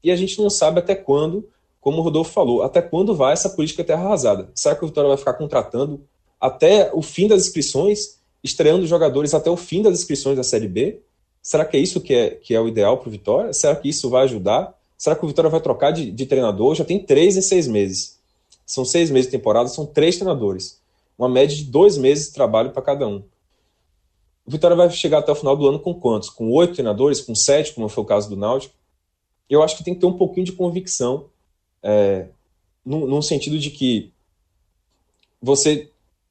E 0.03 0.11
a 0.11 0.17
gente 0.17 0.41
não 0.41 0.49
sabe 0.49 0.79
até 0.79 0.95
quando, 0.95 1.49
como 1.81 1.99
o 1.99 2.03
Rodolfo 2.03 2.33
falou, 2.33 2.63
até 2.63 2.81
quando 2.81 3.15
vai 3.15 3.33
essa 3.33 3.51
política 3.51 3.83
terra 3.83 4.05
arrasada. 4.05 4.51
Será 4.55 4.77
que 4.77 4.85
o 4.85 4.89
Vitória 4.89 5.09
vai 5.09 5.17
ficar 5.17 5.35
contratando 5.35 6.01
até 6.41 6.91
o 6.95 7.03
fim 7.03 7.27
das 7.27 7.47
inscrições, 7.47 8.19
estreando 8.43 8.87
jogadores 8.87 9.35
até 9.35 9.51
o 9.51 9.57
fim 9.57 9.83
das 9.83 9.99
inscrições 9.99 10.37
da 10.37 10.45
Série 10.45 10.69
B? 10.69 11.01
Será 11.43 11.65
que 11.65 11.77
é 11.77 11.81
isso 11.81 12.01
que 12.01 12.15
é, 12.15 12.31
que 12.31 12.55
é 12.55 12.61
o 12.61 12.69
ideal 12.69 12.99
para 12.99 13.09
o 13.09 13.11
Vitória? 13.11 13.53
Será 13.53 13.75
que 13.75 13.89
isso 13.89 14.09
vai 14.09 14.25
ajudar? 14.25 14.79
Será 14.97 15.17
que 15.17 15.25
o 15.25 15.29
Vitória 15.29 15.51
vai 15.51 15.61
trocar 15.61 15.91
de, 15.91 16.11
de 16.11 16.27
treinador? 16.27 16.75
Já 16.75 16.85
tem 16.85 17.03
três 17.03 17.37
em 17.37 17.43
seis 17.43 17.67
meses. 17.67 18.19
São 18.67 18.85
seis 18.85 19.11
meses 19.11 19.31
de 19.31 19.37
temporada, 19.37 19.69
são 19.69 19.87
três 19.87 20.17
treinadores. 20.17 20.79
Uma 21.19 21.29
média 21.29 21.57
de 21.57 21.65
dois 21.65 21.97
meses 21.97 22.29
de 22.29 22.35
trabalho 22.35 22.71
para 22.71 22.83
cada 22.83 23.09
um. 23.09 23.23
O 24.49 24.51
Vitória 24.51 24.75
vai 24.75 24.89
chegar 24.91 25.19
até 25.19 25.31
o 25.31 25.35
final 25.35 25.55
do 25.55 25.69
ano 25.69 25.79
com 25.79 25.93
quantos? 25.93 26.31
Com 26.31 26.51
oito 26.53 26.73
treinadores? 26.73 27.21
Com 27.21 27.35
sete, 27.35 27.75
como 27.75 27.87
foi 27.87 28.03
o 28.03 28.07
caso 28.07 28.31
do 28.31 28.37
Náutico? 28.37 28.75
Eu 29.49 29.63
acho 29.63 29.77
que 29.77 29.85
tem 29.85 29.93
que 29.93 30.01
ter 30.01 30.07
um 30.07 30.17
pouquinho 30.17 30.47
de 30.47 30.53
convicção, 30.53 31.27
é, 31.83 32.29
no, 32.83 33.07
no 33.07 33.23
sentido 33.23 33.59
de 33.59 33.71
que 33.71 34.11
você, 35.39 35.91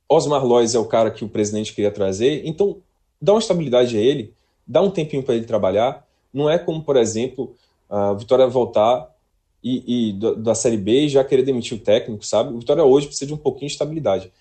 Osmar 0.10 0.44
Lois 0.44 0.74
é 0.74 0.80
o 0.80 0.86
cara 0.86 1.12
que 1.12 1.24
o 1.24 1.30
presidente 1.30 1.76
queria 1.76 1.92
trazer, 1.92 2.42
então 2.44 2.78
dá 3.22 3.34
uma 3.34 3.40
estabilidade 3.40 3.96
a 3.96 4.02
ele, 4.02 4.34
dá 4.66 4.82
um 4.82 4.90
tempinho 4.90 5.22
para 5.22 5.36
ele 5.36 5.46
trabalhar. 5.46 6.04
Não 6.34 6.50
é 6.50 6.58
como, 6.58 6.82
por 6.82 6.98
exemplo, 6.98 7.56
a 7.88 8.14
Vitória 8.14 8.48
voltar 8.48 9.16
e, 9.64 10.10
e 10.10 10.14
da, 10.14 10.56
Série 10.56 10.78
B 10.78 11.02
e 11.02 11.10
já 11.10 11.24
querer 11.24 11.44
demitir 11.44 11.78
o 11.78 11.82
técnico, 11.82 12.26
sabe? 12.26 12.52
O 12.52 12.58
Vitória 12.58 12.84
hoje 12.84 13.06
precisa 13.06 13.28
de 13.28 13.34
um 13.36 13.38
pouquinho 13.38 13.68
de 13.68 13.74
estabilidade. 13.74 14.32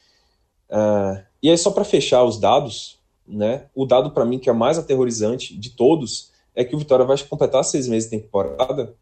Uh, 0.70 1.22
e 1.42 1.50
aí, 1.50 1.58
só 1.58 1.70
para 1.70 1.84
fechar 1.84 2.24
os 2.24 2.40
dados, 2.40 2.95
né? 3.26 3.66
O 3.74 3.86
dado 3.86 4.10
para 4.10 4.24
mim 4.24 4.38
que 4.38 4.48
é 4.48 4.52
mais 4.52 4.78
aterrorizante 4.78 5.56
de 5.56 5.70
todos 5.70 6.32
é 6.54 6.64
que 6.64 6.74
o 6.74 6.78
Vitória 6.78 7.04
vai 7.04 7.18
completar 7.18 7.64
seis 7.64 7.86
meses 7.86 8.08
de 8.08 8.18
temporada 8.18 8.94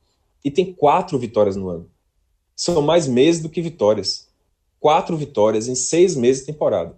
e 0.44 0.50
tem 0.50 0.72
quatro 0.72 1.18
vitórias 1.18 1.56
no 1.56 1.68
ano. 1.68 1.88
São 2.56 2.82
mais 2.82 3.06
meses 3.06 3.40
do 3.40 3.48
que 3.48 3.62
vitórias. 3.62 4.28
Quatro 4.80 5.16
vitórias 5.16 5.68
em 5.68 5.74
seis 5.74 6.16
meses 6.16 6.40
de 6.40 6.52
temporada. 6.52 6.96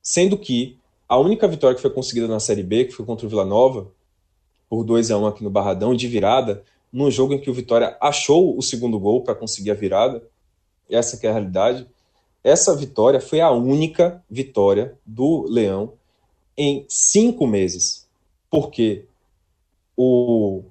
Sendo 0.00 0.38
que 0.38 0.78
a 1.08 1.18
única 1.18 1.46
vitória 1.46 1.74
que 1.74 1.82
foi 1.82 1.90
conseguida 1.90 2.26
na 2.26 2.40
Série 2.40 2.62
B, 2.62 2.84
que 2.84 2.92
foi 2.92 3.04
contra 3.04 3.26
o 3.26 3.28
Vila 3.28 3.44
Nova, 3.44 3.92
por 4.68 4.84
2 4.84 5.10
a 5.10 5.18
1 5.18 5.22
um 5.22 5.26
aqui 5.26 5.44
no 5.44 5.50
Barradão, 5.50 5.94
de 5.94 6.08
virada, 6.08 6.64
num 6.92 7.10
jogo 7.10 7.34
em 7.34 7.40
que 7.40 7.50
o 7.50 7.54
Vitória 7.54 7.96
achou 8.00 8.56
o 8.56 8.62
segundo 8.62 8.98
gol 8.98 9.22
para 9.22 9.34
conseguir 9.34 9.70
a 9.70 9.74
virada, 9.74 10.22
essa 10.90 11.18
é 11.24 11.28
a 11.28 11.32
realidade, 11.32 11.86
essa 12.42 12.74
vitória 12.76 13.20
foi 13.20 13.40
a 13.40 13.50
única 13.50 14.24
vitória 14.30 14.96
do 15.04 15.46
Leão 15.48 15.94
em 16.56 16.84
cinco 16.88 17.46
meses. 17.46 18.06
Porque 18.50 19.04
o, 19.96 20.62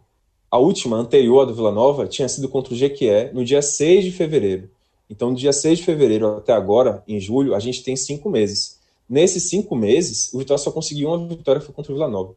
a 0.49 0.57
última, 0.57 0.97
anterior 0.97 1.45
do 1.45 1.53
Vila 1.53 1.71
Nova, 1.71 2.07
tinha 2.07 2.27
sido 2.29 2.47
contra 2.47 2.73
o 2.73 2.77
Jequié 2.77 3.31
no 3.33 3.43
dia 3.43 3.61
6 3.61 4.05
de 4.05 4.11
fevereiro. 4.11 4.69
Então, 5.09 5.33
do 5.33 5.39
dia 5.39 5.53
6 5.53 5.79
de 5.79 5.85
fevereiro 5.85 6.37
até 6.37 6.53
agora, 6.53 7.03
em 7.07 7.19
julho, 7.19 7.53
a 7.53 7.59
gente 7.59 7.83
tem 7.83 7.95
cinco 7.95 8.29
meses. 8.29 8.79
Nesses 9.07 9.49
cinco 9.49 9.75
meses, 9.75 10.33
o 10.33 10.39
Vitória 10.39 10.63
só 10.63 10.71
conseguiu 10.71 11.09
uma 11.09 11.27
vitória 11.27 11.61
foi 11.61 11.73
contra 11.73 11.91
o 11.91 11.95
Vila 11.95 12.09
Nova. 12.09 12.35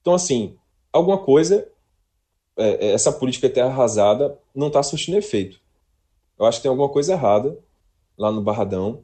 Então, 0.00 0.14
assim, 0.14 0.56
alguma 0.92 1.18
coisa, 1.18 1.68
é, 2.56 2.86
é 2.86 2.92
essa 2.92 3.12
política 3.12 3.50
terra 3.50 3.68
arrasada 3.68 4.38
não 4.54 4.68
está 4.68 4.82
surtindo 4.82 5.18
efeito. 5.18 5.60
Eu 6.38 6.46
acho 6.46 6.58
que 6.58 6.62
tem 6.62 6.70
alguma 6.70 6.88
coisa 6.88 7.12
errada 7.12 7.58
lá 8.16 8.32
no 8.32 8.40
Barradão. 8.40 9.02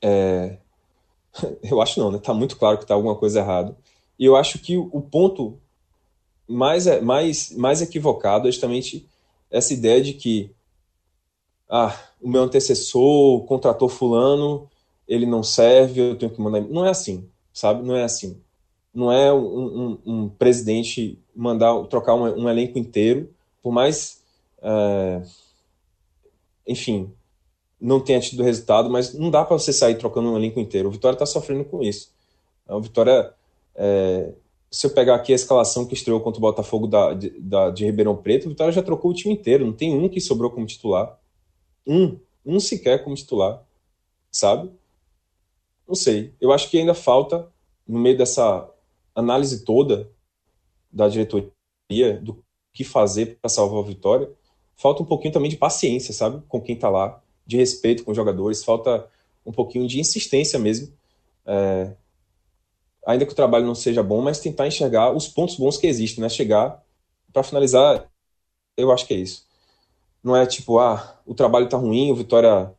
É, 0.00 0.58
eu 1.62 1.80
acho 1.80 1.98
não, 2.00 2.10
né? 2.10 2.18
Tá 2.18 2.34
muito 2.34 2.56
claro 2.56 2.78
que 2.78 2.86
tá 2.86 2.94
alguma 2.94 3.16
coisa 3.16 3.40
errada. 3.40 3.76
E 4.18 4.24
eu 4.24 4.36
acho 4.36 4.58
que 4.58 4.76
o 4.76 5.00
ponto 5.00 5.58
mais, 6.46 6.86
mais, 7.02 7.50
mais 7.56 7.82
equivocado 7.82 8.48
é 8.48 8.50
justamente 8.50 9.06
essa 9.50 9.72
ideia 9.72 10.00
de 10.00 10.14
que 10.14 10.50
ah, 11.68 11.94
o 12.20 12.28
meu 12.28 12.42
antecessor 12.42 13.44
contratou 13.44 13.88
fulano, 13.88 14.68
ele 15.06 15.26
não 15.26 15.42
serve, 15.42 16.00
eu 16.00 16.16
tenho 16.16 16.32
que 16.32 16.40
mandar. 16.40 16.60
Não 16.62 16.84
é 16.84 16.90
assim, 16.90 17.28
sabe? 17.52 17.86
Não 17.86 17.94
é 17.94 18.04
assim. 18.04 18.40
Não 18.92 19.12
é 19.12 19.32
um, 19.32 19.38
um, 19.38 19.98
um 20.06 20.28
presidente 20.28 21.18
mandar 21.34 21.84
trocar 21.84 22.14
um, 22.14 22.42
um, 22.42 22.48
elenco 22.48 22.78
inteiro, 22.78 23.30
por 23.62 23.70
mais, 23.70 24.22
é, 24.60 25.22
enfim, 26.66 27.12
não 27.80 28.00
tenha 28.00 28.20
tido 28.20 28.42
resultado, 28.42 28.90
mas 28.90 29.14
não 29.14 29.30
dá 29.30 29.44
para 29.44 29.58
você 29.58 29.72
sair 29.72 29.96
trocando 29.96 30.30
um 30.30 30.36
elenco 30.36 30.58
inteiro. 30.58 30.88
O 30.88 30.92
Vitória 30.92 31.14
está 31.14 31.26
sofrendo 31.26 31.64
com 31.64 31.82
isso. 31.82 32.12
O 32.68 32.80
Vitória, 32.80 33.32
é, 33.74 34.32
se 34.70 34.86
eu 34.86 34.90
pegar 34.90 35.14
aqui 35.14 35.32
a 35.32 35.36
escalação 35.36 35.86
que 35.86 35.94
estreou 35.94 36.20
contra 36.20 36.38
o 36.38 36.40
Botafogo 36.40 36.86
da, 36.86 37.14
de, 37.14 37.30
da, 37.38 37.70
de 37.70 37.84
Ribeirão 37.84 38.16
Preto, 38.16 38.46
o 38.46 38.48
Vitória 38.50 38.72
já 38.72 38.82
trocou 38.82 39.10
o 39.10 39.14
time 39.14 39.34
inteiro. 39.34 39.64
Não 39.64 39.72
tem 39.72 39.94
um 39.94 40.08
que 40.08 40.20
sobrou 40.20 40.50
como 40.50 40.66
titular. 40.66 41.18
Um, 41.86 42.18
um 42.44 42.60
sequer 42.60 43.04
como 43.04 43.16
titular, 43.16 43.62
sabe? 44.30 44.70
Não 45.86 45.94
sei. 45.94 46.34
Eu 46.40 46.52
acho 46.52 46.68
que 46.70 46.78
ainda 46.78 46.94
falta, 46.94 47.48
no 47.86 47.98
meio 47.98 48.18
dessa 48.18 48.68
análise 49.14 49.64
toda 49.64 50.10
da 50.92 51.08
diretoria, 51.08 51.52
do 52.20 52.44
que 52.72 52.84
fazer 52.84 53.38
para 53.40 53.48
salvar 53.48 53.82
a 53.82 53.86
vitória, 53.86 54.30
falta 54.76 55.02
um 55.02 55.06
pouquinho 55.06 55.32
também 55.32 55.50
de 55.50 55.56
paciência, 55.56 56.12
sabe? 56.12 56.42
Com 56.48 56.60
quem 56.60 56.74
está 56.74 56.90
lá, 56.90 57.22
de 57.48 57.56
respeito 57.56 58.04
com 58.04 58.10
os 58.10 58.16
jogadores, 58.16 58.62
falta 58.62 59.08
um 59.44 59.50
pouquinho 59.50 59.88
de 59.88 59.98
insistência 59.98 60.58
mesmo. 60.58 60.92
É, 61.46 61.92
ainda 63.06 63.24
que 63.24 63.32
o 63.32 63.34
trabalho 63.36 63.64
não 63.64 63.74
seja 63.74 64.02
bom, 64.02 64.20
mas 64.20 64.38
tentar 64.38 64.68
enxergar 64.68 65.10
os 65.16 65.26
pontos 65.26 65.56
bons 65.56 65.78
que 65.78 65.86
existem, 65.86 66.20
né? 66.20 66.28
Chegar, 66.28 66.84
para 67.32 67.42
finalizar, 67.42 68.06
eu 68.76 68.92
acho 68.92 69.06
que 69.06 69.14
é 69.14 69.16
isso. 69.16 69.46
Não 70.22 70.36
é 70.36 70.44
tipo, 70.44 70.78
ah, 70.78 71.18
o 71.24 71.34
trabalho 71.34 71.68
tá 71.68 71.78
ruim, 71.78 72.12
o 72.12 72.14
Vitória 72.14 72.70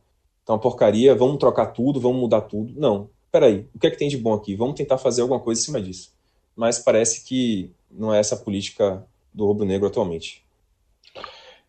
tá 0.46 0.52
uma 0.52 0.58
porcaria, 0.58 1.16
vamos 1.16 1.38
trocar 1.38 1.66
tudo, 1.66 2.00
vamos 2.00 2.20
mudar 2.20 2.42
tudo. 2.42 2.72
Não, 2.78 3.10
peraí, 3.32 3.66
o 3.74 3.78
que 3.78 3.88
é 3.88 3.90
que 3.90 3.98
tem 3.98 4.08
de 4.08 4.16
bom 4.16 4.32
aqui? 4.32 4.54
Vamos 4.54 4.76
tentar 4.76 4.98
fazer 4.98 5.22
alguma 5.22 5.40
coisa 5.40 5.60
em 5.60 5.64
cima 5.64 5.82
disso. 5.82 6.12
Mas 6.54 6.78
parece 6.78 7.24
que 7.24 7.72
não 7.90 8.14
é 8.14 8.20
essa 8.20 8.36
a 8.36 8.38
política 8.38 9.04
do 9.34 9.46
Rubro 9.46 9.66
Negro 9.66 9.88
atualmente. 9.88 10.44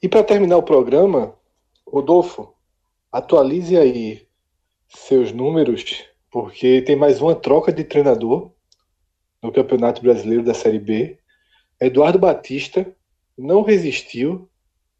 E 0.03 0.07
para 0.07 0.23
terminar 0.23 0.57
o 0.57 0.63
programa, 0.63 1.33
Rodolfo, 1.87 2.53
atualize 3.11 3.77
aí 3.77 4.25
seus 4.87 5.31
números, 5.31 6.05
porque 6.29 6.81
tem 6.81 6.95
mais 6.95 7.21
uma 7.21 7.35
troca 7.35 7.71
de 7.71 7.83
treinador 7.83 8.51
no 9.41 9.51
Campeonato 9.51 10.01
Brasileiro 10.01 10.43
da 10.43 10.53
Série 10.53 10.79
B. 10.79 11.17
Eduardo 11.79 12.19
Batista 12.19 12.85
não 13.37 13.63
resistiu 13.63 14.47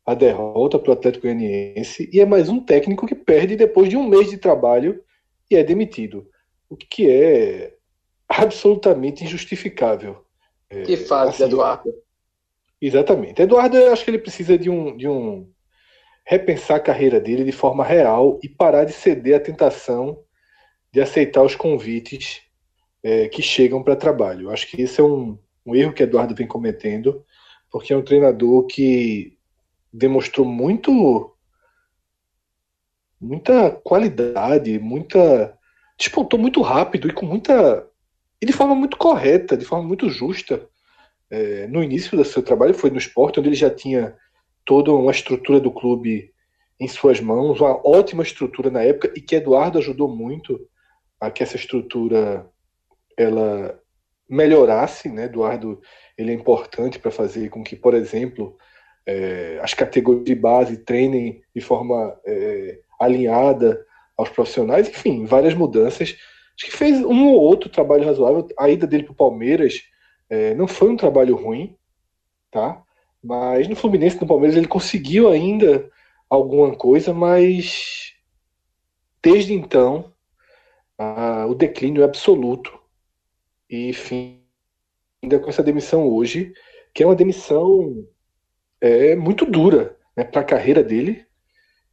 a 0.05 0.13
derrota 0.13 0.79
para 0.79 0.89
o 0.89 0.93
Atlético 0.93 1.23
Goianiense 1.23 2.09
e 2.11 2.19
é 2.19 2.25
mais 2.25 2.49
um 2.49 2.59
técnico 2.59 3.05
que 3.05 3.15
perde 3.15 3.55
depois 3.55 3.87
de 3.87 3.95
um 3.95 4.07
mês 4.07 4.29
de 4.29 4.37
trabalho 4.37 5.03
e 5.49 5.55
é 5.55 5.63
demitido, 5.63 6.27
o 6.69 6.75
que 6.75 7.09
é 7.09 7.75
absolutamente 8.27 9.23
injustificável. 9.23 10.25
É, 10.69 10.83
que 10.83 10.97
faz, 10.97 11.31
assim, 11.31 11.43
Eduardo? 11.43 11.93
Exatamente. 12.81 13.41
Eduardo, 13.41 13.77
eu 13.77 13.91
acho 13.91 14.03
que 14.03 14.09
ele 14.09 14.17
precisa 14.17 14.57
de 14.57 14.69
um, 14.69 14.95
de 14.97 15.07
um 15.07 15.47
repensar 16.31 16.77
a 16.77 16.79
carreira 16.79 17.19
dele 17.19 17.43
de 17.43 17.51
forma 17.51 17.83
real 17.83 18.39
e 18.41 18.47
parar 18.47 18.85
de 18.85 18.93
ceder 18.93 19.35
à 19.35 19.39
tentação 19.39 20.17
de 20.89 21.01
aceitar 21.01 21.43
os 21.43 21.55
convites 21.55 22.41
é, 23.03 23.27
que 23.27 23.41
chegam 23.41 23.83
para 23.83 23.97
trabalho. 23.97 24.43
Eu 24.43 24.51
acho 24.51 24.65
que 24.71 24.81
esse 24.81 25.01
é 25.01 25.03
um, 25.03 25.37
um 25.65 25.75
erro 25.75 25.91
que 25.91 26.03
Eduardo 26.03 26.33
vem 26.33 26.47
cometendo, 26.47 27.25
porque 27.69 27.91
é 27.91 27.97
um 27.97 28.01
treinador 28.01 28.65
que 28.65 29.37
demonstrou 29.91 30.47
muito 30.47 31.35
muita 33.19 33.69
qualidade, 33.69 34.79
muita 34.79 35.57
despontou 35.97 36.39
muito 36.39 36.61
rápido 36.61 37.09
e 37.09 37.13
com 37.13 37.25
muita 37.25 37.85
e 38.41 38.45
de 38.45 38.53
forma 38.53 38.73
muito 38.73 38.95
correta, 38.95 39.57
de 39.57 39.65
forma 39.65 39.85
muito 39.85 40.09
justa. 40.09 40.65
É, 41.29 41.67
no 41.67 41.83
início 41.83 42.17
do 42.17 42.23
seu 42.23 42.41
trabalho 42.41 42.73
foi 42.73 42.89
no 42.89 42.97
esporte, 42.97 43.37
onde 43.37 43.49
ele 43.49 43.55
já 43.55 43.69
tinha 43.69 44.15
toda 44.65 44.91
uma 44.91 45.11
estrutura 45.11 45.59
do 45.59 45.71
clube 45.71 46.31
em 46.79 46.87
suas 46.87 47.19
mãos, 47.19 47.59
uma 47.59 47.79
ótima 47.87 48.23
estrutura 48.23 48.69
na 48.69 48.81
época 48.81 49.13
e 49.15 49.21
que 49.21 49.35
Eduardo 49.35 49.77
ajudou 49.77 50.07
muito 50.07 50.59
a 51.19 51.29
que 51.29 51.43
essa 51.43 51.55
estrutura 51.55 52.49
ela 53.15 53.79
melhorasse, 54.27 55.09
né? 55.09 55.25
Eduardo 55.25 55.79
ele 56.17 56.31
é 56.31 56.33
importante 56.33 56.97
para 56.97 57.11
fazer 57.11 57.49
com 57.49 57.63
que, 57.63 57.75
por 57.75 57.93
exemplo, 57.93 58.57
é, 59.05 59.59
as 59.61 59.73
categorias 59.73 60.25
de 60.25 60.35
base 60.35 60.77
treinem 60.77 61.43
de 61.53 61.61
forma 61.61 62.17
é, 62.25 62.79
alinhada 62.99 63.85
aos 64.17 64.29
profissionais, 64.29 64.87
enfim, 64.87 65.25
várias 65.25 65.53
mudanças. 65.53 66.15
Acho 66.55 66.71
que 66.71 66.77
fez 66.77 67.03
um 67.03 67.27
ou 67.27 67.41
outro 67.41 67.69
trabalho 67.69 68.05
razoável. 68.05 68.47
A 68.57 68.69
ida 68.69 68.87
dele 68.87 69.03
para 69.03 69.13
o 69.13 69.15
Palmeiras 69.15 69.81
é, 70.29 70.55
não 70.55 70.67
foi 70.67 70.89
um 70.89 70.97
trabalho 70.97 71.35
ruim, 71.35 71.75
tá? 72.49 72.81
Mas 73.23 73.67
no 73.67 73.75
Fluminense, 73.75 74.19
no 74.19 74.27
Palmeiras, 74.27 74.57
ele 74.57 74.67
conseguiu 74.67 75.29
ainda 75.29 75.89
alguma 76.29 76.75
coisa, 76.75 77.13
mas 77.13 78.13
desde 79.21 79.53
então 79.53 80.11
o 81.47 81.55
declínio 81.55 82.01
é 82.01 82.05
absoluto. 82.05 82.79
E, 83.69 83.89
enfim, 83.89 84.41
ainda 85.21 85.39
com 85.39 85.49
essa 85.49 85.63
demissão 85.63 86.07
hoje, 86.07 86.53
que 86.93 87.03
é 87.03 87.05
uma 87.05 87.15
demissão 87.15 88.05
é 88.79 89.15
muito 89.15 89.45
dura 89.45 89.95
né, 90.17 90.23
para 90.23 90.41
a 90.41 90.45
carreira 90.45 90.83
dele 90.83 91.25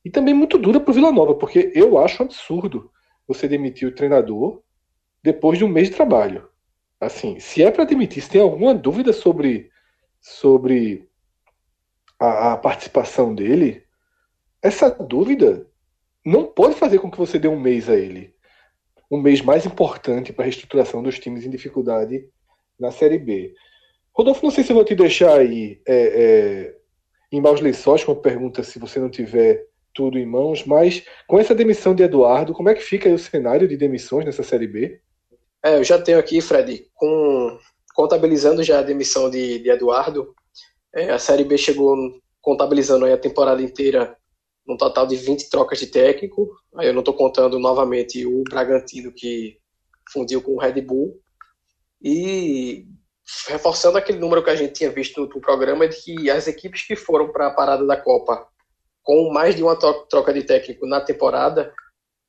e 0.05 0.10
também 0.10 0.32
muito 0.32 0.56
dura 0.56 0.80
para 0.80 0.90
o 0.90 0.94
Vila 0.94 1.12
Nova, 1.12 1.34
porque 1.34 1.70
eu 1.74 1.98
acho 1.98 2.22
absurdo 2.22 2.90
você 3.26 3.46
demitir 3.46 3.86
o 3.86 3.94
treinador 3.94 4.62
depois 5.22 5.59
de 5.59 5.64
um 5.64 5.68
mês 5.68 5.90
de 5.90 5.96
trabalho. 5.96 6.48
Assim, 7.00 7.38
se 7.38 7.62
é 7.62 7.70
para 7.70 7.84
demitir, 7.84 8.22
se 8.22 8.30
tem 8.30 8.40
alguma 8.40 8.74
dúvida 8.74 9.12
sobre, 9.12 9.70
sobre 10.20 11.07
a, 12.19 12.53
a, 12.53 12.57
participação 12.57 13.35
dele, 13.35 13.82
essa 14.62 14.90
dúvida 14.90 15.66
não 16.24 16.45
pode 16.45 16.74
fazer 16.74 16.99
com 16.99 17.11
que 17.11 17.19
você 17.19 17.39
dê 17.39 17.49
um 17.49 17.61
mês 17.61 17.89
a 17.89 17.97
ele. 17.97 18.35
Um 19.11 19.20
mês 19.20 19.40
mais 19.40 19.65
importante 19.65 20.32
para 20.32 20.45
a 20.45 20.47
reestruturação 20.47 21.03
dos 21.03 21.19
times 21.19 21.45
em 21.45 21.51
dificuldade 21.51 22.28
na 22.78 22.90
Série 22.90 23.19
B. 23.19 23.55
Rodolfo, 24.12 24.45
não 24.45 24.51
sei 24.51 24.65
se 24.65 24.73
eu 24.73 24.77
vou 24.77 24.85
te 24.85 24.95
deixar 24.95 25.39
aí 25.39 25.81
é, 25.86 25.95
é, 25.97 26.77
em 27.31 27.40
maus 27.40 27.61
lençóis, 27.61 28.05
como 28.05 28.20
pergunta 28.20 28.62
se 28.62 28.78
você 28.78 28.99
não 28.99 29.09
tiver 29.09 29.66
tudo 29.95 30.19
em 30.19 30.27
mãos, 30.27 30.65
mas 30.65 31.05
com 31.27 31.39
essa 31.39 31.55
demissão 31.55 31.95
de 31.95 32.03
Eduardo, 32.03 32.53
como 32.53 32.69
é 32.69 32.74
que 32.74 32.82
fica 32.82 33.09
o 33.09 33.19
cenário 33.19 33.66
de 33.66 33.77
demissões 33.77 34.24
nessa 34.24 34.43
Série 34.43 34.66
B? 34.66 35.01
É, 35.65 35.77
eu 35.77 35.85
já 35.85 36.01
tenho 36.01 36.19
aqui, 36.19 36.40
Fred, 36.40 36.86
com, 36.95 37.59
contabilizando 37.95 38.62
já 38.62 38.78
a 38.78 38.82
demissão 38.82 39.28
de, 39.28 39.59
de 39.59 39.70
Eduardo, 39.70 40.35
é, 40.94 41.10
a 41.10 41.19
Série 41.19 41.44
B 41.44 41.56
chegou 41.59 41.97
contabilizando 42.40 43.05
a 43.06 43.16
temporada 43.16 43.62
inteira 43.62 44.16
num 44.66 44.77
total 44.77 45.06
de 45.06 45.16
20 45.16 45.48
trocas 45.48 45.78
de 45.78 45.86
técnico, 45.86 46.51
aí 46.77 46.89
eu 46.89 46.93
não 46.93 47.01
estou 47.01 47.15
contando 47.15 47.59
novamente 47.59 48.27
o 48.27 48.44
Bragantino 48.44 49.12
que 49.12 49.59
fundiu 50.12 50.43
com 50.43 50.52
o 50.52 50.59
Red 50.59 50.81
Bull, 50.82 51.20
e 52.02 52.86
reforçando 53.48 53.98
aquele 53.98 54.19
número 54.19 54.43
que 54.43 54.51
a 54.51 54.56
gente 54.56 54.74
tinha 54.74 54.90
visto 54.90 55.20
no, 55.20 55.27
no 55.27 55.40
programa, 55.40 55.89
de 55.89 55.97
que 55.97 56.31
as 56.31 56.47
equipes 56.47 56.86
que 56.86 56.97
foram 56.97 57.31
para 57.31 57.48
a 57.48 57.51
parada 57.51 57.86
da 57.86 57.97
Copa 57.97 58.47
com 59.02 59.31
mais 59.32 59.56
de 59.56 59.62
uma 59.62 59.74
troca 59.74 60.35
de 60.35 60.43
técnico 60.43 60.86
na 60.86 61.01
temporada, 61.01 61.73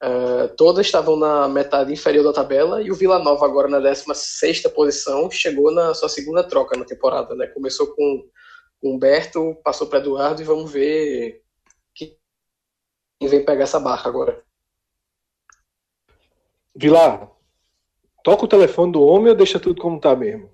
uh, 0.01 0.47
todas 0.55 0.85
estavam 0.85 1.17
na 1.17 1.45
metade 1.47 1.91
inferior 1.91 2.23
da 2.23 2.31
tabela 2.31 2.81
e 2.81 2.89
o 2.89 2.95
Vila 2.95 3.19
Nova 3.19 3.45
agora 3.45 3.67
na 3.67 3.81
16 3.81 4.61
posição 4.73 5.29
chegou 5.29 5.73
na 5.73 5.93
sua 5.93 6.07
segunda 6.07 6.41
troca 6.41 6.77
na 6.77 6.85
temporada, 6.85 7.35
né? 7.35 7.47
Começou 7.47 7.87
com, 7.87 8.23
Humberto, 8.81 9.55
passou 9.63 9.87
para 9.87 9.99
Eduardo 9.99 10.41
e 10.41 10.45
vamos 10.45 10.71
ver 10.71 11.43
que 11.93 12.17
vem 13.21 13.43
pegar 13.43 13.63
essa 13.63 13.79
barca 13.79 14.07
agora. 14.07 14.43
Vilar, 16.75 17.29
toca 18.23 18.45
o 18.45 18.47
telefone 18.47 18.93
do 18.93 19.01
homem 19.01 19.29
ou 19.29 19.35
deixa 19.35 19.59
tudo 19.59 19.81
como 19.81 19.99
tá 19.99 20.15
mesmo? 20.15 20.49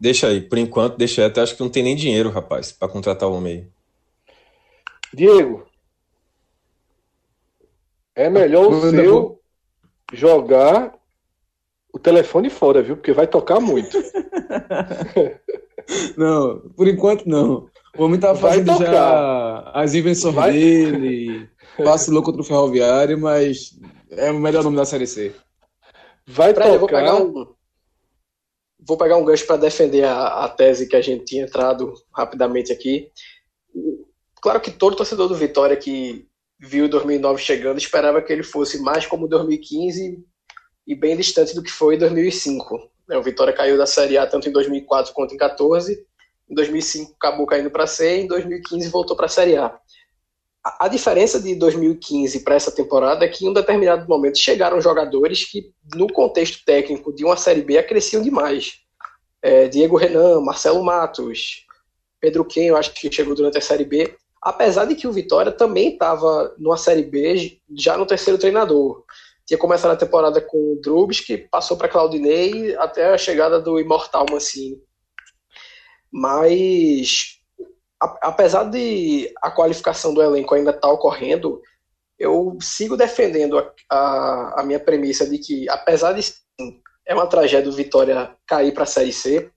Deixa 0.00 0.28
aí, 0.28 0.40
por 0.40 0.56
enquanto, 0.56 0.96
deixa 0.96 1.20
aí. 1.20 1.26
Até 1.28 1.42
acho 1.42 1.56
que 1.56 1.62
não 1.62 1.68
tem 1.68 1.82
nem 1.82 1.96
dinheiro, 1.96 2.30
rapaz, 2.30 2.72
para 2.72 2.88
contratar 2.88 3.28
o 3.28 3.34
homem 3.34 3.52
aí. 3.52 3.68
Diego, 5.12 5.66
é 8.14 8.30
melhor 8.30 8.68
o 8.68 8.90
seu 8.90 9.42
jogar 10.12 10.98
o 11.92 11.98
telefone 11.98 12.48
fora, 12.48 12.82
viu? 12.82 12.96
Porque 12.96 13.12
vai 13.12 13.26
tocar 13.26 13.60
muito. 13.60 13.98
não, 16.16 16.60
por 16.76 16.88
enquanto 16.88 17.26
não. 17.26 17.68
O 17.96 18.04
homem 18.04 18.20
tá 18.20 18.34
fazendo 18.34 18.76
já 18.78 19.70
as 19.74 19.94
invenções 19.94 20.34
vai... 20.34 20.52
dele, 20.52 21.48
vacilou 21.78 22.22
contra 22.22 22.40
o 22.40 22.44
Ferroviário, 22.44 23.18
mas 23.18 23.78
é 24.10 24.30
o 24.30 24.38
melhor 24.38 24.62
nome 24.62 24.76
da 24.76 24.84
Série 24.84 25.06
C. 25.06 25.34
Vai 26.26 26.54
Fred, 26.54 26.78
tocar... 26.78 26.78
Vou 26.78 26.88
pegar 26.88 27.16
um, 27.16 27.54
vou 28.86 28.96
pegar 28.96 29.16
um 29.16 29.24
gancho 29.24 29.46
para 29.46 29.56
defender 29.56 30.04
a, 30.04 30.44
a, 30.44 30.48
tese 30.48 30.88
que 30.88 30.96
a 30.96 31.00
gente 31.00 31.24
tinha 31.24 31.44
entrado 31.44 31.94
rapidamente 32.12 32.72
aqui. 32.72 33.10
Claro 34.40 34.60
que 34.60 34.70
todo 34.70 34.96
torcedor 34.96 35.28
do 35.28 35.34
Vitória 35.34 35.76
que 35.76 36.26
viu 36.60 36.88
2009 36.88 37.40
chegando 37.40 37.78
esperava 37.78 38.22
que 38.22 38.32
ele 38.32 38.42
fosse 38.42 38.80
mais 38.80 39.06
como 39.06 39.28
2015 39.28 40.24
e 40.86 40.94
bem 40.94 41.16
distante 41.16 41.54
do 41.54 41.62
que 41.62 41.70
foi 41.70 41.96
2005. 41.96 42.90
O 43.10 43.22
Vitória 43.22 43.52
caiu 43.52 43.78
da 43.78 43.86
Série 43.86 44.18
A 44.18 44.26
tanto 44.26 44.48
em 44.48 44.52
2004 44.52 45.12
quanto 45.14 45.34
em 45.34 45.38
2014 45.38 46.06
em 46.50 46.54
2005 46.54 47.14
acabou 47.16 47.46
caindo 47.46 47.70
para 47.70 47.86
C, 47.86 48.22
em 48.22 48.26
2015 48.26 48.88
voltou 48.88 49.16
para 49.16 49.26
a 49.26 49.28
Série 49.28 49.56
A. 49.56 49.78
A 50.80 50.88
diferença 50.88 51.40
de 51.40 51.54
2015 51.54 52.40
para 52.40 52.54
essa 52.54 52.72
temporada 52.72 53.24
é 53.24 53.28
que 53.28 53.44
em 53.44 53.48
um 53.48 53.52
determinado 53.52 54.08
momento 54.08 54.38
chegaram 54.38 54.80
jogadores 54.80 55.44
que, 55.44 55.70
no 55.94 56.06
contexto 56.12 56.64
técnico 56.64 57.14
de 57.14 57.24
uma 57.24 57.36
Série 57.36 57.62
B, 57.62 57.78
acresciam 57.78 58.22
demais. 58.22 58.80
É, 59.40 59.68
Diego 59.68 59.96
Renan, 59.96 60.40
Marcelo 60.40 60.82
Matos, 60.82 61.66
Pedro 62.20 62.44
Quem, 62.44 62.68
eu 62.68 62.76
acho 62.76 62.92
que 62.92 63.12
chegou 63.12 63.34
durante 63.34 63.58
a 63.58 63.62
Série 63.62 63.84
B, 63.84 64.14
apesar 64.42 64.84
de 64.84 64.94
que 64.94 65.06
o 65.06 65.12
Vitória 65.12 65.52
também 65.52 65.92
estava 65.92 66.54
numa 66.58 66.76
Série 66.76 67.04
B 67.04 67.58
já 67.74 67.96
no 67.96 68.06
terceiro 68.06 68.38
treinador. 68.38 69.04
Tinha 69.48 69.56
começado 69.56 69.92
a 69.92 69.96
temporada 69.96 70.42
com 70.42 70.78
o 70.86 71.08
que 71.08 71.38
passou 71.38 71.78
para 71.78 71.88
Claudinei 71.88 72.76
até 72.76 73.06
a 73.06 73.16
chegada 73.16 73.58
do 73.58 73.80
Imortal 73.80 74.26
Mancini. 74.30 74.78
Mas, 76.12 77.38
apesar 78.20 78.64
de 78.64 79.32
a 79.40 79.50
qualificação 79.50 80.12
do 80.12 80.22
elenco 80.22 80.54
ainda 80.54 80.68
estar 80.68 80.82
tá 80.82 80.92
ocorrendo, 80.92 81.62
eu 82.18 82.58
sigo 82.60 82.94
defendendo 82.94 83.58
a, 83.58 83.72
a, 83.90 84.60
a, 84.60 84.64
minha 84.64 84.78
premissa 84.78 85.26
de 85.26 85.38
que, 85.38 85.66
apesar 85.70 86.12
de 86.12 86.22
sim, 86.24 86.82
é 87.06 87.14
uma 87.14 87.26
tragédia 87.26 87.70
o 87.70 87.74
Vitória 87.74 88.36
cair 88.46 88.74
para 88.74 88.82
a 88.82 88.86
Série 88.86 89.14
C, 89.14 89.50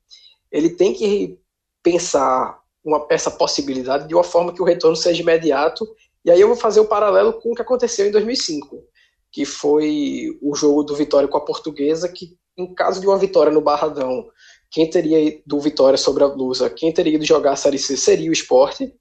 ele 0.50 0.70
tem 0.70 0.94
que 0.94 1.38
pensar 1.84 2.62
uma, 2.82 3.06
essa 3.10 3.30
possibilidade 3.30 4.08
de 4.08 4.16
uma 4.16 4.24
forma 4.24 4.54
que 4.54 4.62
o 4.62 4.66
retorno 4.66 4.96
seja 4.96 5.22
imediato. 5.22 5.86
E 6.24 6.32
aí 6.32 6.40
eu 6.40 6.48
vou 6.48 6.56
fazer 6.56 6.80
o 6.80 6.88
paralelo 6.88 7.34
com 7.34 7.52
o 7.52 7.56
que 7.56 7.62
aconteceu 7.62 8.08
em 8.08 8.12
2005, 8.12 8.90
que 9.32 9.46
foi 9.46 10.38
o 10.42 10.56
jogo 10.56 10.84
do 10.84 10.96
Vitória 10.96 11.28
com 11.28 11.38
a 11.38 11.46
Portuguesa, 11.46 12.10
que 12.10 12.38
em 12.58 12.74
caso 12.74 13.00
de 13.00 13.08
uma 13.08 13.18
vitória 13.18 13.52
no 13.52 13.62
Barradão 13.62 14.28
quem 14.72 14.90
teria 14.90 15.42
do 15.46 15.60
Vitória 15.60 15.98
sobre 15.98 16.24
a 16.24 16.28
Lusa, 16.28 16.70
quem 16.70 16.94
teria 16.94 17.16
ido 17.16 17.26
jogar 17.26 17.52
a 17.52 17.58
Série 17.58 17.78
C 17.78 17.98
seria 17.98 18.30
o 18.30 18.34
esporte. 18.34 18.96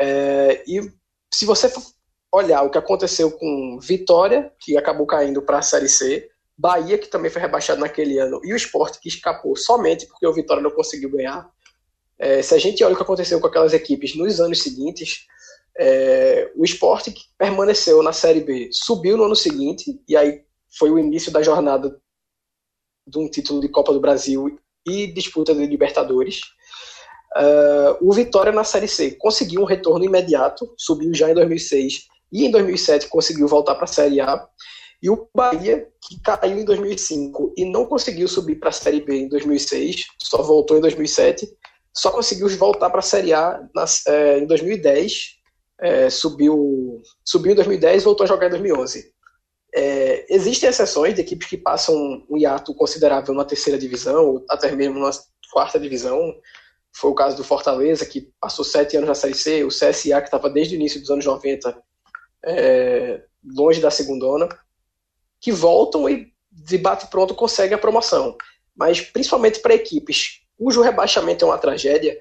É, 0.00 0.64
e 0.66 0.80
se 1.32 1.44
você 1.44 1.70
olhar 2.32 2.62
o 2.62 2.70
que 2.70 2.78
aconteceu 2.78 3.30
com 3.30 3.78
Vitória, 3.80 4.50
que 4.58 4.76
acabou 4.76 5.06
caindo 5.06 5.42
para 5.42 5.58
a 5.58 5.62
Série 5.62 5.88
C, 5.88 6.30
Bahia, 6.56 6.96
que 6.96 7.08
também 7.08 7.30
foi 7.30 7.42
rebaixado 7.42 7.80
naquele 7.80 8.18
ano, 8.18 8.40
e 8.42 8.54
o 8.54 8.56
esporte, 8.56 8.98
que 9.00 9.08
escapou 9.08 9.54
somente 9.54 10.06
porque 10.06 10.26
o 10.26 10.32
Vitória 10.32 10.62
não 10.62 10.70
conseguiu 10.70 11.10
ganhar. 11.10 11.46
É, 12.18 12.40
se 12.40 12.54
a 12.54 12.58
gente 12.58 12.82
olha 12.82 12.94
o 12.94 12.96
que 12.96 13.02
aconteceu 13.02 13.38
com 13.40 13.46
aquelas 13.46 13.74
equipes 13.74 14.16
nos 14.16 14.40
anos 14.40 14.62
seguintes, 14.62 15.26
é, 15.78 16.52
o 16.56 16.64
esporte 16.64 17.10
que 17.10 17.24
permaneceu 17.36 18.02
na 18.02 18.12
Série 18.12 18.40
B 18.40 18.68
subiu 18.72 19.16
no 19.16 19.24
ano 19.24 19.36
seguinte, 19.36 20.00
e 20.08 20.16
aí 20.16 20.42
foi 20.78 20.90
o 20.90 20.98
início 20.98 21.32
da 21.32 21.42
jornada 21.42 22.00
de 23.06 23.18
um 23.18 23.28
título 23.28 23.60
de 23.60 23.68
Copa 23.68 23.92
do 23.92 24.00
Brasil 24.00 24.58
e 24.86 25.06
disputa 25.06 25.54
de 25.54 25.66
Libertadores. 25.66 26.40
Uh, 27.36 27.98
o 28.00 28.12
Vitória 28.12 28.52
na 28.52 28.62
Série 28.62 28.86
C 28.86 29.12
conseguiu 29.12 29.62
um 29.62 29.64
retorno 29.64 30.04
imediato, 30.04 30.72
subiu 30.78 31.12
já 31.12 31.30
em 31.30 31.34
2006 31.34 32.06
e 32.32 32.46
em 32.46 32.50
2007 32.50 33.08
conseguiu 33.08 33.48
voltar 33.48 33.74
para 33.74 33.84
a 33.84 33.88
Série 33.88 34.20
A. 34.20 34.48
E 35.02 35.10
o 35.10 35.28
Bahia, 35.34 35.88
que 36.00 36.18
caiu 36.20 36.58
em 36.58 36.64
2005 36.64 37.54
e 37.56 37.64
não 37.64 37.84
conseguiu 37.84 38.26
subir 38.26 38.56
para 38.56 38.70
a 38.70 38.72
Série 38.72 39.00
B 39.00 39.22
em 39.22 39.28
2006, 39.28 40.06
só 40.18 40.42
voltou 40.42 40.78
em 40.78 40.80
2007, 40.80 41.46
só 41.92 42.10
conseguiu 42.10 42.48
voltar 42.56 42.88
para 42.88 43.00
a 43.00 43.02
Série 43.02 43.32
A 43.32 43.60
é, 44.06 44.38
em 44.38 44.46
2010, 44.46 45.36
é, 45.84 46.08
subiu, 46.08 47.02
subiu 47.22 47.52
em 47.52 47.56
2010 47.56 48.00
e 48.00 48.04
voltou 48.06 48.24
a 48.24 48.26
jogar 48.26 48.46
em 48.46 48.50
2011. 48.50 49.12
É, 49.74 50.34
existem 50.34 50.70
exceções 50.70 51.14
de 51.14 51.20
equipes 51.20 51.46
que 51.46 51.58
passam 51.58 52.24
um 52.30 52.38
hiato 52.38 52.74
considerável 52.74 53.34
na 53.34 53.44
terceira 53.44 53.78
divisão, 53.78 54.24
ou 54.24 54.46
até 54.48 54.72
mesmo 54.74 54.98
na 54.98 55.10
quarta 55.52 55.78
divisão. 55.78 56.34
Foi 56.96 57.10
o 57.10 57.14
caso 57.14 57.36
do 57.36 57.44
Fortaleza, 57.44 58.06
que 58.06 58.32
passou 58.40 58.64
sete 58.64 58.96
anos 58.96 59.08
na 59.08 59.14
Série 59.14 59.34
C, 59.34 59.62
o 59.62 59.68
CSA, 59.68 60.20
que 60.20 60.28
estava 60.28 60.48
desde 60.48 60.74
o 60.74 60.76
início 60.76 60.98
dos 61.00 61.10
anos 61.10 61.26
90 61.26 61.76
é, 62.46 63.22
longe 63.44 63.80
da 63.80 63.90
segundona, 63.90 64.48
que 65.38 65.52
voltam 65.52 66.08
e, 66.08 66.32
de 66.50 66.78
bate-pronto, 66.78 67.34
conseguem 67.34 67.74
a 67.74 67.80
promoção. 67.80 68.38
Mas, 68.74 69.02
principalmente 69.02 69.60
para 69.60 69.74
equipes 69.74 70.40
cujo 70.56 70.80
rebaixamento 70.80 71.44
é 71.44 71.48
uma 71.48 71.58
tragédia, 71.58 72.16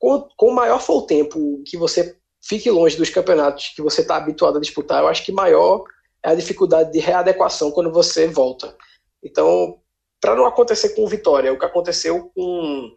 com, 0.00 0.26
com 0.36 0.50
maior 0.50 0.80
for 0.80 1.02
o 1.02 1.06
tempo 1.06 1.62
que 1.64 1.76
você 1.76 2.16
fique 2.48 2.70
longe 2.70 2.96
dos 2.96 3.10
campeonatos 3.10 3.72
que 3.74 3.82
você 3.82 4.02
está 4.02 4.16
habituado 4.16 4.58
a 4.58 4.60
disputar, 4.60 5.02
eu 5.02 5.08
acho 5.08 5.24
que 5.24 5.32
maior 5.32 5.84
é 6.24 6.30
a 6.30 6.34
dificuldade 6.34 6.92
de 6.92 6.98
readequação 6.98 7.70
quando 7.70 7.90
você 7.90 8.26
volta. 8.26 8.76
Então, 9.22 9.80
para 10.20 10.36
não 10.36 10.46
acontecer 10.46 10.90
com 10.90 11.04
o 11.04 11.08
Vitória, 11.08 11.52
o 11.52 11.58
que 11.58 11.64
aconteceu 11.64 12.30
com, 12.34 12.90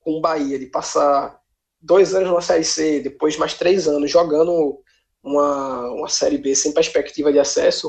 com 0.00 0.12
o 0.12 0.20
Bahia, 0.20 0.58
de 0.58 0.66
passar 0.66 1.40
dois 1.80 2.14
anos 2.14 2.30
na 2.30 2.40
Série 2.40 2.64
C, 2.64 3.00
depois 3.00 3.36
mais 3.36 3.54
três 3.54 3.88
anos 3.88 4.10
jogando 4.10 4.82
uma, 5.22 5.90
uma 5.90 6.08
Série 6.08 6.38
B 6.38 6.54
sem 6.54 6.72
perspectiva 6.72 7.32
de 7.32 7.38
acesso, 7.38 7.88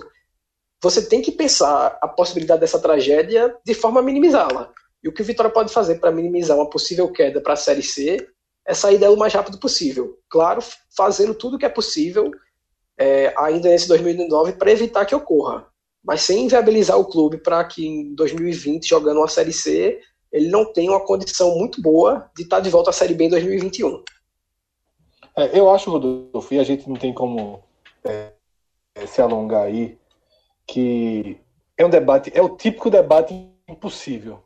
você 0.81 1.05
tem 1.05 1.21
que 1.21 1.31
pensar 1.31 1.97
a 2.01 2.07
possibilidade 2.07 2.61
dessa 2.61 2.79
tragédia 2.79 3.55
de 3.65 3.73
forma 3.73 3.99
a 3.99 4.03
minimizá-la. 4.03 4.71
E 5.03 5.09
o 5.09 5.13
que 5.13 5.21
o 5.21 5.25
Vitória 5.25 5.51
pode 5.51 5.73
fazer 5.73 5.95
para 5.95 6.11
minimizar 6.11 6.55
uma 6.55 6.69
possível 6.69 7.11
queda 7.11 7.41
para 7.41 7.53
a 7.53 7.57
Série 7.57 7.83
C 7.83 8.27
é 8.71 8.73
sair 8.73 8.97
dela 8.97 9.13
o 9.13 9.19
mais 9.19 9.33
rápido 9.33 9.59
possível. 9.59 10.17
Claro, 10.29 10.61
fazendo 10.95 11.35
tudo 11.35 11.57
o 11.57 11.59
que 11.59 11.65
é 11.65 11.69
possível 11.69 12.31
é, 12.97 13.33
ainda 13.37 13.67
nesse 13.67 13.85
2009 13.89 14.53
para 14.53 14.71
evitar 14.71 15.05
que 15.05 15.13
ocorra. 15.13 15.67
Mas 16.01 16.21
sem 16.21 16.45
inviabilizar 16.45 16.97
o 16.97 17.05
clube 17.05 17.37
para 17.37 17.63
que 17.65 17.85
em 17.85 18.15
2020, 18.15 18.87
jogando 18.87 19.17
uma 19.17 19.27
Série 19.27 19.51
C, 19.51 19.99
ele 20.31 20.47
não 20.47 20.71
tenha 20.71 20.91
uma 20.91 21.05
condição 21.05 21.57
muito 21.57 21.81
boa 21.81 22.31
de 22.33 22.43
estar 22.43 22.57
tá 22.57 22.61
de 22.61 22.69
volta 22.69 22.91
à 22.91 22.93
Série 22.93 23.13
B 23.13 23.25
em 23.25 23.29
2021. 23.29 24.03
É, 25.37 25.59
eu 25.59 25.69
acho, 25.69 25.91
Rodolfo, 25.91 26.53
e 26.53 26.59
a 26.59 26.63
gente 26.63 26.87
não 26.87 26.95
tem 26.95 27.13
como 27.13 27.61
é, 28.05 28.31
se 29.05 29.21
alongar 29.21 29.63
aí, 29.63 29.99
que 30.65 31.37
é 31.77 31.85
um 31.85 31.89
debate, 31.89 32.31
é 32.33 32.41
o 32.41 32.55
típico 32.55 32.89
debate 32.89 33.33
impossível, 33.67 34.41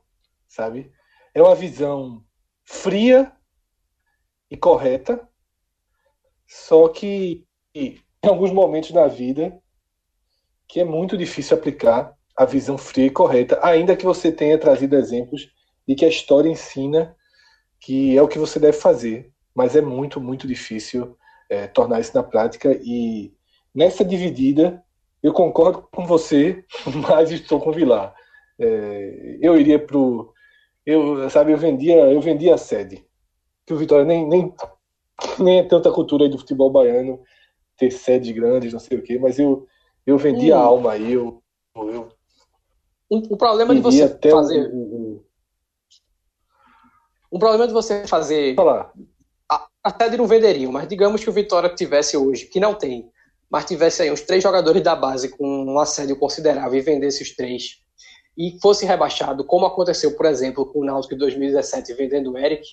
sabe? 0.48 0.92
É 1.32 1.42
uma 1.42 1.54
visão 1.54 2.24
fria 2.64 3.32
e 4.50 4.58
correta, 4.58 5.28
só 6.48 6.88
que 6.88 7.46
em 7.74 8.00
alguns 8.24 8.52
momentos 8.52 8.92
na 8.92 9.08
vida 9.08 9.60
que 10.68 10.80
é 10.80 10.84
muito 10.84 11.18
difícil 11.18 11.58
aplicar 11.58 12.16
a 12.36 12.46
visão 12.46 12.78
fria 12.78 13.06
e 13.06 13.12
correta, 13.12 13.60
ainda 13.64 13.96
que 13.96 14.06
você 14.06 14.32
tenha 14.32 14.58
trazido 14.58 14.96
exemplos 14.96 15.50
de 15.88 15.96
que 15.96 16.06
a 16.06 16.10
história 16.10 16.50
ensina 16.50 17.16
que 17.80 18.18
é 18.18 18.22
o 18.22 18.28
que 18.28 18.40
você 18.40 18.60
deve 18.60 18.78
fazer, 18.78 19.32
mas 19.54 19.76
é 19.76 19.82
muito, 19.82 20.20
muito 20.20 20.48
difícil 20.48 21.16
é, 21.50 21.68
tornar 21.68 22.00
isso 22.00 22.16
na 22.16 22.24
prática. 22.24 22.78
E 22.84 23.32
nessa 23.74 24.04
dividida, 24.04 24.84
eu 25.22 25.32
concordo 25.32 25.88
com 25.92 26.06
você, 26.06 26.66
mas 27.08 27.32
estou 27.32 27.62
com 27.62 27.70
o 27.70 27.74
Vilar. 27.74 28.14
É, 28.60 29.38
eu 29.42 29.58
iria 29.60 29.80
pro. 29.80 30.34
Eu, 30.86 31.30
sabe, 31.30 31.52
eu 31.52 31.58
vendia, 31.58 31.96
eu 31.96 32.22
vendia 32.22 32.56
a 32.56 32.58
sede. 32.58 33.06
Que 33.66 33.74
o 33.74 33.78
Vitória 33.78 34.06
nem, 34.06 34.28
nem, 34.28 34.54
nem 35.40 35.60
é 35.60 35.64
tanta 35.64 35.92
cultura 35.92 36.26
aí 36.26 36.30
do 36.30 36.38
futebol 36.38 36.70
baiano 36.70 37.22
ter 37.78 37.92
sedes 37.92 38.32
grandes, 38.32 38.72
não 38.72 38.80
sei 38.80 38.98
o 38.98 39.04
quê, 39.04 39.20
mas 39.20 39.38
eu, 39.38 39.68
eu 40.06 40.18
vendi 40.18 40.52
hum. 40.52 40.56
a 40.56 40.60
alma 40.60 40.94
aí, 40.94 41.12
eu, 41.12 41.44
eu 41.76 42.10
o, 43.10 43.38
problema 43.38 43.76
de 43.76 43.82
você 43.82 44.08
fazer. 44.30 44.70
O, 44.74 44.78
o, 44.78 45.26
o, 47.32 47.40
problema 47.40 47.68
de 47.68 47.74
você 47.74 48.08
fazer. 48.08 48.56
Falar. 48.56 48.92
A, 49.52 49.68
a 49.84 49.92
sede 49.92 50.18
não 50.18 50.28
venderiam, 50.28 50.72
mas 50.72 50.88
digamos 50.88 51.24
que 51.24 51.30
o 51.30 51.34
Vitória 51.34 51.74
tivesse 51.74 52.18
hoje, 52.18 52.46
que 52.46 52.60
não 52.60 52.74
tem, 52.74 53.10
mas 53.50 53.66
tivesse 53.66 54.02
aí 54.02 54.12
uns 54.12 54.22
três 54.22 54.42
jogadores 54.42 54.82
da 54.82 54.96
base 54.96 55.30
com 55.30 55.46
um 55.48 55.80
assédio 55.80 56.18
considerável 56.18 56.78
e 56.78 56.82
vendesse 56.82 57.22
os 57.22 57.36
três 57.36 57.84
e 58.38 58.58
fosse 58.62 58.86
rebaixado, 58.86 59.46
como 59.46 59.66
aconteceu, 59.66 60.16
por 60.18 60.26
exemplo, 60.26 60.66
com 60.66 60.80
o 60.80 60.86
Náutico 60.86 61.14
em 61.14 61.18
2017 61.18 61.94
vendendo 61.94 62.32
o 62.32 62.38
Eric, 62.38 62.68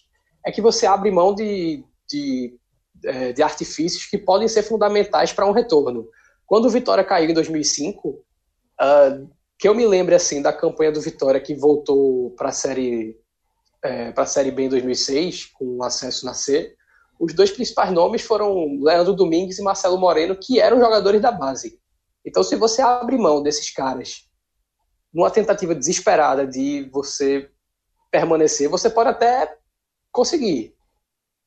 é 0.45 0.53
que 0.53 0.61
você 0.61 0.87
abre 0.87 1.11
mão 1.11 1.35
de, 1.35 1.85
de, 2.09 2.59
é, 3.05 3.33
de 3.33 3.43
artifícios 3.43 4.07
que 4.07 4.19
podem 4.19 4.49
ser 4.49 4.63
fundamentais 4.63 5.33
para 5.33 5.47
um 5.47 5.53
retorno. 5.53 6.09
Quando 6.47 6.67
o 6.67 6.71
Vitória 6.71 7.05
caiu 7.05 7.31
em 7.31 7.35
2005, 7.35 8.09
uh, 8.09 8.25
ah, 8.79 9.21
que 9.59 9.69
eu 9.69 9.75
me 9.75 9.87
lembre 9.87 10.15
assim 10.15 10.43
da 10.43 10.53
campanha 10.53 10.93
do 10.93 11.01
Vitória 11.01 11.41
que 11.41 11.55
voltou 11.55 12.31
para 12.33 12.49
a 12.49 12.53
série 12.53 13.17
é, 13.83 14.13
para 14.13 14.25
a 14.25 14.27
série 14.27 14.51
B 14.51 14.65
em 14.65 14.69
2006 14.69 15.47
com 15.55 15.83
acesso 15.83 16.25
na 16.25 16.35
C, 16.35 16.77
os 17.19 17.35
dois 17.35 17.51
principais 17.51 17.93
nomes 17.93 18.23
foram 18.23 18.81
Leandro 18.81 19.15
Domingues 19.15 19.59
e 19.59 19.63
Marcelo 19.63 19.99
Moreno, 19.99 20.37
que 20.37 20.61
eram 20.61 20.81
jogadores 20.81 21.21
da 21.21 21.31
base. 21.31 21.79
Então, 22.25 22.43
se 22.43 22.57
você 22.57 22.81
abre 22.83 23.17
mão 23.19 23.43
desses 23.43 23.71
caras 23.71 24.29
numa 25.13 25.31
tentativa 25.31 25.75
desesperada 25.75 26.47
de 26.47 26.89
você 26.93 27.51
permanecer, 28.11 28.69
você 28.69 28.89
pode 28.89 29.11
até 29.11 29.57
conseguir. 30.13 30.75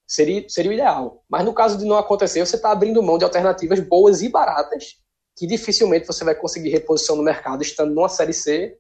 Seria, 0.08 0.48
seria 0.50 0.72
o 0.72 0.74
ideal. 0.74 1.24
Mas 1.30 1.46
no 1.46 1.54
caso 1.54 1.78
de 1.78 1.86
não 1.86 1.98
acontecer, 1.98 2.46
você 2.46 2.56
está 2.56 2.72
abrindo 2.72 3.02
mão 3.02 3.18
de 3.18 3.24
alternativas 3.24 3.80
boas 3.80 4.22
e 4.22 4.30
baratas 4.30 4.98
que 5.36 5.46
dificilmente 5.46 6.08
você 6.08 6.24
vai 6.24 6.34
conseguir 6.34 6.70
reposição 6.70 7.16
no 7.16 7.24
mercado 7.24 7.62
estando 7.62 7.94
numa 7.94 8.10
Série 8.10 8.34
C 8.34 8.78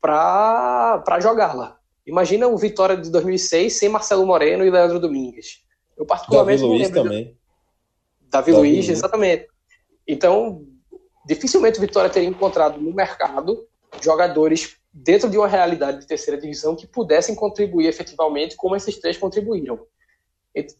para 0.00 1.18
jogá-la. 1.20 1.78
Imagina 2.06 2.46
o 2.46 2.56
Vitória 2.56 2.96
de 2.96 3.10
2006 3.10 3.72
sem 3.72 3.88
Marcelo 3.88 4.26
Moreno 4.26 4.64
e 4.64 4.70
Leandro 4.70 5.00
Domingues. 5.00 5.64
Eu 5.96 6.04
particularmente 6.04 6.62
Davi 6.62 6.72
Luiz 6.72 6.90
também. 6.90 7.24
De... 7.24 7.36
Davi, 8.28 8.52
Davi 8.52 8.52
Luiz, 8.52 8.86
Luiz, 8.86 8.88
exatamente. 8.88 9.48
Então, 10.06 10.64
dificilmente 11.26 11.78
o 11.78 11.80
Vitória 11.80 12.10
teria 12.10 12.28
encontrado 12.28 12.80
no 12.80 12.94
mercado 12.94 13.66
jogadores 14.00 14.76
dentro 14.92 15.28
de 15.28 15.36
uma 15.36 15.46
realidade 15.46 16.00
de 16.00 16.06
terceira 16.06 16.40
divisão 16.40 16.74
que 16.74 16.86
pudessem 16.86 17.34
contribuir 17.34 17.86
efetivamente 17.86 18.56
como 18.56 18.74
esses 18.74 18.98
três 18.98 19.18
contribuíram. 19.18 19.78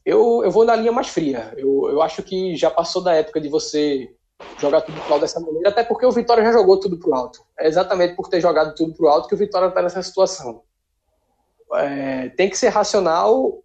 Eu, 0.04 0.42
eu 0.42 0.50
vou 0.50 0.64
na 0.64 0.74
linha 0.74 0.90
mais 0.90 1.08
fria. 1.08 1.52
Eu, 1.56 1.90
eu 1.90 2.00
acho 2.00 2.22
que 2.22 2.56
já 2.56 2.70
passou 2.70 3.02
da 3.02 3.14
época 3.14 3.40
de 3.40 3.48
você 3.48 4.10
jogar 4.58 4.80
tudo 4.82 5.00
pro 5.00 5.14
alto 5.14 5.22
dessa 5.22 5.40
maneira, 5.40 5.68
até 5.68 5.82
porque 5.82 6.06
o 6.06 6.12
Vitória 6.12 6.44
já 6.44 6.52
jogou 6.52 6.78
tudo 6.80 6.98
pro 6.98 7.14
alto. 7.14 7.40
É 7.58 7.66
exatamente 7.66 8.14
por 8.14 8.28
ter 8.28 8.40
jogado 8.40 8.74
tudo 8.74 8.94
pro 8.94 9.08
alto 9.08 9.28
que 9.28 9.34
o 9.34 9.38
Vitória 9.38 9.68
está 9.68 9.82
nessa 9.82 10.02
situação. 10.02 10.62
É, 11.74 12.28
tem 12.30 12.48
que 12.48 12.56
ser 12.56 12.68
racional 12.68 13.62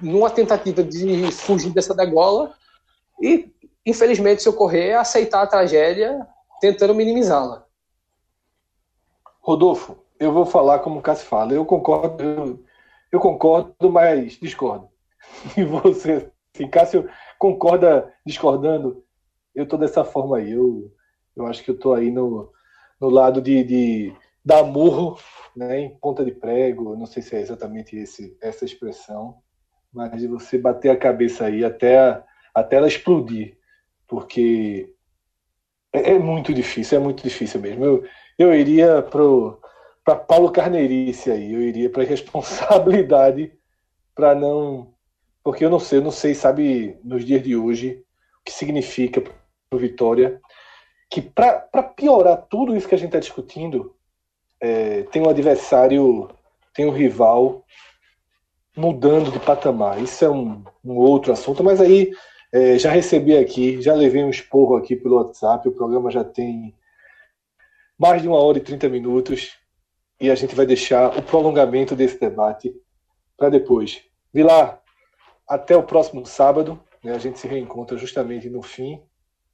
numa 0.00 0.30
tentativa 0.30 0.82
de 0.82 1.30
fugir 1.32 1.70
dessa 1.72 1.94
degola 1.94 2.54
e, 3.20 3.50
infelizmente, 3.84 4.42
se 4.42 4.48
ocorrer, 4.48 4.98
aceitar 4.98 5.42
a 5.42 5.46
tragédia 5.46 6.26
tentando 6.60 6.94
minimizá-la. 6.94 7.66
Rodolfo, 9.50 9.98
eu 10.18 10.32
vou 10.32 10.46
falar 10.46 10.78
como 10.80 10.98
o 10.98 11.02
Cássio 11.02 11.26
fala. 11.26 11.52
Eu 11.52 11.64
concordo, 11.64 12.22
eu, 12.22 12.64
eu 13.12 13.20
concordo, 13.20 13.90
mas 13.90 14.34
discordo. 14.34 14.88
E 15.56 15.64
você, 15.64 16.30
se 16.56 16.66
Cássio 16.68 17.08
concorda 17.38 18.12
discordando, 18.24 19.04
eu 19.54 19.66
tô 19.66 19.76
dessa 19.76 20.04
forma 20.04 20.38
aí. 20.38 20.52
Eu, 20.52 20.92
eu 21.36 21.46
acho 21.46 21.64
que 21.64 21.70
eu 21.70 21.78
tô 21.78 21.94
aí 21.94 22.10
no, 22.10 22.50
no 23.00 23.08
lado 23.08 23.40
de, 23.40 23.62
de 23.64 24.16
dar 24.44 24.62
murro 24.62 25.18
né, 25.56 25.80
em 25.80 25.90
ponta 25.96 26.24
de 26.24 26.32
prego. 26.32 26.96
Não 26.96 27.06
sei 27.06 27.22
se 27.22 27.36
é 27.36 27.40
exatamente 27.40 27.96
esse, 27.96 28.36
essa 28.40 28.64
expressão 28.64 29.42
mas 29.92 30.20
de 30.20 30.26
você 30.26 30.56
bater 30.56 30.90
a 30.90 30.96
cabeça 30.96 31.46
aí 31.46 31.64
até, 31.64 32.22
até 32.54 32.76
ela 32.76 32.88
explodir, 32.88 33.56
porque 34.06 34.94
é, 35.92 36.12
é 36.12 36.18
muito 36.18 36.52
difícil, 36.52 36.98
é 36.98 37.00
muito 37.00 37.22
difícil 37.22 37.60
mesmo. 37.60 37.84
Eu, 37.84 38.04
eu 38.38 38.54
iria 38.54 39.02
para 39.02 40.16
Paulo 40.16 40.50
Carneirice 40.50 41.30
aí, 41.30 41.52
eu 41.52 41.60
iria 41.60 41.90
para 41.90 42.02
responsabilidade 42.04 43.52
para 44.14 44.34
não. 44.34 44.92
Porque 45.42 45.64
eu 45.64 45.70
não 45.70 45.78
sei, 45.78 45.98
eu 45.98 46.02
não 46.02 46.10
sei, 46.10 46.34
sabe, 46.34 46.98
nos 47.02 47.24
dias 47.24 47.42
de 47.42 47.56
hoje, 47.56 48.04
o 48.40 48.44
que 48.44 48.52
significa 48.52 49.20
para 49.20 49.78
Vitória, 49.78 50.40
que 51.08 51.22
para 51.22 51.82
piorar 51.96 52.46
tudo 52.48 52.76
isso 52.76 52.86
que 52.86 52.94
a 52.94 52.98
gente 52.98 53.08
está 53.08 53.18
discutindo, 53.18 53.96
é, 54.60 55.02
tem 55.04 55.22
um 55.22 55.30
adversário, 55.30 56.28
tem 56.74 56.86
um 56.86 56.92
rival 56.92 57.64
mudando 58.76 59.32
de 59.32 59.40
patamar. 59.40 60.00
Isso 60.02 60.24
é 60.24 60.30
um, 60.30 60.62
um 60.84 60.96
outro 60.96 61.32
assunto, 61.32 61.64
mas 61.64 61.80
aí 61.80 62.10
é, 62.52 62.78
já 62.78 62.90
recebi 62.90 63.36
aqui, 63.36 63.80
já 63.80 63.94
levei 63.94 64.24
um 64.24 64.30
esporro 64.30 64.76
aqui 64.76 64.96
pelo 64.96 65.16
WhatsApp, 65.16 65.68
o 65.68 65.72
programa 65.72 66.10
já 66.10 66.24
tem 66.24 66.74
mais 67.98 68.22
de 68.22 68.28
uma 68.28 68.38
hora 68.38 68.58
e 68.58 68.62
30 68.62 68.88
minutos 68.88 69.58
e 70.20 70.30
a 70.30 70.34
gente 70.34 70.54
vai 70.54 70.66
deixar 70.66 71.16
o 71.16 71.22
prolongamento 71.22 71.94
desse 71.94 72.18
debate 72.18 72.74
para 73.36 73.48
depois. 73.48 74.02
Vilar, 74.32 74.82
até 75.48 75.76
o 75.76 75.82
próximo 75.82 76.24
sábado, 76.26 76.78
né, 77.02 77.12
a 77.12 77.18
gente 77.18 77.38
se 77.38 77.46
reencontra 77.46 77.96
justamente 77.96 78.48
no 78.48 78.62
fim 78.62 79.02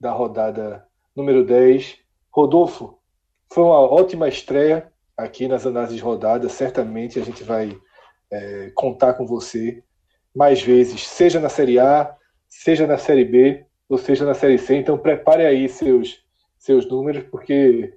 da 0.01 0.11
rodada 0.13 0.87
número 1.15 1.45
10. 1.45 1.99
Rodolfo, 2.31 2.99
foi 3.53 3.65
uma 3.65 3.81
ótima 3.81 4.29
estreia 4.29 4.93
aqui 5.17 5.49
nas 5.49 5.67
análises 5.67 5.97
de 5.97 6.03
rodada, 6.03 6.49
certamente 6.49 7.19
a 7.19 7.25
gente 7.25 7.43
vai 7.43 7.77
é, 8.31 8.71
contar 8.75 9.15
com 9.15 9.27
você 9.27 9.83
mais 10.35 10.63
vezes, 10.63 11.07
seja 11.07 11.41
na 11.41 11.49
Série 11.49 11.79
A, 11.79 12.16
seja 12.49 12.87
na 12.87 12.99
Série 12.99 13.25
B, 13.25 13.65
ou 13.89 13.99
seja 13.99 14.25
na 14.25 14.35
Série 14.35 14.59
C. 14.59 14.77
Então 14.77 14.99
prepare 14.99 15.45
aí 15.45 15.69
seus, 15.69 16.23
seus 16.59 16.89
números, 16.89 17.25
porque 17.31 17.95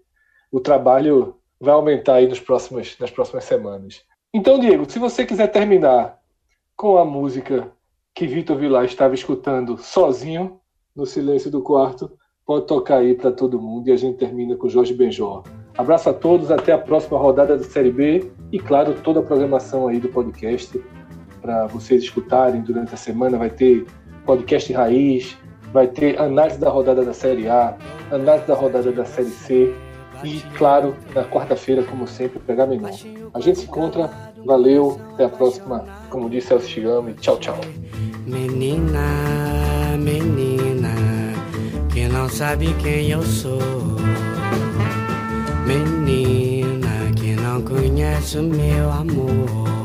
o 0.51 0.59
trabalho 0.59 1.35
vai 1.59 1.73
aumentar 1.73 2.15
aí 2.15 2.27
nos 2.27 2.39
próximos, 2.39 2.97
nas 2.99 3.11
próximas 3.11 3.43
semanas. 3.43 4.03
Então, 4.33 4.59
Diego, 4.59 4.89
se 4.89 4.99
você 4.99 5.25
quiser 5.25 5.47
terminar 5.47 6.19
com 6.75 6.97
a 6.97 7.05
música 7.05 7.71
que 8.13 8.27
Vitor 8.27 8.57
Vilar 8.57 8.85
estava 8.85 9.13
escutando 9.13 9.77
sozinho, 9.77 10.59
no 10.95 11.05
silêncio 11.05 11.49
do 11.49 11.61
quarto, 11.61 12.11
pode 12.45 12.65
tocar 12.65 12.97
aí 12.97 13.15
para 13.15 13.31
todo 13.31 13.61
mundo 13.61 13.87
e 13.87 13.91
a 13.91 13.97
gente 13.97 14.17
termina 14.17 14.55
com 14.55 14.67
Jorge 14.67 14.93
Benjó. 14.93 15.43
Abraço 15.77 16.09
a 16.09 16.13
todos, 16.13 16.51
até 16.51 16.73
a 16.73 16.77
próxima 16.77 17.17
rodada 17.17 17.57
da 17.57 17.63
Série 17.63 17.91
B 17.91 18.31
e, 18.51 18.59
claro, 18.59 18.95
toda 19.01 19.19
a 19.19 19.23
programação 19.23 19.87
aí 19.87 19.99
do 19.99 20.09
podcast 20.09 20.81
para 21.41 21.67
vocês 21.67 22.03
escutarem 22.03 22.61
durante 22.61 22.93
a 22.93 22.97
semana. 22.97 23.37
Vai 23.37 23.49
ter 23.49 23.85
podcast 24.29 24.71
raiz, 24.73 25.35
vai 25.73 25.87
ter 25.87 26.21
análise 26.21 26.59
da 26.59 26.69
rodada 26.69 27.03
da 27.03 27.15
Série 27.15 27.49
A, 27.49 27.75
análise 28.11 28.45
da 28.45 28.53
rodada 28.53 28.91
da 28.91 29.03
Série 29.03 29.31
C 29.31 29.73
e, 30.23 30.39
claro, 30.55 30.95
na 31.15 31.23
quarta-feira, 31.23 31.81
como 31.81 32.07
sempre, 32.07 32.37
pegar 32.37 32.67
menor. 32.67 32.91
A 33.33 33.39
gente 33.39 33.57
se 33.57 33.65
encontra, 33.65 34.07
valeu, 34.45 35.01
até 35.13 35.25
a 35.25 35.29
próxima. 35.29 35.83
Como 36.11 36.29
disse 36.29 36.53
Elcio 36.53 36.69
Chigami, 36.69 37.15
tchau, 37.15 37.37
tchau. 37.37 37.59
Menina, 38.27 39.97
menina, 39.97 40.93
que 41.91 42.07
não 42.07 42.29
sabe 42.29 42.71
quem 42.75 43.09
eu 43.09 43.23
sou 43.23 43.59
Menina 45.65 47.11
que 47.15 47.33
não 47.33 47.63
conhece 47.63 48.37
o 48.37 48.43
meu 48.43 48.91
amor. 48.91 49.79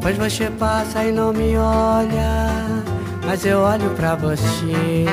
Pois 0.00 0.16
você 0.18 0.48
passa 0.50 1.02
e 1.02 1.10
não 1.10 1.32
me 1.32 1.56
olha, 1.56 2.93
mas 3.26 3.44
eu 3.44 3.58
olho 3.60 3.90
pra 3.90 4.14
você. 4.14 5.04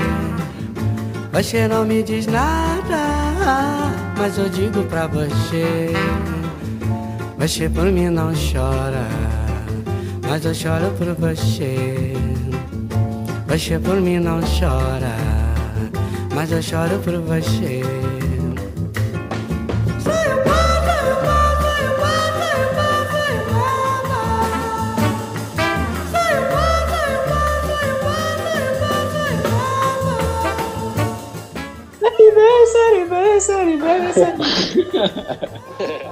Você 1.32 1.68
não 1.68 1.86
me 1.86 2.04
diz 2.04 2.28
nada, 2.28 3.92
mas 4.18 4.38
eu 4.38 4.50
digo 4.50 4.84
pra 4.84 5.08
você. 5.08 5.92
Você 7.38 7.70
por 7.70 7.86
mim 7.86 8.10
não 8.10 8.34
chora, 8.34 9.08
mas 10.28 10.46
eu 10.46 10.54
choro 10.54 10.92
por 10.98 11.14
você. 11.16 12.14
Você 13.48 13.80
por 13.80 14.00
mim 14.00 14.20
não 14.20 14.40
chora, 14.42 15.16
mas 16.36 16.52
eu 16.52 16.62
choro 16.62 17.00
por 17.00 17.18
você. 17.22 17.82
Série 33.42 33.78
B, 33.78 33.86
série. 34.14 36.12